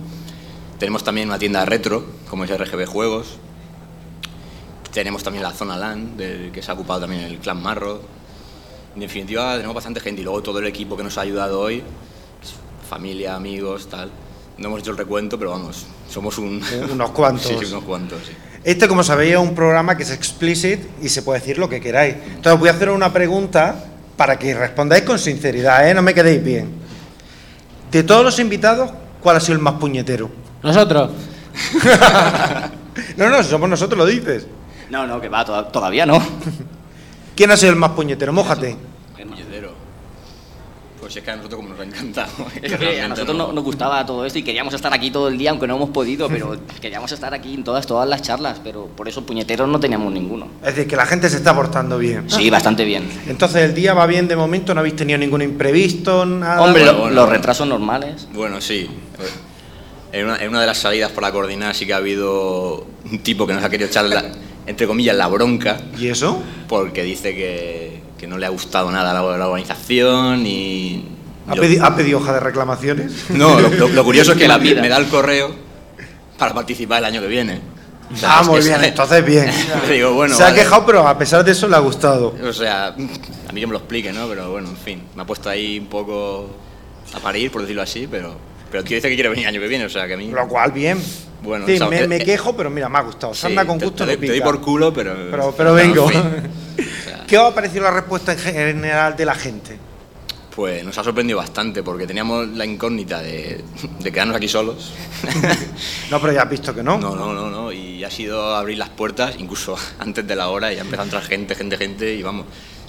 Tenemos 0.78 1.04
también 1.04 1.28
una 1.28 1.38
tienda 1.38 1.64
retro, 1.64 2.04
como 2.28 2.44
es 2.44 2.50
RGB 2.50 2.86
Juegos. 2.86 3.38
Tenemos 4.92 5.22
también 5.22 5.42
la 5.42 5.52
zona 5.52 5.76
LAN, 5.76 6.16
del 6.16 6.50
que 6.50 6.62
se 6.62 6.70
ha 6.70 6.74
ocupado 6.74 7.00
también 7.00 7.22
el 7.22 7.38
Clan 7.38 7.62
Marro. 7.62 8.00
En 8.94 9.00
definitiva, 9.00 9.54
tenemos 9.54 9.74
bastante 9.74 10.00
gente 10.00 10.22
y 10.22 10.24
luego 10.24 10.42
todo 10.42 10.58
el 10.58 10.66
equipo 10.66 10.96
que 10.96 11.02
nos 11.02 11.16
ha 11.18 11.20
ayudado 11.20 11.60
hoy, 11.60 11.82
pues, 12.40 12.54
familia, 12.88 13.36
amigos, 13.36 13.88
tal. 13.88 14.10
No 14.58 14.68
hemos 14.68 14.80
hecho 14.80 14.92
el 14.92 14.96
recuento, 14.96 15.38
pero 15.38 15.50
vamos, 15.50 15.86
somos 16.10 16.38
un... 16.38 16.62
Unos 16.90 17.10
cuantos. 17.10 17.46
sí, 17.60 17.64
unos 17.66 17.84
cuantos, 17.84 18.20
sí. 18.26 18.32
Este, 18.66 18.88
como 18.88 19.04
sabéis, 19.04 19.34
es 19.34 19.38
un 19.38 19.54
programa 19.54 19.96
que 19.96 20.02
es 20.02 20.10
explicit 20.10 20.80
y 21.00 21.08
se 21.08 21.22
puede 21.22 21.38
decir 21.38 21.56
lo 21.56 21.68
que 21.68 21.80
queráis. 21.80 22.16
Entonces, 22.34 22.58
voy 22.58 22.68
a 22.68 22.72
hacer 22.72 22.90
una 22.90 23.12
pregunta 23.12 23.76
para 24.16 24.36
que 24.36 24.52
respondáis 24.54 25.04
con 25.04 25.20
sinceridad, 25.20 25.88
¿eh? 25.88 25.94
No 25.94 26.02
me 26.02 26.12
quedéis 26.12 26.42
bien. 26.42 26.72
De 27.92 28.02
todos 28.02 28.24
los 28.24 28.40
invitados, 28.40 28.90
¿cuál 29.22 29.36
ha 29.36 29.40
sido 29.40 29.54
el 29.54 29.60
más 29.60 29.74
puñetero? 29.74 30.28
Nosotros. 30.62 31.10
No, 33.16 33.28
no, 33.30 33.42
somos 33.42 33.68
nosotros, 33.68 33.96
lo 33.98 34.04
dices. 34.06 34.46
No, 34.90 35.06
no, 35.06 35.20
que 35.20 35.28
va, 35.28 35.44
toda- 35.44 35.68
todavía 35.70 36.04
no. 36.06 36.20
¿Quién 37.36 37.50
ha 37.50 37.56
sido 37.56 37.70
el 37.72 37.76
más 37.78 37.90
puñetero? 37.90 38.32
Mójate. 38.32 38.76
Pues 41.06 41.14
es 41.18 41.22
que 41.22 41.30
a 41.30 41.36
nosotros 41.36 41.58
como 41.60 41.68
nos 41.72 41.78
ha 41.78 41.84
encantado. 41.84 42.32
Es 42.60 42.74
que 42.74 43.00
a 43.00 43.06
nosotros 43.06 43.36
no- 43.36 43.52
nos 43.52 43.62
gustaba 43.62 44.04
todo 44.04 44.26
esto 44.26 44.40
y 44.40 44.42
queríamos 44.42 44.74
estar 44.74 44.92
aquí 44.92 45.12
todo 45.12 45.28
el 45.28 45.38
día, 45.38 45.50
aunque 45.50 45.68
no 45.68 45.76
hemos 45.76 45.90
podido, 45.90 46.28
pero 46.28 46.56
queríamos 46.80 47.12
estar 47.12 47.32
aquí 47.32 47.54
en 47.54 47.62
todas, 47.62 47.86
todas 47.86 48.08
las 48.08 48.22
charlas, 48.22 48.60
pero 48.64 48.86
por 48.88 49.06
eso 49.08 49.24
puñeteros 49.24 49.68
no 49.68 49.78
teníamos 49.78 50.12
ninguno. 50.12 50.48
Es 50.62 50.74
decir, 50.74 50.88
que 50.88 50.96
la 50.96 51.06
gente 51.06 51.30
se 51.30 51.36
está 51.36 51.54
portando 51.54 51.96
bien. 51.96 52.28
Sí, 52.28 52.50
bastante 52.50 52.84
bien. 52.84 53.08
Entonces, 53.28 53.62
el 53.62 53.72
día 53.74 53.94
va 53.94 54.04
bien 54.08 54.26
de 54.26 54.34
momento, 54.34 54.74
no 54.74 54.80
habéis 54.80 54.96
tenido 54.96 55.16
ningún 55.16 55.42
imprevisto, 55.42 56.26
nada. 56.26 56.60
Hombre, 56.60 56.82
bueno, 56.82 56.92
lo- 56.94 57.00
bueno, 57.02 57.14
los 57.14 57.28
retrasos 57.28 57.68
normales. 57.68 58.26
Bueno, 58.34 58.60
sí. 58.60 58.88
En 60.12 60.24
una, 60.24 60.38
en 60.42 60.48
una 60.48 60.60
de 60.62 60.66
las 60.66 60.78
salidas 60.78 61.12
para 61.12 61.30
coordinar 61.30 61.72
sí 61.76 61.86
que 61.86 61.94
ha 61.94 61.98
habido 61.98 62.84
un 63.08 63.18
tipo 63.20 63.46
que 63.46 63.52
nos 63.54 63.62
ha 63.62 63.70
querido 63.70 63.88
echar, 63.88 64.06
la- 64.06 64.24
entre 64.66 64.88
comillas, 64.88 65.14
la 65.14 65.28
bronca, 65.28 65.78
¿Y 65.96 66.08
eso? 66.08 66.42
porque 66.68 67.04
dice 67.04 67.32
que, 67.36 68.00
que 68.18 68.26
no 68.26 68.38
le 68.38 68.46
ha 68.46 68.50
gustado 68.50 68.90
nada 68.90 69.12
la, 69.14 69.36
la 69.36 69.46
organización 69.48 70.46
y... 70.46 71.04
¿Ha, 71.48 71.54
yo- 71.54 71.62
pedi- 71.62 71.80
ha 71.80 71.94
pedido 71.94 72.18
hoja 72.18 72.32
de 72.32 72.40
reclamaciones? 72.40 73.12
No, 73.30 73.60
lo, 73.60 73.68
lo- 73.68 73.88
lo 73.88 74.04
curioso 74.04 74.32
es 74.32 74.38
que 74.38 74.48
La 74.48 74.58
me, 74.58 74.64
vida. 74.64 74.80
me 74.82 74.88
da 74.88 74.96
el 74.96 75.06
correo 75.08 75.54
para 76.38 76.54
participar 76.54 76.98
el 76.98 77.04
año 77.06 77.20
que 77.20 77.28
viene. 77.28 77.60
O 78.12 78.16
sea, 78.16 78.38
ah, 78.38 78.42
muy 78.44 78.60
bien, 78.62 78.78
se- 78.80 78.88
entonces 78.88 79.24
bien. 79.24 79.50
Digo, 79.90 80.12
bueno, 80.14 80.34
se 80.34 80.42
ha 80.42 80.46
vale. 80.46 80.58
quejado, 80.62 80.86
pero 80.86 81.06
a 81.08 81.18
pesar 81.18 81.44
de 81.44 81.52
eso 81.52 81.68
le 81.68 81.76
ha 81.76 81.80
gustado. 81.80 82.34
O 82.42 82.52
sea, 82.52 82.86
a 82.88 82.92
mí 83.52 83.60
que 83.60 83.66
me 83.66 83.72
lo 83.72 83.78
explique, 83.78 84.12
¿no? 84.12 84.26
Pero 84.28 84.50
bueno, 84.50 84.68
en 84.68 84.76
fin, 84.76 85.02
me 85.14 85.22
ha 85.22 85.26
puesto 85.26 85.48
ahí 85.50 85.78
un 85.78 85.86
poco 85.86 86.48
a 87.14 87.18
parir, 87.20 87.50
por 87.50 87.62
decirlo 87.62 87.82
así, 87.82 88.06
pero, 88.10 88.36
pero 88.70 88.82
el 88.82 88.88
tío 88.88 88.96
dice 88.96 89.08
que 89.08 89.14
quiere 89.14 89.28
venir 89.28 89.44
el 89.44 89.48
año 89.54 89.60
que 89.60 89.68
viene, 89.68 89.84
o 89.86 89.90
sea, 89.90 90.06
que 90.06 90.14
a 90.14 90.16
mí... 90.16 90.28
Lo 90.28 90.46
cual, 90.48 90.70
bien. 90.72 90.98
Bueno, 91.42 91.66
Sí, 91.66 91.74
o 91.74 91.78
sea, 91.78 91.88
me, 91.88 92.00
eh, 92.02 92.08
me 92.08 92.16
eh, 92.16 92.24
quejo, 92.24 92.56
pero 92.56 92.70
mira, 92.70 92.88
me 92.88 92.98
ha 92.98 93.02
gustado. 93.02 93.34
Sí, 93.34 93.40
Sarna 93.42 93.64
con 93.66 93.78
te- 93.78 93.84
gusto 93.86 94.04
te, 94.04 94.12
no 94.12 94.18
doy- 94.18 94.26
te 94.26 94.32
doy 94.32 94.40
por 94.40 94.60
culo, 94.60 94.92
pero... 94.92 95.14
Pero, 95.30 95.54
pero 95.56 95.78
en 95.78 95.92
vengo. 95.92 96.08
fin. 96.08 96.18
O 96.18 96.22
sea, 96.22 96.42
¿Qué 97.26 97.36
os 97.38 97.50
ha 97.50 97.54
parecido 97.54 97.82
la 97.82 97.90
respuesta 97.90 98.32
en 98.32 98.38
general 98.38 99.16
de 99.16 99.24
la 99.24 99.34
gente? 99.34 99.76
Pues 100.54 100.84
nos 100.84 100.96
ha 100.96 101.02
sorprendido 101.02 101.38
bastante, 101.38 101.82
porque 101.82 102.06
teníamos 102.06 102.48
la 102.48 102.64
incógnita 102.64 103.20
de, 103.20 103.62
de 103.98 104.12
quedarnos 104.12 104.36
aquí 104.36 104.48
solos. 104.48 104.92
No, 106.10 106.20
pero 106.20 106.32
ya 106.32 106.42
has 106.42 106.50
visto 106.50 106.72
que 106.72 106.84
no. 106.84 106.98
No, 106.98 107.16
no, 107.16 107.34
no, 107.34 107.50
no. 107.50 107.72
Y 107.72 108.04
ha 108.04 108.10
sido 108.10 108.54
abrir 108.54 108.78
las 108.78 108.90
puertas, 108.90 109.34
incluso 109.38 109.76
antes 109.98 110.26
de 110.26 110.36
la 110.36 110.48
hora, 110.48 110.72
y 110.72 110.78
ha 110.78 110.82
empezado 110.82 111.02
a 111.02 111.04
entrar 111.04 111.22
gente, 111.24 111.56
gente, 111.56 111.76
gente, 111.76 112.14
y 112.14 112.22
vamos, 112.22 112.46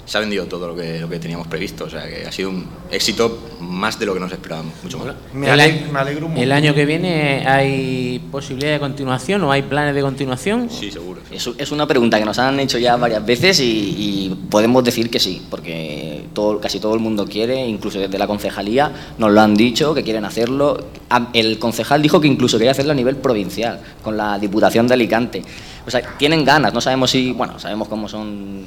se 0.08 0.16
ha 0.16 0.20
vendido 0.20 0.46
todo 0.46 0.68
lo 0.68 0.74
que, 0.74 1.00
lo 1.00 1.08
que 1.08 1.18
teníamos 1.18 1.46
previsto. 1.48 1.84
O 1.84 1.90
sea 1.90 2.08
que 2.08 2.26
ha 2.26 2.32
sido 2.32 2.48
un 2.48 2.64
éxito 2.90 3.38
más 3.60 3.98
de 3.98 4.06
lo 4.06 4.14
que 4.14 4.20
nos 4.20 4.32
esperábamos, 4.32 4.72
mucho 4.82 4.98
más. 4.98 5.14
Me, 5.34 5.50
alegro 5.50 6.28
mucho. 6.28 6.42
¿El 6.42 6.50
año 6.52 6.74
que 6.74 6.86
viene 6.86 7.46
hay 7.46 8.18
posibilidad 8.30 8.72
de 8.72 8.80
continuación 8.80 9.44
o 9.44 9.52
hay 9.52 9.60
planes 9.62 9.94
de 9.94 10.00
continuación? 10.00 10.70
Sí, 10.70 10.90
seguro. 10.90 11.20
Es, 11.30 11.46
es 11.58 11.70
una 11.72 11.86
pregunta 11.86 12.18
que 12.18 12.24
nos 12.24 12.38
han 12.38 12.58
hecho 12.58 12.78
ya 12.78 12.96
varias 12.96 13.24
veces 13.26 13.60
y, 13.60 13.64
y 13.64 14.46
podemos 14.50 14.82
decir 14.82 15.10
que 15.10 15.20
sí, 15.20 15.42
porque 15.50 16.24
todo, 16.32 16.58
casi 16.58 16.80
todo 16.80 16.94
el 16.94 17.00
mundo 17.00 17.26
quiere, 17.26 17.66
incluso 17.66 17.98
desde 17.98 18.16
la 18.18 18.26
concejalía 18.26 18.90
nos 19.18 19.30
lo 19.30 19.40
han 19.42 19.54
dicho, 19.54 19.92
que 19.94 20.02
quieren 20.02 20.24
hacerlo. 20.24 20.86
A- 21.10 21.28
El 21.34 21.58
concejal 21.58 22.00
dijo 22.00 22.18
que 22.18 22.28
incluso 22.28 22.56
quería 22.56 22.70
hacerlo 22.70 22.92
a 22.92 22.94
nivel 22.94 23.16
provincial, 23.16 23.78
con 24.02 24.16
la 24.16 24.38
Diputación 24.38 24.88
de 24.88 24.94
Alicante. 24.94 25.42
O 25.86 25.90
sea, 25.90 26.00
tienen 26.16 26.44
ganas, 26.46 26.72
no 26.72 26.80
sabemos 26.80 27.10
si, 27.10 27.32
bueno, 27.32 27.58
sabemos 27.58 27.88
cómo 27.88 28.08
son 28.08 28.64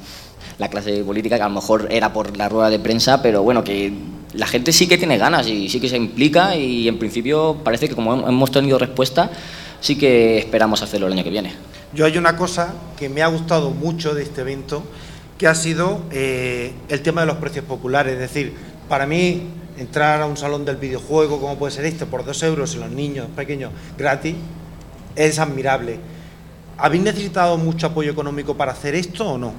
la 0.62 0.68
clase 0.68 1.02
política, 1.02 1.36
que 1.36 1.42
a 1.42 1.48
lo 1.48 1.54
mejor 1.54 1.88
era 1.90 2.12
por 2.12 2.36
la 2.36 2.48
rueda 2.48 2.70
de 2.70 2.78
prensa, 2.78 3.20
pero 3.20 3.42
bueno, 3.42 3.64
que 3.64 3.92
la 4.32 4.46
gente 4.46 4.72
sí 4.72 4.86
que 4.86 4.96
tiene 4.96 5.18
ganas 5.18 5.48
y 5.48 5.68
sí 5.68 5.80
que 5.80 5.88
se 5.88 5.96
implica 5.96 6.56
y 6.56 6.86
en 6.88 6.98
principio 6.98 7.58
parece 7.64 7.88
que 7.88 7.94
como 7.96 8.28
hemos 8.28 8.50
tenido 8.50 8.78
respuesta, 8.78 9.30
sí 9.80 9.98
que 9.98 10.38
esperamos 10.38 10.80
hacerlo 10.80 11.08
el 11.08 11.14
año 11.14 11.24
que 11.24 11.30
viene. 11.30 11.52
Yo 11.92 12.06
hay 12.06 12.16
una 12.16 12.36
cosa 12.36 12.74
que 12.96 13.08
me 13.08 13.22
ha 13.22 13.26
gustado 13.26 13.70
mucho 13.70 14.14
de 14.14 14.22
este 14.22 14.42
evento, 14.42 14.84
que 15.36 15.48
ha 15.48 15.54
sido 15.54 16.02
eh, 16.12 16.72
el 16.88 17.02
tema 17.02 17.22
de 17.22 17.26
los 17.26 17.36
precios 17.36 17.64
populares. 17.64 18.14
Es 18.14 18.20
decir, 18.20 18.54
para 18.88 19.04
mí, 19.06 19.42
entrar 19.76 20.22
a 20.22 20.26
un 20.26 20.36
salón 20.36 20.64
del 20.64 20.76
videojuego, 20.76 21.40
como 21.40 21.56
puede 21.56 21.72
ser 21.72 21.84
este, 21.84 22.06
por 22.06 22.24
dos 22.24 22.40
euros 22.44 22.74
y 22.76 22.78
los 22.78 22.90
niños 22.90 23.26
pequeños 23.34 23.72
gratis, 23.98 24.36
es 25.16 25.38
admirable. 25.40 25.98
¿Habéis 26.78 27.02
necesitado 27.02 27.58
mucho 27.58 27.88
apoyo 27.88 28.12
económico 28.12 28.56
para 28.56 28.72
hacer 28.72 28.94
esto 28.94 29.32
o 29.32 29.38
no? 29.38 29.52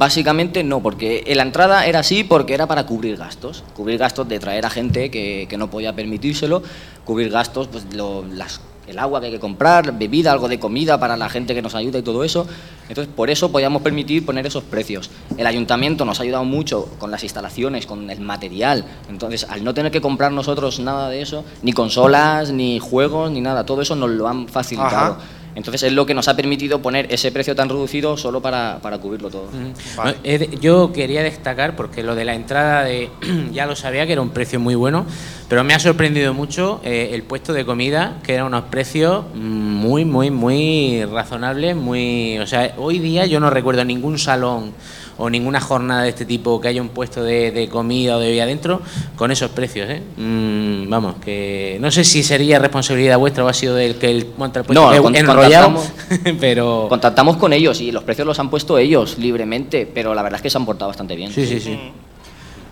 Básicamente 0.00 0.64
no, 0.64 0.80
porque 0.80 1.22
la 1.36 1.42
entrada 1.42 1.84
era 1.84 1.98
así 1.98 2.24
porque 2.24 2.54
era 2.54 2.66
para 2.66 2.86
cubrir 2.86 3.18
gastos. 3.18 3.62
Cubrir 3.76 3.98
gastos 3.98 4.26
de 4.26 4.38
traer 4.38 4.64
a 4.64 4.70
gente 4.70 5.10
que, 5.10 5.46
que 5.46 5.58
no 5.58 5.68
podía 5.68 5.94
permitírselo, 5.94 6.62
cubrir 7.04 7.28
gastos, 7.28 7.68
pues 7.68 7.84
lo- 7.94 8.24
las- 8.24 8.62
el 8.88 8.98
agua 8.98 9.20
que 9.20 9.26
hay 9.26 9.32
que 9.32 9.38
comprar, 9.38 9.92
bebida, 9.98 10.32
algo 10.32 10.48
de 10.48 10.58
comida 10.58 10.98
para 10.98 11.18
la 11.18 11.28
gente 11.28 11.54
que 11.54 11.60
nos 11.60 11.74
ayuda 11.74 11.98
y 11.98 12.02
todo 12.02 12.24
eso. 12.24 12.46
Entonces, 12.88 13.12
por 13.14 13.28
eso 13.28 13.52
podíamos 13.52 13.82
permitir 13.82 14.24
poner 14.24 14.46
esos 14.46 14.64
precios. 14.64 15.10
El 15.36 15.46
ayuntamiento 15.46 16.06
nos 16.06 16.18
ha 16.18 16.22
ayudado 16.22 16.44
mucho 16.44 16.88
con 16.98 17.10
las 17.10 17.22
instalaciones, 17.22 17.84
con 17.84 18.08
el 18.08 18.20
material. 18.22 18.86
Entonces, 19.10 19.46
al 19.50 19.62
no 19.62 19.74
tener 19.74 19.92
que 19.92 20.00
comprar 20.00 20.32
nosotros 20.32 20.80
nada 20.80 21.10
de 21.10 21.20
eso, 21.20 21.44
ni 21.62 21.74
consolas, 21.74 22.50
ni 22.52 22.78
juegos, 22.78 23.30
ni 23.30 23.42
nada, 23.42 23.66
todo 23.66 23.82
eso 23.82 23.94
nos 23.96 24.08
lo 24.10 24.26
han 24.26 24.48
facilitado. 24.48 25.18
Entonces, 25.54 25.82
es 25.82 25.92
lo 25.92 26.06
que 26.06 26.14
nos 26.14 26.28
ha 26.28 26.36
permitido 26.36 26.80
poner 26.80 27.12
ese 27.12 27.32
precio 27.32 27.54
tan 27.54 27.68
reducido 27.68 28.16
solo 28.16 28.40
para, 28.40 28.78
para 28.82 28.98
cubrirlo 28.98 29.30
todo. 29.30 29.48
Vale. 29.96 30.50
Yo 30.60 30.92
quería 30.92 31.22
destacar, 31.22 31.76
porque 31.76 32.02
lo 32.02 32.14
de 32.14 32.24
la 32.24 32.34
entrada 32.34 32.84
de 32.84 33.10
ya 33.52 33.66
lo 33.66 33.76
sabía 33.76 34.06
que 34.06 34.12
era 34.12 34.22
un 34.22 34.30
precio 34.30 34.60
muy 34.60 34.74
bueno, 34.74 35.06
pero 35.48 35.64
me 35.64 35.74
ha 35.74 35.78
sorprendido 35.78 36.34
mucho 36.34 36.80
eh, 36.84 37.10
el 37.12 37.22
puesto 37.22 37.52
de 37.52 37.64
comida, 37.64 38.18
que 38.22 38.34
eran 38.34 38.46
unos 38.46 38.64
precios 38.64 39.24
mm, 39.34 39.38
muy, 39.38 40.04
muy, 40.04 40.30
muy 40.30 41.04
razonables, 41.04 41.76
muy, 41.76 42.38
o 42.38 42.46
sea, 42.46 42.74
hoy 42.76 42.98
día 42.98 43.26
yo 43.26 43.40
no 43.40 43.50
recuerdo 43.50 43.84
ningún 43.84 44.18
salón 44.18 44.72
o 45.20 45.28
ninguna 45.30 45.60
jornada 45.60 46.02
de 46.02 46.08
este 46.08 46.24
tipo 46.24 46.60
que 46.60 46.68
haya 46.68 46.80
un 46.80 46.88
puesto 46.88 47.22
de, 47.22 47.50
de 47.52 47.68
comida 47.68 48.16
o 48.16 48.20
de 48.20 48.26
bebida 48.26 48.44
adentro 48.44 48.80
con 49.16 49.30
esos 49.30 49.50
precios, 49.50 49.88
¿eh? 49.90 50.02
Mm, 50.16 50.88
vamos, 50.88 51.16
que 51.24 51.76
no 51.80 51.90
sé 51.90 52.04
si 52.04 52.22
sería 52.22 52.58
responsabilidad 52.58 53.18
vuestra 53.18 53.44
o 53.44 53.48
ha 53.48 53.52
sido 53.52 53.74
del 53.74 53.96
que 53.96 54.10
el 54.10 54.26
monta 54.38 54.60
el 54.60 54.64
puesto 54.66 54.80
No, 54.82 54.94
eh, 54.94 55.00
con- 55.00 55.14
enrollado, 55.14 55.68
contactamos- 55.74 56.36
pero 56.40 56.86
Contactamos 56.88 57.36
con 57.36 57.52
ellos 57.52 57.80
y 57.80 57.92
los 57.92 58.02
precios 58.02 58.26
los 58.26 58.38
han 58.38 58.48
puesto 58.50 58.78
ellos 58.78 59.18
libremente, 59.18 59.86
pero 59.92 60.14
la 60.14 60.22
verdad 60.22 60.38
es 60.38 60.42
que 60.42 60.50
se 60.50 60.58
han 60.58 60.64
portado 60.66 60.88
bastante 60.88 61.14
bien. 61.16 61.30
sí, 61.32 61.46
sí, 61.46 61.60
sí. 61.60 61.78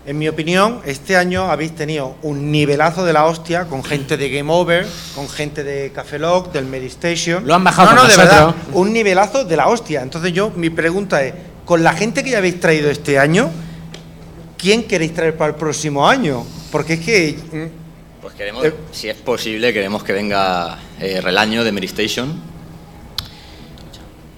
En 0.05 0.17
mi 0.17 0.27
opinión, 0.27 0.79
este 0.85 1.15
año 1.17 1.51
habéis 1.51 1.75
tenido 1.75 2.15
un 2.23 2.51
nivelazo 2.51 3.05
de 3.05 3.13
la 3.13 3.25
hostia 3.25 3.65
con 3.65 3.83
gente 3.83 4.17
de 4.17 4.29
Game 4.29 4.51
Over, 4.51 4.87
con 5.13 5.29
gente 5.29 5.63
de 5.63 5.91
Café 5.91 6.17
Lock, 6.17 6.51
del 6.51 6.65
Medistation. 6.65 7.45
Lo 7.45 7.53
han 7.53 7.63
bajado 7.63 7.89
No, 7.91 7.95
no, 7.95 8.01
de 8.03 8.07
nosotros. 8.17 8.29
verdad, 8.35 8.55
un 8.73 8.91
nivelazo 8.91 9.45
de 9.45 9.55
la 9.55 9.67
hostia. 9.67 10.01
Entonces 10.01 10.33
yo, 10.33 10.51
mi 10.55 10.71
pregunta 10.71 11.23
es, 11.23 11.33
con 11.69 11.83
la 11.83 11.93
gente 11.93 12.23
que 12.23 12.31
ya 12.31 12.39
habéis 12.39 12.59
traído 12.59 12.89
este 12.89 13.19
año, 13.19 13.51
¿quién 14.57 14.85
queréis 14.85 15.13
traer 15.13 15.37
para 15.37 15.51
el 15.51 15.55
próximo 15.55 16.07
año? 16.07 16.43
Porque 16.71 16.93
es 16.93 16.99
que... 16.99 17.69
Pues 18.19 18.33
queremos, 18.33 18.65
Eh. 18.65 18.73
si 18.91 19.07
es 19.07 19.15
posible, 19.17 19.71
queremos 19.71 20.03
que 20.03 20.11
venga 20.13 20.79
eh, 20.99 21.21
Relaño 21.21 21.63
de 21.63 21.71
Mary 21.71 21.85
Station. 21.85 22.33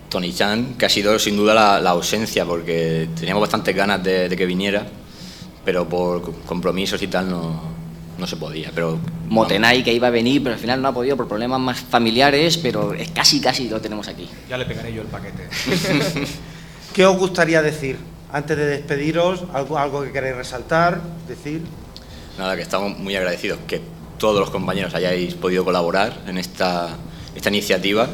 Tony 0.10 0.34
Chan, 0.34 0.76
que 0.78 0.86
ha 0.88 0.90
sido 0.90 1.18
sin 1.20 1.38
duda 1.38 1.54
la, 1.54 1.80
la 1.80 1.92
ausencia, 1.92 2.44
porque 2.44 3.08
teníamos 3.18 3.40
bastantes 3.40 3.74
ganas 3.74 4.04
de, 4.04 4.28
de 4.28 4.36
que 4.36 4.46
viniera, 4.46 4.86
pero 5.64 5.88
por 5.88 6.34
compromisos 6.46 7.02
y 7.02 7.08
tal 7.08 7.30
no, 7.30 7.62
no 8.18 8.28
se 8.28 8.36
podía. 8.36 8.72
Pero 8.76 9.00
Motenay 9.30 9.86
que 9.86 9.94
iba 9.94 10.08
a 10.08 10.12
venir, 10.12 10.44
pero 10.44 10.56
al 10.56 10.60
final 10.60 10.82
no 10.82 10.90
ha 10.90 10.94
podido 10.94 11.16
por 11.16 11.30
problemas 11.30 11.62
más 11.62 11.80
familiares, 11.80 12.58
pero 12.58 12.94
es 12.94 13.10
casi 13.12 13.40
casi 13.40 13.70
lo 13.70 13.80
tenemos 13.80 14.10
aquí. 14.10 14.28
Ya 14.50 14.58
le 14.58 14.66
pegaré 14.66 14.94
yo 14.94 15.02
el 15.04 15.08
paquete. 15.08 15.48
¿Qué 16.94 17.06
os 17.06 17.18
gustaría 17.18 17.62
decir? 17.62 17.98
Antes 18.32 18.58
de 18.58 18.66
despediros, 18.66 19.44
algo, 19.54 19.78
algo 19.78 20.04
que 20.04 20.12
queréis 20.12 20.36
resaltar, 20.36 21.02
decir. 21.28 21.62
Nada, 22.38 22.56
que 22.56 22.62
estamos 22.62 22.98
muy 22.98 23.16
agradecidos 23.16 23.60
que 23.68 23.82
todos 24.18 24.40
los 24.40 24.50
compañeros 24.50 24.94
hayáis 24.94 25.34
podido 25.36 25.66
colaborar 25.66 26.18
en 26.28 26.38
esta, 26.38 26.90
esta 27.36 27.50
iniciativa. 27.50 28.08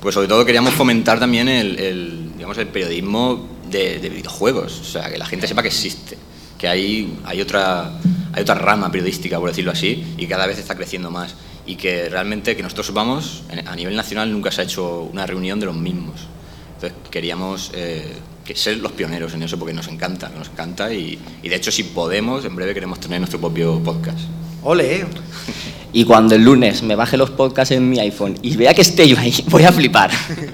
Pues 0.00 0.14
sobre 0.14 0.28
todo 0.28 0.44
queríamos 0.44 0.74
fomentar 0.74 1.18
también 1.18 1.48
el, 1.48 1.78
el, 1.78 2.32
digamos, 2.34 2.58
el 2.58 2.68
periodismo 2.68 3.48
de, 3.70 3.98
de 3.98 4.08
videojuegos, 4.10 4.80
o 4.80 4.84
sea, 4.84 5.10
que 5.10 5.16
la 5.16 5.24
gente 5.24 5.46
sepa 5.46 5.62
que 5.62 5.68
existe, 5.68 6.18
que 6.58 6.68
hay, 6.68 7.18
hay, 7.24 7.40
otra, 7.40 7.90
hay 8.34 8.42
otra 8.42 8.54
rama 8.54 8.90
periodística, 8.90 9.38
por 9.38 9.48
decirlo 9.48 9.70
así, 9.72 10.14
y 10.18 10.26
cada 10.26 10.46
vez 10.46 10.58
está 10.58 10.74
creciendo 10.74 11.10
más. 11.10 11.34
Y 11.66 11.76
que 11.76 12.10
realmente 12.10 12.54
que 12.54 12.62
nosotros 12.62 12.92
en- 13.48 13.66
a 13.66 13.74
nivel 13.74 13.96
nacional 13.96 14.30
nunca 14.30 14.50
se 14.50 14.60
ha 14.60 14.64
hecho 14.64 15.08
una 15.10 15.24
reunión 15.26 15.58
de 15.58 15.66
los 15.66 15.74
mismos. 15.74 16.26
Entonces 16.86 17.10
queríamos 17.10 17.70
eh, 17.74 18.12
que 18.44 18.54
ser 18.54 18.76
los 18.78 18.92
pioneros 18.92 19.32
en 19.34 19.42
eso 19.42 19.58
porque 19.58 19.72
nos 19.72 19.88
encanta, 19.88 20.28
nos 20.36 20.48
encanta 20.48 20.92
y, 20.92 21.18
y 21.42 21.48
de 21.48 21.56
hecho 21.56 21.72
si 21.72 21.84
podemos, 21.84 22.44
en 22.44 22.54
breve 22.54 22.74
queremos 22.74 23.00
tener 23.00 23.20
nuestro 23.20 23.40
propio 23.40 23.80
podcast. 23.82 24.18
Ole, 24.62 25.06
Y 25.92 26.04
cuando 26.04 26.34
el 26.34 26.42
lunes 26.42 26.82
me 26.82 26.94
baje 26.94 27.16
los 27.16 27.30
podcasts 27.30 27.72
en 27.72 27.88
mi 27.88 27.98
iPhone 28.00 28.36
y 28.42 28.56
vea 28.56 28.74
que 28.74 28.82
esté 28.82 29.08
yo 29.08 29.18
ahí, 29.18 29.44
voy 29.48 29.64
a 29.64 29.72
flipar. 29.72 30.10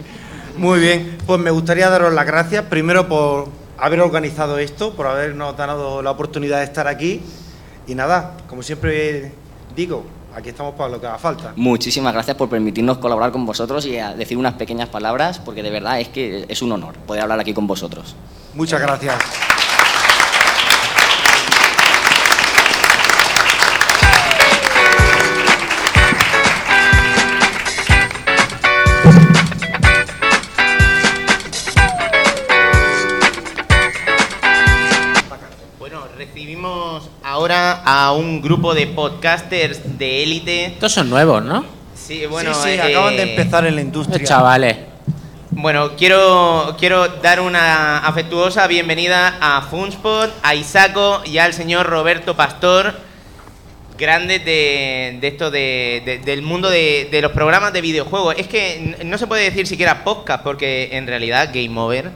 Muy 0.57 0.79
bien, 0.81 1.19
pues 1.27 1.41
me 1.41 1.51
gustaría 1.51 1.89
daros 1.89 2.13
las 2.13 2.27
gracias 2.27 2.65
primero 2.67 3.09
por 3.09 3.49
haber 3.79 4.01
organizado 4.01 4.59
esto, 4.59 4.95
por 4.95 5.07
habernos 5.07 5.57
dado 5.57 6.03
la 6.03 6.11
oportunidad 6.11 6.59
de 6.59 6.65
estar 6.65 6.87
aquí. 6.87 7.23
Y 7.87 7.95
nada, 7.95 8.37
como 8.49 8.63
siempre 8.63 9.33
digo, 9.75 10.05
aquí 10.35 10.51
estamos 10.51 10.75
para 10.75 10.91
lo 10.91 11.01
que 11.01 11.07
haga 11.07 11.19
falta. 11.19 11.53
Muchísimas 11.57 12.13
gracias 12.13 12.37
por 12.37 12.49
permitirnos 12.49 12.99
colaborar 12.99 13.33
con 13.33 13.47
vosotros 13.47 13.87
y 13.87 13.99
a 13.99 14.15
decir 14.15 14.37
unas 14.37 14.55
pequeñas 14.55 14.89
palabras, 14.89 15.39
porque 15.39 15.63
de 15.63 15.71
verdad 15.71 16.01
es 16.01 16.09
que 16.09 16.47
es 16.49 16.63
un 16.63 16.73
honor 16.73 16.95
poder 17.07 17.23
hablar 17.23 17.41
aquí 17.41 17.55
con 17.55 17.67
vosotros. 17.67 18.17
Muchas 18.55 18.81
gracias. 18.81 19.17
Recibimos 36.35 37.11
ahora 37.25 37.83
a 37.85 38.13
un 38.13 38.41
grupo 38.41 38.73
de 38.73 38.87
podcasters 38.87 39.99
de 39.99 40.23
élite. 40.23 40.67
Estos 40.67 40.93
son 40.93 41.11
nuevos, 41.11 41.43
¿no? 41.43 41.65
Sí, 41.95 42.25
bueno, 42.27 42.55
sí, 42.55 42.61
sí, 42.63 42.69
eh, 42.71 42.83
acaban 42.83 43.17
de 43.17 43.23
empezar 43.35 43.67
en 43.67 43.75
la 43.75 43.81
industria. 43.81 44.25
Chavales. 44.25 44.77
Bueno, 45.51 45.97
quiero, 45.97 46.77
quiero 46.79 47.09
dar 47.21 47.41
una 47.41 47.99
afectuosa 47.99 48.69
bienvenida 48.69 49.39
a 49.41 49.63
Funspot, 49.63 50.31
a 50.45 50.55
Isaco 50.55 51.23
y 51.25 51.39
al 51.39 51.53
señor 51.53 51.87
Roberto 51.87 52.37
Pastor, 52.37 52.95
grandes 53.99 54.45
de, 54.45 55.19
de 55.21 55.27
esto 55.27 55.51
de- 55.51 56.03
de- 56.05 56.19
del 56.19 56.43
mundo 56.43 56.71
de, 56.71 57.09
de 57.11 57.21
los 57.23 57.33
programas 57.33 57.73
de 57.73 57.81
videojuegos. 57.81 58.37
Es 58.39 58.47
que 58.47 58.97
no 59.05 59.19
se 59.19 59.27
puede 59.27 59.43
decir 59.43 59.67
siquiera 59.67 60.05
podcast, 60.05 60.45
porque 60.45 60.91
en 60.93 61.09
realidad 61.09 61.51
Game 61.53 61.77
Over 61.79 62.07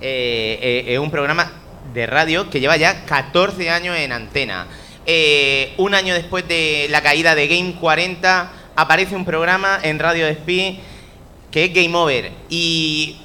eh, 0.00 0.58
eh, 0.60 0.84
es 0.88 0.98
un 0.98 1.10
programa 1.12 1.52
de 1.96 2.06
radio 2.06 2.50
que 2.50 2.60
lleva 2.60 2.76
ya 2.76 3.06
14 3.06 3.70
años 3.70 3.96
en 3.96 4.12
antena. 4.12 4.66
Eh, 5.06 5.72
un 5.78 5.94
año 5.94 6.12
después 6.12 6.46
de 6.46 6.88
la 6.90 7.00
caída 7.02 7.34
de 7.34 7.48
Game 7.48 7.76
40, 7.80 8.52
aparece 8.76 9.16
un 9.16 9.24
programa 9.24 9.80
en 9.82 9.98
Radio 9.98 10.26
Speed 10.28 10.74
que 11.50 11.64
es 11.64 11.72
Game 11.72 11.96
Over. 11.96 12.32
Y 12.50 13.16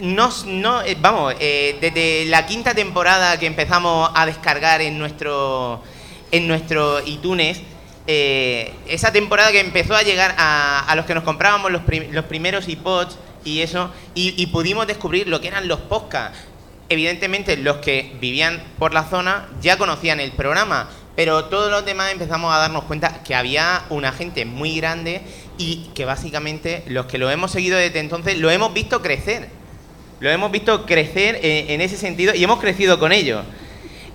no, 0.00 0.28
no 0.46 0.82
eh, 0.82 0.96
vamos, 1.00 1.34
eh, 1.38 1.78
desde 1.80 2.24
la 2.26 2.46
quinta 2.46 2.74
temporada 2.74 3.38
que 3.38 3.46
empezamos 3.46 4.10
a 4.12 4.26
descargar 4.26 4.80
en 4.82 4.98
nuestro, 4.98 5.80
en 6.32 6.48
nuestro 6.48 7.00
iTunes, 7.06 7.60
esa 8.06 9.12
temporada 9.12 9.50
que 9.52 9.60
empezó 9.60 9.94
a 9.94 10.02
llegar 10.02 10.34
a, 10.36 10.80
a 10.80 10.94
los 10.96 11.06
que 11.06 11.14
nos 11.14 11.22
comprábamos 11.22 11.70
los, 11.70 11.82
prim- 11.82 12.10
los 12.10 12.24
primeros 12.26 12.68
iPods 12.68 13.16
y 13.44 13.60
eso, 13.60 13.90
y, 14.14 14.34
y 14.42 14.46
pudimos 14.48 14.86
descubrir 14.86 15.28
lo 15.28 15.40
que 15.40 15.48
eran 15.48 15.68
los 15.68 15.78
podcasts. 15.80 16.38
Evidentemente, 16.88 17.56
los 17.56 17.78
que 17.78 18.14
vivían 18.20 18.62
por 18.78 18.92
la 18.92 19.04
zona 19.04 19.48
ya 19.60 19.78
conocían 19.78 20.20
el 20.20 20.32
programa, 20.32 20.90
pero 21.16 21.44
todos 21.46 21.70
los 21.70 21.84
demás 21.84 22.12
empezamos 22.12 22.52
a 22.52 22.58
darnos 22.58 22.84
cuenta 22.84 23.22
que 23.22 23.34
había 23.34 23.84
una 23.88 24.12
gente 24.12 24.44
muy 24.44 24.76
grande 24.76 25.22
y 25.58 25.90
que 25.94 26.04
básicamente 26.04 26.82
los 26.88 27.06
que 27.06 27.18
lo 27.18 27.30
hemos 27.30 27.52
seguido 27.52 27.78
desde 27.78 28.00
entonces 28.00 28.38
lo 28.38 28.50
hemos 28.50 28.74
visto 28.74 29.00
crecer. 29.00 29.48
Lo 30.20 30.30
hemos 30.30 30.50
visto 30.50 30.86
crecer 30.86 31.38
eh, 31.42 31.66
en 31.68 31.80
ese 31.80 31.96
sentido 31.96 32.34
y 32.34 32.42
hemos 32.42 32.60
crecido 32.60 32.98
con 32.98 33.12
ellos. 33.12 33.44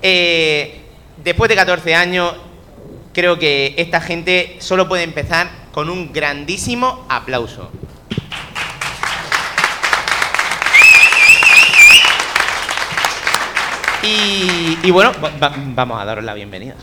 Eh, 0.02 0.82
después 1.24 1.50
de 1.50 1.56
14 1.56 1.96
años, 1.96 2.36
creo 3.14 3.40
que 3.40 3.76
esta 3.78 4.02
gente 4.02 4.58
solo 4.60 4.88
puede 4.88 5.04
empezar 5.04 5.50
con 5.72 5.90
un 5.90 6.12
grandísimo 6.12 7.06
aplauso. 7.10 7.70
Y, 14.14 14.88
y 14.88 14.92
bueno, 14.92 15.12
va- 15.24 15.32
va- 15.42 15.54
vamos 15.76 16.02
a 16.02 16.06
daros 16.06 16.24
la 16.24 16.34
bienvenida. 16.34 16.74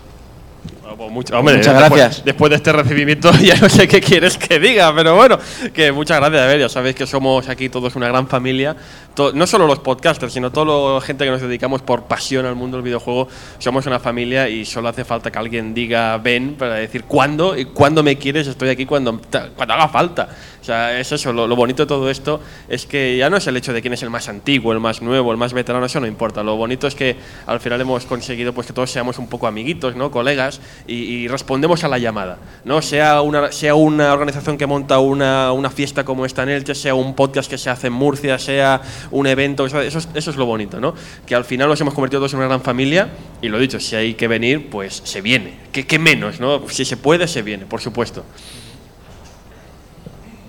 Bueno, 0.83 0.97
pues 0.99 1.11
mucho- 1.11 1.37
hombre, 1.39 1.57
Muchas 1.57 1.75
después- 1.77 2.01
gracias. 2.01 2.25
Después 2.25 2.51
de 2.51 2.57
este 2.57 2.73
recibimiento 2.73 3.33
ya 3.43 3.57
no 3.57 3.69
sé 3.69 3.89
qué 3.89 4.01
quieres 4.01 4.39
que 4.39 4.61
diga, 4.61 4.95
pero 4.95 5.17
bueno, 5.17 5.37
que 5.75 5.91
muchas 5.91 6.19
gracias. 6.21 6.43
A 6.43 6.47
ver, 6.47 6.61
ya 6.61 6.69
sabéis 6.69 6.95
que 6.95 7.07
somos 7.07 7.49
aquí 7.49 7.69
todos 7.69 7.97
una 7.97 8.07
gran 8.09 8.29
familia. 8.29 8.77
To- 9.15 9.33
no 9.33 9.47
solo 9.49 9.67
los 9.67 9.81
podcasters, 9.81 10.33
sino 10.33 10.53
toda 10.53 10.95
la 10.95 11.01
gente 11.01 11.25
que 11.25 11.31
nos 11.33 11.41
dedicamos 11.41 11.83
por 11.83 12.05
pasión 12.05 12.47
al 12.47 12.55
mundo 12.55 12.77
del 12.77 12.85
videojuego. 12.85 13.27
Somos 13.59 13.87
una 13.87 13.99
familia 13.99 14.49
y 14.49 14.65
solo 14.65 14.89
hace 14.89 15.05
falta 15.05 15.33
que 15.33 15.39
alguien 15.39 15.75
diga 15.75 16.17
ven 16.19 16.55
para 16.57 16.75
decir 16.75 17.03
cuándo 17.05 17.57
y 17.59 17.65
cuándo 17.65 18.05
me 18.05 18.17
quieres, 18.17 18.47
estoy 18.47 18.69
aquí 18.69 18.87
cuando, 18.87 19.21
cuando 19.57 19.75
haga 19.75 19.89
falta. 19.89 20.29
O 20.67 20.69
sea, 20.69 20.99
es 20.99 21.13
eso, 21.13 21.33
lo, 21.33 21.47
lo 21.47 21.55
bonito 21.55 21.85
de 21.85 21.87
todo 21.87 22.11
esto 22.11 22.41
es 22.69 22.87
que 22.87 23.17
ya 23.17 23.31
no 23.31 23.37
es 23.37 23.47
el 23.47 23.57
hecho 23.57 23.73
de 23.73 23.81
quién 23.81 23.95
es 23.95 24.03
el 24.03 24.11
más 24.11 24.29
antiguo, 24.29 24.73
el 24.73 24.81
más 24.81 25.01
nuevo, 25.01 25.31
el 25.31 25.37
más 25.37 25.53
veterano, 25.53 25.87
eso 25.87 26.01
no 26.01 26.09
importa. 26.09 26.43
Lo 26.43 26.57
bonito 26.57 26.89
es 26.89 26.97
que 26.97 27.15
al 27.47 27.61
final 27.61 27.81
hemos 27.81 28.05
conseguido 28.05 28.53
pues 28.53 28.67
que 28.67 28.73
todos 28.73 28.91
seamos 28.91 29.17
un 29.19 29.29
poco 29.29 29.47
amiguitos, 29.47 29.95
¿no? 29.95 30.11
colegas 30.11 30.61
y, 30.89 31.29
respondemos 31.29 31.85
a 31.85 31.89
la 31.89 31.99
llamada. 31.99 32.39
¿no? 32.65 32.83
Sea, 32.83 33.21
una, 33.21 33.53
sea 33.53 33.77
una 33.77 34.13
organización 34.13 34.59
que 34.59 34.67
monta 34.67 34.99
una, 34.99 35.53
una 35.53 35.71
fiesta 35.71 36.05
como 36.05 36.27
esta 36.27 36.43
en 36.43 36.49
Elche, 36.49 36.75
sea 36.75 36.97
un 36.97 37.15
podcast 37.15 37.49
que 37.49 37.59
se 37.59 37.71
hace 37.71 37.87
en 37.87 37.93
Murcia, 37.93 38.37
sea 38.37 38.81
un 39.13 39.29
evento, 39.29 39.67
eso, 39.67 39.81
eso 39.81 39.99
es, 39.99 40.09
eso 40.15 40.31
es 40.33 40.37
lo 40.37 40.47
bonito, 40.47 40.81
¿no? 40.81 40.95
que 41.27 41.37
al 41.37 41.45
final 41.45 41.69
nos 41.69 41.81
hemos 41.81 41.95
convertido 41.95 42.19
todos 42.19 42.33
en 42.33 42.41
una 42.41 42.49
gran 42.49 42.63
familia 42.63 43.11
y 43.41 43.51
lo 43.51 43.61
dicho, 43.61 43.79
si 43.79 43.95
hay 43.95 44.15
que 44.15 44.27
venir, 44.27 44.69
pues 44.69 45.01
se 45.05 45.21
viene. 45.21 45.55
¿Qué, 45.71 45.87
qué 45.87 46.01
menos? 46.01 46.41
¿no? 46.41 46.69
Si 46.69 46.85
se 46.85 46.97
puede, 46.97 47.29
se 47.29 47.43
viene, 47.43 47.67
por 47.67 47.81
supuesto. 47.81 48.25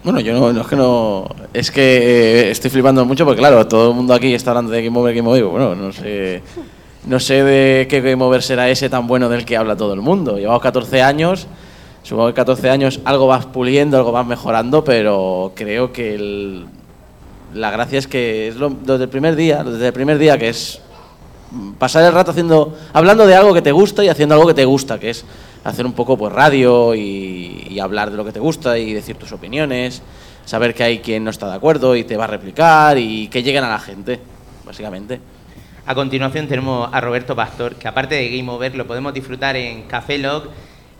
Bueno, 0.03 0.19
yo 0.21 0.33
no, 0.33 0.53
no 0.53 0.61
es 0.61 0.67
que 0.67 0.75
no. 0.75 1.27
Es 1.53 1.71
que 1.71 1.81
eh, 1.81 2.51
estoy 2.51 2.69
flipando 2.69 3.03
mucho 3.05 3.25
porque, 3.25 3.39
claro, 3.39 3.67
todo 3.67 3.89
el 3.89 3.95
mundo 3.95 4.13
aquí 4.13 4.33
está 4.33 4.51
hablando 4.51 4.71
de 4.71 4.83
Game 4.83 4.97
Over, 4.97 5.13
Game 5.15 5.27
Over. 5.29 5.43
Bueno, 5.45 5.75
no 5.75 5.91
sé. 5.91 6.41
No 7.05 7.19
sé 7.19 7.43
de 7.43 7.87
qué 7.89 8.01
Game 8.01 8.23
Over 8.23 8.41
será 8.43 8.69
ese 8.69 8.89
tan 8.89 9.07
bueno 9.07 9.27
del 9.29 9.45
que 9.45 9.57
habla 9.57 9.75
todo 9.75 9.93
el 9.93 10.01
mundo. 10.01 10.37
Llevamos 10.37 10.61
14 10.61 11.01
años. 11.01 11.47
Supongo 12.03 12.27
que 12.29 12.33
14 12.35 12.69
años 12.69 13.01
algo 13.03 13.27
vas 13.27 13.45
puliendo, 13.47 13.97
algo 13.97 14.11
vas 14.13 14.25
mejorando, 14.25 14.83
pero 14.83 15.51
creo 15.55 15.91
que 15.91 16.15
el- 16.15 16.65
la 17.53 17.69
gracia 17.71 17.99
es 17.99 18.07
que 18.07 18.47
es 18.49 18.55
lo, 18.55 18.69
desde 18.69 19.03
el 19.05 19.09
primer 19.09 19.35
día, 19.35 19.63
desde 19.63 19.87
el 19.87 19.93
primer 19.93 20.17
día 20.17 20.37
que 20.37 20.49
es 20.49 20.81
pasar 21.77 22.03
el 22.05 22.13
rato 22.13 22.31
haciendo, 22.31 22.77
hablando 22.93 23.25
de 23.25 23.35
algo 23.35 23.53
que 23.53 23.61
te 23.61 23.71
gusta 23.71 24.03
y 24.03 24.09
haciendo 24.09 24.35
algo 24.35 24.47
que 24.47 24.53
te 24.53 24.65
gusta, 24.65 24.99
que 24.99 25.09
es 25.11 25.25
hacer 25.63 25.85
un 25.85 25.93
poco 25.93 26.17
pues 26.17 26.31
radio 26.33 26.95
y, 26.95 27.67
y 27.69 27.79
hablar 27.79 28.11
de 28.11 28.17
lo 28.17 28.25
que 28.25 28.31
te 28.31 28.39
gusta 28.39 28.77
y 28.77 28.93
decir 28.93 29.15
tus 29.17 29.31
opiniones, 29.31 30.01
saber 30.45 30.73
que 30.73 30.83
hay 30.83 30.99
quien 30.99 31.23
no 31.23 31.29
está 31.29 31.47
de 31.49 31.55
acuerdo 31.55 31.95
y 31.95 32.03
te 32.03 32.15
va 32.17 32.25
a 32.25 32.27
replicar 32.27 32.97
y 32.97 33.27
que 33.27 33.43
lleguen 33.43 33.63
a 33.63 33.69
la 33.69 33.79
gente, 33.79 34.19
básicamente. 34.65 35.19
A 35.85 35.95
continuación 35.95 36.47
tenemos 36.47 36.89
a 36.91 36.99
Roberto 36.99 37.35
Pastor, 37.35 37.75
que 37.75 37.87
aparte 37.87 38.15
de 38.15 38.29
Game 38.37 38.51
Over 38.51 38.75
lo 38.75 38.85
podemos 38.87 39.13
disfrutar 39.13 39.55
en 39.55 39.83
Café 39.83 40.17
Log. 40.17 40.49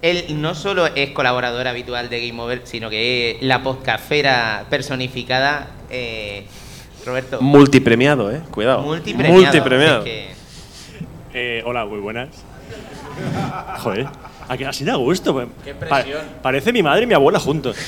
Él 0.02 0.26
no 0.40 0.54
solo 0.56 0.86
es 0.88 1.10
colaborador 1.10 1.68
habitual 1.68 2.08
de 2.10 2.26
Game 2.28 2.42
Over, 2.42 2.62
sino 2.66 2.90
que 2.90 3.32
es 3.32 3.42
la 3.42 3.64
podcastfera 3.64 4.66
personificada. 4.70 5.68
Eh, 5.90 6.46
Roberto. 7.06 7.42
Multipremiado, 7.42 8.32
¿eh? 8.32 8.42
Cuidado. 8.52 8.82
Multipremiado. 8.84 9.42
Multipremiado. 9.42 9.98
es 10.00 10.04
que- 10.04 10.37
Eh, 11.40 11.62
hola, 11.68 11.86
muy 11.86 12.00
buenas. 12.00 12.30
Joder, 13.78 14.08
aquí 14.50 14.64
así 14.64 14.84
da 14.84 14.96
gusto. 14.96 15.48
Qué 15.64 15.76
Pa- 15.76 16.02
presión. 16.02 16.22
parece 16.42 16.74
mi 16.74 16.82
madre 16.82 17.04
y 17.04 17.06
mi 17.06 17.14
abuela 17.14 17.40
juntos. 17.40 17.78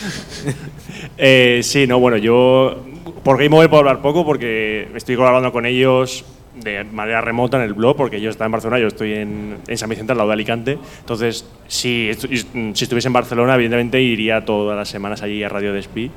Eh, 1.21 1.59
sí, 1.63 1.85
no, 1.85 1.99
bueno, 1.99 2.15
yo 2.17 2.81
por 3.23 3.37
Game 3.41 3.53
Over 3.55 3.69
puedo 3.69 3.79
hablar 3.79 3.99
poco 4.01 4.25
porque 4.25 4.87
estoy 4.95 5.15
colaborando 5.17 5.51
con 5.51 5.65
ellos 5.65 6.23
de 6.55 6.83
manera 6.85 7.19
remota 7.19 7.57
en 7.57 7.63
el 7.63 7.73
blog, 7.73 7.97
porque 7.97 8.17
ellos 8.17 8.31
están 8.31 8.45
en 8.45 8.51
Barcelona, 8.53 8.79
yo 8.79 8.87
estoy 8.87 9.13
en, 9.15 9.57
en 9.67 9.77
San 9.77 9.89
Vicente, 9.89 10.11
al 10.13 10.17
lado 10.17 10.29
de 10.29 10.33
Alicante. 10.35 10.77
Entonces, 10.99 11.45
si, 11.67 12.09
estu- 12.09 12.73
si 12.73 12.83
estuviese 12.83 13.07
en 13.09 13.13
Barcelona, 13.13 13.55
evidentemente 13.55 14.01
iría 14.01 14.45
todas 14.45 14.77
las 14.77 14.87
semanas 14.87 15.21
allí 15.21 15.43
a 15.43 15.49
Radio 15.49 15.73
Despí, 15.73 16.09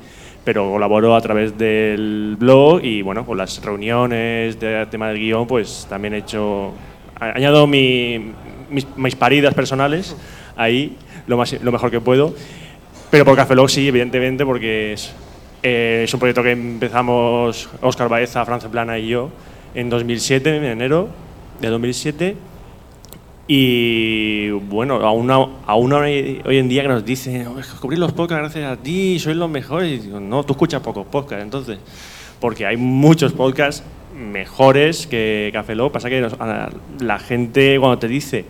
pero 0.45 0.69
colaboro 0.71 1.15
a 1.15 1.21
través 1.21 1.57
del 1.57 2.35
blog 2.39 2.81
y 2.83 3.01
bueno, 3.01 3.25
con 3.25 3.37
las 3.37 3.61
reuniones 3.63 4.57
de 4.59 4.85
tema 4.89 5.09
del 5.09 5.19
guion, 5.19 5.47
pues 5.47 5.85
también 5.89 6.13
he 6.13 6.19
hecho, 6.19 6.73
añado 7.31 7.67
mi- 7.67 8.31
mis, 8.69 8.85
mis 8.97 9.15
paridas 9.15 9.53
personales 9.53 10.15
ahí, 10.55 10.97
lo, 11.27 11.37
más, 11.37 11.53
lo 11.61 11.71
mejor 11.71 11.91
que 11.91 11.99
puedo. 12.01 12.33
Pero 13.11 13.25
por 13.25 13.35
Café 13.35 13.55
Lock 13.55 13.69
sí, 13.69 13.87
evidentemente, 13.87 14.45
porque 14.45 14.93
es, 14.93 15.13
eh, 15.61 16.01
es 16.05 16.13
un 16.13 16.19
proyecto 16.19 16.41
que 16.43 16.51
empezamos 16.51 17.69
Óscar 17.81 18.09
Baeza, 18.09 18.43
Franza 18.45 18.69
Plana 18.69 18.97
y 18.97 19.07
yo 19.09 19.29
en 19.75 19.89
2007, 19.89 20.57
en 20.57 20.63
enero 20.65 21.09
de 21.61 21.67
2007. 21.69 22.35
Y 23.47 24.49
bueno, 24.51 24.95
aún, 25.05 25.29
aún 25.29 25.93
hoy, 25.93 26.41
hoy 26.45 26.57
en 26.57 26.69
día 26.69 26.81
que 26.83 26.87
nos 26.87 27.03
dicen, 27.03 27.45
"Oh, 27.47 27.55
descubrir 27.55 27.99
los 27.99 28.13
podcasts 28.13 28.39
gracias 28.55 28.71
a 28.71 28.81
ti, 28.81 29.19
sois 29.19 29.35
los 29.35 29.49
mejores. 29.49 29.91
Y 29.91 29.97
digo, 30.07 30.19
no, 30.19 30.43
tú 30.43 30.53
escuchas 30.53 30.81
pocos 30.81 31.05
podcasts, 31.05 31.43
entonces. 31.43 31.77
Porque 32.43 32.65
hay 32.65 32.75
muchos 32.75 33.31
podcasts 33.31 33.83
mejores 34.19 35.07
que 35.07 35.49
Café 35.53 35.75
Lock. 35.75 35.93
Pasa 35.93 36.09
que 36.09 36.19
nos- 36.19 36.35
la 36.99 37.17
gente 37.17 37.77
cuando 37.79 37.99
te 37.99 38.09
dice 38.09 38.43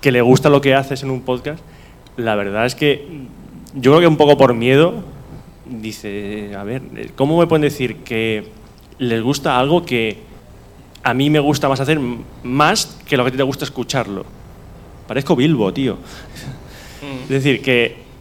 que 0.00 0.10
le 0.10 0.20
gusta 0.22 0.50
lo 0.50 0.60
que 0.60 0.74
haces 0.74 1.04
en 1.04 1.10
un 1.12 1.20
podcast, 1.20 1.62
la 2.16 2.34
verdad 2.34 2.66
es 2.66 2.74
que 2.74 3.06
yo 3.76 3.92
creo 3.92 4.00
que 4.00 4.06
un 4.08 4.16
poco 4.16 4.36
por 4.36 4.54
miedo, 4.54 5.04
dice, 5.66 6.50
a 6.58 6.64
ver, 6.64 6.82
¿cómo 7.14 7.38
me 7.38 7.46
pueden 7.46 7.62
decir 7.62 7.98
que 7.98 8.48
les 8.98 9.22
gusta 9.22 9.56
algo 9.56 9.84
que 9.86 10.18
a 11.04 11.14
mí 11.14 11.30
me 11.30 11.38
gusta 11.38 11.68
más 11.68 11.78
hacer 11.78 12.00
más 12.42 12.98
que 13.06 13.16
lo 13.16 13.24
que 13.24 13.30
te 13.30 13.42
gusta 13.44 13.64
escucharlo? 13.64 14.24
Parezco 15.06 15.36
Bilbo, 15.36 15.72
tío. 15.72 15.96
Es 17.22 17.28
decir, 17.28 17.62
que 17.62 17.94
mm, 17.98 18.11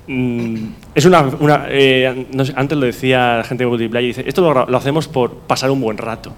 es 0.96 1.06
una... 1.06 1.22
una, 1.40 1.66
eh, 1.70 2.28
no 2.32 2.46
sé, 2.46 2.54
antes 2.56 2.78
lo 2.78 2.86
decía 2.86 3.38
la 3.38 3.44
gente 3.44 3.64
de 3.64 3.70
Multiplayer, 3.70 4.16
dice, 4.16 4.24
esto 4.28 4.54
lo, 4.54 4.66
lo 4.66 4.78
hacemos 4.78 5.08
por 5.08 5.34
pasar 5.34 5.72
un 5.72 5.82
buen 5.82 5.98
rato. 5.98 6.34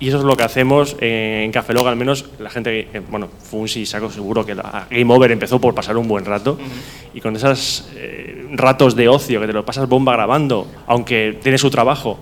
Y 0.00 0.08
eso 0.08 0.18
es 0.18 0.24
lo 0.24 0.36
que 0.36 0.44
hacemos 0.44 0.96
eh, 1.00 1.42
en 1.44 1.50
Café 1.50 1.72
Lock, 1.72 1.88
al 1.88 1.96
menos 1.96 2.26
la 2.38 2.50
gente, 2.50 2.88
eh, 2.92 3.02
bueno, 3.10 3.28
Funsi 3.28 3.80
y 3.80 3.86
Saco 3.86 4.10
seguro 4.10 4.46
que 4.46 4.54
la 4.54 4.86
Game 4.90 5.12
Over 5.12 5.32
empezó 5.32 5.60
por 5.60 5.74
pasar 5.74 5.96
un 5.96 6.06
buen 6.06 6.24
rato. 6.24 6.56
Y 7.14 7.20
con 7.20 7.34
esos 7.34 7.88
eh, 7.96 8.46
ratos 8.52 8.94
de 8.94 9.08
ocio 9.08 9.40
que 9.40 9.48
te 9.48 9.52
lo 9.52 9.64
pasas 9.64 9.88
bomba 9.88 10.12
grabando, 10.12 10.68
aunque 10.86 11.38
tiene 11.42 11.58
su 11.58 11.68
trabajo, 11.70 12.20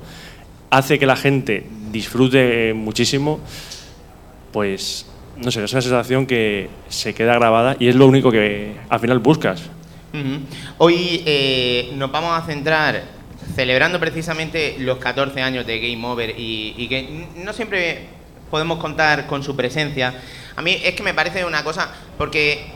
hace 0.71 0.99
que 0.99 1.05
la 1.05 1.17
gente 1.17 1.67
disfrute 1.93 2.73
muchísimo, 2.73 3.41
pues 4.53 5.07
no 5.37 5.51
sé, 5.51 5.63
es 5.63 5.73
una 5.73 5.83
sensación 5.83 6.25
que 6.25 6.71
se 6.89 7.13
queda 7.13 7.35
grabada 7.35 7.77
y 7.79 7.89
es 7.89 7.95
lo 7.95 8.07
único 8.07 8.31
que 8.31 8.75
al 8.89 9.01
final 9.01 9.19
buscas. 9.19 9.71
Hoy 10.79 11.23
eh, 11.27 11.91
nos 11.95 12.11
vamos 12.11 12.39
a 12.39 12.47
centrar 12.47 13.03
celebrando 13.55 14.01
precisamente 14.01 14.77
los 14.79 14.99
14 14.99 15.41
años 15.43 15.67
de 15.67 15.79
Game 15.79 16.07
Over 16.07 16.35
y, 16.37 16.87
que 16.89 17.27
no 17.37 17.53
siempre 17.53 18.07
podemos 18.51 18.79
contar 18.79 19.27
con 19.27 19.43
su 19.43 19.57
presencia. 19.57 20.15
A 20.55 20.63
mí 20.63 20.81
es 20.83 20.95
que 20.95 21.03
me 21.03 21.15
parece 21.15 21.45
una 21.45 21.65
cosa, 21.65 21.91
porque 22.19 22.67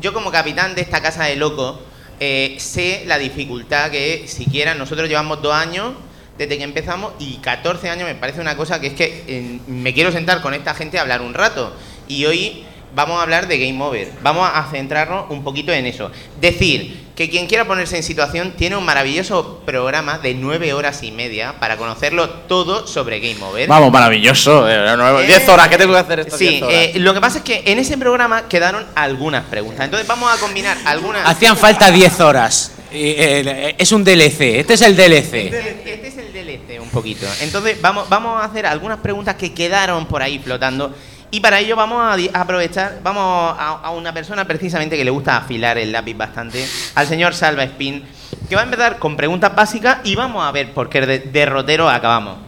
yo 0.00 0.12
como 0.12 0.30
capitán 0.30 0.74
de 0.74 0.82
esta 0.82 1.00
casa 1.00 1.24
de 1.24 1.36
locos 1.36 1.78
eh, 2.20 2.56
sé 2.58 3.04
la 3.06 3.18
dificultad 3.18 3.90
que 3.90 4.24
siquiera 4.26 4.74
nosotros 4.74 5.08
llevamos 5.08 5.42
dos 5.42 5.54
años 5.54 5.92
desde 6.38 6.56
que 6.58 6.64
empezamos 6.64 7.12
y 7.18 7.36
14 7.38 7.90
años 7.90 8.08
me 8.08 8.14
parece 8.14 8.40
una 8.40 8.56
cosa 8.56 8.80
que 8.80 8.88
es 8.88 8.94
que 8.94 9.24
eh, 9.26 9.60
me 9.66 9.92
quiero 9.94 10.12
sentar 10.12 10.42
con 10.42 10.54
esta 10.54 10.74
gente 10.74 10.98
a 10.98 11.02
hablar 11.02 11.22
un 11.22 11.34
rato. 11.34 11.74
Y 12.08 12.24
hoy 12.26 12.64
vamos 12.94 13.18
a 13.18 13.22
hablar 13.22 13.46
de 13.48 13.58
Game 13.58 13.82
Over. 13.82 14.12
Vamos 14.22 14.48
a 14.52 14.64
centrarnos 14.70 15.30
un 15.30 15.42
poquito 15.44 15.72
en 15.72 15.86
eso. 15.86 16.10
Decir 16.40 17.06
que 17.16 17.30
quien 17.30 17.46
quiera 17.46 17.64
ponerse 17.66 17.96
en 17.96 18.02
situación 18.02 18.52
tiene 18.58 18.76
un 18.76 18.84
maravilloso 18.84 19.62
programa 19.64 20.18
de 20.18 20.34
nueve 20.34 20.74
horas 20.74 21.02
y 21.02 21.10
media 21.12 21.54
para 21.58 21.76
conocerlo 21.78 22.28
todo 22.28 22.86
sobre 22.86 23.20
Game 23.20 23.42
Over. 23.42 23.68
Vamos, 23.68 23.90
maravilloso. 23.90 24.68
eh, 24.68 24.94
no, 24.96 25.18
10 25.20 25.48
horas, 25.48 25.68
¿qué 25.68 25.78
tengo 25.78 25.94
que 25.94 25.98
hacer 25.98 26.20
estas 26.20 26.38
Sí, 26.38 26.48
10 26.48 26.62
horas? 26.62 26.74
eh, 26.76 26.92
lo 26.96 27.14
que 27.14 27.20
pasa 27.20 27.38
es 27.38 27.44
que 27.44 27.62
en 27.66 27.78
ese 27.78 27.96
programa 27.96 28.48
quedaron 28.48 28.84
algunas 28.94 29.44
preguntas. 29.46 29.84
Entonces 29.86 30.06
vamos 30.06 30.30
a 30.32 30.38
combinar 30.38 30.76
algunas. 30.84 31.26
Hacían 31.26 31.56
falta 31.56 31.90
10 31.90 32.20
horas. 32.20 32.72
Eh, 32.92 33.74
es 33.78 33.92
un 33.92 34.04
DLC. 34.04 34.60
Este 34.60 34.74
es 34.74 34.82
el 34.82 34.94
DLC. 34.94 35.34
Este 35.34 36.08
es 36.08 36.16
el 36.18 36.32
DLC 36.32 36.80
un 36.82 36.90
poquito. 36.90 37.26
Entonces 37.40 37.80
vamos, 37.80 38.08
vamos 38.10 38.40
a 38.42 38.44
hacer 38.44 38.66
algunas 38.66 38.98
preguntas 38.98 39.34
que 39.36 39.52
quedaron 39.54 40.06
por 40.06 40.22
ahí 40.22 40.38
flotando. 40.38 40.94
Y 41.30 41.40
para 41.40 41.58
ello 41.58 41.76
vamos 41.76 42.00
a 42.00 42.40
aprovechar, 42.40 43.00
vamos 43.02 43.56
a, 43.58 43.80
a 43.82 43.90
una 43.90 44.14
persona 44.14 44.46
precisamente 44.46 44.96
que 44.96 45.04
le 45.04 45.10
gusta 45.10 45.36
afilar 45.36 45.76
el 45.76 45.92
lápiz 45.92 46.16
bastante, 46.16 46.66
al 46.94 47.06
señor 47.06 47.34
Salva 47.34 47.64
Spin, 47.64 48.04
que 48.48 48.54
va 48.54 48.62
a 48.62 48.64
empezar 48.64 48.98
con 48.98 49.16
preguntas 49.16 49.54
básicas 49.54 49.98
y 50.04 50.14
vamos 50.14 50.44
a 50.44 50.52
ver 50.52 50.72
por 50.72 50.88
qué 50.88 51.04
de 51.04 51.18
derrotero 51.18 51.88
acabamos. 51.88 52.38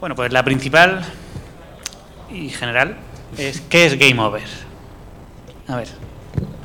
Bueno, 0.00 0.14
pues 0.14 0.32
la 0.32 0.44
principal 0.44 1.04
y 2.30 2.48
general 2.50 2.96
es 3.38 3.60
¿qué 3.62 3.86
es 3.86 3.98
Game 3.98 4.20
Over? 4.20 4.42
A 5.68 5.76
ver. 5.76 5.88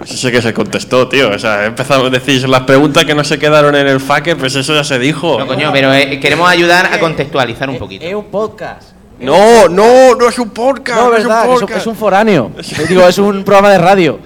Eso 0.03 0.18
sí 0.18 0.31
que 0.31 0.41
se 0.41 0.53
contestó, 0.53 1.07
tío. 1.07 1.30
O 1.30 1.39
sea, 1.39 1.65
empezamos 1.65 2.07
a 2.07 2.09
decir 2.09 2.47
las 2.49 2.61
preguntas 2.61 3.05
que 3.05 3.13
no 3.13 3.23
se 3.23 3.38
quedaron 3.38 3.76
en 3.76 3.88
el 3.88 3.99
fucker, 3.99 4.38
pues 4.38 4.55
eso 4.55 4.73
ya 4.73 4.84
se 4.84 4.97
dijo. 4.99 5.39
No, 5.39 5.47
coño, 5.47 5.72
pero 5.72 5.93
eh, 5.93 6.19
queremos 6.19 6.49
ayudar 6.49 6.88
a 6.88 6.99
contextualizar 6.99 7.69
un 7.69 7.77
poquito. 7.77 8.05
Es 8.05 8.15
un 8.15 8.26
podcast. 8.26 9.01
No, 9.22 9.69
no, 9.69 10.15
no 10.15 10.27
es 10.27 10.39
un 10.39 10.49
podcast. 10.49 10.99
No, 10.99 11.11
verdad, 11.11 11.43
es 11.43 11.48
un 11.48 11.53
es 11.53 11.53
un, 11.53 11.60
podcast. 11.61 11.81
es 11.81 11.88
un 11.88 11.95
foráneo. 11.95 12.52
Digo, 12.88 13.07
es 13.07 13.18
un 13.18 13.43
programa 13.43 13.69
de 13.69 13.77
radio. 13.77 14.19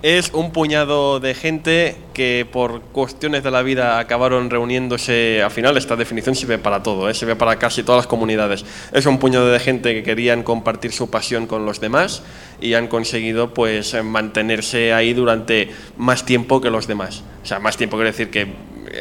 Es 0.00 0.30
un 0.32 0.52
puñado 0.52 1.18
de 1.18 1.34
gente 1.34 1.96
que 2.14 2.46
por 2.52 2.82
cuestiones 2.82 3.42
de 3.42 3.50
la 3.50 3.62
vida 3.62 3.98
acabaron 3.98 4.48
reuniéndose. 4.48 5.42
Al 5.42 5.50
final, 5.50 5.76
esta 5.76 5.96
definición 5.96 6.36
sirve 6.36 6.56
para 6.56 6.84
todo, 6.84 7.10
¿eh? 7.10 7.14
sirve 7.14 7.34
para 7.34 7.58
casi 7.58 7.82
todas 7.82 8.00
las 8.00 8.06
comunidades. 8.06 8.64
Es 8.92 9.06
un 9.06 9.18
puñado 9.18 9.50
de 9.50 9.58
gente 9.58 9.94
que 9.94 10.04
querían 10.04 10.44
compartir 10.44 10.92
su 10.92 11.10
pasión 11.10 11.48
con 11.48 11.66
los 11.66 11.80
demás 11.80 12.22
y 12.60 12.74
han 12.74 12.86
conseguido 12.86 13.52
pues 13.52 13.96
mantenerse 14.04 14.92
ahí 14.92 15.14
durante 15.14 15.70
más 15.96 16.24
tiempo 16.24 16.60
que 16.60 16.70
los 16.70 16.86
demás. 16.86 17.24
O 17.42 17.46
sea, 17.46 17.58
más 17.58 17.76
tiempo 17.76 17.96
quiere 17.96 18.12
decir 18.12 18.30
que 18.30 18.46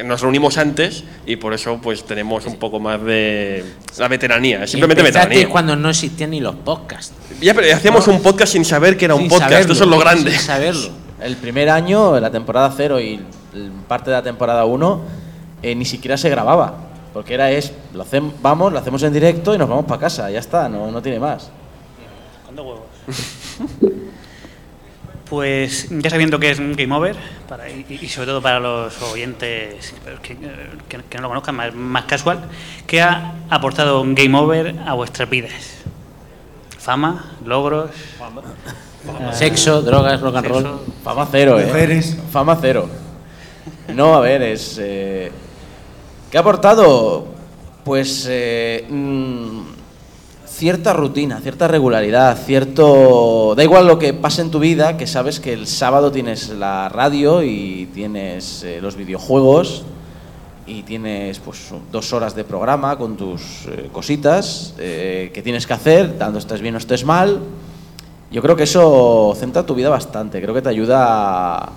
nos 0.05 0.21
reunimos 0.21 0.57
antes 0.57 1.03
y 1.25 1.35
por 1.37 1.53
eso 1.53 1.79
pues 1.81 2.03
tenemos 2.05 2.45
un 2.45 2.57
poco 2.57 2.79
más 2.79 3.01
de 3.03 3.63
la 3.97 4.07
veteranía, 4.07 4.65
simplemente 4.67 5.01
Empezaste 5.01 5.27
veteranía. 5.29 5.51
cuando 5.51 5.75
no 5.75 5.89
existían 5.89 6.31
ni 6.31 6.39
los 6.39 6.55
podcasts. 6.55 7.13
Ya, 7.41 7.53
pero 7.53 7.75
hacíamos 7.75 8.07
un 8.07 8.21
podcast 8.21 8.53
sin 8.53 8.65
saber 8.65 8.97
que 8.97 9.05
era 9.05 9.15
un 9.15 9.21
Sin 9.21 9.29
podcast, 9.29 9.51
saberlo, 9.51 9.73
eso 9.73 9.83
es 9.83 9.89
lo 9.89 9.99
grande. 9.99 10.31
sin 10.31 10.39
saberlo. 10.39 10.89
El 11.21 11.35
primer 11.37 11.69
año, 11.69 12.19
la 12.19 12.29
temporada 12.31 12.73
0 12.75 12.99
y 13.01 13.19
parte 13.87 14.09
de 14.11 14.17
la 14.17 14.23
temporada 14.23 14.65
1, 14.65 15.01
eh, 15.63 15.73
ni 15.75 15.85
siquiera 15.85 16.17
se 16.17 16.29
grababa. 16.29 16.75
Porque 17.13 17.33
era 17.33 17.49
es, 17.51 17.71
lo 17.93 18.03
hacemos, 18.03 18.33
vamos, 18.41 18.71
lo 18.71 18.77
hacemos 18.79 19.01
en 19.03 19.13
directo 19.13 19.55
y 19.55 19.57
nos 19.57 19.67
vamos 19.67 19.85
para 19.85 19.99
casa, 20.01 20.29
ya 20.29 20.39
está, 20.39 20.69
no, 20.69 20.91
no 20.91 21.01
tiene 21.01 21.19
más. 21.19 21.49
Pues 25.29 25.87
ya 25.89 26.09
sabiendo 26.09 26.39
que 26.39 26.51
es 26.51 26.59
un 26.59 26.73
Game 26.73 26.95
Over, 26.95 27.15
para- 27.49 27.69
y, 27.69 27.85
y 28.01 28.07
sobre 28.07 28.27
todo 28.27 28.41
para 28.41 28.59
los 28.61 29.01
oyentes 29.01 29.93
que, 30.21 30.37
que- 30.87 31.03
que 31.09 31.17
no 31.17 31.23
lo 31.23 31.27
conozcan, 31.29 31.55
más, 31.55 31.73
más 31.75 32.05
casual, 32.05 32.45
¿qué 32.85 33.01
ha 33.01 33.33
aportado 33.49 33.99
un 34.01 34.15
Game 34.15 34.37
Over 34.37 34.75
a 34.85 34.93
vuestras 34.93 35.29
vidas? 35.29 35.51
Fama, 36.79 37.31
logros, 37.45 37.91
eh, 37.91 39.33
Sexo, 39.33 39.81
drogas, 39.81 40.21
rock 40.21 40.37
and 40.37 40.47
roll. 40.47 40.63
sexo. 40.63 40.85
Fama 41.03 41.27
cero, 41.29 41.59
¿eh? 41.59 41.65
Mujeres. 41.65 42.17
Fama 42.31 42.57
cero. 42.61 42.89
No, 43.93 44.15
a 44.15 44.21
ver, 44.21 44.41
es. 44.41 44.77
eh, 44.79 45.31
¿Qué 46.31 46.37
ha 46.37 46.41
aportado? 46.41 47.27
Pues. 47.83 48.25
eh, 48.29 48.85
mm, 48.89 49.61
cierta 50.57 50.91
rutina, 50.93 51.39
cierta 51.39 51.67
regularidad, 51.67 52.35
cierto. 52.43 53.53
Da 53.55 53.63
igual 53.63 53.85
lo 53.85 53.99
que 53.99 54.13
pase 54.13 54.41
en 54.41 54.49
tu 54.49 54.57
vida, 54.59 54.97
que 54.97 55.05
sabes 55.05 55.39
que 55.39 55.53
el 55.53 55.67
sábado 55.67 56.11
tienes 56.11 56.49
la 56.49 56.89
radio 56.89 57.43
y 57.43 57.87
tienes 57.93 58.63
eh, 58.63 58.79
los 58.81 58.95
videojuegos 58.95 59.83
y 60.65 60.81
tienes 60.81 61.37
pues 61.39 61.69
dos 61.91 62.11
horas 62.11 62.35
de 62.35 62.43
programa 62.43 62.97
con 62.97 63.15
tus 63.15 63.67
eh, 63.69 63.89
cositas 63.93 64.73
eh, 64.79 65.29
que 65.31 65.41
tienes 65.43 65.67
que 65.67 65.73
hacer, 65.73 66.17
tanto 66.17 66.39
estés 66.39 66.59
bien 66.59 66.73
o 66.73 66.79
estés 66.79 67.05
mal. 67.05 67.39
Yo 68.31 68.41
creo 68.41 68.55
que 68.55 68.63
eso 68.63 69.33
centra 69.39 69.63
tu 69.63 69.75
vida 69.75 69.89
bastante, 69.89 70.41
creo 70.41 70.55
que 70.55 70.61
te 70.63 70.69
ayuda 70.69 71.57
a, 71.57 71.69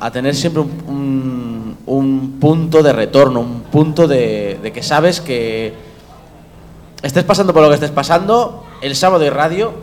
a- 0.00 0.10
tener 0.10 0.34
siempre 0.34 0.60
un, 0.60 0.70
un- 0.88 1.76
un 1.86 2.36
punto 2.40 2.82
de 2.82 2.92
retorno, 2.92 3.40
un 3.40 3.60
punto 3.70 4.06
de, 4.08 4.58
de 4.62 4.72
que 4.72 4.82
sabes 4.82 5.20
que 5.20 5.93
estés 7.04 7.24
pasando 7.24 7.52
por 7.52 7.62
lo 7.62 7.68
que 7.68 7.74
estés 7.74 7.90
pasando, 7.90 8.64
el 8.80 8.96
sábado 8.96 9.24
y 9.24 9.30
radio 9.30 9.74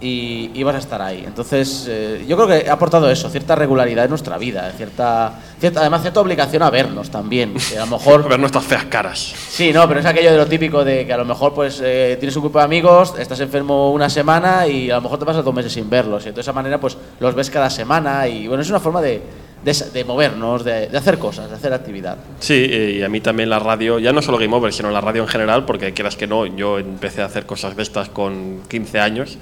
y, 0.00 0.50
y 0.54 0.62
vas 0.64 0.74
a 0.74 0.78
estar 0.78 1.00
ahí. 1.00 1.22
Entonces, 1.24 1.86
eh, 1.88 2.24
yo 2.28 2.36
creo 2.36 2.48
que 2.48 2.68
ha 2.68 2.72
aportado 2.72 3.08
eso, 3.08 3.30
cierta 3.30 3.54
regularidad 3.54 4.04
en 4.04 4.10
nuestra 4.10 4.36
vida, 4.38 4.70
cierta, 4.76 5.40
cierta, 5.60 5.80
además 5.80 6.02
cierta 6.02 6.20
obligación 6.20 6.62
a 6.62 6.70
vernos 6.70 7.10
también. 7.10 7.54
Que 7.54 7.78
a 7.78 7.86
lo 7.86 7.96
mejor 7.96 8.28
ver 8.28 8.40
nuestras 8.40 8.64
feas 8.64 8.84
caras. 8.86 9.34
Sí, 9.48 9.72
no, 9.72 9.86
pero 9.86 10.00
es 10.00 10.06
aquello 10.06 10.32
de 10.32 10.36
lo 10.36 10.46
típico 10.46 10.84
de 10.84 11.06
que 11.06 11.12
a 11.12 11.16
lo 11.16 11.24
mejor 11.24 11.54
pues 11.54 11.80
eh, 11.82 12.16
tienes 12.18 12.34
un 12.36 12.42
grupo 12.42 12.58
de 12.58 12.64
amigos, 12.64 13.14
estás 13.18 13.38
enfermo 13.38 13.92
una 13.92 14.10
semana 14.10 14.66
y 14.66 14.90
a 14.90 14.96
lo 14.96 15.02
mejor 15.02 15.20
te 15.20 15.24
pasas 15.24 15.44
dos 15.44 15.54
meses 15.54 15.72
sin 15.72 15.88
verlos. 15.88 16.26
Y 16.26 16.32
de 16.32 16.40
esa 16.40 16.52
manera 16.52 16.80
pues 16.80 16.98
los 17.20 17.34
ves 17.36 17.50
cada 17.50 17.70
semana 17.70 18.26
y 18.26 18.48
bueno, 18.48 18.62
es 18.62 18.68
una 18.68 18.80
forma 18.80 19.00
de, 19.00 19.22
de, 19.64 20.04
movernos, 20.04 20.64
de, 20.64 20.88
hacer 20.96 21.18
cosas, 21.18 21.50
de 21.50 21.56
hacer 21.56 21.72
actividad. 21.72 22.16
Sí, 22.38 22.54
y 22.54 23.02
a 23.02 23.08
mí 23.08 23.20
también 23.20 23.50
la 23.50 23.58
radio, 23.58 23.98
ya 23.98 24.12
no 24.12 24.22
solo 24.22 24.38
Game 24.38 24.54
Over, 24.54 24.72
sino 24.72 24.90
la 24.90 25.00
radio 25.00 25.22
en 25.22 25.28
general, 25.28 25.64
porque 25.64 25.92
quieras 25.92 26.16
que 26.16 26.26
no, 26.26 26.46
yo 26.46 26.78
empecé 26.78 27.22
a 27.22 27.26
hacer 27.26 27.46
cosas 27.46 27.74
de 27.76 27.82
estas 27.82 28.08
con 28.08 28.60
15 28.68 29.00
años. 29.00 29.38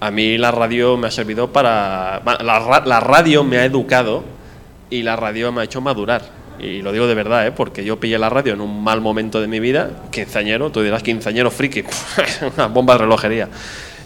A 0.00 0.10
mí 0.10 0.38
la 0.38 0.52
radio 0.52 0.96
me 0.96 1.08
ha 1.08 1.10
servido 1.10 1.52
para... 1.52 2.22
la 2.24 3.00
radio 3.00 3.42
me 3.42 3.58
ha 3.58 3.64
educado 3.64 4.22
y 4.90 5.02
la 5.02 5.16
radio 5.16 5.52
me 5.52 5.62
ha 5.62 5.64
hecho 5.64 5.80
madurar. 5.80 6.38
Y 6.58 6.82
lo 6.82 6.92
digo 6.92 7.06
de 7.06 7.14
verdad, 7.14 7.46
¿eh? 7.46 7.52
porque 7.52 7.84
yo 7.84 8.00
pillé 8.00 8.18
la 8.18 8.28
radio 8.28 8.54
en 8.54 8.60
un 8.60 8.82
mal 8.82 9.00
momento 9.00 9.40
de 9.40 9.46
mi 9.46 9.60
vida, 9.60 9.90
quinceañero, 10.10 10.70
tú 10.70 10.82
dirás 10.82 11.02
quinceañero 11.02 11.50
friki, 11.50 11.84
una 12.56 12.66
bomba 12.66 12.94
de 12.94 12.98
relojería. 12.98 13.48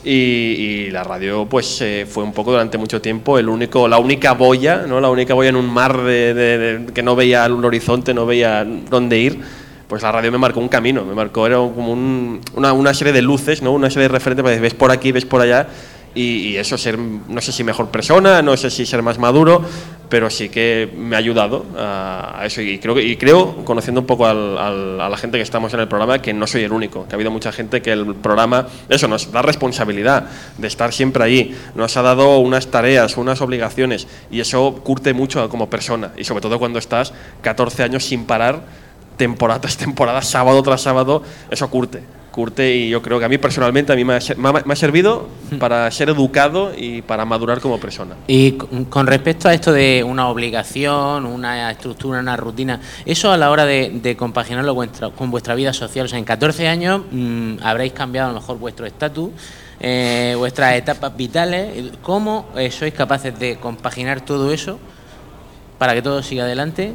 Y, 0.05 0.91
la 0.91 1.05
radio 1.05 1.47
pues 1.49 1.81
eh, 1.81 2.07
fue 2.09 2.25
un 2.25 2.33
poco 2.33 2.51
durante 2.51 2.77
mucho 2.77 3.01
tiempo 3.01 3.39
el 3.39 3.49
único, 3.49 3.87
la 3.87 3.99
única 3.99 4.33
boya, 4.33 4.85
¿no? 4.89 5.01
la 5.01 5.09
única 5.09 5.35
boya 5.35 5.51
en 5.51 5.57
un 5.57 5.71
mar 5.73 5.97
de- 6.03 6.87
que 6.93 7.03
no 7.03 7.15
veía 7.15 7.47
un 7.47 7.65
horizonte, 7.65 8.13
no 8.13 8.27
veía 8.27 8.65
dónde 8.91 9.19
ir. 9.19 9.41
Pues 9.87 10.03
la 10.03 10.11
radio 10.11 10.33
me 10.33 10.39
marcó 10.39 10.59
un 10.59 10.69
camino, 10.69 11.05
me 11.05 11.15
marcó, 11.15 11.47
era 11.47 11.57
como 11.57 11.93
un- 11.93 12.41
una, 12.55 12.73
una 12.73 12.95
serie 12.95 13.13
de 13.13 13.23
luces, 13.23 13.63
¿no? 13.63 13.73
una 13.73 13.91
serie 13.91 14.05
de 14.09 14.15
referentes, 14.15 14.43
pues, 14.43 14.61
ves 14.61 14.75
por 14.75 14.91
aquí, 14.91 15.13
ves 15.13 15.25
por 15.27 15.41
allá, 15.41 15.69
y, 16.15 16.57
eso 16.57 16.77
ser, 16.79 16.99
no 16.99 17.41
sé 17.41 17.53
si 17.53 17.65
mejor 17.65 17.89
persona, 17.91 18.43
no 18.43 18.57
sé 18.57 18.71
si 18.71 18.85
ser 18.87 19.03
más 19.03 19.19
maduro, 19.19 19.63
pero 20.11 20.29
sí 20.29 20.51
que 20.51 20.93
me 20.95 21.17
ha 21.17 21.19
ayudado 21.19 21.65
a, 21.79 22.41
a 22.41 22.45
eso. 22.47 22.61
Y 22.61 22.79
creo, 22.79 22.99
y 23.01 23.17
creo, 23.17 23.65
conociendo 23.65 24.03
un 24.03 24.07
poco 24.07 24.27
al- 24.27 24.59
al- 24.59 25.01
a 25.01 25.09
la 25.09 25.17
gente 25.17 25.39
que 25.39 25.43
estamos 25.43 25.73
en 25.73 25.81
el 25.81 25.89
programa, 25.89 26.21
que 26.21 26.35
no 26.35 26.47
soy 26.47 26.65
el 26.65 26.73
único, 26.73 27.07
que 27.09 27.15
ha 27.15 27.17
habido 27.17 27.31
mucha 27.31 27.51
gente 27.51 27.81
que 27.81 27.93
el 27.93 28.15
programa, 28.17 28.67
eso, 28.91 29.09
nos 29.09 29.33
da 29.33 29.41
responsabilidad 29.41 30.27
de 30.59 30.67
estar 30.69 30.93
siempre 30.93 31.25
allí, 31.25 31.55
nos 31.75 31.97
ha 31.97 32.03
dado 32.03 32.39
unas 32.41 32.67
tareas, 32.67 33.17
unas 33.17 33.41
obligaciones, 33.41 34.07
y 34.31 34.41
eso 34.41 34.81
curte 34.85 35.15
mucho 35.15 35.49
como 35.49 35.71
persona, 35.71 36.11
y 36.19 36.25
sobre 36.25 36.43
todo 36.43 36.59
cuando 36.59 36.79
estás 36.79 37.15
14 37.41 37.83
años 37.85 38.05
sin 38.05 38.27
parar 38.27 38.61
temporada 39.17 39.63
tras 39.63 39.77
temporada, 39.79 40.21
sábado 40.21 40.63
tras 40.63 40.83
sábado, 40.83 41.23
eso 41.51 41.71
curte. 41.71 42.03
Curte 42.33 42.75
y 42.75 42.89
yo 42.89 43.01
creo 43.03 43.19
que 43.21 43.27
a 43.27 43.29
mí 43.29 43.39
personalmente 43.39 43.93
a 43.93 43.97
mí 43.97 44.05
me 44.05 44.15
ha, 44.15 44.21
me 44.65 44.75
servido 44.75 45.29
para 45.61 45.89
ser 45.91 46.09
educado 46.09 46.73
y 46.77 47.03
para 47.03 47.25
madurar 47.25 47.61
como 47.61 47.79
persona. 47.79 48.17
Y 48.27 48.53
con 48.89 49.07
respecto 49.07 49.49
a 49.49 49.55
esto 49.55 49.71
de 49.73 50.03
una 50.03 50.29
obligación, 50.29 51.27
una 51.27 51.71
estructura, 51.71 52.19
una 52.21 52.37
rutina, 52.37 52.81
eso 53.07 53.31
a 53.31 53.37
la 53.37 53.51
hora 53.51 53.65
de, 53.67 53.91
de 54.03 54.17
compaginarlo 54.17 54.75
vuestra- 54.75 55.11
con 55.11 55.31
vuestra 55.31 55.55
vida 55.55 55.73
social, 55.73 56.07
o 56.07 56.09
sea, 56.09 56.19
en 56.19 56.25
14 56.25 56.67
años 56.67 57.03
mm, 57.13 57.57
habréis 57.63 57.93
cambiado 57.93 58.31
a 58.31 58.33
lo 58.33 58.41
mejor 58.41 58.59
vuestro 58.59 58.87
estatus, 58.87 59.31
eh, 59.81 60.35
vuestras 60.39 60.75
etapas 60.75 61.17
vitales, 61.17 61.93
¿cómo 62.03 62.49
eh, 62.57 62.71
sois 62.71 62.95
capaces 62.95 63.39
de 63.39 63.57
compaginar 63.57 64.21
todo 64.23 64.53
eso 64.53 64.79
para 65.79 65.93
que 65.95 66.01
todo 66.03 66.23
siga 66.23 66.45
adelante? 66.45 66.95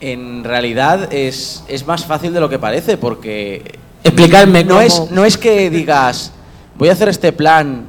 En 0.00 0.44
realidad 0.44 1.12
es, 1.12 1.62
es 1.68 1.86
más 1.86 2.06
fácil 2.06 2.32
de 2.32 2.40
lo 2.40 2.48
que 2.48 2.58
parece, 2.58 2.96
porque. 2.96 3.78
Explicarme 4.04 4.64
no 4.64 4.74
cómo- 4.76 4.80
es, 4.80 5.10
no 5.10 5.24
es 5.24 5.36
que 5.38 5.70
digas, 5.70 6.32
voy 6.76 6.88
a 6.88 6.92
hacer 6.92 7.08
este 7.08 7.32
plan 7.32 7.84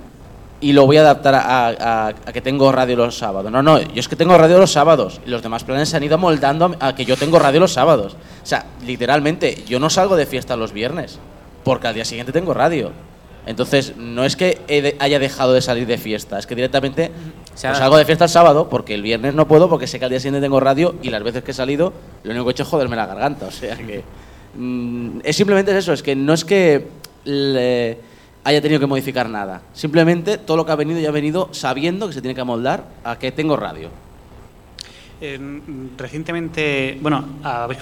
y 0.59 0.73
lo 0.73 0.85
voy 0.85 0.97
a 0.97 1.01
adaptar 1.01 1.33
a, 1.35 1.67
a- 1.69 2.07
a 2.09 2.33
que 2.33 2.41
tengo 2.41 2.71
radio 2.71 2.95
los 2.95 3.17
sábados. 3.17 3.51
No, 3.51 3.63
no, 3.63 3.79
yo 3.79 3.87
es 3.99 4.07
que 4.07 4.15
tengo 4.15 4.37
radio 4.37 4.57
los 4.59 4.71
sábados 4.71 5.19
y 5.25 5.29
los 5.29 5.41
demás 5.41 5.63
planes 5.63 5.89
se 5.89 5.97
han 5.97 6.03
ido 6.03 6.17
moldando 6.17 6.75
a 6.79 6.93
que 6.93 7.05
yo 7.05 7.15
tengo 7.17 7.39
radio 7.39 7.59
los 7.59 7.73
sábados. 7.73 8.13
O 8.43 8.45
sea, 8.45 8.65
literalmente, 8.85 9.63
yo 9.67 9.79
no 9.79 9.89
salgo 9.89 10.15
de 10.15 10.25
fiesta 10.25 10.55
los 10.55 10.71
viernes, 10.73 11.17
porque 11.63 11.87
al 11.87 11.95
día 11.95 12.05
siguiente 12.05 12.31
tengo 12.31 12.53
radio. 12.53 12.91
Entonces, 13.47 13.93
no 13.97 14.23
es 14.23 14.35
que 14.35 14.59
he 14.67 14.83
de- 14.83 14.95
haya 14.99 15.17
dejado 15.17 15.53
de 15.53 15.61
salir 15.61 15.87
de 15.87 15.97
fiesta, 15.97 16.37
es 16.37 16.45
que 16.45 16.53
directamente 16.53 17.09
pues 17.49 17.61
salgo 17.61 17.97
de 17.97 18.05
fiesta 18.05 18.25
el 18.25 18.29
sábado 18.29 18.69
porque 18.69 18.93
el 18.93 19.01
viernes 19.01 19.33
no 19.33 19.47
puedo 19.47 19.67
porque 19.67 19.87
sé 19.87 19.97
que 19.97 20.05
al 20.05 20.11
día 20.11 20.19
siguiente 20.19 20.41
tengo 20.45 20.59
radio 20.59 20.93
y 21.01 21.09
las 21.09 21.23
veces 21.23 21.43
que 21.43 21.49
he 21.51 21.53
salido 21.55 21.91
lo 22.23 22.29
único 22.31 22.45
que 22.45 22.49
he 22.49 22.53
hecho 22.53 22.63
es 22.63 22.69
joderme 22.69 22.95
la 22.95 23.07
garganta. 23.07 23.47
O 23.47 23.51
sea 23.51 23.75
que 23.77 24.03
mm, 24.55 25.19
es 25.23 25.35
simplemente 25.35 25.77
eso, 25.77 25.93
es 25.93 26.01
que 26.03 26.15
no 26.15 26.33
es 26.33 26.43
que 26.45 26.87
le 27.25 27.97
haya 28.43 28.61
tenido 28.61 28.79
que 28.79 28.87
modificar 28.87 29.29
nada. 29.29 29.61
Simplemente 29.73 30.37
todo 30.37 30.57
lo 30.57 30.65
que 30.65 30.71
ha 30.71 30.75
venido 30.75 30.99
ya 30.99 31.09
ha 31.09 31.11
venido 31.11 31.49
sabiendo 31.51 32.07
que 32.07 32.13
se 32.13 32.21
tiene 32.21 32.33
que 32.35 32.41
amoldar 32.41 32.85
a 33.03 33.17
que 33.19 33.31
tengo 33.31 33.55
radio. 33.57 33.89
Eh, 35.21 35.39
recientemente, 35.97 36.97
bueno, 37.01 37.23
habéis 37.43 37.81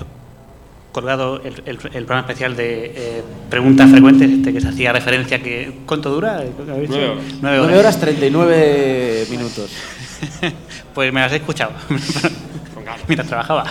colgado 0.91 1.37
el, 1.41 1.53
el- 1.65 1.79
el 1.93 2.05
programa 2.05 2.21
especial 2.21 2.55
de 2.55 2.91
eh, 2.95 3.23
preguntas 3.49 3.89
frecuentes, 3.91 4.29
este 4.29 4.51
que 4.51 4.59
se 4.59 4.67
hacía 4.67 4.91
referencia 4.91 5.41
que 5.41 5.71
¿cuánto 5.85 6.09
dura? 6.09 6.37
¿Habéis 6.37 6.89
Nueve 6.89 7.09
horas. 7.09 7.23
Nueve 7.41 7.57
9 7.61 7.77
horas 7.77 7.99
39 7.99 9.27
minutos. 9.29 9.71
Pues 10.93 11.13
me 11.13 11.21
las 11.21 11.31
he 11.31 11.37
escuchado 11.37 11.71
mientras 13.07 13.27
trabajaba. 13.29 13.63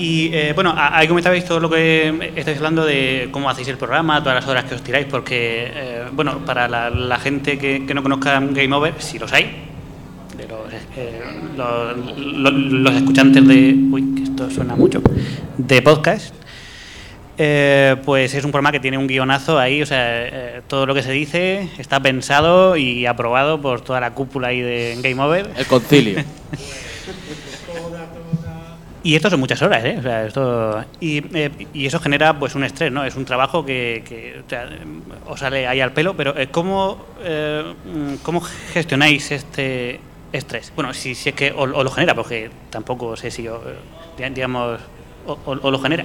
Y 0.00 0.30
eh, 0.32 0.52
bueno, 0.54 0.74
ahí 0.76 1.06
comentabais 1.06 1.44
todo 1.44 1.60
lo 1.60 1.68
que 1.68 2.32
estáis 2.34 2.56
hablando 2.56 2.86
de 2.86 3.28
cómo 3.32 3.50
hacéis 3.50 3.68
el 3.68 3.76
programa, 3.76 4.20
todas 4.22 4.36
las 4.36 4.48
horas 4.48 4.64
que 4.64 4.74
os 4.74 4.82
tiráis, 4.82 5.04
porque, 5.06 5.70
eh, 5.74 6.04
bueno, 6.12 6.38
para 6.46 6.66
la, 6.68 6.88
la 6.88 7.18
gente 7.18 7.58
que, 7.58 7.84
que 7.86 7.92
no 7.92 8.02
conozca 8.02 8.40
Game 8.40 8.74
Over, 8.74 8.94
si 8.98 9.18
los 9.18 9.30
hay, 9.32 9.44
de 10.38 10.48
los, 10.48 10.72
eh, 10.96 11.20
los, 11.54 11.96
los- 12.16 12.52
los 12.54 12.94
escuchantes 12.94 13.46
de. 13.46 13.76
Uy, 13.90 14.14
que 14.14 14.22
esto 14.22 14.50
suena 14.50 14.74
mucho. 14.74 15.02
De 15.58 15.82
podcast. 15.82 16.34
eh, 17.36 17.96
pues 18.04 18.32
es 18.34 18.42
un 18.44 18.52
programa 18.52 18.72
que 18.72 18.80
tiene 18.80 18.96
un 18.96 19.06
guionazo 19.06 19.58
ahí, 19.58 19.82
o 19.82 19.86
sea, 19.86 19.98
eh, 20.26 20.62
todo 20.66 20.86
lo 20.86 20.94
que 20.94 21.02
se 21.02 21.12
dice 21.12 21.68
está 21.78 22.00
pensado 22.00 22.76
y 22.76 23.04
aprobado 23.06 23.60
por 23.60 23.82
toda 23.82 24.00
la 24.00 24.12
cúpula 24.14 24.48
ahí 24.48 24.60
de 24.60 24.96
Game 25.02 25.20
Over. 25.22 25.50
El 25.58 25.66
concilio. 25.66 26.24
Y 29.02 29.14
esto 29.14 29.30
son 29.30 29.40
muchas 29.40 29.62
horas, 29.62 29.82
¿eh? 29.84 29.96
O 29.98 30.02
sea, 30.02 30.26
esto, 30.26 30.84
y, 31.00 31.24
eh, 31.34 31.50
y 31.72 31.86
eso 31.86 31.98
genera 32.00 32.38
pues 32.38 32.54
un 32.54 32.64
estrés, 32.64 32.92
¿no? 32.92 33.04
Es 33.04 33.16
un 33.16 33.24
trabajo 33.24 33.64
que, 33.64 34.04
que, 34.06 34.42
o 34.44 34.48
sea, 34.48 34.68
os 35.26 35.40
sale 35.40 35.66
ahí 35.66 35.80
al 35.80 35.92
pelo, 35.92 36.14
pero 36.14 36.36
eh, 36.36 36.48
¿cómo, 36.48 37.06
eh, 37.22 37.74
¿cómo 38.22 38.42
gestionáis 38.42 39.30
este 39.30 40.00
estrés? 40.32 40.72
Bueno, 40.76 40.92
si, 40.92 41.14
si 41.14 41.30
es 41.30 41.34
que 41.34 41.50
o, 41.52 41.62
o 41.62 41.82
lo 41.82 41.90
genera, 41.90 42.14
porque 42.14 42.50
tampoco 42.68 43.16
sé 43.16 43.30
si, 43.30 43.48
o, 43.48 43.62
eh, 44.18 44.30
digamos, 44.30 44.80
o 45.26 45.70
lo 45.70 45.78
genera. 45.78 46.04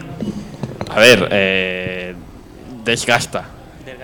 A 0.90 1.00
ver, 1.00 1.28
eh, 1.32 2.16
desgasta. 2.86 3.50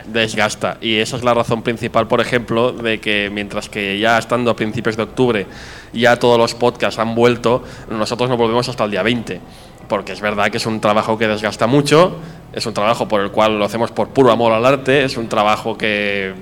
Desgasta. 0.05 0.77
Y 0.81 0.97
esa 0.97 1.17
es 1.17 1.23
la 1.23 1.33
razón 1.33 1.61
principal, 1.61 2.07
por 2.07 2.21
ejemplo, 2.21 2.71
de 2.71 2.99
que 2.99 3.29
mientras 3.31 3.69
que 3.69 3.99
ya 3.99 4.17
estando 4.17 4.51
a 4.51 4.55
principios 4.55 4.97
de 4.97 5.03
octubre 5.03 5.47
ya 5.93 6.17
todos 6.17 6.37
los 6.37 6.55
podcasts 6.55 6.99
han 6.99 7.15
vuelto, 7.15 7.63
nosotros 7.89 8.29
no 8.29 8.37
volvemos 8.37 8.67
hasta 8.69 8.83
el 8.85 8.91
día 8.91 9.03
20. 9.03 9.39
Porque 9.87 10.13
es 10.13 10.21
verdad 10.21 10.49
que 10.49 10.57
es 10.57 10.65
un 10.65 10.79
trabajo 10.79 11.17
que 11.17 11.27
desgasta 11.27 11.67
mucho, 11.67 12.15
es 12.53 12.65
un 12.65 12.73
trabajo 12.73 13.07
por 13.07 13.21
el 13.21 13.31
cual 13.31 13.59
lo 13.59 13.65
hacemos 13.65 13.91
por 13.91 14.09
puro 14.09 14.31
amor 14.31 14.53
al 14.53 14.65
arte, 14.65 15.03
es 15.03 15.17
un 15.17 15.27
trabajo 15.27 15.77
que 15.77 16.33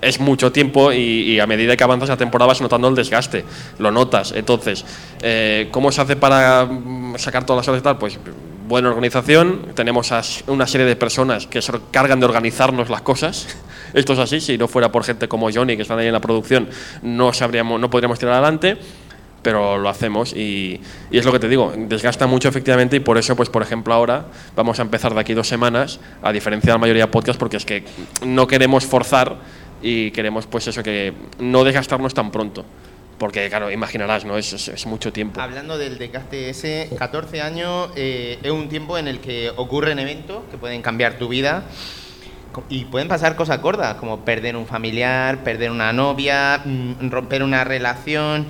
es 0.00 0.20
mucho 0.20 0.52
tiempo 0.52 0.92
y, 0.92 1.38
a 1.40 1.46
medida 1.46 1.76
que 1.76 1.84
avanzas 1.84 2.08
la 2.08 2.16
temporada 2.16 2.48
vas 2.48 2.60
notando 2.60 2.88
el 2.88 2.94
desgaste, 2.94 3.44
lo 3.78 3.90
notas. 3.90 4.32
Entonces, 4.32 4.84
eh, 5.22 5.68
¿cómo 5.70 5.90
se 5.90 6.00
hace 6.00 6.16
para 6.16 6.64
mm, 6.64 7.16
sacar 7.18 7.44
todas 7.44 7.62
las 7.62 7.68
horas 7.68 7.80
y 7.80 7.84
tal? 7.84 7.98
Pues 7.98 8.18
buena 8.66 8.88
organización, 8.88 9.68
tenemos 9.74 10.12
a 10.12 10.22
una 10.48 10.66
serie 10.66 10.86
de 10.86 10.96
personas 10.96 11.46
que 11.46 11.62
se 11.62 11.72
cargan 11.90 12.20
de 12.20 12.26
organizarnos 12.26 12.90
las 12.90 13.02
cosas. 13.02 13.56
Esto 13.94 14.14
es 14.14 14.18
así, 14.18 14.40
si 14.40 14.58
no 14.58 14.68
fuera 14.68 14.90
por 14.90 15.04
gente 15.04 15.28
como 15.28 15.50
Johnny 15.52 15.76
que 15.76 15.82
están 15.82 15.98
ahí 15.98 16.06
en 16.06 16.12
la 16.12 16.20
producción, 16.20 16.68
no 17.02 17.32
sabríamos, 17.32 17.80
no 17.80 17.90
podríamos 17.90 18.18
tirar 18.18 18.34
adelante 18.34 18.78
pero 19.42 19.78
lo 19.78 19.88
hacemos 19.88 20.32
y, 20.32 20.80
y 21.08 21.18
es 21.18 21.24
lo 21.24 21.30
que 21.30 21.38
te 21.38 21.48
digo, 21.48 21.72
desgasta 21.76 22.26
mucho 22.26 22.48
efectivamente 22.48 22.96
y 22.96 23.00
por 23.00 23.16
eso, 23.16 23.36
pues 23.36 23.48
por 23.48 23.62
ejemplo 23.62 23.94
ahora 23.94 24.26
vamos 24.56 24.80
a 24.80 24.82
empezar 24.82 25.14
de 25.14 25.20
aquí 25.20 25.34
dos 25.34 25.46
semanas, 25.46 26.00
a 26.20 26.32
diferencia 26.32 26.72
de 26.72 26.74
la 26.74 26.78
mayoría 26.78 27.04
de 27.04 27.12
podcasts, 27.12 27.38
porque 27.38 27.58
es 27.58 27.64
que 27.64 27.84
no 28.24 28.48
queremos 28.48 28.84
forzar 28.86 29.36
y 29.80 30.10
queremos 30.10 30.48
pues 30.48 30.66
eso, 30.66 30.82
que 30.82 31.12
no 31.38 31.62
desgastarnos 31.62 32.12
tan 32.12 32.32
pronto, 32.32 32.64
porque 33.18 33.48
claro, 33.48 33.70
imaginarás, 33.70 34.24
¿no? 34.24 34.36
Es, 34.36 34.52
es- 34.52 34.86
mucho 34.86 35.12
tiempo. 35.12 35.40
Hablando 35.40 35.78
del 35.78 35.98
desgaste 35.98 36.50
ese, 36.50 36.90
14 36.98 37.40
años 37.40 37.90
eh, 37.96 38.38
es 38.42 38.50
un 38.50 38.68
tiempo 38.68 38.98
en 38.98 39.08
el 39.08 39.20
que 39.20 39.50
ocurren 39.56 39.98
eventos 39.98 40.42
que 40.50 40.58
pueden 40.58 40.82
cambiar 40.82 41.14
tu 41.18 41.28
vida 41.28 41.64
y 42.70 42.86
pueden 42.86 43.06
pasar 43.08 43.36
cosas 43.36 43.60
gordas, 43.60 43.96
como 43.96 44.24
perder 44.24 44.56
un 44.56 44.66
familiar, 44.66 45.42
perder 45.44 45.70
una 45.70 45.92
novia, 45.92 46.62
mm, 46.64 47.10
romper 47.10 47.42
una 47.42 47.64
relación. 47.64 48.46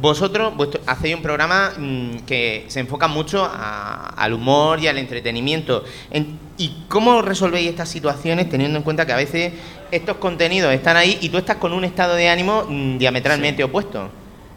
Vosotros 0.00 0.56
vuestro- 0.56 0.80
hacéis 0.86 1.14
un 1.16 1.22
programa 1.22 1.72
mm, 1.78 2.16
que 2.26 2.64
se 2.68 2.80
enfoca 2.80 3.06
mucho 3.08 3.44
a- 3.44 4.08
al 4.16 4.32
humor 4.32 4.80
y 4.80 4.88
al 4.88 4.98
entretenimiento. 4.98 5.84
En- 6.10 6.38
¿Y 6.56 6.84
cómo 6.88 7.20
resolvéis 7.22 7.68
estas 7.70 7.88
situaciones 7.88 8.48
teniendo 8.48 8.78
en 8.78 8.84
cuenta 8.84 9.06
que 9.06 9.12
a 9.12 9.16
veces 9.16 9.52
estos 9.90 10.16
contenidos 10.18 10.72
están 10.72 10.96
ahí 10.96 11.18
y 11.20 11.28
tú 11.28 11.38
estás 11.38 11.56
con 11.56 11.72
un 11.72 11.84
estado 11.84 12.14
de 12.14 12.28
ánimo 12.28 12.64
mm, 12.68 12.98
diametralmente 12.98 13.62
opuesto? 13.64 14.08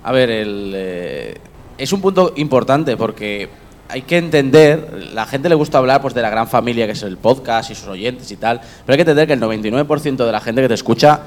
A 0.04 0.12
ver, 0.12 0.30
el, 0.30 0.74
eh, 0.76 1.38
es 1.78 1.92
un 1.94 2.02
punto 2.02 2.34
importante 2.38 2.96
porque 2.98 3.50
hay 3.90 4.02
que 4.04 4.18
entender, 4.18 5.10
la 5.14 5.26
gente 5.26 5.50
le 5.50 5.56
gusta 5.56 5.78
hablar 5.78 6.02
pues 6.02 6.14
de 6.14 6.22
la 6.22 6.30
gran 6.30 6.48
familia 6.48 6.86
que 6.86 6.92
es 6.92 7.04
el 7.04 7.18
podcast 7.18 7.72
y 7.72 7.76
sus 7.76 7.88
oyentes 7.88 8.30
y 8.32 8.38
tal, 8.38 8.60
pero 8.86 8.94
hay 8.94 8.98
que 8.98 9.02
entender 9.02 9.28
que 9.28 9.34
el 9.34 9.40
99% 9.40 10.26
de 10.26 10.32
la 10.32 10.40
gente 10.42 10.62
que 10.62 10.68
te 10.68 10.74
escucha 10.74 11.20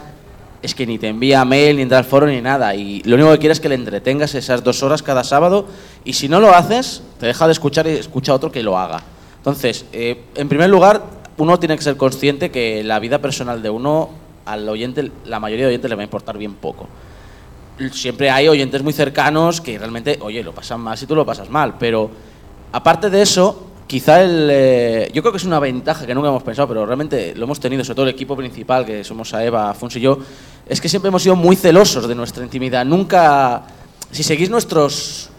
es 0.63 0.75
que 0.75 0.87
ni 0.87 0.99
te 0.99 1.09
envía 1.09 1.45
mail, 1.45 1.77
ni 1.77 1.83
entra 1.83 1.99
al 1.99 2.05
foro, 2.05 2.27
ni 2.27 2.41
nada, 2.41 2.75
y 2.75 3.03
lo 3.05 3.15
único 3.17 3.31
que 3.33 3.39
quiere 3.39 3.53
es 3.53 3.61
que 3.61 3.69
le 3.69 3.75
entretengas 3.75 4.35
esas 4.35 4.63
dos 4.63 4.83
horas 4.83 5.03
cada 5.03 5.25
sábado, 5.25 5.67
y 6.05 6.13
si 6.13 6.29
no 6.29 6.41
lo 6.41 6.55
haces, 6.55 7.03
te 7.19 7.27
deja 7.27 7.47
de 7.47 7.53
escuchar 7.53 7.87
y 7.87 7.91
escucha 7.91 8.33
a 8.33 8.35
otro 8.35 8.53
que 8.53 8.63
lo 8.63 8.79
haga. 8.79 9.03
Entonces, 9.39 9.87
eh, 9.93 10.25
en 10.35 10.49
primer 10.49 10.69
lugar, 10.69 11.03
uno 11.39 11.59
tiene 11.59 11.77
que 11.77 11.83
ser 11.83 11.97
consciente 11.97 12.51
que 12.51 12.85
la 12.85 12.99
vida 12.99 13.21
personal 13.21 13.63
de 13.63 13.71
uno, 13.71 14.11
al 14.45 14.69
oyente, 14.69 15.11
la 15.25 15.41
mayoría 15.41 15.65
de 15.65 15.71
oyentes 15.71 15.89
le 15.89 15.97
va 15.97 16.03
a 16.03 16.05
importar 16.05 16.37
bien 16.37 16.55
poco. 16.55 16.89
Siempre 17.93 18.31
hay 18.31 18.47
oyentes 18.47 18.83
muy 18.83 18.93
cercanos 18.93 19.63
que 19.63 19.79
realmente, 19.79 20.19
oye, 20.21 20.43
lo 20.43 20.53
pasan 20.53 20.81
mal 20.83 20.99
si 20.99 21.07
tú 21.07 21.15
lo 21.15 21.25
pasas 21.25 21.49
mal, 21.49 21.77
pero 21.79 22.11
aparte 22.73 23.09
de 23.09 23.23
eso, 23.23 23.69
quizá 23.87 24.23
el... 24.23 24.49
eh, 24.51 25.11
yo 25.15 25.23
creo 25.23 25.33
que 25.33 25.39
es 25.39 25.45
una 25.45 25.59
ventaja 25.59 26.05
que 26.05 26.15
nunca 26.15 26.29
hemos 26.29 26.43
pensado, 26.43 26.69
pero 26.69 26.85
realmente 26.85 27.35
lo 27.35 27.45
hemos 27.45 27.59
tenido, 27.59 27.83
sobre 27.83 27.95
todo 27.95 28.07
el 28.07 28.13
equipo 28.13 28.37
principal, 28.37 28.85
que 28.85 29.03
somos 29.03 29.33
a 29.33 29.43
Eva, 29.43 29.71
Afonso 29.71 29.99
y 29.99 30.03
yo, 30.03 30.19
es 30.71 30.81
que 30.81 30.89
siempre 30.89 31.09
hemos 31.09 31.23
sido 31.23 31.35
muy 31.35 31.57
celosos 31.57 32.07
de 32.07 32.15
nuestra 32.15 32.45
intimidad. 32.45 32.87
Nunca... 32.87 33.65
Si 34.13 34.25
seguís 34.25 34.51
nuestros 34.51 35.31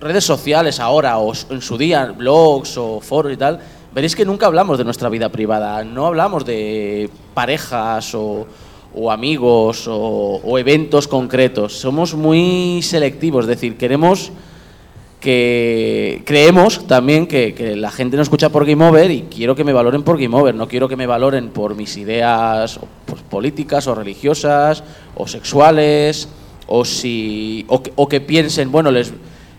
redes 0.00 0.24
sociales 0.24 0.80
ahora 0.80 1.18
o 1.18 1.32
en 1.50 1.60
su 1.60 1.78
día, 1.78 2.06
blogs 2.06 2.76
o 2.76 3.00
foros 3.00 3.32
y 3.32 3.36
tal, 3.36 3.60
veréis 3.94 4.16
que 4.16 4.24
nunca 4.24 4.46
hablamos 4.46 4.78
de 4.78 4.84
nuestra 4.84 5.08
vida 5.08 5.28
privada, 5.28 5.84
no 5.84 6.06
hablamos 6.06 6.44
de 6.44 7.08
parejas 7.34 8.12
o, 8.16 8.48
o 8.94 9.10
amigos 9.12 9.86
o, 9.86 10.40
o 10.42 10.58
eventos 10.58 11.06
concretos. 11.06 11.78
Somos 11.78 12.14
muy 12.14 12.80
selectivos, 12.82 13.44
es 13.44 13.48
decir, 13.48 13.76
queremos 13.76 14.32
que 15.20 16.22
creemos 16.24 16.86
también 16.86 17.26
que, 17.26 17.54
que 17.54 17.76
la 17.76 17.90
gente 17.90 18.16
nos 18.16 18.24
escucha 18.24 18.48
por 18.48 18.64
Game 18.64 18.82
Over 18.84 19.10
y 19.10 19.22
quiero 19.22 19.54
que 19.54 19.64
me 19.64 19.72
valoren 19.72 20.02
por 20.02 20.18
Game 20.18 20.34
Over, 20.34 20.54
no 20.54 20.66
quiero 20.66 20.88
que 20.88 20.96
me 20.96 21.06
valoren 21.06 21.50
por 21.50 21.74
mis 21.74 21.96
ideas 21.98 22.80
pues, 23.04 23.20
políticas 23.22 23.86
o 23.86 23.94
religiosas 23.94 24.82
o 25.14 25.26
sexuales 25.28 26.28
o 26.66 26.84
si 26.84 27.66
o 27.68 28.08
que, 28.08 28.20
piensen, 28.20 28.72
bueno, 28.72 28.90
les 28.90 29.12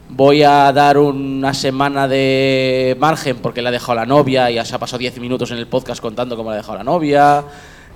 voy 0.09 0.43
a 0.43 0.71
dar 0.73 0.97
una 0.97 1.53
semana 1.53 2.07
de 2.07 2.97
margen 2.99 3.37
porque 3.37 3.61
le 3.61 3.67
ha 3.67 3.71
dejado 3.71 3.95
la 3.95 4.05
novia 4.05 4.49
y 4.49 4.55
ya 4.55 4.65
se 4.65 4.73
ha 4.73 4.79
pasado 4.79 4.97
10 4.97 5.19
minutos 5.19 5.51
en 5.51 5.57
el 5.57 5.67
podcast 5.67 6.01
contando 6.01 6.35
cómo 6.35 6.49
le 6.49 6.55
ha 6.55 6.57
dejado 6.57 6.79
la 6.79 6.83
novia. 6.83 7.43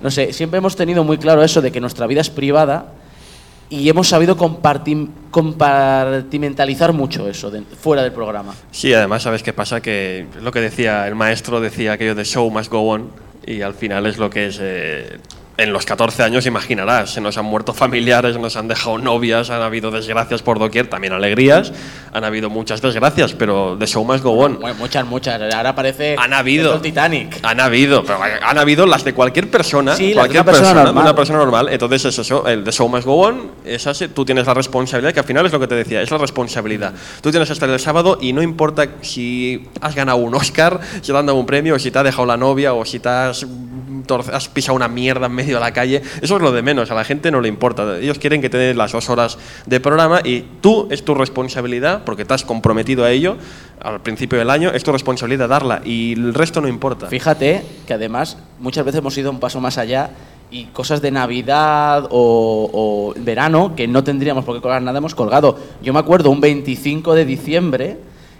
No 0.01 0.11
sé, 0.11 0.33
siempre 0.33 0.59
hemos 0.59 0.75
tenido 0.75 1.03
muy 1.03 1.17
claro 1.17 1.41
eso 1.43 1.61
de 1.61 1.71
que 1.71 1.81
nuestra 1.81 2.05
vida 2.05 2.21
es 2.21 2.29
privada 2.29 2.93
y 3.69 3.89
hemos 3.89 4.07
sabido 4.07 4.37
compartim- 4.37 5.09
compartimentalizar 5.31 6.93
mucho 6.93 7.27
eso 7.27 7.51
fuera 7.79 8.03
del 8.03 8.11
programa. 8.11 8.53
Sí, 8.71 8.93
además, 8.93 9.23
¿sabes 9.23 9.43
qué 9.43 9.53
pasa? 9.53 9.81
Que 9.81 10.27
lo 10.41 10.51
que 10.51 10.61
decía 10.61 11.07
el 11.07 11.15
maestro, 11.15 11.59
decía 11.61 11.93
aquello 11.93 12.15
de 12.15 12.25
show 12.25 12.49
must 12.49 12.71
go 12.71 12.81
on, 12.89 13.09
y 13.45 13.61
al 13.61 13.73
final 13.73 14.05
es 14.05 14.17
lo 14.17 14.29
que 14.29 14.47
es. 14.47 14.57
eh, 14.61 15.17
en 15.57 15.71
los 15.71 15.85
14 15.85 16.23
años, 16.23 16.45
imaginarás, 16.45 17.11
se 17.11 17.21
nos 17.21 17.37
han 17.37 17.45
muerto 17.45 17.73
familiares, 17.73 18.37
nos 18.37 18.55
han 18.57 18.67
dejado 18.67 18.97
novias, 18.97 19.49
han 19.49 19.61
habido 19.61 19.89
desgracias 19.89 20.41
por 20.41 20.59
doquier, 20.59 20.87
también 20.87 21.13
alegrías, 21.13 21.71
han 22.11 22.23
habido 22.25 22.49
muchas 22.49 22.81
desgracias, 22.81 23.33
pero 23.33 23.77
the 23.79 23.87
show 23.87 24.03
must 24.03 24.23
go 24.23 24.31
on. 24.31 24.59
Bueno, 24.59 24.75
muchas, 24.77 25.05
muchas. 25.05 25.41
Ahora 25.53 25.73
parece 25.73 26.15
Han 26.19 26.33
habido. 26.33 26.73
el 26.75 26.81
Titanic. 26.81 27.39
Han 27.43 27.59
habido, 27.61 28.03
pero 28.03 28.19
han 28.21 28.57
habido 28.57 28.85
las 28.85 29.03
de 29.05 29.13
cualquier 29.13 29.49
persona, 29.49 29.95
Sí, 29.95 30.13
las 30.13 30.27
de 30.27 30.33
cualquier 30.33 30.41
una 30.43 30.51
persona 30.51 30.83
normal. 30.83 31.03
una 31.03 31.15
persona 31.15 31.39
normal. 31.39 31.69
Entonces 31.69 32.05
es 32.05 32.19
eso, 32.19 32.47
el 32.47 32.63
de 32.63 32.71
show 32.71 32.89
must 32.89 33.05
go 33.05 33.15
on, 33.25 33.51
es 33.63 33.87
así, 33.87 34.09
tú 34.09 34.25
tienes 34.25 34.45
la 34.47 34.53
responsabilidad, 34.53 35.13
que 35.13 35.19
al 35.21 35.25
final 35.25 35.45
es 35.45 35.51
lo 35.53 35.59
que 35.59 35.67
te 35.67 35.75
decía, 35.75 36.01
es 36.01 36.11
la 36.11 36.17
responsabilidad. 36.17 36.93
Tú 37.21 37.31
tienes 37.31 37.49
estar 37.49 37.69
el 37.69 37.79
sábado 37.79 38.17
y 38.19 38.33
no 38.33 38.41
importa 38.41 38.87
si 39.01 39.67
has 39.79 39.95
ganado 39.95 40.17
un 40.17 40.35
Oscar, 40.35 40.79
si 41.01 41.11
te 41.11 41.17
han 41.17 41.25
dado 41.25 41.39
un 41.39 41.45
premio, 41.45 41.75
o 41.75 41.79
si 41.79 41.91
te 41.91 41.99
ha 41.99 42.03
dejado 42.03 42.25
la 42.25 42.35
novia, 42.37 42.73
o 42.73 42.83
si 42.83 42.99
te 42.99 43.07
has, 43.09 43.45
mm, 43.45 44.03
has 44.33 44.49
pisado 44.49 44.75
una 44.75 44.87
mierda 44.87 45.27
en 45.27 45.31
medio 45.33 45.44
de 45.53 45.59
la 45.59 45.71
calle, 45.73 46.01
eso 46.21 46.35
es 46.35 46.41
lo 46.41 46.51
de 46.51 46.61
menos, 46.61 46.91
a 46.91 46.95
la 46.95 47.03
gente 47.03 47.31
no 47.31 47.41
le 47.41 47.47
importa. 47.47 47.97
Ellos 47.99 48.19
quieren 48.19 48.41
que 48.41 48.49
te 48.49 48.57
den 48.57 48.77
las 48.77 48.91
dos 48.91 49.09
horas 49.09 49.37
de 49.65 49.79
programa 49.79 50.21
y 50.23 50.41
tú 50.61 50.87
es 50.91 51.03
tu 51.05 51.13
responsabilidad, 51.13 52.03
porque 52.05 52.25
te 52.25 52.33
has 52.33 52.43
comprometido 52.43 53.03
a 53.05 53.11
ello 53.11 53.37
al 53.81 54.01
principio 54.01 54.39
del 54.39 54.49
año, 54.49 54.71
es 54.73 54.83
tu 54.83 54.91
responsabilidad 54.91 55.47
darla 55.49 55.81
y 55.85 56.13
el 56.13 56.33
resto 56.33 56.61
no 56.61 56.67
importa. 56.67 57.07
Fíjate 57.07 57.63
que 57.85 57.93
además 57.93 58.37
muchas 58.59 58.83
veces 58.85 58.99
hemos 58.99 59.17
ido 59.17 59.29
un 59.31 59.39
paso 59.39 59.59
más 59.61 59.77
allá 59.77 60.09
y 60.51 60.65
cosas 60.65 61.01
de 61.01 61.11
Navidad 61.11 62.07
o, 62.11 62.69
o 62.71 63.13
verano 63.21 63.75
que 63.75 63.87
no 63.87 64.03
tendríamos 64.03 64.45
por 64.45 64.55
qué 64.55 64.61
colgar 64.61 64.81
nada 64.81 64.97
hemos 64.99 65.15
colgado. 65.15 65.57
Yo 65.83 65.91
me 65.93 65.99
acuerdo 65.99 66.29
un 66.29 66.39
25 66.39 67.13
de 67.15 67.25
diciembre 67.25 67.97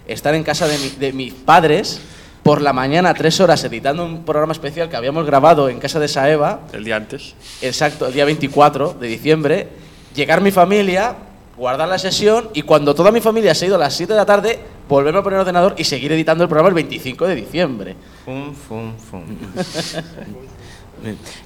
estar 0.08 0.34
en 0.34 0.42
casa 0.44 0.66
de, 0.68 0.78
mi- 0.78 0.90
de 1.00 1.12
mis 1.12 1.34
padres 1.34 2.00
por 2.46 2.62
la 2.62 2.72
mañana 2.72 3.12
tres 3.12 3.40
horas 3.40 3.64
editando 3.64 4.04
un 4.04 4.24
programa 4.24 4.52
especial 4.52 4.88
que 4.88 4.94
habíamos 4.94 5.26
grabado 5.26 5.68
en 5.68 5.80
casa 5.80 5.98
de 5.98 6.06
Saeva, 6.06 6.60
El 6.72 6.84
día 6.84 6.94
antes. 6.94 7.34
exacto, 7.60 8.06
el 8.06 8.12
día 8.12 8.24
24 8.24 8.94
de 9.00 9.08
diciembre, 9.08 9.68
llegar 10.14 10.40
mi 10.40 10.52
familia, 10.52 11.16
guardar 11.56 11.88
la 11.88 11.98
sesión 11.98 12.48
y 12.54 12.62
cuando 12.62 12.94
toda 12.94 13.10
mi 13.10 13.20
familia 13.20 13.52
se 13.52 13.64
ha 13.64 13.68
ido 13.68 13.74
a 13.74 13.80
las 13.80 13.94
7 13.94 14.12
de 14.12 14.16
la 14.16 14.26
tarde, 14.26 14.60
volverme 14.88 15.18
a 15.18 15.22
poner 15.24 15.38
el 15.38 15.40
ordenador 15.40 15.74
y 15.76 15.82
seguir 15.82 16.12
editando 16.12 16.44
el 16.44 16.48
programa 16.48 16.68
el 16.68 16.76
25 16.76 17.26
de 17.26 17.34
diciembre. 17.34 17.96
Fum, 18.24 18.54
fum, 18.54 18.92
fum. 18.96 19.22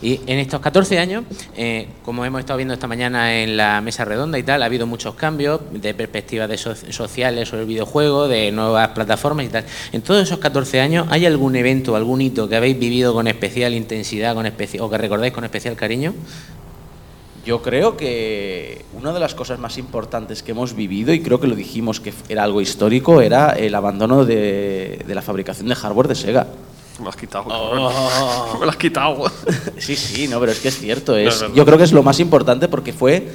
Y 0.02 0.20
en 0.26 0.38
estos 0.38 0.60
14 0.60 0.98
años, 0.98 1.24
eh, 1.56 1.88
como 2.04 2.24
hemos 2.24 2.40
estado 2.40 2.56
viendo 2.56 2.74
esta 2.74 2.86
mañana 2.86 3.40
en 3.42 3.56
la 3.56 3.80
mesa 3.80 4.04
redonda 4.04 4.38
y 4.38 4.42
tal, 4.42 4.62
ha 4.62 4.66
habido 4.66 4.86
muchos 4.86 5.14
cambios 5.14 5.60
de 5.72 5.94
perspectivas 5.94 6.50
sociales 6.90 7.48
sobre 7.48 7.62
el 7.62 7.68
videojuego, 7.68 8.28
de 8.28 8.52
nuevas 8.52 8.88
plataformas 8.88 9.46
y 9.46 9.48
tal. 9.48 9.64
En 9.92 10.02
todos 10.02 10.22
esos 10.22 10.38
14 10.38 10.80
años, 10.80 11.06
¿hay 11.10 11.26
algún 11.26 11.56
evento, 11.56 11.96
algún 11.96 12.20
hito 12.20 12.48
que 12.48 12.56
habéis 12.56 12.78
vivido 12.78 13.12
con 13.12 13.26
especial 13.26 13.74
intensidad 13.74 14.34
con 14.34 14.46
especi- 14.46 14.80
o 14.80 14.88
que 14.88 14.98
recordáis 14.98 15.32
con 15.32 15.44
especial 15.44 15.76
cariño? 15.76 16.14
Yo 17.46 17.62
creo 17.62 17.96
que 17.96 18.84
una 18.92 19.14
de 19.14 19.18
las 19.20 19.34
cosas 19.34 19.58
más 19.58 19.78
importantes 19.78 20.42
que 20.42 20.50
hemos 20.50 20.76
vivido, 20.76 21.14
y 21.14 21.20
creo 21.22 21.40
que 21.40 21.46
lo 21.46 21.54
dijimos 21.56 21.98
que 21.98 22.12
era 22.28 22.44
algo 22.44 22.60
histórico, 22.60 23.22
era 23.22 23.52
el 23.52 23.74
abandono 23.74 24.26
de 24.26 25.02
la 25.08 25.22
fabricación 25.22 25.66
de 25.68 25.74
hardware 25.74 26.08
de 26.08 26.14
Sega. 26.14 26.46
Me 27.02 27.04
lo 27.04 27.10
has 27.10 27.16
quitado. 27.16 27.44
Oh. 27.48 28.56
Me 28.58 28.64
lo 28.66 28.70
has 28.70 28.76
quitado. 28.76 29.24
Sí, 29.78 29.96
sí, 29.96 30.28
no, 30.28 30.38
pero 30.40 30.52
es 30.52 30.60
que 30.60 30.68
es 30.68 30.78
cierto. 30.78 31.16
Es, 31.16 31.42
No, 31.42 31.54
yo 31.54 31.64
creo 31.64 31.78
que 31.78 31.84
es 31.84 31.92
lo 31.92 32.02
más 32.02 32.20
importante 32.20 32.68
porque 32.68 32.92
fue 32.92 33.28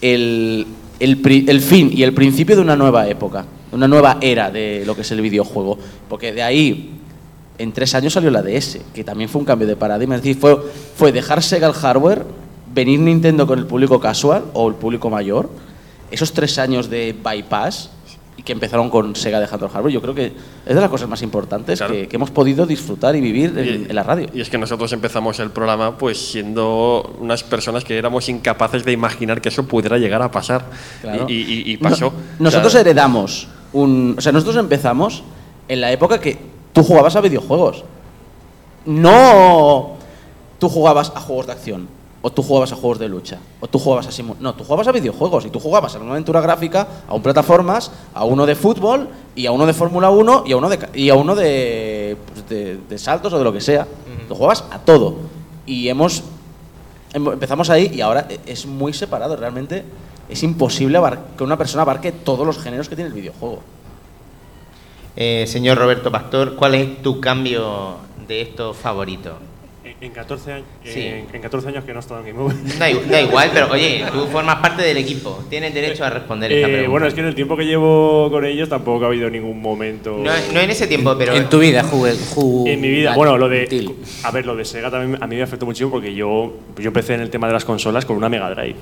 el, 0.00 0.66
el, 1.00 1.20
pri- 1.20 1.44
el 1.48 1.60
fin 1.60 1.90
y 1.92 2.02
el 2.02 2.14
principio 2.14 2.56
de 2.56 2.62
una 2.62 2.76
nueva 2.76 3.06
época, 3.08 3.44
una 3.72 3.86
nueva 3.88 4.18
era 4.20 4.50
de 4.50 4.82
lo 4.86 4.94
que 4.94 5.02
es 5.02 5.10
el 5.10 5.20
videojuego. 5.20 5.78
Porque 6.08 6.32
de 6.32 6.42
ahí, 6.42 6.98
en 7.58 7.72
tres 7.72 7.94
años 7.94 8.12
salió 8.14 8.30
la 8.30 8.42
DS, 8.42 8.78
que 8.94 9.04
también 9.04 9.28
fue 9.28 9.40
un 9.40 9.46
cambio 9.46 9.66
de 9.66 9.76
paradigma. 9.76 10.16
Es 10.16 10.22
decir, 10.22 10.38
fue, 10.40 10.56
fue 10.96 11.12
dejar 11.12 11.42
Sega 11.42 11.66
el 11.68 11.74
hardware, 11.74 12.24
venir 12.72 13.00
Nintendo 13.00 13.46
con 13.46 13.58
el 13.58 13.66
público 13.66 14.00
casual 14.00 14.44
o 14.54 14.68
el 14.68 14.74
público 14.74 15.10
mayor. 15.10 15.48
Esos 16.10 16.32
tres 16.32 16.58
años 16.58 16.88
de 16.90 17.12
bypass 17.12 17.90
y 18.36 18.42
que 18.42 18.52
empezaron 18.52 18.90
con 18.90 19.14
Sega 19.14 19.38
dejando 19.38 19.66
el 19.66 19.72
hardware, 19.72 19.92
yo 19.92 20.02
creo 20.02 20.14
que 20.14 20.26
es 20.66 20.74
de 20.74 20.80
las 20.80 20.90
cosas 20.90 21.08
más 21.08 21.22
importantes 21.22 21.78
Claro. 21.78 21.94
que, 21.94 22.08
que 22.08 22.16
hemos 22.16 22.30
podido 22.30 22.66
disfrutar 22.66 23.14
y 23.14 23.20
vivir 23.20 23.56
en, 23.56 23.86
en 23.88 23.94
la 23.94 24.02
radio. 24.02 24.26
Y 24.34 24.40
es 24.40 24.50
que 24.50 24.58
nosotros 24.58 24.92
empezamos 24.92 25.38
el 25.40 25.50
programa 25.50 25.96
pues 25.96 26.18
siendo 26.32 27.14
unas 27.20 27.44
personas 27.44 27.84
que 27.84 27.96
éramos 27.96 28.28
incapaces 28.28 28.84
de 28.84 28.90
imaginar 28.92 29.40
que 29.40 29.50
eso 29.50 29.64
pudiera 29.68 29.98
llegar 29.98 30.20
a 30.22 30.30
pasar. 30.30 30.64
Claro. 31.00 31.26
Y, 31.28 31.34
y- 31.34 31.62
y 31.72 31.76
pasó. 31.76 32.06
No- 32.38 32.44
nosotros 32.46 32.74
heredamos 32.74 33.46
un. 33.72 34.14
O 34.18 34.20
sea, 34.20 34.32
nosotros 34.32 34.56
empezamos 34.56 35.22
en 35.68 35.80
la 35.80 35.92
época 35.92 36.20
que 36.20 36.36
tú 36.72 36.82
jugabas 36.82 37.14
a 37.16 37.20
videojuegos. 37.20 37.84
No 38.84 39.92
tú 40.58 40.68
jugabas 40.68 41.12
a 41.14 41.20
juegos 41.20 41.46
de 41.46 41.52
acción, 41.52 41.88
o 42.26 42.32
tú 42.32 42.42
jugabas 42.42 42.72
a 42.72 42.76
juegos 42.76 42.98
de 42.98 43.06
lucha, 43.06 43.38
o 43.60 43.68
tú 43.68 43.78
jugabas 43.78 44.06
a 44.06 44.10
simu- 44.10 44.36
No, 44.40 44.54
tú 44.54 44.64
jugabas 44.64 44.88
a 44.88 44.92
videojuegos 44.92 45.44
y 45.44 45.50
tú 45.50 45.60
jugabas 45.60 45.94
a 45.94 45.98
una 45.98 46.12
aventura 46.12 46.40
gráfica, 46.40 46.88
a 47.06 47.14
un 47.14 47.22
plataformas, 47.22 47.92
a 48.14 48.24
uno 48.24 48.46
de 48.46 48.54
fútbol, 48.54 49.08
y 49.36 49.44
a 49.44 49.52
uno 49.52 49.66
de 49.66 49.74
Fórmula 49.74 50.08
1 50.08 50.44
y 50.46 50.52
a 50.52 50.56
uno 50.56 50.70
de, 50.70 50.78
ca- 50.78 50.88
y 50.94 51.10
a 51.10 51.14
uno 51.16 51.34
de, 51.34 52.16
pues, 52.32 52.48
de, 52.48 52.78
de 52.88 52.98
saltos 52.98 53.30
o 53.34 53.38
de 53.38 53.44
lo 53.44 53.52
que 53.52 53.60
sea. 53.60 53.86
Tú 54.26 54.34
jugabas 54.36 54.64
a 54.70 54.78
todo. 54.78 55.16
Y 55.66 55.88
hemos 55.88 56.22
Em- 57.12 57.28
Empezamos 57.28 57.68
ahí 57.70 57.92
y 57.94 58.00
ahora 58.00 58.26
e- 58.30 58.40
es 58.46 58.64
muy 58.66 58.92
separado. 58.94 59.36
Realmente 59.36 59.84
es 60.28 60.42
imposible 60.42 60.98
que 61.36 61.44
una 61.44 61.56
persona 61.58 61.82
abarque 61.82 62.10
todos 62.10 62.44
los 62.46 62.58
géneros 62.58 62.88
que 62.88 62.96
tiene 62.96 63.08
el 63.08 63.14
videojuego. 63.14 63.60
Eh, 65.16 65.44
señor 65.46 65.78
Roberto 65.78 66.10
Pastor, 66.10 66.56
¿cuál 66.56 66.74
es 66.74 67.02
tu 67.02 67.20
cambio 67.20 67.96
de 68.26 68.40
esto 68.42 68.74
favorito? 68.74 69.34
En 70.04 70.10
14, 70.12 70.52
años, 70.52 70.66
Sí. 70.84 71.00
en, 71.00 71.26
en 71.32 71.40
14 71.40 71.68
años 71.68 71.82
que 71.84 71.92
no 71.94 71.98
he 71.98 72.00
estado 72.00 72.20
en 72.20 72.26
Game 72.26 72.38
Over. 72.38 72.56
Da, 72.78 72.90
igu- 72.90 73.04
da 73.06 73.22
igual, 73.22 73.50
pero 73.54 73.70
oye, 73.72 74.04
tú 74.12 74.26
formas 74.26 74.56
parte 74.56 74.82
del 74.82 74.98
equipo. 74.98 75.42
Tienes 75.48 75.72
derecho 75.72 76.04
a 76.04 76.10
responder 76.10 76.52
esta 76.52 76.66
Eh, 76.68 76.70
pregunta. 76.70 76.90
bueno, 76.90 77.06
es 77.06 77.14
que 77.14 77.20
en 77.20 77.26
el 77.26 77.34
tiempo 77.34 77.56
que 77.56 77.64
llevo 77.64 78.28
con 78.30 78.44
ellos 78.44 78.68
tampoco 78.68 79.04
ha 79.04 79.08
habido 79.08 79.30
ningún 79.30 79.62
momento. 79.62 80.18
No, 80.18 80.30
no 80.52 80.60
en 80.60 80.70
ese 80.70 80.86
tiempo, 80.86 81.14
pero. 81.16 81.34
En 81.34 81.48
tu 81.48 81.58
vida, 81.58 81.82
jugué, 81.84 82.12
ju- 82.12 82.68
En 82.68 82.80
mi 82.82 82.90
vida, 82.90 83.14
bueno, 83.14 83.38
lo 83.38 83.48
de. 83.48 83.64
útil. 83.64 83.94
A 84.24 84.30
ver, 84.30 84.44
lo 84.44 84.54
de 84.54 84.64
Sega 84.66 84.90
también 84.90 85.22
a 85.22 85.26
mí 85.26 85.36
me 85.36 85.42
afectó 85.42 85.64
muchísimo 85.64 85.90
porque 85.90 86.14
yo, 86.14 86.52
yo 86.76 86.88
empecé 86.88 87.14
en 87.14 87.20
el 87.22 87.30
tema 87.30 87.46
de 87.46 87.54
las 87.54 87.64
consolas 87.64 88.04
con 88.04 88.16
una 88.16 88.28
Mega 88.28 88.50
Drive. 88.54 88.76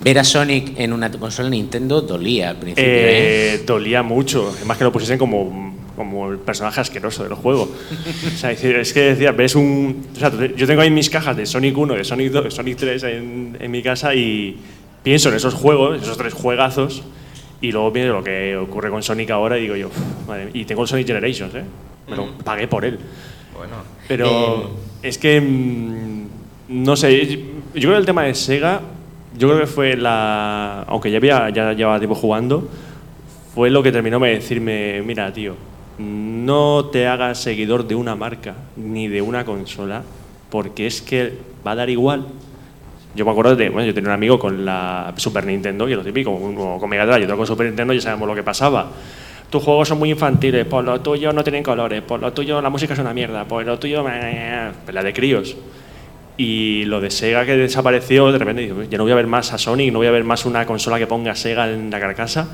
Ver 0.00 0.18
a 0.20 0.24
Sonic 0.24 0.78
en 0.78 0.92
una 0.92 1.10
consola 1.10 1.50
Nintendo 1.50 2.00
dolía 2.00 2.50
al 2.50 2.56
principio. 2.56 2.84
¿eh? 2.84 3.54
Eh, 3.54 3.62
dolía 3.66 4.02
mucho. 4.04 4.52
Además 4.56 4.78
que 4.78 4.84
lo 4.84 4.92
pusiesen 4.92 5.18
como, 5.18 5.73
como 5.96 6.30
el 6.30 6.38
personaje 6.38 6.80
asqueroso 6.80 7.24
del 7.24 7.34
juego. 7.34 7.62
o 7.64 8.36
sea, 8.36 8.52
es 8.52 8.92
que 8.92 9.00
decía, 9.00 9.32
ves 9.32 9.54
un. 9.54 10.06
O 10.14 10.18
sea, 10.18 10.30
yo 10.56 10.66
tengo 10.66 10.82
ahí 10.82 10.90
mis 10.90 11.10
cajas 11.10 11.36
de 11.36 11.46
Sonic 11.46 11.76
1, 11.76 11.94
de 11.94 12.04
Sonic 12.04 12.32
2, 12.32 12.44
de 12.44 12.50
Sonic 12.50 12.76
3 12.76 13.02
en, 13.04 13.56
en 13.60 13.70
mi 13.70 13.82
casa 13.82 14.14
y 14.14 14.58
pienso 15.02 15.28
en 15.28 15.36
esos 15.36 15.54
juegos, 15.54 16.02
esos 16.02 16.16
tres 16.16 16.32
juegazos, 16.32 17.02
y 17.60 17.72
luego 17.72 17.92
pienso 17.92 18.14
lo 18.14 18.24
que 18.24 18.56
ocurre 18.56 18.90
con 18.90 19.02
Sonic 19.02 19.30
ahora 19.30 19.58
y 19.58 19.62
digo 19.62 19.76
yo, 19.76 19.88
"Uf, 19.88 20.28
madre 20.28 20.46
mía". 20.46 20.52
y 20.54 20.64
tengo 20.64 20.82
el 20.82 20.88
Sonic 20.88 21.06
Generations, 21.06 21.54
¿eh? 21.54 21.64
Me 22.08 22.16
lo 22.16 22.32
pagué 22.38 22.68
por 22.68 22.84
él. 22.84 22.98
Bueno. 23.56 23.76
Pero 24.08 24.70
es 25.02 25.18
que. 25.18 25.40
mm, 25.40 26.24
no 26.68 26.96
sé, 26.96 27.26
yo 27.26 27.38
creo 27.74 27.92
que 27.92 27.98
el 27.98 28.06
tema 28.06 28.22
de 28.24 28.34
Sega, 28.34 28.80
yo 29.36 29.48
creo 29.48 29.60
que 29.60 29.66
fue 29.66 29.96
la. 29.96 30.84
Aunque 30.88 31.10
ya, 31.10 31.18
había, 31.18 31.50
ya 31.50 31.72
llevaba 31.72 31.98
tiempo 31.98 32.14
jugando, 32.14 32.68
fue 33.54 33.70
lo 33.70 33.82
que 33.82 33.92
terminó 33.92 34.18
de 34.18 34.30
decirme: 34.30 35.02
mira, 35.02 35.32
tío, 35.32 35.54
no 35.98 36.86
te 36.92 37.06
hagas 37.06 37.38
seguidor 37.40 37.86
de 37.86 37.94
una 37.94 38.16
marca 38.16 38.54
ni 38.76 39.08
de 39.08 39.22
una 39.22 39.44
consola, 39.44 40.02
porque 40.50 40.86
es 40.86 41.02
que 41.02 41.38
va 41.66 41.72
a 41.72 41.74
dar 41.76 41.90
igual. 41.90 42.26
Yo 43.14 43.24
me 43.24 43.30
acuerdo 43.30 43.54
de, 43.54 43.68
bueno, 43.68 43.86
yo 43.86 43.94
tenía 43.94 44.10
un 44.10 44.14
amigo 44.14 44.38
con 44.38 44.64
la 44.64 45.14
Super 45.16 45.46
Nintendo, 45.46 45.88
y 45.88 45.94
lo 45.94 46.02
típico, 46.02 46.30
uno 46.30 46.78
con 46.80 46.90
Mega 46.90 47.06
Drive 47.06 47.20
y 47.20 47.24
otro 47.24 47.36
con 47.36 47.46
Super 47.46 47.66
Nintendo, 47.66 47.92
ya 47.92 48.00
sabemos 48.00 48.26
lo 48.28 48.34
que 48.34 48.42
pasaba. 48.42 48.90
Tus 49.50 49.62
juegos 49.62 49.86
son 49.86 49.98
muy 49.98 50.10
infantiles, 50.10 50.66
por 50.66 50.84
lo 50.84 51.00
tuyo 51.00 51.32
no 51.32 51.44
tienen 51.44 51.62
colores, 51.62 52.02
por 52.02 52.18
lo 52.18 52.32
tuyo 52.32 52.60
la 52.60 52.70
música 52.70 52.94
es 52.94 52.98
una 52.98 53.14
mierda, 53.14 53.44
por 53.44 53.64
lo 53.64 53.78
tuyo. 53.78 54.04
La 54.04 55.02
de 55.02 55.12
críos. 55.12 55.56
Y 56.36 56.84
lo 56.86 57.00
de 57.00 57.12
Sega 57.12 57.46
que 57.46 57.56
desapareció, 57.56 58.32
de 58.32 58.38
repente 58.38 58.74
ya 58.90 58.98
no 58.98 59.04
voy 59.04 59.12
a 59.12 59.14
ver 59.14 59.28
más 59.28 59.52
a 59.52 59.58
Sonic, 59.58 59.92
no 59.92 60.00
voy 60.00 60.08
a 60.08 60.10
ver 60.10 60.24
más 60.24 60.44
una 60.44 60.66
consola 60.66 60.98
que 60.98 61.06
ponga 61.06 61.36
Sega 61.36 61.70
en 61.70 61.88
la 61.88 62.00
carcasa. 62.00 62.48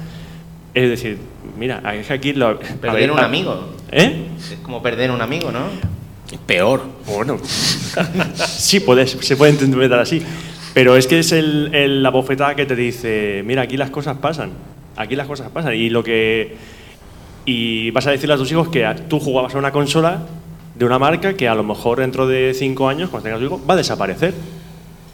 Es 0.74 0.88
decir, 0.88 1.18
mira, 1.59 1.82
es 1.94 2.06
que 2.06 2.12
aquí 2.12 2.32
lo. 2.32 2.59
Perder 2.59 3.01
ver, 3.01 3.10
un 3.12 3.18
a- 3.18 3.24
amigo. 3.24 3.74
¿Eh? 3.90 4.26
Es 4.38 4.59
como 4.62 4.82
perder 4.82 5.10
un 5.10 5.20
amigo, 5.20 5.51
¿no? 5.51 5.60
Peor. 6.47 6.82
Bueno, 7.06 7.38
sí, 8.47 8.80
puede, 8.80 9.06
se 9.06 9.36
puede 9.36 9.52
interpretar 9.52 9.98
así. 9.98 10.22
Pero 10.72 10.97
es 10.97 11.09
que 11.09 11.18
es 11.18 11.32
el, 11.32 11.74
el- 11.74 12.02
la 12.05 12.10
bofetada 12.10 12.55
que 12.55 12.66
te 12.66 12.76
dice, 12.76 13.42
mira, 13.44 13.62
aquí 13.62 13.76
las 13.76 13.90
cosas 13.90 14.18
pasan. 14.18 14.51
Aquí 14.97 15.16
las 15.16 15.26
cosas 15.26 15.51
pasan. 15.51 15.74
Y 15.74 15.90
lo 15.90 16.05
que. 16.05 16.56
Y 17.47 17.90
vas 17.90 18.06
a 18.06 18.10
decirle 18.12 18.34
a 18.34 18.38
tus 18.38 18.52
hijos 18.52 18.68
que 18.68 18.86
tú 19.09 19.18
jugabas 19.18 19.55
a 19.55 19.59
una 19.59 19.72
consola 19.72 20.22
de 20.76 20.84
una 20.84 20.98
marca 21.01 21.34
que 21.34 21.48
a 21.48 21.55
lo 21.55 21.64
mejor 21.64 21.98
dentro 21.98 22.28
de 22.28 22.55
cinco 22.55 22.88
años, 22.88 23.10
cuando 23.10 23.24
tengas 23.24 23.40
tu 23.40 23.47
hijo, 23.47 23.60
va 23.68 23.74
a 23.74 23.76
desaparecer. 23.78 24.34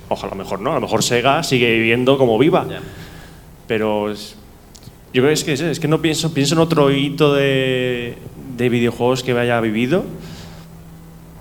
Ojalá, 0.09 0.33
a 0.33 0.37
lo 0.37 0.43
mejor 0.45 0.61
no. 0.61 0.73
A 0.73 0.75
lo 0.75 0.81
mejor 0.83 1.03
Sega 1.03 1.43
sigue 1.43 1.73
viviendo 1.73 2.19
como 2.19 2.37
viva. 2.39 2.67
Pero 3.67 4.11
es- 4.13 4.37
yo 5.17 5.23
creo 5.23 5.31
que 5.31 5.33
es 5.33 5.45
que, 5.45 5.71
es, 5.71 5.81
que 5.81 5.89
no 5.89 6.03
pienso, 6.03 6.35
pienso 6.35 6.57
en 6.57 6.61
otro 6.61 6.91
hito 6.91 7.33
de, 7.33 8.19
de 8.55 8.69
videojuegos 8.69 9.23
que 9.23 9.33
haya 9.33 9.59
vivido 9.63 10.05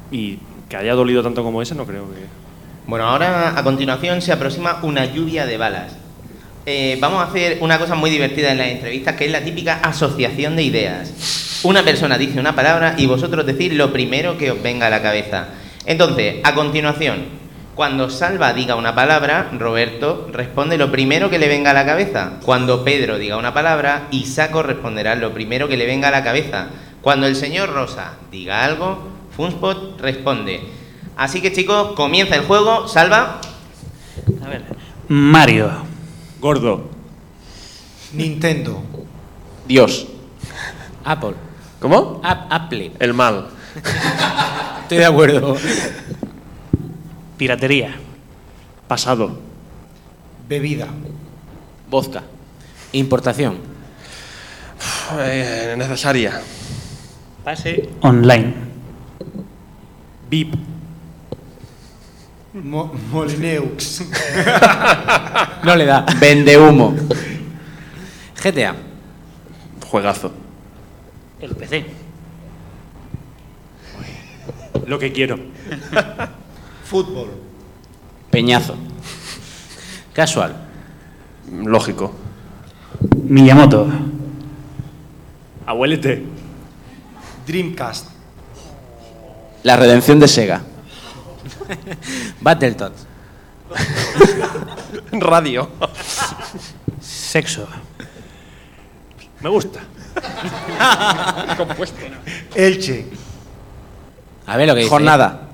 y 0.09 0.39
que 0.69 0.77
haya 0.77 0.93
dolido 0.93 1.21
tanto 1.21 1.43
como 1.43 1.61
ese, 1.61 1.75
no 1.75 1.85
creo 1.85 2.05
que. 2.05 2.21
Bueno, 2.87 3.05
ahora 3.05 3.59
a 3.59 3.63
continuación 3.65 4.21
se 4.21 4.31
aproxima 4.31 4.79
una 4.83 5.03
lluvia 5.13 5.45
de 5.45 5.57
balas. 5.57 5.91
Eh, 6.65 6.97
vamos 7.01 7.19
a 7.19 7.23
hacer 7.23 7.57
una 7.59 7.77
cosa 7.77 7.95
muy 7.95 8.09
divertida 8.09 8.53
en 8.53 8.59
las 8.59 8.67
entrevistas, 8.67 9.17
que 9.17 9.25
es 9.25 9.31
la 9.31 9.43
típica 9.43 9.81
asociación 9.81 10.55
de 10.55 10.63
ideas. 10.63 11.59
Una 11.63 11.83
persona 11.83 12.17
dice 12.17 12.39
una 12.39 12.55
palabra 12.55 12.95
y 12.97 13.07
vosotros 13.07 13.45
decís 13.45 13.73
lo 13.73 13.91
primero 13.91 14.37
que 14.37 14.51
os 14.51 14.63
venga 14.63 14.87
a 14.87 14.89
la 14.89 15.01
cabeza. 15.01 15.49
Entonces, 15.85 16.35
a 16.45 16.55
continuación, 16.55 17.25
cuando 17.75 18.09
Salva 18.09 18.53
diga 18.53 18.75
una 18.75 18.95
palabra, 18.95 19.49
Roberto 19.57 20.29
responde 20.31 20.77
lo 20.77 20.91
primero 20.91 21.29
que 21.29 21.37
le 21.39 21.47
venga 21.49 21.71
a 21.71 21.73
la 21.73 21.85
cabeza. 21.85 22.33
Cuando 22.43 22.83
Pedro 22.85 23.17
diga 23.17 23.37
una 23.37 23.53
palabra, 23.53 24.07
Isaco 24.11 24.63
responderá 24.63 25.15
lo 25.15 25.33
primero 25.33 25.67
que 25.67 25.75
le 25.77 25.85
venga 25.85 26.07
a 26.07 26.11
la 26.11 26.23
cabeza. 26.23 26.67
Cuando 27.01 27.27
el 27.27 27.35
señor 27.35 27.73
Rosa 27.73 28.13
diga 28.31 28.63
algo, 28.63 29.07
Funspot 29.35 29.99
responde. 29.99 30.61
Así 31.17 31.41
que 31.41 31.51
chicos, 31.53 31.91
comienza 31.95 32.35
el 32.35 32.45
juego. 32.45 32.87
Salva. 32.87 33.41
A 34.43 34.47
ver. 34.49 34.63
Mario. 35.09 35.69
Gordo. 36.39 36.89
Nintendo. 38.13 38.81
Dios. 39.67 40.07
Apple. 41.03 41.33
¿Cómo? 41.79 42.21
Ap- 42.23 42.47
Apple. 42.51 42.93
El 42.99 43.13
mal. 43.13 43.47
Estoy 44.83 44.97
de 44.99 45.05
acuerdo. 45.05 45.57
Piratería. 47.37 47.95
Pasado. 48.87 49.37
Bebida. 50.47 50.87
Vodka. 51.89 52.23
Importación. 52.93 53.57
Eh, 55.19 55.75
necesaria. 55.77 56.41
Pase. 57.43 57.89
Online. 58.01 58.53
VIP. 60.29 60.55
Mo- 62.53 62.91
Molineux. 63.11 64.01
No 65.63 65.75
le 65.75 65.85
da. 65.85 66.05
Vende 66.19 66.57
humo. 66.59 66.93
GTA. 68.41 68.75
Juegazo. 69.89 70.31
El 71.41 71.55
PC. 71.55 71.85
Lo 74.85 74.99
que 74.99 75.11
quiero. 75.11 75.39
Fútbol. 76.85 77.29
Peñazo. 78.29 78.75
Casual. 80.13 80.55
Lógico. 81.51 82.13
Miyamoto. 83.23 83.87
Abuelete. 85.65 86.23
Dreamcast. 87.47 88.09
La 89.63 89.75
redención 89.75 90.19
de 90.19 90.27
Sega. 90.27 90.61
Battletoads. 92.41 93.07
Radio. 95.11 95.69
Sexo. 97.01 97.67
Me 99.41 99.49
gusta. 99.49 99.79
Compuesto. 101.57 101.97
Elche. 102.53 103.07
A 104.45 104.55
ver 104.57 104.67
lo 104.67 104.75
que 104.75 104.81
dice. 104.81 104.89
Jornada. 104.91 105.49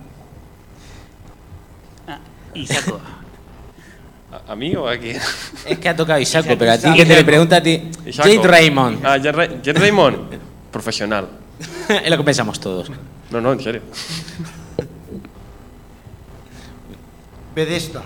Isaco. 2.53 2.99
¿A, 4.31 4.51
a 4.53 4.55
mí 4.55 4.75
o 4.75 4.87
a 4.87 4.97
quién? 4.97 5.17
Es 5.65 5.79
que 5.79 5.89
ha 5.89 5.95
tocado 5.95 6.19
Isaco, 6.27 6.55
pero 6.57 6.71
a 6.71 6.77
ti 6.77 6.93
que 6.93 7.05
te 7.05 7.15
le 7.15 7.23
pregunta 7.23 7.57
a 7.57 7.63
ti. 7.63 7.89
Jade 8.13 8.39
Raymond. 8.43 8.99
Ah, 9.05 9.17
Jade 9.17 9.31
Ra- 9.31 9.47
Jade 9.63 9.73
Raymond. 9.73 10.17
Profesional. 10.71 11.27
es 11.89 12.09
lo 12.09 12.17
que 12.17 12.23
pensamos 12.23 12.59
todos. 12.59 12.89
No, 13.29 13.41
no, 13.41 13.51
en 13.53 13.59
serio. 13.61 13.81
Bethesda. 17.55 18.01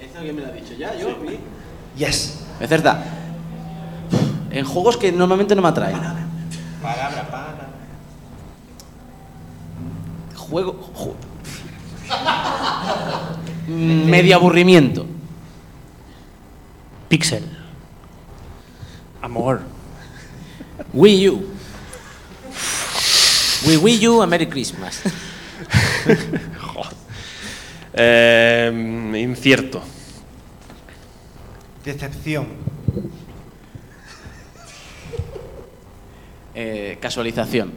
¿Esto 0.00 0.18
alguien 0.18 0.36
me 0.36 0.42
lo 0.42 0.48
ha 0.48 0.52
dicho 0.52 0.74
ya? 0.78 0.94
¿Yo? 0.94 1.08
Yes. 1.96 2.40
Becerda. 2.60 3.02
En 4.50 4.64
juegos 4.64 4.96
que 4.96 5.10
normalmente 5.12 5.54
no 5.54 5.62
me 5.62 5.68
atraen. 5.68 5.96
Palabra, 6.82 7.28
palabra. 7.30 7.68
Juego. 10.36 10.92
ju- 10.94 11.14
Medio 13.68 14.36
aburrimiento. 14.36 15.06
Pixel. 17.08 17.44
Amor. 19.22 19.62
Wii 20.92 21.28
U. 21.28 21.58
Wii, 23.66 23.76
Wii 23.76 24.08
U, 24.08 24.22
a 24.22 24.26
Merry 24.26 24.46
Christmas. 24.46 25.02
Eh, 28.00 28.70
incierto. 29.16 29.82
Decepción. 31.84 32.46
Eh, 36.54 36.98
casualización. 37.00 37.72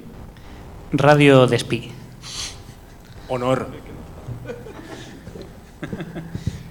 Radio 0.92 1.48
Despí. 1.48 1.92
Honor. 3.30 3.68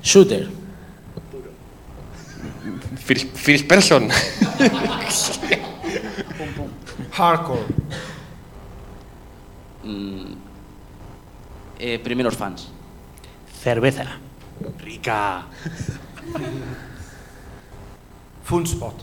Shooter. 0.02 0.48
First, 3.04 3.26
first 3.36 3.66
person. 3.66 4.08
Hardcore. 7.12 7.64
Mm, 9.84 10.34
Eh, 11.82 11.98
primeros 11.98 12.36
fans. 12.36 12.68
Cerveza. 13.62 14.04
Rica. 14.78 15.46
Funspot. 18.44 18.94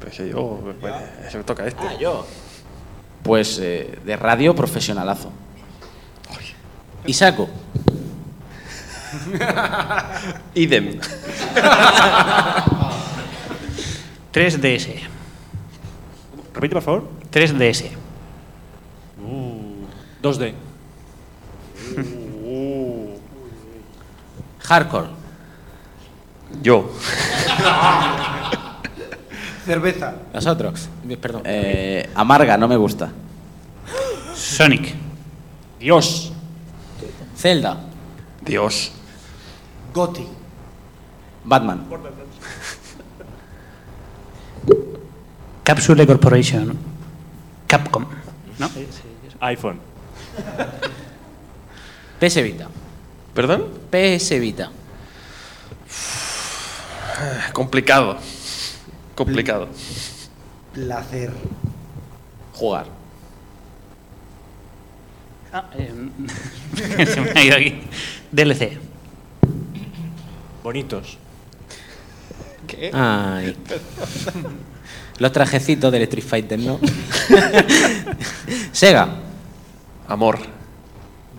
Pues 0.00 0.16
yo, 0.18 0.60
bueno, 0.80 0.96
se 1.30 1.38
me 1.38 1.44
toca 1.44 1.66
este. 1.66 1.82
Ah, 1.86 1.96
yo. 1.98 2.26
Pues 3.22 3.58
eh, 3.62 3.98
de 4.04 4.16
radio 4.16 4.54
profesionalazo. 4.54 5.30
Y 7.06 7.12
saco. 7.14 7.48
Idem. 10.54 10.98
3DS. 14.32 14.86
Repite, 16.54 16.74
por 16.74 16.82
favor. 16.82 17.08
3DS. 17.32 17.90
2D. 20.22 20.54
Hardcore. 24.68 25.08
Yo. 26.62 26.90
Cerveza. 29.64 30.14
Nosotros. 30.32 30.88
Perdón. 31.20 31.42
Eh, 31.44 32.08
amarga, 32.14 32.56
no 32.56 32.68
me 32.68 32.76
gusta. 32.76 33.10
Sonic. 34.34 34.94
Dios. 35.78 36.32
Zelda. 37.36 37.78
Dios. 38.42 38.92
Goti. 39.96 40.28
Batman. 41.42 41.88
Capsule 45.64 46.06
Corporation. 46.06 46.76
Capcom. 47.66 48.04
¿No? 48.58 48.68
iPhone. 49.40 49.80
PS 52.20 52.42
Vita. 52.42 52.68
¿Perdón? 53.32 53.70
PS 53.90 54.38
Vita. 54.38 54.70
Complicado. 57.54 58.18
Complicado. 59.14 59.68
Placer. 60.74 61.32
Jugar. 62.52 62.84
Ah, 65.54 65.70
eh, 65.72 65.90
se 67.06 67.20
me 67.22 67.30
ha 67.30 67.44
ido 67.44 67.56
aquí. 67.56 67.80
DLC. 68.30 68.85
Bonitos. 70.66 71.16
¿Qué? 72.66 72.90
Ay. 72.92 73.56
Los 75.20 75.30
trajecitos 75.30 75.92
del 75.92 76.02
Street 76.02 76.24
Fighter, 76.24 76.58
¿no? 76.58 76.80
Sega. 78.72 79.14
Amor. 80.08 80.40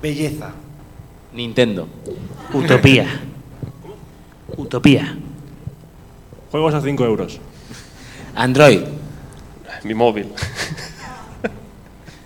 Belleza. 0.01 0.53
Nintendo. 1.33 1.89
Utopía. 2.53 3.19
Utopía. 4.55 5.17
Juegos 6.49 6.73
a 6.73 6.81
5 6.81 7.03
euros. 7.03 7.37
Android. 8.33 8.79
Mi 9.83 9.93
móvil. 9.93 10.31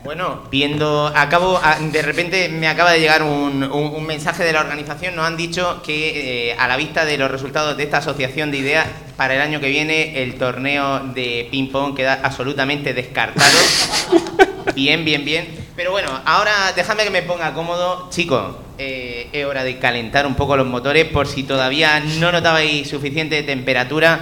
Bueno, 0.03 0.41
viendo, 0.49 1.11
acabo, 1.15 1.59
a- 1.63 1.77
de 1.79 2.01
repente 2.01 2.49
me 2.49 2.67
acaba 2.67 2.91
de 2.91 2.99
llegar 2.99 3.21
un, 3.21 3.63
un- 3.63 3.95
un 3.95 4.03
mensaje 4.05 4.43
de 4.43 4.51
la 4.51 4.61
organización, 4.61 5.15
nos 5.15 5.27
han 5.27 5.37
dicho 5.37 5.81
que 5.85 6.49
eh, 6.49 6.55
a 6.57 6.67
la 6.67 6.75
vista 6.75 7.05
de 7.05 7.19
los 7.19 7.29
resultados 7.29 7.77
de 7.77 7.83
esta 7.83 7.97
asociación 7.97 8.49
de 8.49 8.57
ideas, 8.57 8.87
para 9.15 9.35
el 9.35 9.41
año 9.41 9.59
que 9.59 9.69
viene 9.69 10.23
el 10.23 10.39
torneo 10.39 10.99
de 11.13 11.47
ping-pong 11.51 11.95
queda 11.95 12.19
absolutamente 12.23 12.93
descartado. 12.95 13.51
Bien, 14.75 15.03
bien, 15.03 15.25
bien. 15.25 15.47
Pero 15.75 15.91
bueno, 15.91 16.07
ahora 16.23 16.71
déjame 16.75 17.03
que 17.03 17.09
me 17.09 17.23
ponga 17.23 17.53
cómodo. 17.53 18.09
Chicos, 18.11 18.55
eh, 18.77 19.27
es 19.33 19.43
hora 19.45 19.63
de 19.63 19.77
calentar 19.79 20.25
un 20.25 20.35
poco 20.35 20.55
los 20.55 20.67
motores 20.67 21.05
por 21.05 21.27
si 21.27 21.43
todavía 21.43 21.99
no 22.19 22.31
notabais 22.31 22.87
suficiente 22.89 23.41
temperatura. 23.43 24.19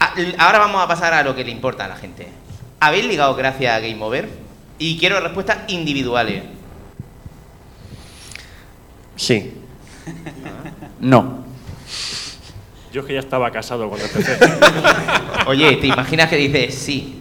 A- 0.00 0.14
Ahora 0.38 0.58
vamos 0.60 0.82
a 0.82 0.88
pasar 0.88 1.12
a 1.14 1.22
lo 1.24 1.34
que 1.34 1.44
le 1.44 1.50
importa 1.50 1.84
a 1.84 1.88
la 1.88 1.96
gente. 1.96 2.28
¿Habéis 2.80 3.04
ligado 3.06 3.34
gracias 3.34 3.74
a 3.74 3.80
Game 3.80 4.02
Over? 4.02 4.28
Y 4.78 4.98
quiero 4.98 5.20
respuestas 5.20 5.58
individuales. 5.68 6.42
Sí. 9.16 9.52
No. 11.00 11.44
Yo 12.92 13.02
es 13.02 13.06
que 13.06 13.14
ya 13.14 13.20
estaba 13.20 13.52
casado 13.52 13.88
cuando 13.88 14.04
empecé. 14.04 14.36
Oye, 15.46 15.76
¿te 15.76 15.86
imaginas 15.86 16.28
que 16.28 16.34
dices 16.34 16.74
sí? 16.74 17.20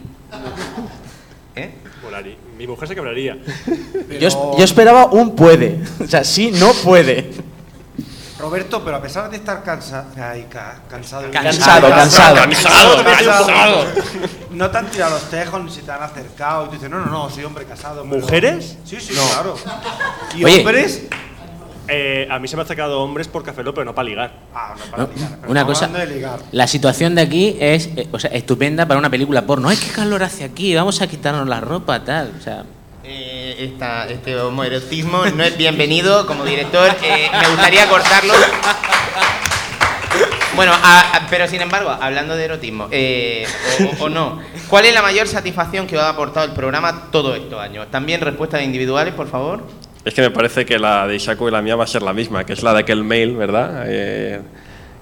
¿Eh? 1.56 1.72
Mi 2.58 2.66
mujer 2.66 2.88
se 2.88 2.96
quebraría. 2.96 3.38
Yo 4.20 4.64
esperaba 4.64 5.06
un 5.06 5.36
puede. 5.36 5.80
O 6.00 6.08
sea, 6.08 6.24
sí, 6.24 6.52
no 6.52 6.72
puede. 6.74 7.30
Roberto, 8.40 8.84
pero 8.84 8.98
a 8.98 9.02
pesar 9.02 9.30
de 9.32 9.38
estar 9.38 9.64
cansa 9.64 10.06
ay, 10.16 10.46
ca- 10.50 10.80
cansado, 10.90 11.30
Cansado, 11.32 11.90
cansado. 11.90 12.36
Cansado, 12.36 13.04
cansado. 13.04 13.86
No 14.52 14.70
te 14.70 14.78
han 14.78 14.86
tirado 14.88 15.12
los 15.16 15.24
tejos 15.30 15.64
ni 15.64 15.72
se 15.72 15.82
te 15.82 15.92
han 15.92 16.04
acercado 16.04 16.66
y 16.66 16.68
tú 16.68 16.74
dices, 16.74 16.90
no, 16.90 17.00
no, 17.00 17.08
no, 17.08 17.30
soy 17.32 17.44
hombre 17.46 17.66
casado. 17.66 18.04
pero- 18.04 18.22
¿Mujeres? 18.22 18.78
Sí, 18.86 18.98
sí, 19.00 19.14
claro. 19.14 19.56
¿Y 20.36 20.44
Oye. 20.46 20.60
hombres? 20.60 21.04
Eh, 21.90 22.28
a 22.30 22.38
mí 22.38 22.48
se 22.50 22.56
me 22.58 22.62
han 22.62 22.66
acercado 22.66 23.00
hombres 23.02 23.30
por 23.30 23.44
Café 23.44 23.64
pero 23.64 23.86
no 23.86 23.96
para 23.96 24.08
ligar. 24.10 24.34
Ah, 24.54 24.76
no, 24.78 24.86
para 24.92 25.04
ligar. 25.14 25.30
pero 25.40 25.52
Una 25.52 25.66
cosa. 25.66 25.86
hablando 25.86 26.06
de 26.08 26.16
ligar. 26.16 26.40
La 26.52 26.68
situación 26.68 27.16
de 27.16 27.22
aquí 27.22 27.58
es 27.60 27.88
eh, 27.96 28.08
o 28.12 28.20
sea, 28.20 28.30
estupenda 28.32 28.86
para 28.86 29.00
una 29.00 29.10
película 29.10 29.44
porno. 29.44 29.70
¡Ay, 29.70 29.78
qué 29.78 29.90
calor 29.92 30.22
hace 30.22 30.44
aquí! 30.44 30.76
Vamos 30.76 31.02
a 31.02 31.08
quitarnos 31.08 31.48
la 31.48 31.62
ropa, 31.62 32.04
tal. 32.04 32.34
O 32.38 32.42
sea, 32.44 32.66
Eh, 33.10 33.56
esta- 33.60 34.06
este 34.10 34.38
homoerotismo 34.38 35.26
no 35.28 35.44
es 35.44 35.56
bienvenido 35.58 36.26
como 36.28 36.44
director. 36.44 36.90
Eh, 37.04 37.30
me 37.32 37.48
gustaría 37.50 37.88
cortarlo. 37.88 38.34
Bueno, 40.58 40.74
a- 40.74 41.16
a- 41.18 41.28
pero 41.30 41.48
sin 41.48 41.62
embargo, 41.62 41.90
hablando 41.90 42.36
de 42.36 42.44
erotismo, 42.46 42.88
eh, 42.92 43.46
o, 44.02 44.06
o 44.06 44.10
no, 44.10 44.40
¿cuál 44.68 44.86
es 44.86 44.94
la 44.94 45.02
mayor 45.02 45.28
satisfacción 45.28 45.86
que 45.88 45.96
os 45.96 46.04
ha 46.04 46.10
aportado 46.10 46.48
el 46.48 46.52
programa 46.54 47.10
todos 47.12 47.38
estos 47.38 47.60
años? 47.62 47.88
También 47.92 48.20
respuestas 48.22 48.62
individuales, 48.64 49.14
por 49.14 49.30
favor. 49.30 49.64
Es 50.04 50.14
que 50.14 50.22
me 50.22 50.32
parece 50.32 50.66
que 50.66 50.78
la 50.80 51.06
de 51.08 51.16
Ishaku 51.16 51.48
y 51.48 51.52
la 51.52 51.62
mía 51.62 51.76
va 51.76 51.84
a 51.84 51.88
ser 51.88 52.02
la 52.02 52.12
misma, 52.14 52.44
que 52.46 52.54
es 52.54 52.64
la 52.64 52.74
de 52.74 52.80
aquel 52.80 53.04
mail, 53.04 53.36
¿verdad? 53.38 53.84
Eh, 53.88 54.42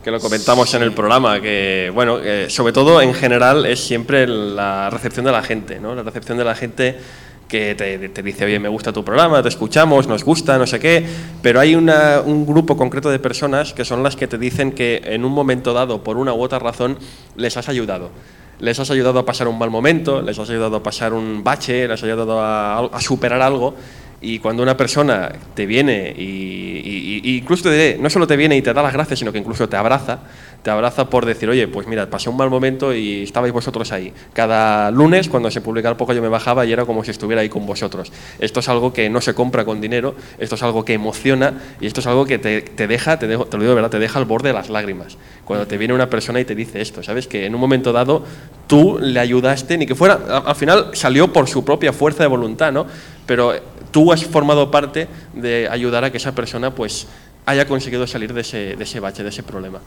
que 0.03 0.11
lo 0.11 0.19
comentamos 0.19 0.72
en 0.76 0.84
el 0.84 0.91
programa, 0.91 1.40
que, 1.41 1.90
bueno, 1.94 2.19
eh, 2.22 2.48
sobre 2.49 2.73
todo 2.73 3.02
en 3.02 3.14
general 3.15 3.65
es 3.65 3.80
siempre 3.80 4.27
la 4.27 4.90
recepción 4.91 5.26
de 5.26 5.32
la 5.32 5.41
gente, 5.41 5.80
¿no? 5.80 5.95
La 5.95 6.03
recepción 6.03 6.38
de 6.38 6.44
la 6.44 6.53
gente 6.53 6.99
que 7.48 7.76
te, 7.76 8.24
dice, 8.24 8.46
oye, 8.46 8.60
me 8.60 8.70
gusta 8.70 8.92
tu 8.92 9.04
programa, 9.04 9.42
te 9.44 9.50
escuchamos, 9.50 10.08
nos 10.08 10.24
gusta, 10.24 10.58
no 10.58 10.66
sé 10.66 10.80
qué, 10.80 11.06
pero 11.42 11.60
hay 11.60 11.76
una- 11.76 12.22
un 12.26 12.46
grupo 12.46 12.76
concreto 12.76 13.10
de 13.10 13.20
personas 13.20 13.74
que 13.74 13.86
son 13.86 14.02
las 14.04 14.16
que 14.16 14.28
te 14.28 14.38
dicen 14.38 14.72
que 14.72 15.02
en 15.06 15.24
un 15.26 15.32
momento 15.32 15.74
dado, 15.74 16.04
por 16.04 16.18
una 16.18 16.34
u 16.34 16.42
otra 16.42 16.60
razón, 16.60 16.98
les 17.36 17.56
has 17.58 17.70
ayudado. 17.70 18.10
Les 18.60 18.80
has 18.80 18.90
ayudado 18.90 19.20
a 19.20 19.26
pasar 19.26 19.48
un 19.50 19.60
mal 19.60 19.70
momento, 19.70 20.22
les 20.22 20.40
has 20.40 20.50
ayudado 20.50 20.78
a 20.78 20.82
pasar 20.84 21.14
un 21.14 21.44
bache, 21.44 21.88
les 21.88 22.00
has 22.00 22.04
ayudado 22.04 22.40
a 22.42 23.02
superar 23.02 23.42
algo. 23.42 23.76
Y 24.27 24.39
cuando 24.39 24.64
una 24.64 24.76
persona 24.76 25.31
te 25.53 25.68
viene 25.68 26.11
y, 26.18 27.38
incluso 27.38 27.69
te 27.69 27.97
no 28.02 28.10
solo 28.10 28.26
te 28.26 28.35
viene 28.35 28.57
y 28.57 28.61
te 28.64 28.73
da 28.73 28.81
las 28.81 28.93
gracias, 28.93 29.19
sino 29.19 29.31
que 29.31 29.38
incluso 29.38 29.69
te 29.69 29.77
abraza, 29.77 30.19
te 30.64 30.72
abraza 30.72 31.07
por 31.11 31.27
decir, 31.27 31.47
oye, 31.47 31.68
pues 31.68 31.85
mira, 31.85 32.10
pasé 32.10 32.27
un 32.31 32.38
mal 32.38 32.49
momento 32.49 32.91
y 32.91 33.22
estabais 33.22 33.53
vosotros 33.53 33.91
ahí. 33.91 34.11
Cada 34.34 34.89
lunes, 34.89 35.30
cuando 35.30 35.52
se 35.52 35.61
publicaba 35.61 35.91
el 35.91 35.97
poco, 35.97 36.11
yo 36.14 36.23
me 36.23 36.27
bajaba 36.27 36.65
y 36.65 36.73
era 36.73 36.85
como 36.85 37.03
si 37.03 37.11
estuviera 37.11 37.43
ahí 37.43 37.49
con 37.49 37.68
vosotros. 37.68 38.11
Esto 38.39 38.61
es 38.61 38.68
algo 38.69 38.91
que 38.91 39.07
no 39.11 39.22
se 39.22 39.35
compra 39.35 39.64
con 39.64 39.80
dinero, 39.80 40.15
esto 40.39 40.56
es 40.56 40.64
algo 40.64 40.84
que 40.84 40.93
emociona 40.93 41.53
y 41.80 41.85
esto 41.85 41.99
es 41.99 42.07
algo 42.07 42.26
que 42.26 42.39
te, 42.39 42.88
deja, 42.88 43.19
te, 43.19 43.27
dejo- 43.27 43.45
te 43.45 43.57
lo 43.57 43.64
digo 43.64 43.76
verdad, 43.76 43.91
te 43.91 43.99
deja 43.99 44.18
al 44.18 44.26
borde 44.26 44.49
de 44.49 44.53
las 44.56 44.72
lágrimas. 44.72 45.18
Cuando 45.45 45.68
te 45.68 45.77
viene 45.77 45.93
una 45.93 46.10
persona 46.10 46.39
y 46.39 46.45
te 46.45 46.56
dice 46.56 46.81
esto, 46.81 47.03
¿sabes? 47.03 47.27
Que 47.27 47.45
en 47.45 47.53
un 47.53 47.61
momento 47.61 47.93
dado 47.93 48.23
tú 48.65 48.97
le 48.99 49.19
ayudaste, 49.19 49.77
ni 49.77 49.85
que 49.85 49.93
fuera, 49.93 50.41
al 50.43 50.56
final 50.56 50.89
salió 50.93 51.31
por 51.31 51.47
su 51.47 51.64
propia 51.64 51.93
fuerza 51.93 52.23
de 52.23 52.27
voluntad, 52.27 52.72
¿no? 52.72 52.88
Pero 53.27 53.53
tú 53.96 54.12
has 54.12 54.26
formado 54.26 54.70
parte 54.70 55.08
de 55.34 55.70
ayudar 55.72 56.04
a 56.04 56.12
que 56.12 56.18
esa 56.18 56.36
persona 56.36 56.76
pues 56.76 57.08
haya 57.46 57.66
conseguido 57.66 58.06
salir 58.06 58.34
de 58.34 58.42
ese, 58.42 58.76
de 58.76 58.84
ese 58.84 59.00
bache, 59.00 59.24
de 59.24 59.30
ese 59.30 59.42
problema. 59.42 59.80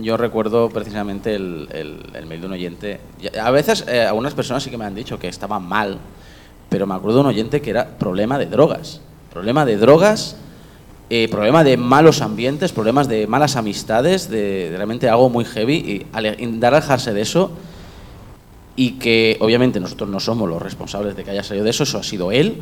Yo 0.00 0.16
recuerdo 0.16 0.70
precisamente 0.70 1.34
el, 1.34 1.68
el- 1.70 2.02
el 2.14 2.24
mail 2.24 2.40
de 2.40 2.46
un 2.46 2.52
oyente. 2.54 3.00
A 3.38 3.50
veces 3.50 3.84
eh, 3.86 4.00
algunas 4.00 4.32
personas 4.32 4.62
sí 4.62 4.70
que 4.70 4.78
me 4.78 4.86
han 4.86 4.94
dicho 4.94 5.18
que 5.18 5.28
estaban 5.28 5.62
mal, 5.62 5.98
pero 6.70 6.86
me 6.86 6.94
acuerdo 6.94 7.16
de 7.18 7.20
un 7.24 7.26
oyente 7.26 7.60
que 7.60 7.68
era 7.68 7.98
problema 7.98 8.38
de 8.38 8.46
drogas. 8.46 9.02
Problema 9.30 9.66
de 9.66 9.76
drogas, 9.76 10.36
eh, 11.10 11.28
problema 11.30 11.64
de 11.64 11.76
malos 11.76 12.22
ambientes, 12.22 12.72
problemas 12.72 13.08
de 13.08 13.26
malas 13.26 13.56
amistades, 13.56 14.30
de, 14.30 14.70
de 14.70 14.76
realmente 14.78 15.06
algo 15.10 15.28
muy 15.28 15.44
heavy. 15.44 15.74
Y 15.74 16.06
intentar 16.42 16.72
alejarse 16.72 17.12
de 17.12 17.20
eso 17.20 17.50
y 18.74 18.92
que 18.92 19.36
obviamente 19.40 19.80
nosotros 19.80 20.08
no 20.08 20.18
somos 20.18 20.48
los 20.48 20.62
responsables 20.62 21.14
de 21.14 21.24
que 21.24 21.32
haya 21.32 21.42
salido 21.42 21.64
de 21.64 21.70
eso, 21.70 21.82
eso 21.82 21.98
ha 21.98 22.02
sido 22.02 22.32
él, 22.32 22.56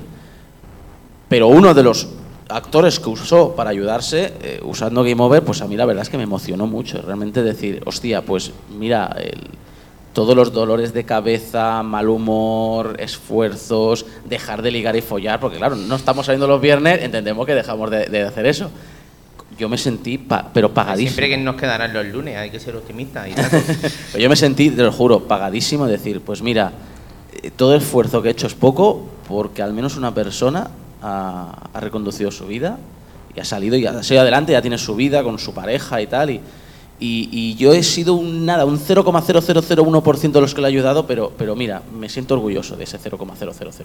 pero 1.28 1.48
uno 1.48 1.74
de 1.74 1.82
los 1.82 2.08
actores 2.48 3.00
que 3.00 3.08
usó 3.08 3.54
para 3.56 3.70
ayudarse 3.70 4.32
eh, 4.42 4.60
usando 4.64 5.02
Game 5.02 5.20
Over, 5.20 5.42
pues 5.42 5.60
a 5.62 5.66
mí 5.66 5.76
la 5.76 5.84
verdad 5.84 6.02
es 6.02 6.08
que 6.10 6.16
me 6.16 6.22
emocionó 6.22 6.66
mucho. 6.66 7.02
Realmente 7.02 7.42
decir, 7.42 7.82
hostia, 7.86 8.22
pues 8.22 8.52
mira, 8.78 9.14
el- 9.20 9.48
todos 10.12 10.34
los 10.34 10.50
dolores 10.52 10.94
de 10.94 11.04
cabeza, 11.04 11.82
mal 11.82 12.08
humor, 12.08 12.96
esfuerzos, 12.98 14.06
dejar 14.24 14.62
de 14.62 14.70
ligar 14.70 14.96
y 14.96 15.02
follar, 15.02 15.40
porque 15.40 15.58
claro, 15.58 15.76
no 15.76 15.94
estamos 15.96 16.24
saliendo 16.24 16.46
los 16.46 16.58
viernes, 16.60 17.02
entendemos 17.02 17.44
que 17.44 17.54
dejamos 17.54 17.90
de, 17.90 18.06
de 18.06 18.22
hacer 18.22 18.46
eso. 18.46 18.70
Yo 19.58 19.68
me 19.68 19.76
sentí, 19.76 20.16
pa- 20.18 20.48
pero 20.54 20.72
pagadísimo. 20.72 21.10
Siempre 21.16 21.28
que 21.28 21.36
nos 21.36 21.56
quedarán 21.56 21.92
los 21.92 22.06
lunes, 22.06 22.36
hay 22.36 22.50
que 22.50 22.60
ser 22.60 22.76
optimistas. 22.76 23.28
Y. 23.28 23.34
Pero 24.12 24.22
yo 24.22 24.28
me 24.28 24.36
sentí, 24.36 24.70
te 24.70 24.82
lo 24.82 24.92
juro, 24.92 25.20
pagadísimo, 25.24 25.86
decir, 25.86 26.20
pues 26.20 26.42
mira, 26.42 26.72
eh, 27.42 27.50
todo 27.54 27.74
el 27.74 27.80
esfuerzo 27.82 28.20
que 28.22 28.28
he 28.28 28.32
hecho 28.32 28.46
es 28.46 28.54
poco 28.54 29.06
porque 29.28 29.62
al 29.62 29.72
menos 29.72 29.96
una 29.96 30.12
persona 30.14 30.68
ha, 31.06 31.70
ha 31.72 31.80
reconducido 31.80 32.30
su 32.30 32.46
vida 32.46 32.78
y 33.34 33.40
ha 33.40 33.44
salido 33.44 33.76
y 33.76 33.86
ha 33.86 34.02
seguido 34.02 34.22
adelante, 34.22 34.52
ya 34.52 34.62
tiene 34.62 34.78
su 34.78 34.96
vida 34.96 35.22
con 35.22 35.38
su 35.38 35.54
pareja 35.54 36.00
y 36.00 36.06
tal. 36.06 36.30
Y, 36.30 36.40
y, 36.98 37.28
y 37.30 37.54
yo 37.56 37.72
he 37.72 37.82
sido 37.82 38.14
un 38.14 38.46
nada, 38.46 38.64
un 38.64 38.78
0,0001% 38.78 40.32
de 40.32 40.40
los 40.40 40.54
que 40.54 40.60
le 40.60 40.66
he 40.66 40.70
ayudado, 40.70 41.06
pero, 41.06 41.32
pero 41.36 41.54
mira, 41.54 41.82
me 41.98 42.08
siento 42.08 42.34
orgulloso 42.34 42.76
de 42.76 42.84
ese 42.84 42.98
0,0001. 42.98 43.84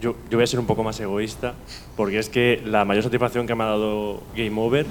Yo, 0.00 0.16
yo 0.30 0.38
voy 0.38 0.44
a 0.44 0.46
ser 0.46 0.58
un 0.58 0.66
poco 0.66 0.82
más 0.82 0.98
egoísta, 1.00 1.54
porque 1.96 2.18
es 2.18 2.28
que 2.28 2.62
la 2.64 2.84
mayor 2.84 3.04
satisfacción 3.04 3.46
que 3.46 3.54
me 3.54 3.64
ha 3.64 3.68
dado 3.68 4.20
Game 4.36 4.60
Over 4.60 4.86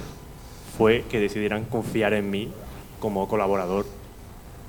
fue 0.77 1.03
que 1.09 1.19
decidieran 1.19 1.65
confiar 1.65 2.13
en 2.13 2.29
mí 2.29 2.49
como 2.99 3.27
colaborador. 3.27 3.85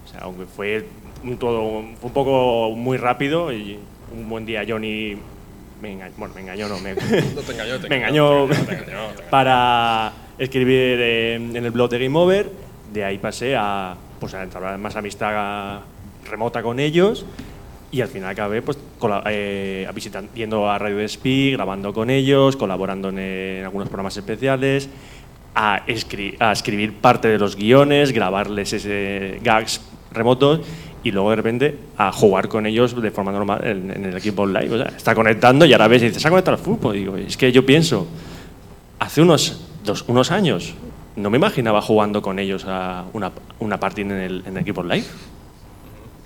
O 0.04 0.08
sea, 0.08 0.20
aunque 0.22 0.46
fue 0.46 0.86
un, 1.24 1.36
todo, 1.36 1.62
un 1.62 1.96
poco 2.12 2.70
muy 2.76 2.96
rápido 2.96 3.52
y 3.52 3.78
un 4.12 4.28
buen 4.28 4.44
día 4.44 4.64
Johnny 4.66 5.16
me 5.82 5.92
engañó, 5.92 6.14
bueno, 6.16 6.34
me 6.34 6.40
engañó, 6.40 6.68
no, 6.68 6.78
me, 6.78 6.94
te 6.94 7.52
engañó, 7.52 7.78
te 7.78 7.88
me 7.88 7.96
engañó, 7.96 8.44
engañó 8.44 8.46
te 8.46 8.54
engañó, 8.54 8.66
te 8.66 8.72
engañó, 8.72 8.86
te 8.86 8.92
engañó. 8.92 9.30
para 9.30 10.12
escribir 10.38 10.98
eh, 11.00 11.34
en 11.34 11.56
el 11.56 11.70
blog 11.72 11.90
de 11.90 11.98
Game 11.98 12.18
Over. 12.18 12.50
De 12.92 13.04
ahí 13.04 13.18
pasé 13.18 13.56
a, 13.56 13.94
pues, 14.20 14.32
a 14.34 14.42
entablar 14.42 14.78
más 14.78 14.94
amistad 14.96 15.80
remota 16.30 16.62
con 16.62 16.78
ellos 16.78 17.26
y 17.90 18.00
al 18.00 18.08
final 18.08 18.30
acabé 18.30 18.62
pues, 18.62 18.78
eh, 19.26 19.86
visitan- 19.94 20.28
yendo 20.34 20.70
a 20.70 20.78
Radio 20.78 20.96
Despí, 20.98 21.50
grabando 21.52 21.92
con 21.92 22.08
ellos, 22.10 22.56
colaborando 22.56 23.08
en, 23.10 23.18
en 23.18 23.64
algunos 23.64 23.88
programas 23.88 24.16
especiales, 24.16 24.88
a, 25.54 25.84
escri- 25.86 26.36
a 26.38 26.52
escribir 26.52 26.94
parte 26.94 27.28
de 27.28 27.38
los 27.38 27.56
guiones, 27.56 28.12
grabarles 28.12 28.72
ese 28.72 29.38
gags 29.42 29.80
remotos 30.12 30.60
y 31.04 31.10
luego 31.10 31.30
de 31.30 31.36
repente 31.36 31.78
a 31.96 32.12
jugar 32.12 32.48
con 32.48 32.66
ellos 32.66 33.00
de 33.00 33.10
forma 33.10 33.32
normal 33.32 33.60
en, 33.64 33.90
en 33.90 34.04
el 34.04 34.16
equipo 34.16 34.42
online. 34.42 34.70
O 34.70 34.78
sea, 34.78 34.92
está 34.96 35.14
conectando 35.14 35.64
y 35.64 35.72
ahora 35.72 35.88
ves 35.88 36.02
y 36.02 36.06
dices, 36.06 36.22
¿se 36.22 36.28
ha 36.28 36.30
conectado 36.30 36.56
al 36.56 36.62
fútbol? 36.62 36.94
Digo, 36.94 37.16
es 37.16 37.36
que 37.36 37.50
yo 37.50 37.66
pienso, 37.66 38.06
hace 38.98 39.20
unos, 39.20 39.64
dos, 39.84 40.04
unos 40.06 40.30
años 40.30 40.74
no 41.16 41.30
me 41.30 41.36
imaginaba 41.36 41.82
jugando 41.82 42.22
con 42.22 42.38
ellos 42.38 42.64
a 42.66 43.04
una, 43.12 43.32
una 43.58 43.78
partida 43.78 44.14
en 44.14 44.20
el, 44.20 44.42
en 44.46 44.56
el 44.56 44.62
equipo 44.62 44.82
live. 44.82 45.04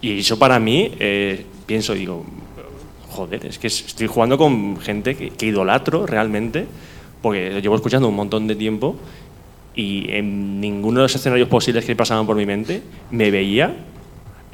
Y 0.01 0.19
eso 0.21 0.39
para 0.39 0.59
mí, 0.59 0.93
eh, 0.99 1.45
pienso, 1.65 1.95
digo, 1.95 2.25
joder, 3.11 3.47
es 3.47 3.59
que 3.59 3.67
estoy 3.67 4.07
jugando 4.07 4.37
con 4.37 4.77
gente 4.77 5.17
que, 5.17 5.31
que 5.31 5.47
idolatro 5.47 6.07
realmente, 6.07 6.67
porque 7.23 7.51
lo 7.51 7.59
llevo 7.61 7.77
escuchando 7.77 8.09
un 8.09 8.15
montón 8.15 8.47
de 8.47 8.55
tiempo 8.55 8.97
y 9.75 10.11
en 10.11 10.61
ninguno 10.61 11.01
de 11.01 11.05
los 11.05 11.15
escenarios 11.15 11.49
posibles 11.49 11.85
que 11.85 11.97
pasaban 11.97 12.27
por 12.27 12.37
mi 12.37 12.47
mente 12.47 12.83
me 13.11 13.31
veía 13.31 13.75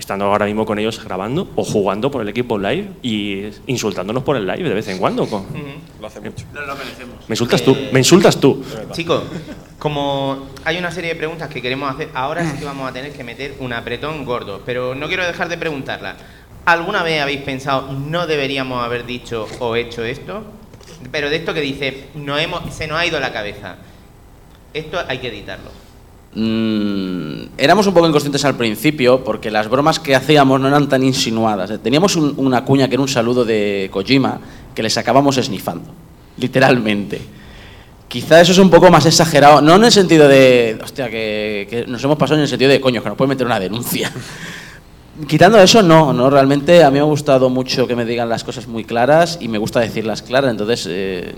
estando 0.02 0.24
ahora 0.24 0.46
mismo 0.46 0.66
con 0.66 0.80
ellos 0.80 1.02
grabando 1.02 1.48
o 1.54 1.64
jugando 1.64 2.10
por 2.10 2.22
el 2.22 2.28
equipo 2.28 2.58
live 2.58 2.88
y 3.02 3.44
insultándonos 3.68 4.24
por 4.24 4.36
el 4.36 4.44
live 4.44 4.68
de 4.68 4.74
vez 4.74 4.88
en 4.88 4.98
cuando. 4.98 5.26
con- 5.28 5.46
Lo 6.00 6.06
hace 6.08 6.20
mucho. 6.20 6.44
Me 7.28 7.34
insultas 7.34 7.62
tú, 7.62 7.76
me 7.92 8.00
insultas 8.00 8.40
tú. 8.40 8.64
Chicos, 8.90 9.22
como 9.78 10.48
hay 10.64 10.76
una 10.78 10.90
serie 10.90 11.10
de 11.10 11.16
preguntas 11.16 11.48
que 11.48 11.62
queremos 11.62 11.88
hacer, 11.94 12.08
ahora 12.14 12.44
sí 12.50 12.58
que 12.58 12.64
vamos 12.64 12.90
a 12.90 12.92
tener 12.92 13.12
que 13.12 13.22
meter 13.22 13.54
un 13.60 13.72
apretón 13.72 14.24
gordo, 14.24 14.62
pero 14.66 14.96
no 14.96 15.06
quiero 15.06 15.24
dejar 15.24 15.48
de 15.48 15.56
preguntarla. 15.56 16.16
¿Alguna 16.64 17.04
vez 17.04 17.22
habéis 17.22 17.42
pensado 17.42 17.92
no 17.92 18.26
deberíamos 18.26 18.84
haber 18.84 19.06
dicho 19.06 19.46
o 19.60 19.76
hecho 19.76 20.04
esto? 20.04 20.42
Pero 21.12 21.30
de 21.30 21.36
esto 21.36 21.54
que 21.54 21.60
dice, 21.60 22.08
no 22.16 22.36
hemos, 22.38 22.74
se 22.74 22.88
nos 22.88 22.98
ha 22.98 23.06
ido 23.06 23.20
la 23.20 23.32
cabeza. 23.32 23.76
Esto 24.74 24.98
hay 25.06 25.18
que 25.18 25.28
editarlo. 25.28 25.70
Mm, 26.34 27.44
éramos 27.58 27.86
un 27.86 27.92
poco 27.94 28.08
inconscientes 28.08 28.44
al 28.44 28.56
principio 28.56 29.22
porque 29.22 29.50
las 29.50 29.68
bromas 29.68 29.98
que 30.00 30.14
hacíamos 30.16 30.60
no 30.60 30.68
eran 30.68 30.88
tan 30.88 31.02
insinuadas. 31.02 31.70
Eh, 31.70 31.78
Teníamos 31.78 32.16
un- 32.16 32.34
una 32.38 32.64
cuña 32.64 32.88
que 32.88 32.94
era 32.94 33.02
un 33.02 33.08
saludo 33.08 33.44
de 33.44 33.88
Kojima 33.92 34.38
que 34.74 34.82
le 34.82 34.88
sacábamos 34.90 35.36
esnifando, 35.36 35.90
literalmente. 36.38 37.20
Quizá 38.08 38.40
eso 38.40 38.52
es 38.52 38.58
un 38.58 38.70
poco 38.70 38.90
más 38.90 39.04
exagerado, 39.06 39.60
no 39.62 39.76
en 39.76 39.84
el 39.84 39.92
sentido 39.92 40.28
de, 40.28 40.78
hostia, 40.82 41.08
que, 41.10 41.66
que 41.68 41.86
nos 41.86 42.02
hemos 42.04 42.16
pasado 42.18 42.36
en 42.36 42.42
el 42.42 42.48
sentido 42.48 42.70
de, 42.70 42.80
coño, 42.80 43.02
que 43.02 43.08
nos 43.08 43.16
puede 43.18 43.28
meter 43.30 43.46
una 43.46 43.58
denuncia. 43.60 44.10
Quitando 45.28 45.58
eso, 45.60 45.82
no, 45.82 46.12
no, 46.14 46.30
realmente 46.30 46.82
a 46.82 46.90
mí 46.90 46.94
me 46.94 47.00
ha 47.00 47.04
gustado 47.04 47.50
mucho 47.50 47.86
que 47.86 47.94
me 47.94 48.06
digan 48.06 48.30
las 48.30 48.44
cosas 48.44 48.66
muy 48.66 48.84
claras 48.84 49.36
y 49.42 49.48
me 49.48 49.58
gusta 49.58 49.80
decirlas 49.80 50.22
claras, 50.22 50.50
entonces 50.50 50.86
eh, 50.88 51.34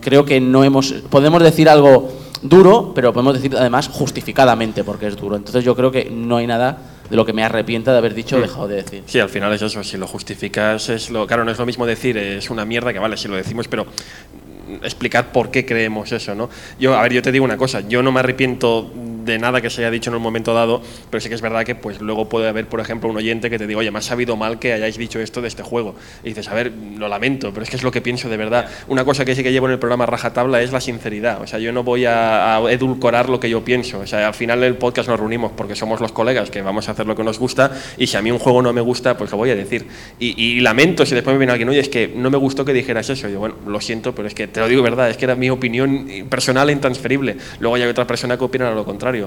creo 0.00 0.24
que 0.24 0.40
no 0.40 0.64
hemos, 0.64 0.92
podemos 1.10 1.42
decir 1.42 1.68
algo 1.68 2.10
duro, 2.42 2.92
pero 2.94 3.12
podemos 3.12 3.34
decir 3.34 3.56
además 3.56 3.88
justificadamente 3.88 4.84
porque 4.84 5.06
es 5.06 5.16
duro, 5.16 5.36
entonces 5.36 5.64
yo 5.64 5.74
creo 5.74 5.90
que 5.90 6.10
no 6.10 6.36
hay 6.36 6.46
nada 6.46 6.78
de 7.08 7.16
lo 7.16 7.24
que 7.24 7.32
me 7.32 7.42
arrepienta 7.42 7.92
de 7.92 7.98
haber 7.98 8.14
dicho 8.14 8.36
o 8.36 8.40
dejado 8.40 8.68
de 8.68 8.76
decir. 8.76 9.02
Sí, 9.06 9.18
al 9.18 9.28
final 9.28 9.52
es 9.52 9.62
eso, 9.62 9.82
si 9.82 9.96
lo 9.96 10.06
justificas, 10.06 10.88
es 10.88 11.10
lo, 11.10 11.26
claro, 11.26 11.44
no 11.44 11.50
es 11.50 11.58
lo 11.58 11.66
mismo 11.66 11.86
decir 11.86 12.16
es 12.16 12.50
una 12.50 12.64
mierda 12.64 12.92
que 12.92 12.98
vale, 12.98 13.16
si 13.16 13.28
lo 13.28 13.36
decimos, 13.36 13.68
pero 13.68 13.84
mm, 13.84 14.84
explicar 14.84 15.32
por 15.32 15.50
qué 15.50 15.64
creemos 15.64 16.12
eso, 16.12 16.34
¿no? 16.34 16.50
Yo, 16.78 16.96
a 16.96 17.02
ver, 17.02 17.12
yo 17.14 17.22
te 17.22 17.32
digo 17.32 17.44
una 17.44 17.56
cosa, 17.56 17.80
yo 17.80 18.02
no 18.02 18.12
me 18.12 18.20
arrepiento 18.20 18.90
de 19.28 19.38
nada 19.38 19.60
que 19.60 19.70
se 19.70 19.82
haya 19.82 19.90
dicho 19.90 20.10
en 20.10 20.16
un 20.16 20.22
momento 20.22 20.54
dado, 20.54 20.82
pero 21.10 21.20
sí 21.20 21.28
que 21.28 21.34
es 21.34 21.40
verdad 21.40 21.64
que 21.64 21.74
pues 21.74 22.00
luego 22.00 22.28
puede 22.28 22.48
haber, 22.48 22.66
por 22.66 22.80
ejemplo, 22.80 23.08
un 23.08 23.16
oyente 23.16 23.50
que 23.50 23.58
te 23.58 23.66
diga, 23.66 23.80
oye, 23.80 23.90
me 23.90 23.98
ha 23.98 24.02
sabido 24.02 24.36
mal 24.36 24.58
que 24.58 24.72
hayáis 24.72 24.98
dicho 24.98 25.20
esto 25.20 25.40
de 25.40 25.48
este 25.48 25.62
juego. 25.62 25.94
Y 26.24 26.28
dices, 26.28 26.48
a 26.48 26.54
ver, 26.54 26.72
lo 26.96 27.08
lamento, 27.08 27.52
pero 27.52 27.62
es 27.62 27.70
que 27.70 27.76
es 27.76 27.82
lo 27.82 27.90
que 27.90 28.00
pienso 28.00 28.28
de 28.28 28.36
verdad. 28.36 28.68
Una 28.88 29.04
cosa 29.04 29.24
que 29.24 29.34
sí 29.34 29.42
que 29.42 29.52
llevo 29.52 29.66
en 29.66 29.72
el 29.72 29.78
programa 29.78 30.06
Rajatabla 30.06 30.62
es 30.62 30.72
la 30.72 30.80
sinceridad. 30.80 31.40
O 31.42 31.46
sea, 31.46 31.58
yo 31.58 31.72
no 31.72 31.84
voy 31.84 32.04
a, 32.04 32.56
a 32.56 32.72
edulcorar 32.72 33.28
lo 33.28 33.38
que 33.38 33.50
yo 33.50 33.64
pienso. 33.64 34.00
O 34.00 34.06
sea, 34.06 34.26
al 34.26 34.34
final 34.34 34.62
el 34.64 34.76
podcast 34.76 35.08
nos 35.08 35.20
reunimos 35.20 35.52
porque 35.52 35.74
somos 35.74 36.00
los 36.00 36.12
colegas 36.12 36.50
que 36.50 36.62
vamos 36.62 36.88
a 36.88 36.92
hacer 36.92 37.06
lo 37.06 37.14
que 37.14 37.24
nos 37.24 37.38
gusta 37.38 37.70
y 37.96 38.06
si 38.06 38.16
a 38.16 38.22
mí 38.22 38.30
un 38.30 38.38
juego 38.38 38.62
no 38.62 38.72
me 38.72 38.80
gusta, 38.80 39.16
pues 39.16 39.30
lo 39.30 39.36
voy 39.36 39.50
a 39.50 39.56
decir. 39.56 39.86
Y, 40.18 40.40
y 40.42 40.60
lamento 40.60 41.04
si 41.04 41.14
después 41.14 41.34
me 41.34 41.38
viene 41.38 41.52
alguien, 41.52 41.68
oye, 41.68 41.80
es 41.80 41.88
que 41.88 42.08
no 42.08 42.30
me 42.30 42.38
gustó 42.38 42.64
que 42.64 42.72
dijeras 42.72 43.10
eso. 43.10 43.28
Y 43.28 43.32
yo, 43.32 43.40
bueno, 43.40 43.56
lo 43.66 43.80
siento, 43.80 44.14
pero 44.14 44.28
es 44.28 44.34
que 44.34 44.46
te 44.46 44.60
lo 44.60 44.68
digo 44.68 44.82
verdad, 44.82 45.10
es 45.10 45.16
que 45.16 45.24
era 45.24 45.34
mi 45.34 45.50
opinión 45.50 46.08
personal 46.30 46.68
e 46.68 46.72
intransferible. 46.72 47.36
Luego 47.60 47.76
hay 47.76 47.82
otra 47.82 48.06
persona 48.06 48.36
que 48.36 48.44
opina 48.44 48.70
lo 48.70 48.84
contrario. 48.84 49.17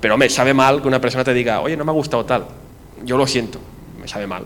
Pero, 0.00 0.14
hombre, 0.14 0.30
sabe 0.30 0.54
mal 0.54 0.80
que 0.80 0.88
una 0.88 1.00
persona 1.00 1.24
te 1.24 1.34
diga, 1.34 1.60
oye, 1.60 1.76
no 1.76 1.84
me 1.84 1.90
ha 1.90 1.94
gustado 1.94 2.24
tal. 2.24 2.46
Yo 3.04 3.16
lo 3.16 3.26
siento, 3.26 3.58
me 4.00 4.08
sabe 4.08 4.26
mal. 4.26 4.44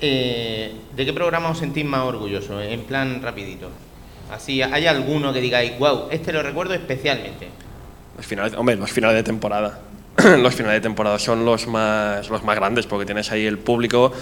Eh, 0.00 0.72
¿De 0.94 1.04
qué 1.04 1.12
programa 1.12 1.50
os 1.50 1.58
sentís 1.58 1.84
más 1.84 2.04
orgullosos? 2.04 2.62
En 2.62 2.82
plan 2.82 3.22
rapidito. 3.22 3.70
Así, 4.30 4.62
¿hay 4.62 4.86
alguno 4.86 5.32
que 5.32 5.40
digáis, 5.40 5.78
wow, 5.78 6.08
este 6.10 6.32
lo 6.32 6.42
recuerdo 6.42 6.74
especialmente? 6.74 7.48
Los 8.16 8.26
finales, 8.26 8.54
hombre, 8.54 8.76
los 8.76 8.90
finales 8.90 9.16
de 9.16 9.22
temporada. 9.22 9.80
los 10.16 10.54
finales 10.54 10.76
de 10.76 10.80
temporada 10.80 11.18
son 11.18 11.44
los 11.44 11.66
más, 11.66 12.28
los 12.30 12.44
más 12.44 12.56
grandes 12.56 12.86
porque 12.86 13.04
tienes 13.04 13.30
ahí 13.32 13.46
el 13.46 13.58
público. 13.58 14.12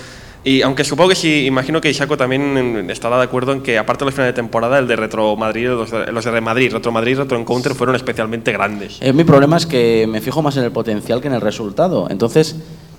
Y 0.44 0.62
aunque 0.62 0.82
supongo 0.82 1.10
que 1.10 1.14
sí, 1.14 1.47
imagino 1.47 1.81
que 1.81 1.89
Isaco 1.89 2.16
también 2.16 2.90
estará 2.90 3.16
de 3.16 3.24
acuerdo 3.24 3.52
en 3.52 3.62
que, 3.62 3.78
aparte 3.78 4.01
de 4.01 4.06
los 4.06 4.14
finales 4.14 4.35
de 4.35 4.43
temporada, 4.43 4.78
el 4.78 4.89
de 4.89 4.97
Retro 4.97 5.36
Madrid, 5.36 5.69
los 5.69 5.90
de, 5.90 6.10
los 6.10 6.43
Madrid, 6.43 6.73
Retro 6.73 6.90
Madrid, 6.90 7.16
Retro 7.16 7.39
Encounter 7.39 7.74
fueron 7.74 7.94
especialmente 7.94 8.51
grandes. 8.51 8.98
Eh, 9.01 9.12
mi 9.12 9.23
problema 9.23 9.56
es 9.56 9.66
que 9.66 10.06
me 10.09 10.20
fijo 10.20 10.43
más 10.43 10.56
en 10.56 10.64
el 10.64 10.73
potencial 10.73 11.20
que 11.20 11.28
en 11.28 11.35
el 11.35 11.40
resultado. 11.40 12.09
Entonces, 12.10 12.56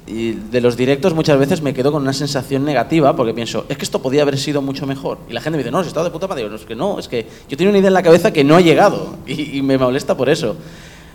y 0.08 0.32
de 0.32 0.62
los 0.62 0.78
directos 0.78 1.14
muchas 1.14 1.38
veces 1.38 1.62
me 1.62 1.74
quedo 1.74 1.92
con 1.92 2.02
una 2.02 2.14
sensación 2.14 2.64
negativa 2.64 3.16
porque 3.16 3.34
pienso, 3.34 3.66
es 3.68 3.78
que 3.78 3.84
esto 3.84 4.02
podía 4.02 4.22
haber 4.22 4.38
sido 4.38 4.62
mucho 4.62 4.88
mejor. 4.88 5.18
Y 5.30 5.34
la 5.34 5.42
gente 5.42 5.58
me 5.58 5.64
dice, 5.64 5.72
no, 5.72 5.80
has 5.80 5.88
estado 5.88 6.06
de 6.06 6.12
puta 6.12 6.28
madre. 6.28 6.48
No, 6.48 6.56
es 6.56 6.66
que 6.66 6.76
no, 6.76 6.98
es 6.98 7.10
que 7.10 7.28
yo 7.50 7.58
tengo 7.58 7.72
una 7.72 7.80
idea 7.80 7.90
en 7.90 7.94
la 7.94 8.04
cabeza 8.04 8.32
que 8.32 8.46
no 8.46 8.56
ha 8.56 8.62
llegado 8.62 9.18
y, 9.28 9.58
y 9.58 9.62
me 9.62 9.78
molesta 9.78 10.16
por 10.16 10.30
eso. 10.30 10.56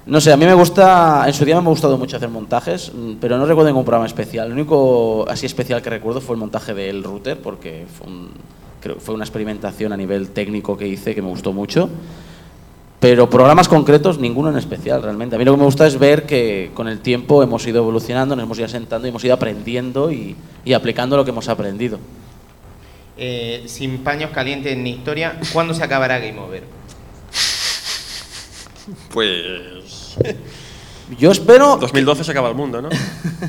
No 0.09 0.21
sé, 0.23 0.33
a 0.33 0.37
mí 0.39 0.47
me 0.47 0.55
gusta, 0.55 1.25
en 1.27 1.35
su 1.35 1.45
día 1.45 1.61
me 1.61 1.67
ha 1.67 1.71
gustado 1.71 1.99
mucho 1.99 2.17
hacer 2.17 2.31
montajes, 2.31 2.91
mm, 2.95 3.15
pero 3.21 3.37
no 3.37 3.45
recuerdo 3.45 3.69
ningún 3.69 3.85
programa 3.85 4.07
especial. 4.07 4.49
Lo 4.49 4.55
único 4.55 5.27
así 5.29 5.45
especial 5.45 5.83
que 5.83 5.91
recuerdo 5.91 6.21
fue 6.23 6.35
el 6.35 6.41
montaje 6.41 6.73
del 6.73 7.05
router 7.05 7.39
porque 7.41 7.85
fue, 7.99 8.07
un- 8.07 8.31
creo 8.81 8.95
que 8.95 9.01
fue 9.03 9.15
una 9.15 9.25
experimentación 9.25 9.93
a 9.93 9.97
nivel 9.99 10.31
técnico 10.31 10.79
que 10.79 10.89
hice 10.89 11.15
que 11.15 11.21
me 11.21 11.29
gustó 11.29 11.53
mucho. 11.53 11.91
Pero 13.01 13.29
programas 13.29 13.69
concretos, 13.69 14.19
ninguno 14.19 14.49
en 14.51 14.57
especial, 14.57 15.03
realmente. 15.03 15.37
A 15.37 15.39
mí 15.39 15.45
lo 15.45 15.53
que 15.53 15.59
me 15.59 15.65
gusta 15.65 15.87
es 15.87 15.99
ver 15.99 16.25
que 16.25 16.71
con 16.75 16.89
el 16.89 17.01
tiempo 17.01 17.43
hemos 17.43 17.65
ido 17.67 17.79
evolucionando, 17.79 18.35
nos 18.35 18.45
hemos 18.45 18.57
ido 18.59 18.65
asentando 18.67 19.07
y 19.07 19.11
hemos 19.11 19.23
ido 19.25 19.35
aprendiendo 19.35 20.11
y, 20.11 20.35
y 20.65 20.73
aplicando 20.73 21.17
lo 21.19 21.25
que 21.25 21.31
hemos 21.31 21.49
aprendido. 21.49 21.99
Eh, 23.19 23.65
sin 23.67 23.99
paños 23.99 24.31
calientes 24.31 24.77
ni 24.77 24.91
historia, 24.91 25.39
¿cuándo 25.53 25.75
se 25.75 25.85
acabará 25.85 26.19
Game 26.19 26.39
Over? 26.41 26.63
Pues. 29.13 29.78
Yo 31.19 31.31
espero. 31.31 31.77
2012 31.77 32.25
se 32.25 32.31
acaba 32.31 32.49
el 32.49 32.55
mundo, 32.55 32.83
¿no? 32.83 32.89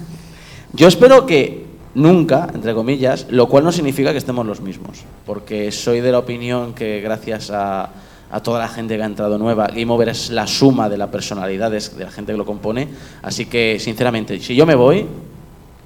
Yo 0.73 0.87
espero 0.87 1.25
que 1.25 1.65
nunca, 1.95 2.47
entre 2.53 2.73
comillas, 2.73 3.25
lo 3.29 3.47
cual 3.49 3.63
no 3.63 3.71
significa 3.71 4.11
que 4.11 4.17
estemos 4.19 4.45
los 4.45 4.61
mismos, 4.61 4.99
porque 5.25 5.71
soy 5.71 5.99
de 5.99 6.11
la 6.11 6.19
opinión 6.19 6.73
que 6.73 7.01
gracias 7.01 7.49
a, 7.49 7.89
a 8.31 8.39
toda 8.43 8.59
la 8.59 8.67
gente 8.67 8.95
que 8.95 9.01
ha 9.01 9.05
entrado 9.07 9.37
nueva, 9.39 9.67
Game 9.67 9.91
Over 9.91 10.09
es 10.09 10.29
la 10.29 10.45
suma 10.45 10.87
de 10.87 10.97
las 10.97 11.09
personalidades 11.09 11.97
de 11.97 12.05
la 12.05 12.11
gente 12.11 12.31
que 12.31 12.37
lo 12.37 12.45
compone, 12.45 12.87
así 13.23 13.47
que 13.47 13.77
sinceramente, 13.79 14.39
si 14.39 14.55
yo 14.55 14.67
me 14.67 14.75
voy, 14.75 15.05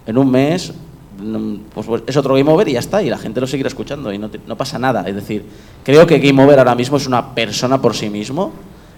en 0.05 0.17
un 0.17 0.29
mes 0.29 0.73
mm, 1.17 1.55
pues, 1.73 1.87
pues 1.87 2.03
es 2.05 2.17
otro 2.17 2.35
Game 2.35 2.51
Over 2.51 2.67
y 2.67 2.73
ya 2.73 2.79
está, 2.79 3.01
y 3.01 3.09
la 3.09 3.17
gente 3.17 3.39
lo 3.39 3.47
seguirá 3.47 3.67
escuchando 3.69 4.11
y 4.11 4.17
no, 4.17 4.29
te- 4.29 4.41
no 4.45 4.57
pasa 4.57 4.77
nada. 4.77 5.07
Es 5.07 5.15
decir, 5.15 5.45
creo 5.85 6.05
que 6.05 6.19
Game 6.19 6.43
Over 6.43 6.59
ahora 6.59 6.75
mismo 6.75 6.97
es 6.97 7.07
una 7.07 7.33
persona 7.33 7.81
por 7.81 7.95
sí 7.95 8.09
mismo, 8.09 8.51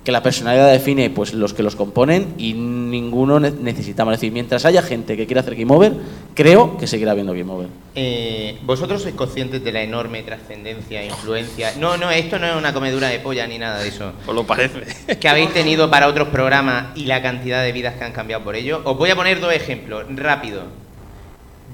que 0.06 0.12
la 0.12 0.22
personalidad 0.24 0.72
define 0.72 1.10
pues 1.10 1.34
los 1.34 1.54
que 1.54 1.64
los 1.64 1.76
componen 1.76 2.36
y 2.38 2.54
ninguno 2.54 3.40
ne- 3.40 3.50
necesitamos. 3.52 4.14
Es 4.14 4.22
decir, 4.22 4.32
mientras 4.32 4.64
haya 4.64 4.82
gente 4.84 5.18
que 5.18 5.26
quiera 5.26 5.42
hacer 5.42 5.56
Game 5.56 5.74
Over, 5.74 5.94
creo 6.36 6.78
que 6.78 6.86
seguirá 6.88 7.12
habiendo 7.12 7.34
Game 7.34 7.52
Over. 7.52 7.68
Eh, 7.96 8.60
¿Vosotros 8.62 9.02
sois 9.02 9.16
conscientes 9.16 9.64
de 9.64 9.72
la 9.72 9.82
enorme 9.82 10.22
trascendencia 10.22 11.02
e 11.02 11.08
influencia? 11.08 11.74
No, 11.80 11.98
no, 11.98 12.12
esto 12.12 12.38
no 12.38 12.46
es 12.48 12.56
una 12.56 12.72
comedura 12.72 13.08
de 13.10 13.20
polla 13.20 13.48
ni 13.48 13.58
nada 13.58 13.80
de 13.82 13.88
eso. 13.90 14.14
Os 14.28 14.36
lo 14.36 14.46
parece. 14.46 14.84
Que 15.20 15.28
habéis 15.28 15.52
tenido 15.54 15.90
para 15.90 16.08
otros 16.08 16.28
programas 16.28 16.96
y 16.96 17.06
la 17.06 17.24
cantidad 17.24 17.64
de 17.64 17.72
vidas 17.72 17.96
que 17.96 18.04
han 18.04 18.14
cambiado 18.14 18.44
por 18.44 18.56
ello. 18.56 18.82
Os 18.86 18.96
voy 18.98 19.10
a 19.10 19.16
poner 19.16 19.40
dos 19.42 19.52
ejemplos, 19.54 20.06
rápido. 20.16 20.64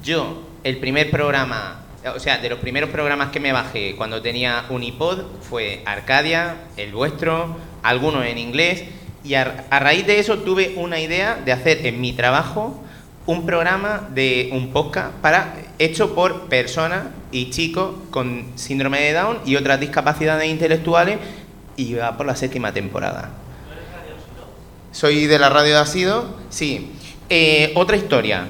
Yo, 0.03 0.41
el 0.63 0.77
primer 0.77 1.11
programa, 1.11 1.81
o 2.15 2.19
sea, 2.19 2.37
de 2.37 2.49
los 2.49 2.59
primeros 2.59 2.89
programas 2.89 3.29
que 3.31 3.39
me 3.39 3.51
bajé 3.51 3.95
cuando 3.95 4.21
tenía 4.21 4.63
un 4.69 4.83
iPod 4.83 5.23
fue 5.41 5.81
Arcadia, 5.85 6.55
el 6.77 6.91
vuestro, 6.93 7.55
algunos 7.83 8.25
en 8.25 8.37
inglés, 8.37 8.83
y 9.23 9.35
a, 9.35 9.65
a 9.69 9.79
raíz 9.79 10.07
de 10.07 10.19
eso 10.19 10.39
tuve 10.39 10.73
una 10.77 10.99
idea 10.99 11.35
de 11.35 11.51
hacer 11.51 11.85
en 11.85 12.01
mi 12.01 12.13
trabajo 12.13 12.81
un 13.27 13.45
programa 13.45 14.09
de 14.13 14.49
un 14.51 14.71
podcast 14.71 15.13
para, 15.21 15.53
hecho 15.77 16.15
por 16.15 16.49
personas 16.49 17.05
y 17.31 17.49
chicos 17.51 17.93
con 18.09 18.45
síndrome 18.55 18.99
de 19.01 19.13
Down 19.13 19.39
y 19.45 19.55
otras 19.55 19.79
discapacidades 19.79 20.49
intelectuales, 20.49 21.19
y 21.77 21.93
va 21.93 22.17
por 22.17 22.25
la 22.25 22.35
séptima 22.35 22.73
temporada. 22.73 23.29
Soy 24.91 25.25
de 25.25 25.39
la 25.39 25.49
radio 25.49 25.75
de 25.75 25.79
Asido, 25.79 26.35
sí. 26.49 26.91
Eh, 27.29 27.71
otra 27.75 27.95
historia. 27.95 28.45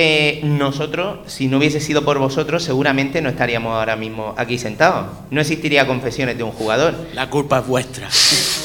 Eh, 0.00 0.38
nosotros, 0.44 1.18
si 1.26 1.48
no 1.48 1.56
hubiese 1.58 1.80
sido 1.80 2.04
por 2.04 2.20
vosotros, 2.20 2.62
seguramente 2.62 3.20
no 3.20 3.28
estaríamos 3.30 3.72
ahora 3.74 3.96
mismo 3.96 4.32
aquí 4.36 4.56
sentados. 4.56 5.08
No 5.32 5.40
existiría 5.40 5.88
confesiones 5.88 6.38
de 6.38 6.44
un 6.44 6.52
jugador. 6.52 6.94
La 7.14 7.28
culpa 7.28 7.58
es 7.58 7.66
vuestra. 7.66 8.08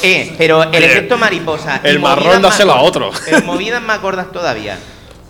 Eh, 0.04 0.36
pero 0.38 0.62
el 0.62 0.84
efecto 0.84 1.18
mariposa. 1.18 1.82
El 1.84 2.00
marrón 2.00 2.40
dáselo 2.44 2.74
más- 2.74 2.82
a 2.82 2.86
otro. 2.86 3.10
Pero 3.26 3.42
movidas 3.46 3.82
más 3.82 4.00
gordas 4.00 4.32
todavía. 4.32 4.78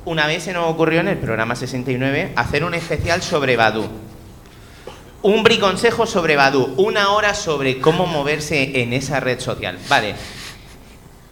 Una 0.04 0.28
vez 0.28 0.44
se 0.44 0.52
nos 0.52 0.70
ocurrió 0.70 1.00
en 1.00 1.08
el 1.08 1.18
programa 1.18 1.56
69 1.56 2.34
hacer 2.36 2.66
un 2.66 2.74
especial 2.74 3.22
sobre 3.22 3.56
Badu. 3.56 3.88
Un 5.22 5.42
briconsejo 5.44 6.06
sobre 6.06 6.36
Badu. 6.36 6.74
Una 6.76 7.12
hora 7.12 7.34
sobre 7.34 7.80
cómo 7.80 8.08
moverse 8.08 8.82
en 8.82 8.92
esa 8.92 9.22
red 9.22 9.40
social. 9.40 9.78
Vale. 9.88 10.16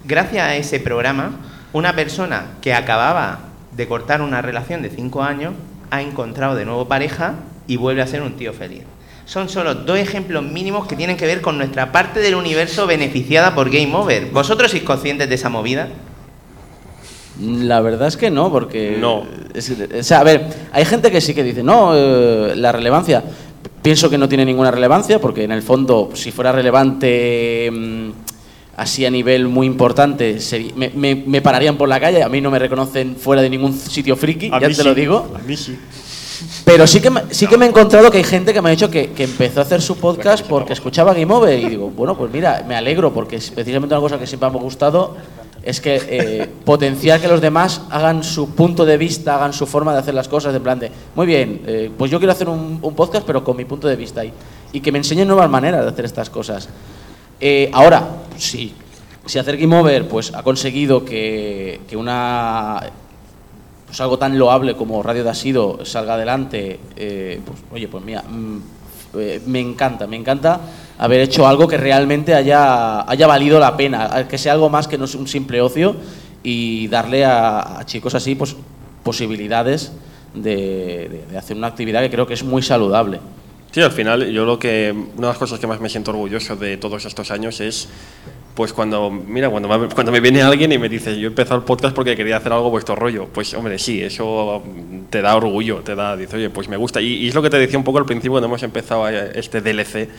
Gracias 0.05 0.47
a 0.47 0.55
ese 0.55 0.79
programa, 0.79 1.41
una 1.73 1.93
persona 1.93 2.53
que 2.61 2.73
acababa 2.73 3.50
de 3.81 3.87
cortar 3.87 4.21
una 4.21 4.43
relación 4.43 4.83
de 4.83 4.91
5 4.91 5.23
años 5.23 5.53
ha 5.89 6.01
encontrado 6.03 6.53
de 6.55 6.65
nuevo 6.65 6.87
pareja 6.87 7.33
y 7.67 7.77
vuelve 7.77 8.03
a 8.03 8.07
ser 8.07 8.21
un 8.21 8.33
tío 8.33 8.53
feliz. 8.53 8.83
Son 9.25 9.49
solo 9.49 9.73
dos 9.73 9.97
ejemplos 9.97 10.43
mínimos 10.43 10.85
que 10.87 10.95
tienen 10.95 11.17
que 11.17 11.25
ver 11.25 11.41
con 11.41 11.57
nuestra 11.57 11.91
parte 11.91 12.19
del 12.19 12.35
universo 12.35 12.85
beneficiada 12.85 13.55
por 13.55 13.71
Game 13.71 13.93
Over. 13.95 14.27
¿Vosotros 14.31 14.69
sois 14.69 14.83
conscientes 14.83 15.27
de 15.29 15.35
esa 15.35 15.49
movida? 15.49 15.87
La 17.39 17.81
verdad 17.81 18.07
es 18.07 18.17
que 18.17 18.29
no, 18.29 18.51
porque... 18.51 18.97
No. 18.99 19.23
es- 19.53 19.71
o 19.99 20.03
sea, 20.03 20.19
a 20.19 20.23
ver, 20.23 20.45
hay 20.71 20.85
gente 20.85 21.09
que 21.09 21.21
sí 21.21 21.33
que 21.33 21.43
dice, 21.43 21.63
no, 21.63 21.93
eh, 21.95 22.53
la 22.55 22.71
relevancia. 22.71 23.23
Pienso 23.81 24.09
que 24.11 24.17
no 24.19 24.29
tiene 24.29 24.45
ninguna 24.45 24.69
relevancia, 24.69 25.19
porque 25.19 25.43
en 25.43 25.51
el 25.51 25.63
fondo, 25.63 26.11
si 26.13 26.31
fuera 26.31 26.51
relevante 26.51 27.69
mm, 27.71 28.09
así 28.77 29.05
a 29.05 29.11
nivel 29.11 29.47
muy 29.47 29.67
importante, 29.67 30.37
me, 30.75 30.89
me- 30.89 31.15
me 31.15 31.41
pararían 31.41 31.77
por 31.77 31.87
la 31.89 31.99
calle, 31.99 32.23
a 32.23 32.29
mí 32.29 32.41
no 32.41 32.49
me 32.51 32.59
reconocen 32.59 33.15
fuera 33.15 33.41
de 33.41 33.49
ningún 33.49 33.73
sitio 33.73 34.15
friki, 34.15 34.49
A 34.51 34.59
ya 34.59 34.69
te 34.69 34.83
lo 34.83 34.93
digo. 34.95 35.31
A 35.35 35.39
mí 35.39 35.55
sí. 35.57 35.77
Pero 36.65 36.87
sí 36.87 36.99
que, 36.99 37.11
me, 37.11 37.21
sí 37.29 37.45
que 37.45 37.55
me 37.57 37.65
he 37.65 37.69
encontrado 37.69 38.09
que 38.09 38.17
hay 38.17 38.23
gente 38.23 38.51
que 38.51 38.61
me 38.63 38.69
ha 38.69 38.71
dicho 38.71 38.89
que, 38.89 39.11
que 39.11 39.25
empezó 39.25 39.59
a 39.59 39.63
hacer 39.63 39.79
su 39.81 39.97
podcast 39.97 40.43
porque 40.47 40.73
escuchaba 40.73 41.13
Game 41.13 41.31
Over. 41.31 41.59
Y 41.59 41.69
digo, 41.69 41.91
bueno, 41.91 42.17
pues 42.17 42.31
mira, 42.33 42.65
me 42.67 42.73
alegro 42.75 43.13
porque 43.13 43.35
es 43.35 43.51
precisamente 43.51 43.93
una 43.93 44.01
cosa 44.01 44.17
que 44.17 44.25
siempre 44.25 44.49
me 44.49 44.57
ha 44.57 44.61
gustado 44.61 45.17
es 45.61 45.79
que 45.79 46.01
eh, 46.09 46.49
potenciar 46.65 47.21
que 47.21 47.27
los 47.27 47.39
demás 47.41 47.81
hagan 47.91 48.23
su 48.23 48.55
punto 48.55 48.83
de 48.85 48.97
vista, 48.97 49.35
hagan 49.35 49.53
su 49.53 49.67
forma 49.67 49.93
de 49.93 49.99
hacer 49.99 50.15
las 50.15 50.27
cosas, 50.27 50.51
de 50.53 50.59
plan 50.59 50.79
de, 50.79 50.91
muy 51.13 51.27
bien, 51.27 51.61
eh, 51.67 51.91
pues 51.95 52.09
yo 52.09 52.17
quiero 52.17 52.31
hacer 52.31 52.49
un, 52.49 52.79
un 52.81 52.95
podcast 52.95 53.27
pero 53.27 53.43
con 53.43 53.55
mi 53.55 53.65
punto 53.65 53.87
de 53.87 53.95
vista 53.95 54.25
y, 54.25 54.33
y 54.73 54.79
que 54.81 54.91
me 54.91 54.97
enseñen 54.97 55.27
nuevas 55.27 55.47
maneras 55.51 55.83
de 55.83 55.91
hacer 55.91 56.05
estas 56.05 56.31
cosas. 56.31 56.67
Eh, 57.41 57.69
ahora, 57.73 58.07
sí, 58.37 58.71
si 59.25 59.39
hacer 59.39 59.57
Game 59.57 60.03
pues, 60.03 60.31
ha 60.33 60.43
conseguido 60.43 61.03
que, 61.03 61.81
que 61.89 61.97
una 61.97 62.79
pues 63.87 63.99
algo 63.99 64.17
tan 64.17 64.37
loable 64.39 64.75
como 64.77 65.03
Radio 65.03 65.23
de 65.23 65.31
Asido 65.31 65.83
salga 65.83 66.13
adelante, 66.13 66.79
eh, 66.95 67.41
pues 67.45 67.59
oye, 67.73 67.87
pues 67.89 68.03
mira, 68.05 68.21
mm, 68.21 68.57
eh, 69.17 69.41
me 69.47 69.59
encanta, 69.59 70.07
me 70.07 70.15
encanta 70.15 70.61
haber 70.97 71.19
hecho 71.21 71.45
algo 71.45 71.67
que 71.67 71.75
realmente 71.77 72.33
haya, 72.33 73.09
haya 73.09 73.27
valido 73.27 73.59
la 73.59 73.75
pena, 73.75 74.27
que 74.29 74.37
sea 74.37 74.53
algo 74.53 74.69
más 74.69 74.87
que 74.87 74.97
no 74.97 75.05
es 75.05 75.15
un 75.15 75.27
simple 75.27 75.59
ocio 75.61 75.95
y 76.43 76.87
darle 76.87 77.25
a, 77.25 77.81
chicos 77.85 78.15
así 78.15 78.35
pues 78.35 78.55
posibilidades 79.03 79.91
de, 80.35 81.09
de- 81.09 81.25
de 81.31 81.37
hacer 81.37 81.57
una 81.57 81.67
actividad 81.67 82.01
que 82.01 82.09
creo 82.11 82.25
que 82.27 82.35
es 82.35 82.43
muy 82.43 82.61
saludable. 82.61 83.19
Sí, 83.71 83.81
al 83.81 83.91
final 83.91 84.29
yo 84.31 84.43
lo 84.45 84.59
que 84.59 84.91
una 84.93 85.27
de 85.27 85.31
las 85.33 85.37
cosas 85.37 85.59
que 85.59 85.65
más 85.67 85.79
me 85.79 85.87
siento 85.89 86.11
orgulloso 86.11 86.55
de 86.57 86.75
todos 86.77 87.05
estos 87.05 87.31
años 87.31 87.59
es 87.61 87.87
pues 88.53 88.73
cuando 88.73 89.09
mira 89.09 89.49
cuando 89.49 89.69
me, 89.69 89.87
cuando 89.87 90.11
me 90.11 90.19
viene 90.19 90.41
alguien 90.41 90.73
y 90.73 90.77
me 90.77 90.89
dice 90.89 91.17
yo 91.17 91.27
he 91.27 91.31
empezado 91.31 91.55
el 91.57 91.63
podcast 91.63 91.95
porque 91.95 92.17
quería 92.17 92.35
hacer 92.35 92.51
algo 92.51 92.69
vuestro 92.69 92.97
rollo 92.97 93.27
pues 93.33 93.53
hombre 93.53 93.79
sí 93.79 94.01
eso 94.01 94.61
te 95.09 95.21
da 95.21 95.37
orgullo 95.37 95.77
te 95.85 95.95
da 95.95 96.17
dice 96.17 96.35
oye 96.35 96.49
pues 96.49 96.67
me 96.67 96.75
gusta 96.75 96.99
y, 96.99 97.13
y 97.13 97.29
es 97.29 97.33
lo 97.33 97.41
que 97.41 97.49
te 97.49 97.57
decía 97.57 97.77
un 97.77 97.85
poco 97.85 97.99
al 97.99 98.05
principio 98.05 98.31
cuando 98.33 98.47
hemos 98.47 98.61
empezado 98.63 99.07
eh, 99.09 99.31
este 99.35 99.61
DLC 99.61 100.09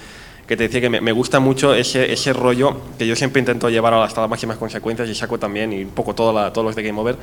que 0.47 0.57
te 0.57 0.63
decía 0.65 0.81
que 0.81 0.89
me, 0.89 1.03
me 1.03 1.13
gusta 1.13 1.41
mucho 1.41 1.75
ese, 1.75 2.11
ese 2.11 2.33
rollo 2.33 2.75
que 2.99 3.07
yo 3.07 3.15
siempre 3.17 3.41
intento 3.41 3.69
llevar 3.69 3.93
hasta 3.93 4.23
las 4.23 4.31
máximas 4.31 4.57
consecuencias 4.57 5.11
y 5.11 5.15
saco 5.15 5.39
también 5.39 5.71
y 5.75 5.85
un 5.85 5.91
poco 5.91 6.15
toda 6.15 6.33
la- 6.33 6.53
todos 6.55 6.65
los 6.65 6.75
de 6.75 6.83
Game 6.85 6.99
Over 6.99 7.17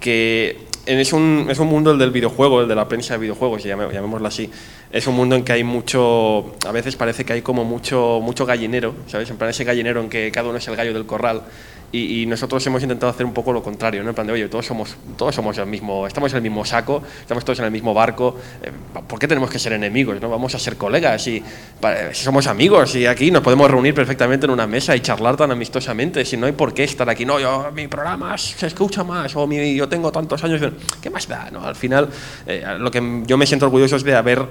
que 0.00 0.58
es, 0.86 1.12
un, 1.12 1.46
es 1.50 1.58
un 1.58 1.68
mundo 1.68 1.90
el 1.90 1.98
del 1.98 2.10
videojuego, 2.10 2.62
el 2.62 2.68
de 2.68 2.74
la 2.74 2.88
prensa 2.88 3.14
de 3.14 3.20
videojuegos, 3.20 3.62
llamémoslo 3.64 4.26
así. 4.26 4.50
Es 4.92 5.06
un 5.06 5.16
mundo 5.16 5.34
en 5.34 5.44
que 5.44 5.52
hay 5.52 5.64
mucho, 5.64 6.54
a 6.66 6.72
veces 6.72 6.96
parece 6.96 7.24
que 7.24 7.32
hay 7.32 7.42
como 7.42 7.64
mucho, 7.64 8.20
mucho 8.22 8.46
gallinero, 8.46 8.94
¿sabes? 9.06 9.28
En 9.30 9.36
plan 9.36 9.50
ese 9.50 9.64
gallinero 9.64 10.00
en 10.00 10.08
que 10.08 10.30
cada 10.30 10.48
uno 10.48 10.58
es 10.58 10.68
el 10.68 10.76
gallo 10.76 10.94
del 10.94 11.06
corral. 11.06 11.42
Y, 11.92 12.22
y 12.22 12.26
nosotros 12.26 12.66
hemos 12.66 12.82
intentado 12.82 13.10
hacer 13.10 13.24
un 13.24 13.32
poco 13.32 13.52
lo 13.52 13.62
contrario, 13.62 14.02
¿no? 14.02 14.08
En 14.10 14.14
plan 14.14 14.26
de, 14.26 14.32
oye, 14.32 14.48
todos 14.48 14.66
somos, 14.66 14.96
todos 15.16 15.34
somos 15.34 15.56
el 15.58 15.66
mismo, 15.66 16.06
estamos 16.06 16.32
en 16.32 16.38
el 16.38 16.42
mismo 16.42 16.64
saco, 16.64 17.02
estamos 17.20 17.44
todos 17.44 17.60
en 17.60 17.64
el 17.66 17.70
mismo 17.70 17.94
barco, 17.94 18.36
eh, 18.62 18.70
¿por 19.06 19.18
qué 19.20 19.28
tenemos 19.28 19.48
que 19.50 19.58
ser 19.58 19.72
enemigos, 19.72 20.20
no? 20.20 20.28
Vamos 20.28 20.54
a 20.54 20.58
ser 20.58 20.76
colegas 20.76 21.26
y 21.28 21.42
pa- 21.80 22.12
si 22.12 22.24
somos 22.24 22.48
amigos 22.48 22.94
y 22.96 23.06
aquí 23.06 23.30
nos 23.30 23.42
podemos 23.42 23.70
reunir 23.70 23.94
perfectamente 23.94 24.46
en 24.46 24.50
una 24.50 24.66
mesa 24.66 24.96
y 24.96 25.00
charlar 25.00 25.36
tan 25.36 25.52
amistosamente, 25.52 26.24
si 26.24 26.36
no 26.36 26.46
hay 26.46 26.52
por 26.52 26.74
qué 26.74 26.84
estar 26.84 27.08
aquí, 27.08 27.24
no, 27.24 27.38
yo, 27.38 27.70
mi 27.72 27.86
programa 27.86 28.36
se 28.36 28.66
escucha 28.66 29.04
más 29.04 29.34
o 29.36 29.46
mi, 29.46 29.76
yo 29.76 29.88
tengo 29.88 30.10
tantos 30.10 30.42
años, 30.42 30.60
¿qué 31.00 31.08
más 31.08 31.28
da? 31.28 31.50
No? 31.52 31.64
Al 31.64 31.76
final, 31.76 32.08
eh, 32.46 32.64
lo 32.78 32.90
que 32.90 33.22
yo 33.26 33.36
me 33.38 33.46
siento 33.46 33.66
orgulloso 33.66 33.94
es 33.96 34.02
de 34.02 34.14
haber, 34.16 34.44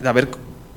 de 0.00 0.08
haber 0.08 0.28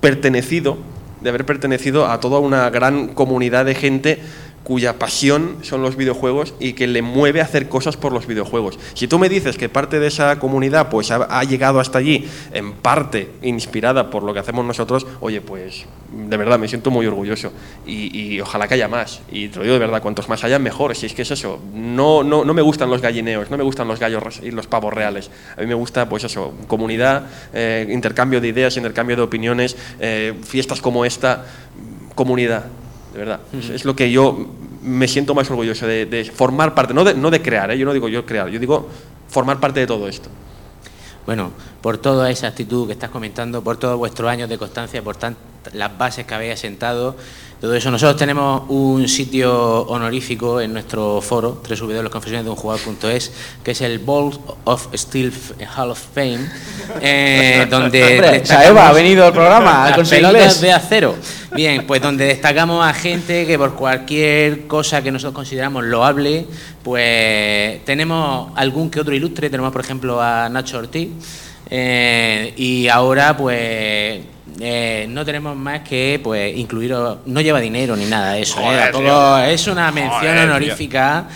pertenecido, 0.01 0.77
de 1.21 1.29
haber 1.29 1.45
pertenecido 1.45 2.07
a 2.07 2.19
toda 2.19 2.39
una 2.39 2.69
gran 2.69 3.09
comunidad 3.09 3.65
de 3.65 3.75
gente 3.75 4.19
cuya 4.63 4.99
pasión 4.99 5.57
son 5.61 5.81
los 5.81 5.95
videojuegos 5.95 6.53
y 6.59 6.73
que 6.73 6.87
le 6.87 7.01
mueve 7.01 7.41
a 7.41 7.45
hacer 7.45 7.67
cosas 7.67 7.97
por 7.97 8.13
los 8.13 8.27
videojuegos. 8.27 8.77
Si 8.93 9.07
tú 9.07 9.17
me 9.19 9.29
dices 9.29 9.57
que 9.57 9.69
parte 9.69 9.99
de 9.99 10.07
esa 10.07 10.39
comunidad 10.39 10.89
pues 10.89 11.11
ha, 11.11 11.43
llegado 11.43 11.79
hasta 11.79 11.97
allí 11.97 12.27
en 12.53 12.73
parte 12.73 13.29
inspirada 13.41 14.09
por 14.09 14.23
lo 14.23 14.33
que 14.33 14.39
hacemos 14.39 14.65
nosotros, 14.65 15.07
oye, 15.19 15.41
pues 15.41 15.85
de 16.11 16.37
verdad 16.37 16.59
me 16.59 16.67
siento 16.67 16.91
muy 16.91 17.07
orgulloso 17.07 17.51
y, 17.85 18.39
ojalá 18.39 18.67
que 18.67 18.75
haya 18.75 18.87
más. 18.87 19.21
Y 19.31 19.47
te 19.49 19.57
lo 19.57 19.63
digo 19.63 19.73
de 19.73 19.79
verdad, 19.79 20.01
cuantos 20.01 20.29
más 20.29 20.43
haya 20.43 20.59
mejor. 20.59 20.95
Si 20.95 21.05
es 21.05 21.13
que 21.13 21.23
es 21.23 21.31
eso, 21.31 21.59
no, 21.73 22.23
no, 22.23 22.45
no 22.45 22.53
me 22.53 22.61
gustan 22.61 22.89
los 22.89 23.01
gallineos, 23.01 23.49
no 23.49 23.57
me 23.57 23.63
gustan 23.63 23.87
los 23.87 23.99
gallos 23.99 24.39
y 24.41 24.51
los 24.51 24.67
pavos 24.67 24.93
reales. 24.93 25.31
A 25.57 25.61
mí 25.61 25.67
me 25.67 25.73
gusta 25.73 26.07
pues 26.07 26.23
eso, 26.23 26.53
comunidad, 26.67 27.25
eh, 27.53 27.87
intercambio 27.89 28.41
de 28.41 28.47
ideas, 28.47 28.77
intercambio 28.77 29.15
de 29.15 29.21
opiniones, 29.23 29.75
eh, 29.99 30.33
fiestas 30.43 30.81
como 30.81 31.05
esta, 31.05 31.45
comunidad 32.15 32.65
de 33.13 33.19
verdad. 33.19 33.39
Es- 33.53 33.85
lo 33.85 33.95
que 33.95 34.11
yo 34.11 34.47
me 34.81 35.07
siento 35.07 35.35
más 35.35 35.49
orgulloso 35.49 35.85
de, 35.85 36.31
formar 36.33 36.73
parte, 36.73 36.93
no 36.93 37.03
de, 37.03 37.41
crear, 37.41 37.71
¿eh? 37.71 37.77
yo 37.77 37.85
no 37.85 37.93
digo 37.93 38.07
yo 38.07 38.25
crear, 38.25 38.49
yo 38.49 38.59
digo 38.59 38.87
formar 39.29 39.59
parte 39.59 39.79
de 39.79 39.87
todo 39.87 40.07
esto. 40.07 40.29
Bueno, 41.25 41.51
por 41.81 41.97
toda 41.99 42.31
esa 42.31 42.47
actitud 42.47 42.87
que 42.87 42.93
estás 42.93 43.11
comentando, 43.11 43.63
por 43.63 43.77
todos 43.77 43.97
vuestros 43.97 44.29
años 44.29 44.49
de 44.49 44.57
constancia, 44.57 45.03
por 45.03 45.17
las 45.73 45.97
bases 45.97 46.25
que 46.25 46.33
habéis 46.33 46.59
sentado, 46.59 47.15
todo 47.61 47.75
eso. 47.75 47.91
Nosotros 47.91 48.17
tenemos 48.17 48.63
un 48.69 49.07
sitio 49.07 49.83
honorífico 49.83 50.59
en 50.59 50.73
nuestro 50.73 51.21
foro, 51.21 51.61
www.confesionesdeunjugador.es, 51.61 53.31
que 53.63 53.71
es 53.71 53.81
el 53.81 53.99
Ball 53.99 54.31
of 54.63 54.87
Steel 54.95 55.31
Hall 55.77 55.91
of 55.91 56.01
Fame, 56.15 56.39
eh, 57.01 57.67
donde 57.69 58.19
Hombre, 58.19 58.45
Saeva 58.47 58.89
ha 58.89 58.93
venido 58.93 59.23
al 59.23 59.31
programa, 59.31 59.91
las 59.95 60.09
pelotas 60.09 60.41
inglés. 60.41 60.61
de 60.61 60.73
acero. 60.73 61.15
Bien, 61.53 61.85
pues 61.85 62.01
donde 62.01 62.25
destacamos 62.25 62.83
a 62.83 62.93
gente 62.93 63.45
que 63.45 63.59
por 63.59 63.75
cualquier 63.75 64.65
cosa 64.65 65.03
que 65.03 65.11
nosotros 65.11 65.35
consideramos 65.35 65.83
loable, 65.83 66.47
pues 66.83 67.85
tenemos 67.85 68.53
algún 68.55 68.89
que 68.89 69.01
otro 69.01 69.13
ilustre, 69.13 69.51
tenemos 69.51 69.71
por 69.71 69.81
ejemplo 69.81 70.19
a 70.19 70.49
Nacho 70.49 70.79
Ortiz, 70.79 71.09
eh, 71.69 72.53
y 72.57 72.87
ahora 72.87 73.37
pues 73.37 74.21
eh, 74.59 75.05
no 75.09 75.23
tenemos 75.25 75.55
más 75.55 75.81
que 75.81 76.19
pues 76.23 76.55
incluir, 76.55 76.93
no 77.25 77.41
lleva 77.41 77.59
dinero 77.59 77.95
ni 77.95 78.05
nada 78.05 78.33
de 78.33 78.41
eso, 78.41 78.59
¿eh? 78.61 78.77
Tampoco- 78.91 79.37
es 79.39 79.67
una 79.67 79.91
mención 79.91 80.19
Joder, 80.21 80.49
honorífica 80.49 81.27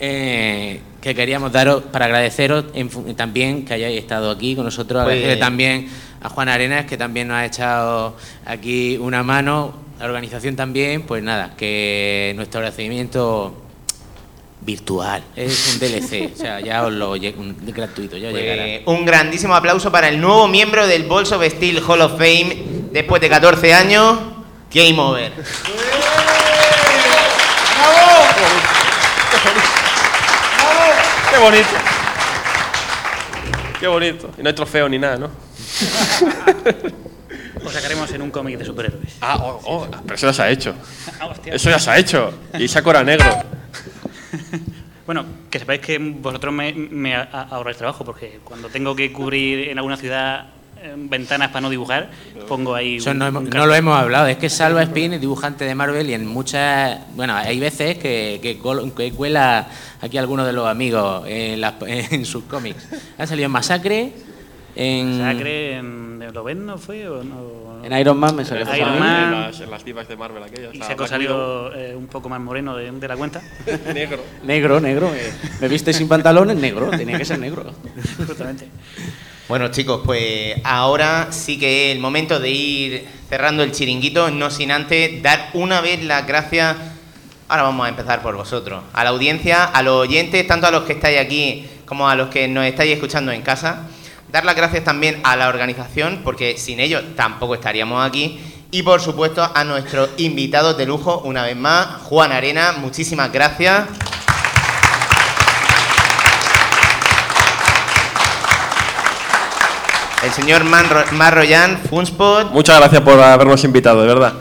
eh, 0.00 0.80
que 1.00 1.14
queríamos 1.14 1.52
daros 1.52 1.82
para 1.84 2.06
agradeceros 2.06 2.66
en 2.74 2.88
también 3.16 3.64
que 3.64 3.74
hayáis 3.74 3.98
estado 3.98 4.30
aquí 4.30 4.54
con 4.56 4.64
nosotros, 4.64 5.02
Pues- 5.04 5.14
agradecerle 5.14 5.36
también 5.40 5.88
a 6.20 6.28
Juan 6.28 6.48
Arenas 6.48 6.86
que 6.86 6.96
también 6.96 7.28
nos 7.28 7.36
ha 7.36 7.44
echado 7.44 8.16
aquí 8.44 8.96
una 8.98 9.22
mano, 9.22 9.74
la 9.98 10.06
organización 10.06 10.56
también, 10.56 11.02
pues 11.02 11.22
nada, 11.22 11.54
que 11.56 12.32
nuestro 12.36 12.58
agradecimiento 12.60 13.61
virtual, 14.64 15.22
es 15.36 15.72
un 15.74 15.80
DLC, 15.80 16.32
o 16.34 16.36
sea, 16.36 16.60
ya 16.60 16.84
os 16.84 16.92
lo 16.92 17.12
un- 17.12 17.56
gratuito, 17.66 18.16
ya 18.16 18.28
os 18.28 18.34
llegará. 18.34 18.62
Pues, 18.84 18.98
un 18.98 19.04
grandísimo 19.04 19.54
aplauso 19.54 19.90
para 19.90 20.08
el 20.08 20.20
nuevo 20.20 20.46
miembro 20.48 20.86
del 20.86 21.02
Balls 21.04 21.32
of 21.32 21.44
Steel 21.44 21.82
Hall 21.86 22.00
of 22.00 22.12
Fame 22.12 22.62
después 22.92 23.20
de 23.20 23.28
14 23.28 23.74
años, 23.74 24.18
Game 24.72 24.98
Over. 25.00 25.32
¡Qué 31.30 31.38
bonito! 31.38 31.66
¡Qué 33.80 33.86
bonito! 33.88 34.30
Y 34.38 34.42
no 34.42 34.48
hay 34.48 34.54
trofeo 34.54 34.88
ni 34.88 34.98
nada, 34.98 35.16
¿no? 35.16 35.30
Lo 37.62 37.70
sacaremos 37.70 38.10
en 38.12 38.22
un 38.22 38.30
cómic 38.30 38.58
de 38.58 38.64
superhéroes. 38.64 39.14
Ah, 39.20 39.36
oh, 39.40 39.60
oh, 39.64 39.86
pero 40.02 40.14
eso 40.16 40.26
ya 40.26 40.32
se 40.32 40.42
ha 40.42 40.50
hecho. 40.50 40.74
Ah, 41.20 41.26
hostia. 41.26 41.54
Eso 41.54 41.70
ya 41.70 41.78
se 41.78 41.90
ha 41.90 41.98
hecho. 41.98 42.32
Y 42.58 42.66
Saco 42.68 42.90
era 42.90 43.04
negro. 43.04 43.24
Bueno, 45.06 45.24
que 45.50 45.58
sepáis 45.58 45.80
que 45.80 45.98
vosotros 45.98 46.54
me, 46.54 46.72
me 46.72 47.16
ahorráis 47.16 47.76
trabajo, 47.76 48.04
porque 48.04 48.38
cuando 48.44 48.68
tengo 48.68 48.94
que 48.94 49.12
cubrir 49.12 49.68
en 49.68 49.78
alguna 49.78 49.96
ciudad 49.96 50.46
eh, 50.80 50.94
ventanas 50.96 51.48
para 51.48 51.62
no 51.62 51.70
dibujar, 51.70 52.08
pongo 52.46 52.72
ahí. 52.76 52.98
Eso 52.98 53.10
un- 53.10 53.18
no, 53.18 53.26
un 53.28 53.50
no 53.50 53.66
lo 53.66 53.74
hemos 53.74 53.98
hablado. 53.98 54.28
Es 54.28 54.36
que 54.36 54.48
Salva 54.48 54.80
Spin 54.84 55.14
es 55.14 55.20
dibujante 55.20 55.64
de 55.64 55.74
Marvel 55.74 56.08
y 56.08 56.14
en 56.14 56.24
muchas. 56.28 57.00
Bueno, 57.16 57.34
hay 57.34 57.58
veces 57.58 57.98
que, 57.98 58.38
que, 58.40 58.60
que 58.96 59.12
cuela 59.12 59.66
aquí 60.00 60.18
algunos 60.18 60.46
de 60.46 60.52
los 60.52 60.68
amigos 60.68 61.24
en, 61.26 61.60
las- 61.60 61.74
en 61.84 62.24
sus 62.24 62.44
cómics. 62.44 62.86
Han 63.18 63.26
salido 63.26 63.46
en 63.46 63.52
Masacre, 63.52 64.12
en. 64.76 65.18
Sacre 65.18 65.76
en 65.76 66.12
¿Lo 66.32 66.44
ven 66.44 66.64
no 66.64 66.78
fue 66.78 67.06
o 67.08 67.22
no? 67.22 67.84
En 67.84 67.92
Iron 67.98 68.16
Man 68.16 68.34
me 68.36 68.44
salió 68.44 68.64
Iron. 68.74 68.98
Man. 68.98 69.24
En 69.24 69.40
las, 69.42 69.60
en 69.60 69.70
las 69.70 69.84
divas 69.84 70.08
de 70.08 70.16
Marvel 70.16 70.42
aquellas. 70.42 70.74
Y 70.74 70.78
Seco 70.78 70.86
Black 70.86 70.98
Widow. 70.98 71.08
salió 71.08 71.74
eh, 71.74 71.94
un 71.94 72.06
poco 72.06 72.28
más 72.30 72.40
moreno 72.40 72.74
de, 72.76 72.90
de 72.90 73.08
la 73.08 73.16
cuenta. 73.16 73.42
negro. 73.92 74.22
Negro, 74.42 74.80
negro. 74.80 75.12
eh. 75.14 75.30
Me 75.60 75.68
viste 75.68 75.92
sin 75.92 76.08
pantalones, 76.08 76.56
negro. 76.56 76.90
Tenía 76.90 77.18
que 77.18 77.24
ser 77.24 77.38
negro. 77.38 77.70
Justamente. 78.26 78.68
Bueno 79.48 79.68
chicos, 79.68 80.00
pues 80.06 80.54
ahora 80.64 81.28
sí 81.32 81.58
que 81.58 81.90
es 81.90 81.96
el 81.96 82.00
momento 82.00 82.40
de 82.40 82.50
ir 82.50 83.04
cerrando 83.28 83.62
el 83.62 83.72
chiringuito, 83.72 84.30
no 84.30 84.50
sin 84.50 84.70
antes 84.70 85.22
dar 85.22 85.50
una 85.52 85.82
vez 85.82 86.02
las 86.04 86.26
gracias, 86.26 86.76
ahora 87.48 87.64
vamos 87.64 87.84
a 87.84 87.90
empezar 87.90 88.22
por 88.22 88.34
vosotros, 88.36 88.82
a 88.94 89.04
la 89.04 89.10
audiencia, 89.10 89.64
a 89.64 89.82
los 89.82 89.94
oyentes, 89.96 90.46
tanto 90.46 90.68
a 90.68 90.70
los 90.70 90.84
que 90.84 90.92
estáis 90.94 91.18
aquí 91.18 91.66
como 91.84 92.08
a 92.08 92.14
los 92.14 92.28
que 92.28 92.48
nos 92.48 92.64
estáis 92.64 92.92
escuchando 92.94 93.32
en 93.32 93.42
casa. 93.42 93.88
Dar 94.32 94.46
las 94.46 94.56
gracias 94.56 94.82
también 94.82 95.20
a 95.24 95.36
la 95.36 95.48
organización, 95.48 96.22
porque 96.24 96.56
sin 96.56 96.80
ellos 96.80 97.02
tampoco 97.14 97.54
estaríamos 97.54 98.02
aquí. 98.02 98.40
Y 98.70 98.82
por 98.82 99.02
supuesto 99.02 99.46
a 99.54 99.62
nuestros 99.64 100.08
invitados 100.16 100.78
de 100.78 100.86
lujo, 100.86 101.20
una 101.26 101.42
vez 101.42 101.54
más, 101.54 102.00
Juan 102.04 102.32
Arena, 102.32 102.72
muchísimas 102.78 103.30
gracias. 103.30 103.84
El 110.22 110.30
señor 110.32 110.64
Marroyan, 110.64 111.78
Funspot, 111.90 112.52
Muchas 112.52 112.78
gracias 112.78 113.02
por 113.02 113.20
habernos 113.20 113.62
invitado, 113.64 114.00
de 114.00 114.06
verdad. 114.06 114.32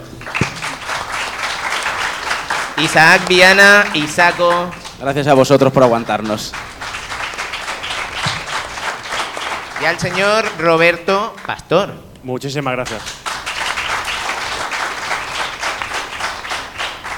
Isaac 2.77 3.27
Viana, 3.27 3.87
Isaco, 3.93 4.71
Gracias 5.01 5.27
a 5.27 5.33
vosotros 5.33 5.73
por 5.73 5.83
aguantarnos. 5.83 6.53
Y 9.81 9.85
al 9.85 9.99
señor 9.99 10.45
Roberto 10.59 11.35
Pastor. 11.45 11.93
Muchísimas 12.23 12.73
gracias. 12.73 13.01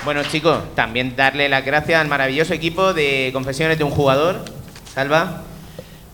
Bueno 0.05 0.23
chicos, 0.23 0.73
también 0.75 1.15
darle 1.15 1.49
las 1.49 1.65
gracias 1.65 1.99
al 1.99 2.07
maravilloso 2.07 2.53
equipo 2.53 2.93
de 2.93 3.31
Confesiones 3.33 3.77
de 3.77 3.83
un 3.83 3.91
Jugador. 3.91 4.45
Salva. 4.93 5.43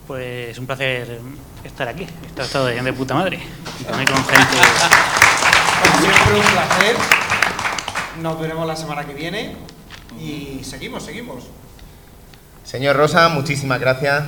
Pues 0.07 0.57
un 0.57 0.65
placer 0.65 1.19
estar 1.63 1.87
aquí. 1.87 2.07
Esto 2.25 2.41
ha 2.41 2.45
estado 2.45 2.65
de, 2.65 2.81
de 2.81 2.93
puta 2.93 3.13
madre. 3.13 3.39
Y 3.79 3.83
también 3.83 4.07
con 4.07 4.17
gente. 4.25 4.57
Como 5.83 5.99
siempre, 6.01 6.33
un 6.35 6.51
placer. 6.51 6.95
Nos 8.21 8.39
veremos 8.39 8.65
la 8.65 8.75
semana 8.75 9.05
que 9.05 9.13
viene. 9.13 9.55
Y 10.19 10.61
seguimos, 10.63 11.03
seguimos. 11.03 11.43
Señor 12.63 12.95
Rosa, 12.95 13.29
muchísimas 13.29 13.79
gracias. 13.79 14.23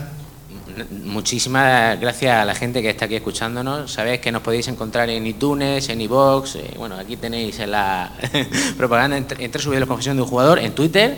Muchísimas 1.04 2.00
gracias 2.00 2.36
a 2.36 2.46
la 2.46 2.56
gente 2.56 2.82
que 2.82 2.90
está 2.90 3.06
aquí 3.06 3.16
escuchándonos. 3.16 3.92
Sabéis 3.92 4.22
que 4.22 4.32
nos 4.32 4.42
podéis 4.42 4.68
encontrar 4.68 5.10
en 5.10 5.26
iTunes, 5.28 5.90
en 5.90 6.02
iVoox. 6.02 6.56
eh, 6.56 6.74
bueno, 6.78 6.96
aquí 6.96 7.18
tenéis 7.18 7.60
en 7.60 7.72
la 7.72 8.12
propaganda 8.78 9.18
en, 9.18 9.26
en 9.30 9.80
la 9.80 9.86
confesión 9.86 10.16
de 10.16 10.24
un 10.24 10.30
jugador, 10.30 10.60
en 10.60 10.74
Twitter. 10.74 11.18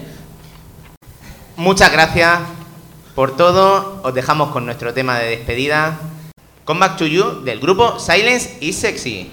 Muchas 1.57 1.91
gracias 1.91 2.40
por 3.15 3.38
todo. 3.38 4.02
Os 4.03 4.14
dejamos 4.14 4.52
con 4.52 4.65
nuestro 4.65 4.94
tema 4.94 5.20
de 5.20 5.30
despedida. 5.30 5.99
Come 6.65 6.80
Back 6.80 6.98
to 6.98 7.06
You 7.06 7.44
del 7.44 7.60
grupo 7.60 7.99
Silence 7.99 8.57
is 8.61 8.78
Sexy. 8.78 9.30